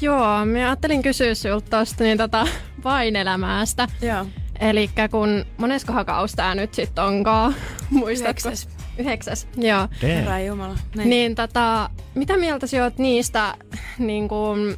Joo, 0.00 0.44
mä 0.44 0.58
ajattelin 0.58 1.02
kysyä 1.02 1.34
sulta 1.34 1.78
tosta 1.78 2.04
niin 2.04 2.18
tota 2.18 2.46
vainelämäästä. 2.84 3.88
Joo. 4.02 4.26
Eli 4.60 4.90
kun 5.10 5.44
moneskohan 5.56 6.06
kausi 6.06 6.36
tää 6.36 6.54
nyt 6.54 6.74
sit 6.74 6.98
onkaan? 6.98 7.54
Muistatko? 7.90 8.48
Yhdeksäs. 8.48 8.68
Yhdeksäs, 8.98 9.48
joo. 9.56 9.88
Herra 10.02 10.40
Jumala. 10.40 10.76
Näin. 10.96 11.08
Niin 11.08 11.34
tota, 11.34 11.90
mitä 12.14 12.36
mieltä 12.36 12.66
sä 12.66 12.82
oot 12.84 12.98
niistä 12.98 13.54
niin 13.98 14.28
kuin, 14.28 14.76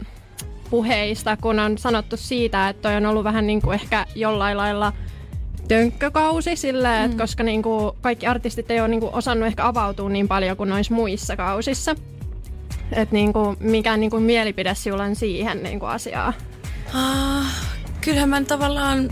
puheista, 0.70 1.36
kun 1.36 1.58
on 1.58 1.78
sanottu 1.78 2.16
siitä, 2.16 2.68
että 2.68 2.82
toi 2.82 2.96
on 2.96 3.06
ollut 3.06 3.24
vähän 3.24 3.46
niin 3.46 3.62
kuin 3.62 3.74
ehkä 3.74 4.06
jollain 4.14 4.56
lailla 4.56 4.92
tönkkökausi 5.68 6.56
silleen, 6.56 7.00
mm. 7.00 7.04
että 7.04 7.22
koska 7.22 7.42
niin 7.42 7.62
kuin, 7.62 7.96
kaikki 8.00 8.26
artistit 8.26 8.70
ei 8.70 8.80
ole 8.80 8.88
niin 8.88 9.00
kuin, 9.00 9.14
osannut 9.14 9.46
ehkä 9.46 9.66
avautua 9.66 10.08
niin 10.08 10.28
paljon 10.28 10.56
kuin 10.56 10.70
noissa 10.70 10.94
muissa 10.94 11.36
kausissa. 11.36 11.94
Että 12.92 13.14
niin 13.14 13.32
kuin, 13.32 13.56
mikä 13.60 13.96
niin 13.96 14.10
kuin, 14.10 14.22
mielipide 14.22 14.74
sinulla 14.74 15.04
on 15.04 15.16
siihen 15.16 15.62
niin 15.62 15.80
kuin, 15.80 15.90
asiaan? 15.90 16.34
Ah, 16.94 17.54
kyllähän 18.00 18.28
mä 18.28 18.42
tavallaan, 18.44 19.08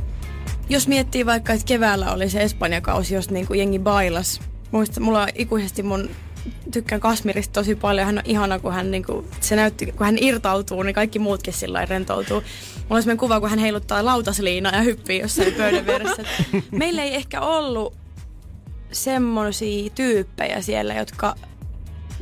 jos 0.68 0.88
miettii 0.88 1.26
vaikka, 1.26 1.52
että 1.52 1.66
keväällä 1.66 2.12
oli 2.12 2.28
se 2.28 2.42
Espanja-kausi, 2.42 3.14
jos 3.14 3.30
niinku 3.30 3.54
jengi 3.54 3.78
bailas. 3.78 4.40
Muista, 4.70 5.00
mulla 5.00 5.22
on 5.22 5.28
ikuisesti 5.34 5.82
mun 5.82 6.10
tykkään 6.73 7.01
Kasmirista 7.01 7.52
tosi 7.52 7.74
paljon. 7.74 8.06
Hän 8.06 8.18
on 8.18 8.24
ihana, 8.27 8.59
kun 8.59 8.73
hän, 8.73 8.90
niinku, 8.90 9.24
se 9.40 9.56
näytti, 9.56 9.86
kun 9.86 10.06
hän 10.06 10.18
irtautuu, 10.20 10.82
niin 10.82 10.94
kaikki 10.94 11.18
muutkin 11.18 11.55
sillä 11.55 11.85
rentoutuu. 11.85 12.36
Mulla 12.36 12.97
on 12.97 13.02
semmoinen 13.02 13.18
kuva, 13.18 13.40
kun 13.40 13.51
hän 13.51 13.59
heiluttaa 13.59 14.05
lautasliinaa 14.05 14.73
ja 14.73 14.82
hyppii 14.82 15.20
jossain 15.20 15.55
pöydän 15.55 15.86
vieressä. 15.86 16.24
Meillä 16.70 17.02
ei 17.02 17.14
ehkä 17.14 17.40
ollut 17.40 17.97
semmoisia 18.93 19.90
tyyppejä 19.90 20.60
siellä, 20.62 20.94
jotka 20.94 21.35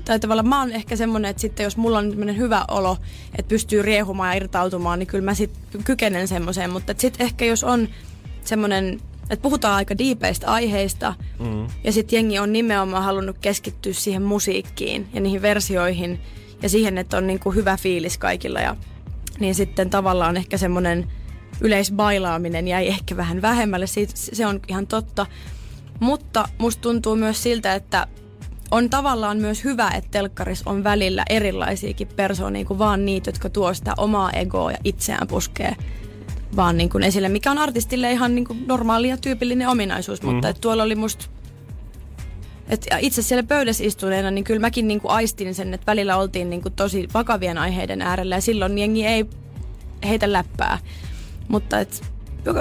tai 0.05 0.21
tavallaan 0.21 0.49
mä 0.49 0.61
oon 0.61 0.73
ehkä 0.73 0.97
semmonen, 0.97 1.31
että 1.31 1.41
sitten 1.41 1.65
jos 1.65 1.77
mulla 1.77 1.99
on 1.99 2.37
hyvä 2.37 2.65
olo, 2.69 2.97
että 3.39 3.49
pystyy 3.49 3.83
riehumaan 3.83 4.29
ja 4.29 4.37
irtautumaan, 4.37 4.99
niin 4.99 5.07
kyllä 5.07 5.25
mä 5.25 5.35
sitten 5.35 5.85
kykenen 5.85 6.29
semmoiseen. 6.29 6.71
Mutta 6.71 6.95
sitten 6.99 7.25
ehkä 7.25 7.45
jos 7.45 7.65
on 7.65 7.89
semmoinen, 8.45 9.01
että 9.31 9.43
puhutaan 9.43 9.75
aika 9.75 9.99
diipeistä 9.99 10.47
aiheista 10.47 11.15
mm. 11.39 11.67
ja 11.85 11.93
sitten 11.93 12.17
jengi 12.17 12.39
on 12.39 12.53
nimenomaan 12.53 13.05
halunnut 13.05 13.39
keskittyä 13.41 13.93
siihen 13.93 14.23
musiikkiin 14.23 15.09
ja 15.15 15.21
niihin 15.21 15.43
versioihin 15.43 16.21
ja 16.63 16.69
siihen, 16.69 16.99
että 16.99 17.17
on 17.17 17.27
niinku 17.27 17.51
hyvä 17.51 17.77
fiilis 17.77 18.19
kaikilla 18.19 18.61
ja 18.61 18.77
niin 19.41 19.55
sitten 19.55 19.91
tavallaan 19.91 20.37
ehkä 20.37 20.59
semmoinen 20.59 21.13
yleisbailaaminen 21.61 22.69
jäi 22.69 22.89
ehkä 22.89 23.17
vähän 23.17 23.43
vähemmälle, 23.43 23.87
Siitä, 23.87 24.13
se 24.17 24.47
on 24.47 24.61
ihan 24.69 24.87
totta. 24.87 25.27
Mutta 26.01 26.49
musta 26.59 26.81
tuntuu 26.81 27.17
myös 27.17 27.43
siltä, 27.43 27.75
että 27.75 28.07
on 28.71 28.91
tavallaan 28.91 29.39
myös 29.39 29.65
hyvä, 29.65 29.91
että 29.91 30.11
telkkaris 30.11 30.63
on 30.67 30.85
välillä 30.85 31.25
erilaisiakin 31.31 32.09
persoonia 32.17 32.65
kuin 32.65 32.79
vaan 32.79 33.05
niitä, 33.05 33.29
jotka 33.29 33.51
tuo 33.51 33.75
sitä 33.75 33.95
omaa 33.97 34.31
egoa 34.31 34.73
ja 34.73 34.79
itseään 34.85 35.29
puskee 35.29 35.77
vaan 36.57 36.77
niin 36.77 36.91
kuin 36.91 37.05
esille, 37.05 37.29
mikä 37.29 37.51
on 37.51 37.59
artistille 37.59 38.13
ihan 38.13 38.35
niin 38.35 38.45
kuin 38.45 38.65
normaali 38.67 39.09
ja 39.09 39.17
tyypillinen 39.17 39.69
ominaisuus, 39.69 40.23
mm. 40.23 40.29
mutta 40.29 40.49
että 40.49 40.61
tuolla 40.61 40.83
oli 40.83 40.95
musta 40.95 41.27
et 42.69 42.87
itse 42.99 43.23
siellä 43.23 43.43
pöydässä 43.43 43.85
istuneena, 43.85 44.31
niin 44.31 44.45
kyllä 44.45 44.61
mäkin 44.61 44.89
niin 44.89 45.01
kuin 45.01 45.11
aistin 45.11 45.55
sen, 45.55 45.75
että 45.75 45.87
välillä 45.87 46.17
oltiin 46.17 46.51
niin 46.51 46.63
kuin 46.63 46.75
tosi 46.75 47.09
vakavien 47.15 47.59
aiheiden 47.59 48.03
äärellä 48.03 48.35
ja 48.35 48.41
silloin 48.41 48.79
jengi 48.79 49.07
ei 49.07 49.27
heitä 50.09 50.33
läppää. 50.33 50.79
Mutta 51.49 51.81
et, 51.81 52.03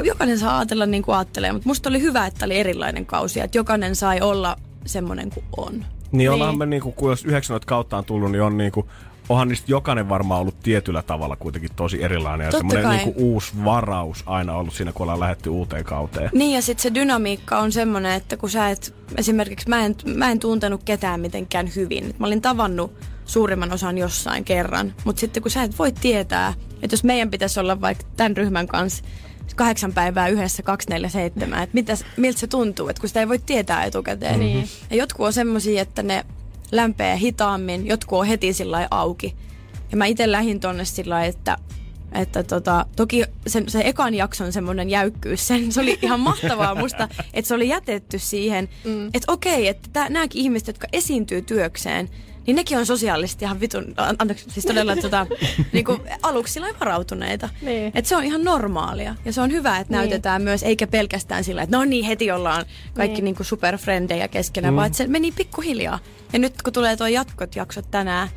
jokainen 0.04 0.40
saa 0.40 0.58
ajatella 0.58 0.86
niin 0.86 1.04
kuin 1.04 1.16
ajattelee, 1.16 1.52
mutta 1.52 1.70
musta 1.70 1.90
oli 1.90 2.02
hyvä, 2.02 2.26
että 2.26 2.46
oli 2.46 2.58
erilainen 2.58 3.06
kausi, 3.06 3.40
että 3.40 3.58
jokainen 3.58 3.96
sai 3.96 4.22
olla 4.22 4.56
semmoinen 4.86 5.30
kuin 5.30 5.46
on. 5.58 5.86
Niin 6.12 6.32
ollaan 6.32 6.58
me 6.58 6.66
niinku, 6.66 6.92
kun 6.92 7.10
jos 7.10 7.26
yhdeksän 7.26 7.60
kautta 7.66 7.98
on 7.98 8.06
tullut, 8.06 8.32
niin 8.32 8.42
on 8.42 8.58
niinku, 8.58 8.90
onhan 9.30 9.48
niistä 9.48 9.72
jokainen 9.72 10.10
varmaan 10.10 10.42
ollut 10.42 10.60
tietyllä 10.64 11.02
tavalla 11.02 11.36
kuitenkin 11.36 11.70
tosi 11.76 12.04
erilainen. 12.04 12.46
Ja 12.46 12.52
Totta 12.52 12.58
semmoinen 12.58 12.84
kai. 12.84 12.98
niinku 12.98 13.14
uusi 13.18 13.54
varaus 13.66 14.24
aina 14.26 14.56
ollut 14.56 14.74
siinä, 14.74 14.92
kun 14.92 15.04
ollaan 15.04 15.20
lähetty 15.20 15.50
uuteen 15.50 15.84
kauteen. 15.84 16.30
Niin 16.34 16.56
ja 16.56 16.62
sitten 16.62 16.84
se 16.84 16.94
dynamiikka 16.94 17.60
on 17.60 17.72
semmoinen, 17.72 18.12
että 18.14 18.38
kun 18.38 18.50
sä 18.50 18.70
et, 18.70 18.96
esimerkiksi 19.18 19.70
mä 19.70 19.86
en, 19.86 19.96
mä 20.16 20.32
en 20.32 20.40
tuntenut 20.40 20.82
ketään 20.86 21.20
mitenkään 21.20 21.72
hyvin. 21.76 22.16
Mä 22.20 22.28
olin 22.28 22.42
tavannut 22.42 22.94
suurimman 23.26 23.72
osan 23.74 23.98
jossain 23.98 24.46
kerran, 24.46 24.94
mutta 25.06 25.20
sitten 25.20 25.44
kun 25.44 25.52
sä 25.52 25.64
et 25.64 25.80
voi 25.80 25.92
tietää, 25.92 26.54
että 26.82 26.94
jos 26.94 27.04
meidän 27.04 27.32
pitäisi 27.32 27.60
olla 27.60 27.82
vaikka 27.82 28.04
tämän 28.18 28.38
ryhmän 28.38 28.68
kanssa 28.68 29.04
kahdeksan 29.56 29.94
päivää 29.94 30.28
yhdessä 30.28 30.64
247, 30.64 31.64
että 31.64 31.74
mitäs, 31.74 32.06
miltä 32.18 32.40
se 32.40 32.48
tuntuu, 32.48 32.88
että 32.88 33.00
kun 33.00 33.10
sitä 33.10 33.20
ei 33.20 33.28
voi 33.28 33.40
tietää 33.40 33.84
etukäteen. 33.84 34.40
Niin. 34.40 34.68
Ja 34.90 34.96
jotkut 34.96 35.26
on 35.26 35.34
semmosia, 35.34 35.82
että 35.82 36.04
ne 36.04 36.26
lämpeää 36.76 37.16
hitaammin, 37.16 37.88
jotkut 37.88 38.20
on 38.20 38.26
heti 38.26 38.54
sillä 38.54 38.88
auki. 38.92 39.36
Ja 39.92 39.98
mä 39.98 40.06
itse 40.06 40.32
lähdin 40.32 40.60
tonne 40.60 40.86
sillä 40.86 41.26
että 41.26 41.58
että 42.14 42.44
tota, 42.44 42.86
toki 42.96 43.24
sen, 43.48 43.70
se 43.70 43.82
ekan 43.86 44.14
jakson 44.14 44.54
semmoinen 44.54 44.90
jäykkyys, 44.90 45.48
sen, 45.48 45.72
se 45.72 45.82
oli 45.82 46.00
ihan 46.02 46.20
mahtavaa 46.20 46.76
musta, 46.76 47.10
että 47.34 47.48
se 47.48 47.56
oli 47.56 47.68
jätetty 47.70 48.20
siihen, 48.20 48.70
mm. 48.84 49.08
että 49.08 49.32
okei, 49.32 49.68
että 49.68 50.10
nämäkin 50.10 50.42
ihmiset, 50.42 50.68
jotka 50.68 50.88
esiintyy 50.94 51.42
työkseen, 51.42 52.10
niin 52.48 52.56
nekin 52.56 52.78
on 52.78 52.86
sosiaalisesti 52.86 53.46
ihan 53.46 53.60
vitun, 53.60 53.94
an- 53.98 54.16
anteeksi, 54.20 54.46
siis 54.50 54.66
todella 54.66 54.96
tota, 54.96 55.28
niinku, 55.74 56.00
aluksi 56.22 56.54
sillä 56.54 56.68
varautuneita. 56.80 57.50
Niin. 57.62 57.92
Että 57.96 58.10
se 58.10 58.16
on 58.16 58.24
ihan 58.24 58.44
normaalia 58.44 59.16
ja 59.26 59.34
se 59.34 59.42
on 59.42 59.52
hyvä, 59.52 59.78
että 59.80 59.94
Niin. 59.94 59.98
näytetään 59.98 60.42
myös, 60.42 60.64
eikä 60.64 60.88
pelkästään 60.88 61.44
sillä, 61.44 61.62
että 61.62 61.78
no 61.78 61.84
niin, 61.86 62.06
heti 62.06 62.32
ollaan 62.32 62.66
kaikki 62.94 63.16
Niin. 63.16 63.24
niinku 63.26 63.44
superfrendejä 63.44 64.28
keskenään, 64.28 64.74
mm. 64.74 64.76
vaan 64.76 64.88
että 64.88 64.98
se 64.98 65.08
meni 65.08 65.32
pikkuhiljaa. 65.32 66.00
Ja 66.34 66.40
nyt 66.40 66.62
kun 66.62 66.74
tulee 66.74 66.98
tuo 66.98 67.08
jatkot 67.08 67.56
jaksot 67.56 67.92
tänään, 67.92 68.28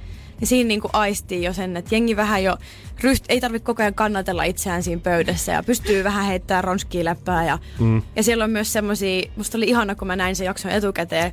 niin 0.41 0.49
siinä 0.49 0.69
niinku 0.69 0.89
aistii 0.93 1.43
jo 1.45 1.53
sen, 1.53 1.77
että 1.77 1.95
jengi 1.95 2.17
vähän 2.17 2.45
jo 2.45 2.57
ryht, 3.01 3.25
ei 3.29 3.41
tarvitse 3.41 3.65
koko 3.67 3.83
ajan 3.83 3.95
kannatella 3.95 4.45
itseään 4.45 4.83
siinä 4.83 5.01
pöydässä 5.01 5.53
ja 5.53 5.63
pystyy 5.63 6.05
vähän 6.05 6.25
heittämään 6.27 6.65
ronskia 6.65 7.05
läppää. 7.05 7.45
Ja, 7.45 7.59
mm. 7.79 8.03
ja 8.17 8.23
siellä 8.23 8.45
on 8.45 8.51
myös 8.51 8.73
semmosia, 8.73 9.23
musta 9.37 9.59
oli 9.59 9.69
ihana, 9.69 9.95
kun 9.95 10.07
mä 10.09 10.17
näin 10.17 10.37
sen 10.37 10.45
jakson 10.45 10.71
etukäteen, 10.71 11.27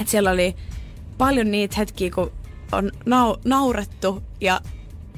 että 0.00 0.10
siellä 0.10 0.30
oli 0.30 0.56
paljon 1.20 1.50
niitä 1.50 1.76
hetkiä, 1.78 2.10
kun 2.10 2.32
on 2.72 2.90
nau, 3.06 3.36
naurettu 3.44 4.22
ja 4.40 4.60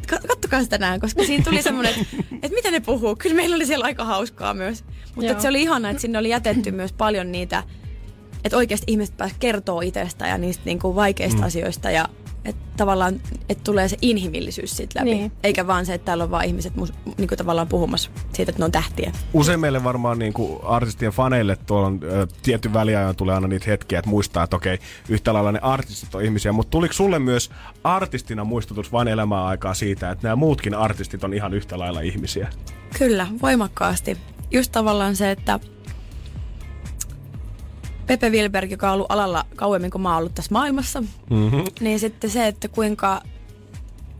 Ka- 0.09 0.29
kattokaa 0.29 0.63
sitä 0.63 0.79
tänään, 0.79 1.01
koska 1.01 1.25
siinä 1.25 1.45
tuli 1.45 1.63
semmoinen, 1.63 1.95
että, 1.95 2.17
että 2.43 2.55
mitä 2.55 2.71
ne 2.71 2.81
puhuu. 2.81 3.17
Kyllä 3.17 3.37
meillä 3.37 3.57
oli 3.57 3.67
siellä 3.67 3.85
aika 3.85 4.05
hauskaa 4.05 4.55
myös. 4.55 4.85
Mutta 5.15 5.41
se 5.41 5.49
oli 5.49 5.63
ihana, 5.63 5.91
että 5.91 6.01
sinne 6.01 6.19
oli 6.19 6.29
jätetty 6.29 6.71
myös 6.81 6.93
paljon 6.93 7.33
niitä, 7.33 7.63
että 8.45 8.57
oikeasti 8.57 8.93
ihmiset 8.93 9.17
pääsivät 9.17 9.41
kertoo 9.41 9.81
itsestä 9.81 10.27
ja 10.27 10.39
niistä 10.39 10.63
niinku 10.65 10.95
vaikeista 10.95 11.41
mm. 11.41 11.47
asioista 11.47 11.91
ja 11.91 12.09
että 12.45 12.63
tavallaan, 12.77 13.21
että 13.49 13.65
tulee 13.65 13.89
se 13.89 13.97
inhimillisyys 14.03 14.77
siitä 14.77 15.01
läpi. 15.01 15.15
Niin. 15.15 15.33
Eikä 15.43 15.67
vaan 15.67 15.87
se, 15.87 15.95
että 15.95 16.05
täällä 16.05 16.25
on 16.25 16.31
vaan 16.31 16.45
ihmiset 16.45 16.77
mus, 16.77 16.93
niinku 17.19 17.37
tavallaan 17.37 17.69
puhumassa 17.69 18.11
siitä, 18.33 18.51
että 18.51 18.61
ne 18.61 18.65
on 18.65 18.73
tähtiä. 18.73 19.13
Usein 19.33 19.61
meille 19.61 19.85
varmaan 19.85 20.19
niin 20.19 20.33
kuin 20.33 20.59
artistien 20.65 21.13
faneille 21.13 21.57
tuolla 21.57 21.87
on 21.87 22.01
ö, 22.03 22.27
tietty 22.43 22.73
väliajan 22.73 23.17
tulee 23.17 23.35
aina 23.35 23.49
niitä 23.49 23.71
hetkiä, 23.71 23.99
että 23.99 24.11
muistaa, 24.11 24.45
että 24.45 24.57
okei, 24.57 24.79
yhtä 25.09 25.35
lailla 25.35 25.53
ne 25.53 25.59
artistit 25.63 26.15
on 26.15 26.25
ihmisiä, 26.25 26.53
mutta 26.53 26.71
tuliko 26.71 26.95
sulle 26.95 27.19
myös 27.19 27.51
artistina 27.85 28.45
muistutus 28.45 28.93
vain 28.93 29.09
elämää 29.09 29.45
aikaa 29.45 29.75
siitä, 29.75 30.11
että 30.11 30.27
nämä 30.29 30.37
muutkin 30.37 30.75
artistit 30.75 31.25
on 31.25 31.35
ihan 31.35 31.55
yhtä 31.55 31.79
lailla 31.79 32.01
ihmisiä? 32.01 32.49
Kyllä, 32.99 33.27
voimakkaasti. 33.43 34.17
Just 34.51 34.73
tavallaan 34.73 35.17
se, 35.17 35.31
että 35.31 35.61
Pepe 38.13 38.31
Wilberg, 38.31 38.71
joka 38.71 38.89
on 38.89 38.95
ollut 38.95 39.11
alalla 39.13 39.45
kauemmin 39.57 39.91
kuin 39.91 40.03
mä 40.03 40.09
oon 40.09 40.19
ollut 40.19 40.35
tässä 40.35 40.53
maailmassa, 40.53 41.01
Mm-hmm. 41.31 41.65
niin 41.81 42.01
sitten 42.01 42.31
se, 42.31 42.47
että 42.47 42.69
kuinka 42.69 43.23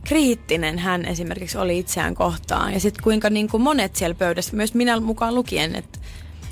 kriittinen 0.03 0.79
hän 0.79 1.05
esimerkiksi 1.05 1.57
oli 1.57 1.79
itseään 1.79 2.15
kohtaan. 2.15 2.73
Ja 2.73 2.79
sitten 2.79 3.03
kuinka 3.03 3.29
niin 3.29 3.47
kuin 3.49 3.63
monet 3.63 3.95
siellä 3.95 4.15
pöydässä, 4.15 4.55
myös 4.55 4.73
minä 4.73 4.99
mukaan 4.99 5.35
lukien, 5.35 5.75
että 5.75 5.99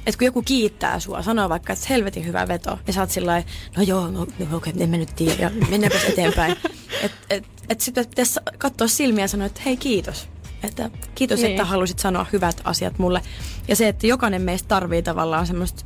että 0.05 0.17
kun 0.17 0.25
joku 0.25 0.41
kiittää 0.41 0.99
sua, 0.99 1.21
sanoo 1.21 1.49
vaikka, 1.49 1.73
että 1.73 1.85
helvetin 1.89 2.25
hyvä 2.25 2.47
veto, 2.47 2.79
ja 2.87 2.93
sä 2.93 3.01
oot 3.01 3.09
sillä 3.11 3.43
no 3.77 3.83
joo, 3.83 4.11
no, 4.11 4.27
no 4.49 4.57
okei, 4.57 4.73
en 4.79 4.89
mä 4.89 4.97
nyt 4.97 5.15
tiedä, 5.15 5.35
ja 5.43 5.51
mennäänpäs 5.69 6.03
eteenpäin. 6.03 6.55
Että 7.03 7.17
et, 7.29 7.43
et 7.69 7.81
sitten 7.81 8.05
pitäisi 8.07 8.39
katsoa 8.57 8.87
silmiä 8.87 9.23
ja 9.23 9.27
sanoa, 9.27 9.47
että 9.47 9.61
hei 9.65 9.77
kiitos. 9.77 10.27
Että 10.63 10.89
kiitos, 11.15 11.39
Niin. 11.39 11.51
että 11.51 11.65
halusit 11.65 11.99
sanoa 11.99 12.25
hyvät 12.33 12.61
asiat 12.63 12.99
mulle. 12.99 13.21
Ja 13.67 13.75
se, 13.75 13.87
että 13.87 14.07
jokainen 14.07 14.41
meistä 14.41 14.67
tarvii 14.67 15.03
tavallaan 15.03 15.47
semmoista 15.47 15.83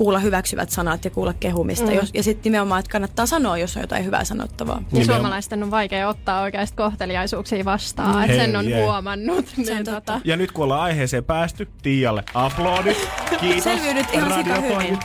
kuulla 0.00 0.18
hyväksyvät 0.18 0.70
sanat 0.70 1.04
ja 1.04 1.10
kuulla 1.10 1.32
kehumista. 1.40 1.86
Mm. 1.86 1.92
Jos, 1.92 2.10
ja 2.14 2.22
sitten 2.22 2.52
nimenomaan, 2.52 2.78
että 2.78 2.90
kannattaa 2.90 3.26
sanoa, 3.26 3.58
jos 3.58 3.76
on 3.76 3.82
jotain 3.82 4.04
hyvää 4.04 4.24
sanottavaa. 4.24 4.74
Ja 4.76 4.82
Nimenomaan. 4.92 5.16
suomalaisten 5.20 5.62
on 5.62 5.70
vaikea 5.70 6.08
ottaa 6.08 6.42
oikeasti 6.42 6.76
kohteliaisuuksia 6.76 7.64
vastaan, 7.64 8.14
Mm. 8.16 8.22
että 8.22 8.36
sen 8.36 8.46
Hei, 8.46 8.56
on 8.56 8.68
jee. 8.70 8.82
huomannut. 8.84 9.46
Se 9.46 9.52
on 9.60 9.64
Niin, 9.64 9.76
totta. 9.84 10.00
tota, 10.00 10.20
Ja 10.24 10.36
nyt 10.36 10.52
kun 10.52 10.64
ollaan 10.64 10.80
aiheeseen 10.80 11.24
päästy, 11.24 11.68
Tiialle 11.82 12.24
aplodit. 12.34 13.08
Kiitos. 13.40 13.64
Selviydyt 13.64 14.06
ihan 14.14 14.32
sika 14.34 14.60
hyvin. 14.60 14.98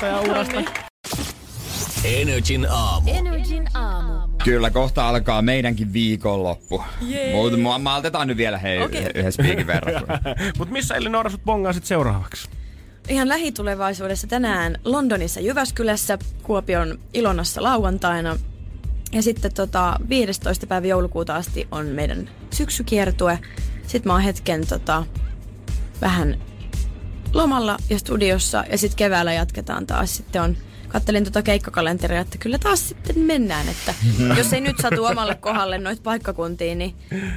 Energin 2.04 2.68
aamu. 2.70 3.12
Energin 3.12 3.66
aamu. 3.74 4.14
Kyllä, 4.44 4.70
kohta 4.70 5.10
alkaa 5.10 5.42
meidänkin 5.42 5.94
viikonloppu. 5.94 6.84
Mutta 7.32 7.80
maltetaan 7.80 8.28
nyt 8.28 8.38
vielä 8.38 8.58
hei 8.58 8.82
Okei. 8.82 9.00
okay. 9.02 9.12
yhden 9.16 9.32
spiikin 9.32 9.68
verran. 9.68 10.04
Mutta 10.58 10.72
missä 10.74 10.96
Elinora 10.96 11.30
sut 11.30 11.44
bongasit 11.46 11.86
seuraavaksi? 11.86 12.50
Ihan 13.10 13.30
lähitulevaisuudessa 13.30 14.28
tänään 14.28 14.78
Londonissa 14.86 15.40
Jyväskylässä, 15.40 16.18
Kuopion 16.44 17.00
Ilonassa 17.14 17.64
lauantaina. 17.64 18.38
Ja 19.12 19.22
sitten 19.22 19.54
tota, 19.54 20.00
15. 20.10 20.68
päivä 20.68 20.88
joulukuuta 20.88 21.36
asti 21.36 21.68
on 21.72 21.86
meidän 21.86 22.30
syksykiertue. 22.54 23.40
Sitten 23.88 24.10
mä 24.10 24.14
oon 24.14 24.22
hetken 24.22 24.68
tota, 24.68 25.04
vähän 26.02 26.40
lomalla 27.34 27.78
ja 27.90 28.00
studiossa 28.00 28.64
ja 28.72 28.78
sitten 28.78 28.98
keväällä 28.98 29.34
jatketaan 29.34 29.88
taas. 29.88 30.16
Sitten 30.18 30.42
on, 30.42 30.58
kattelin 30.88 31.24
tota 31.24 31.42
keikkakalenteria, 31.42 32.20
että 32.22 32.38
kyllä 32.38 32.58
taas 32.58 32.90
sitten 32.90 33.20
mennään. 33.20 33.70
Että 33.70 33.94
jos 34.38 34.54
ei 34.54 34.62
nyt 34.62 34.78
satu 34.82 35.06
omalle 35.06 35.36
kohdalle 35.36 35.78
noita 35.78 36.02
paikkakuntiin, 36.04 36.78
niin 36.78 36.96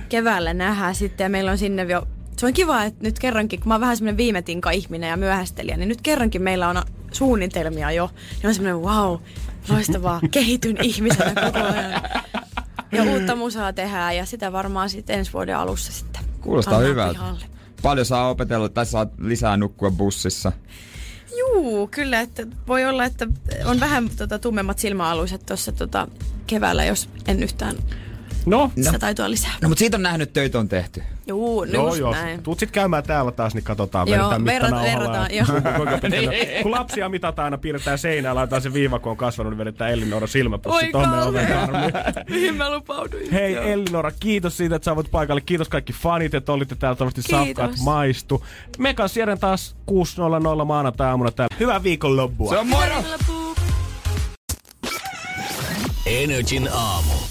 keväällä 0.08 0.54
nähdään 0.54 0.94
sitten 0.94 1.24
ja 1.24 1.28
meillä 1.28 1.50
on 1.50 1.58
sinne 1.58 1.82
jo 1.82 2.08
se 2.38 2.46
on 2.46 2.52
kiva, 2.52 2.84
että 2.84 3.04
nyt 3.04 3.18
kerrankin, 3.18 3.60
kun 3.60 3.68
mä 3.68 3.74
oon 3.74 3.80
vähän 3.80 3.96
semmoinen 3.96 4.16
viimetinka 4.16 4.70
ihminen 4.70 5.10
ja 5.10 5.16
myöhästelijä, 5.16 5.76
niin 5.76 5.88
nyt 5.88 6.00
kerrankin 6.00 6.42
meillä 6.42 6.68
on 6.68 6.82
suunnitelmia 7.12 7.90
jo. 7.90 8.10
Ja 8.42 8.48
on 8.48 8.54
semmoinen, 8.54 8.82
wow, 8.82 9.18
loistavaa, 9.68 10.20
kehityn 10.30 10.76
ihmisenä 10.82 11.34
koko 11.34 11.58
ajan. 11.58 12.02
Ja 12.92 13.02
uutta 13.02 13.36
musaa 13.36 13.72
tehdään 13.72 14.16
ja 14.16 14.26
sitä 14.26 14.52
varmaan 14.52 14.90
sitten 14.90 15.18
ensi 15.18 15.32
vuoden 15.32 15.56
alussa 15.56 15.92
sitten. 15.92 16.22
Kuulostaa 16.40 16.78
hyvältä. 16.78 17.12
pihalle. 17.12 17.44
paljon 17.82 18.06
saa 18.06 18.30
opetella 18.30 18.68
tai 18.68 18.86
saa 18.86 19.06
lisää 19.18 19.56
nukkua 19.56 19.90
bussissa. 19.90 20.52
Juu, 21.38 21.86
kyllä, 21.86 22.20
että 22.20 22.46
voi 22.66 22.84
olla, 22.84 23.04
että 23.04 23.26
on 23.64 23.80
vähän 23.80 24.10
tota, 24.16 24.38
tummemmat 24.38 24.78
silmäaluiset 24.78 25.46
tuossa 25.46 25.72
tota, 25.72 26.08
keväällä, 26.46 26.84
jos 26.84 27.08
en 27.26 27.42
yhtään 27.42 27.76
No, 28.48 28.70
sitä 28.80 28.98
taitoa 28.98 29.30
lisää. 29.30 29.50
No 29.62 29.68
mutta 29.68 29.78
siitä 29.78 29.96
on 29.96 30.02
nähnyt, 30.02 30.28
että 30.28 30.40
töitä 30.40 30.58
on 30.58 30.68
tehty. 30.68 31.02
Juu, 31.26 31.64
no 31.64 31.70
Joo, 31.72 31.94
joo. 31.94 32.12
näin. 32.12 32.42
Tuut 32.42 32.58
sit 32.58 32.70
käymään 32.70 33.02
täällä 33.04 33.32
taas, 33.32 33.54
niin 33.54 33.64
katsotaan, 33.64 34.08
Joo, 34.08 34.30
verrat- 34.30 34.82
verrataan, 34.82 35.34
ja 35.34 35.44
joo. 36.22 36.62
Kun 36.62 36.70
lapsia 36.70 37.08
mitataan 37.08 37.44
aina, 37.44 37.58
piirretään 37.58 37.98
seinään, 37.98 38.36
laitetaan 38.36 38.62
se 38.62 38.72
viiva, 38.72 38.98
kun 38.98 39.10
on 39.10 39.16
kasvanut, 39.16 39.50
niin 39.52 39.58
vedetään 39.58 39.92
Elinora 39.92 40.26
silmäpussi 40.26 40.86
Oi 40.86 40.92
tonne 40.92 41.22
oven. 41.22 41.48
Mihin 42.30 42.56
mä 42.56 42.74
lupauduin? 42.74 43.30
Hei 43.32 43.52
Joo. 43.52 43.64
Elinora, 43.64 44.10
kiitos 44.20 44.56
siitä, 44.56 44.76
että 44.76 44.84
sä 44.84 44.96
voit 44.96 45.10
paikalle. 45.10 45.40
Kiitos 45.40 45.68
kaikki 45.68 45.92
fanit, 45.92 46.34
että 46.34 46.52
olitte 46.52 46.74
täällä. 46.74 46.96
Toivottavasti 46.96 47.32
safkaat 47.32 47.70
maistu. 47.84 48.44
Me 48.78 48.94
kanssa 48.94 49.20
taas 49.40 49.76
6.00 49.90 50.64
maanantai-aamuna 50.64 51.30
täällä. 51.30 51.56
Hyvää 51.60 51.82
viikonloppua. 51.82 52.50
Se 52.50 52.58
on 52.58 52.66
moro! 52.66 53.04
Energin 56.06 56.68
aamu. 56.72 57.17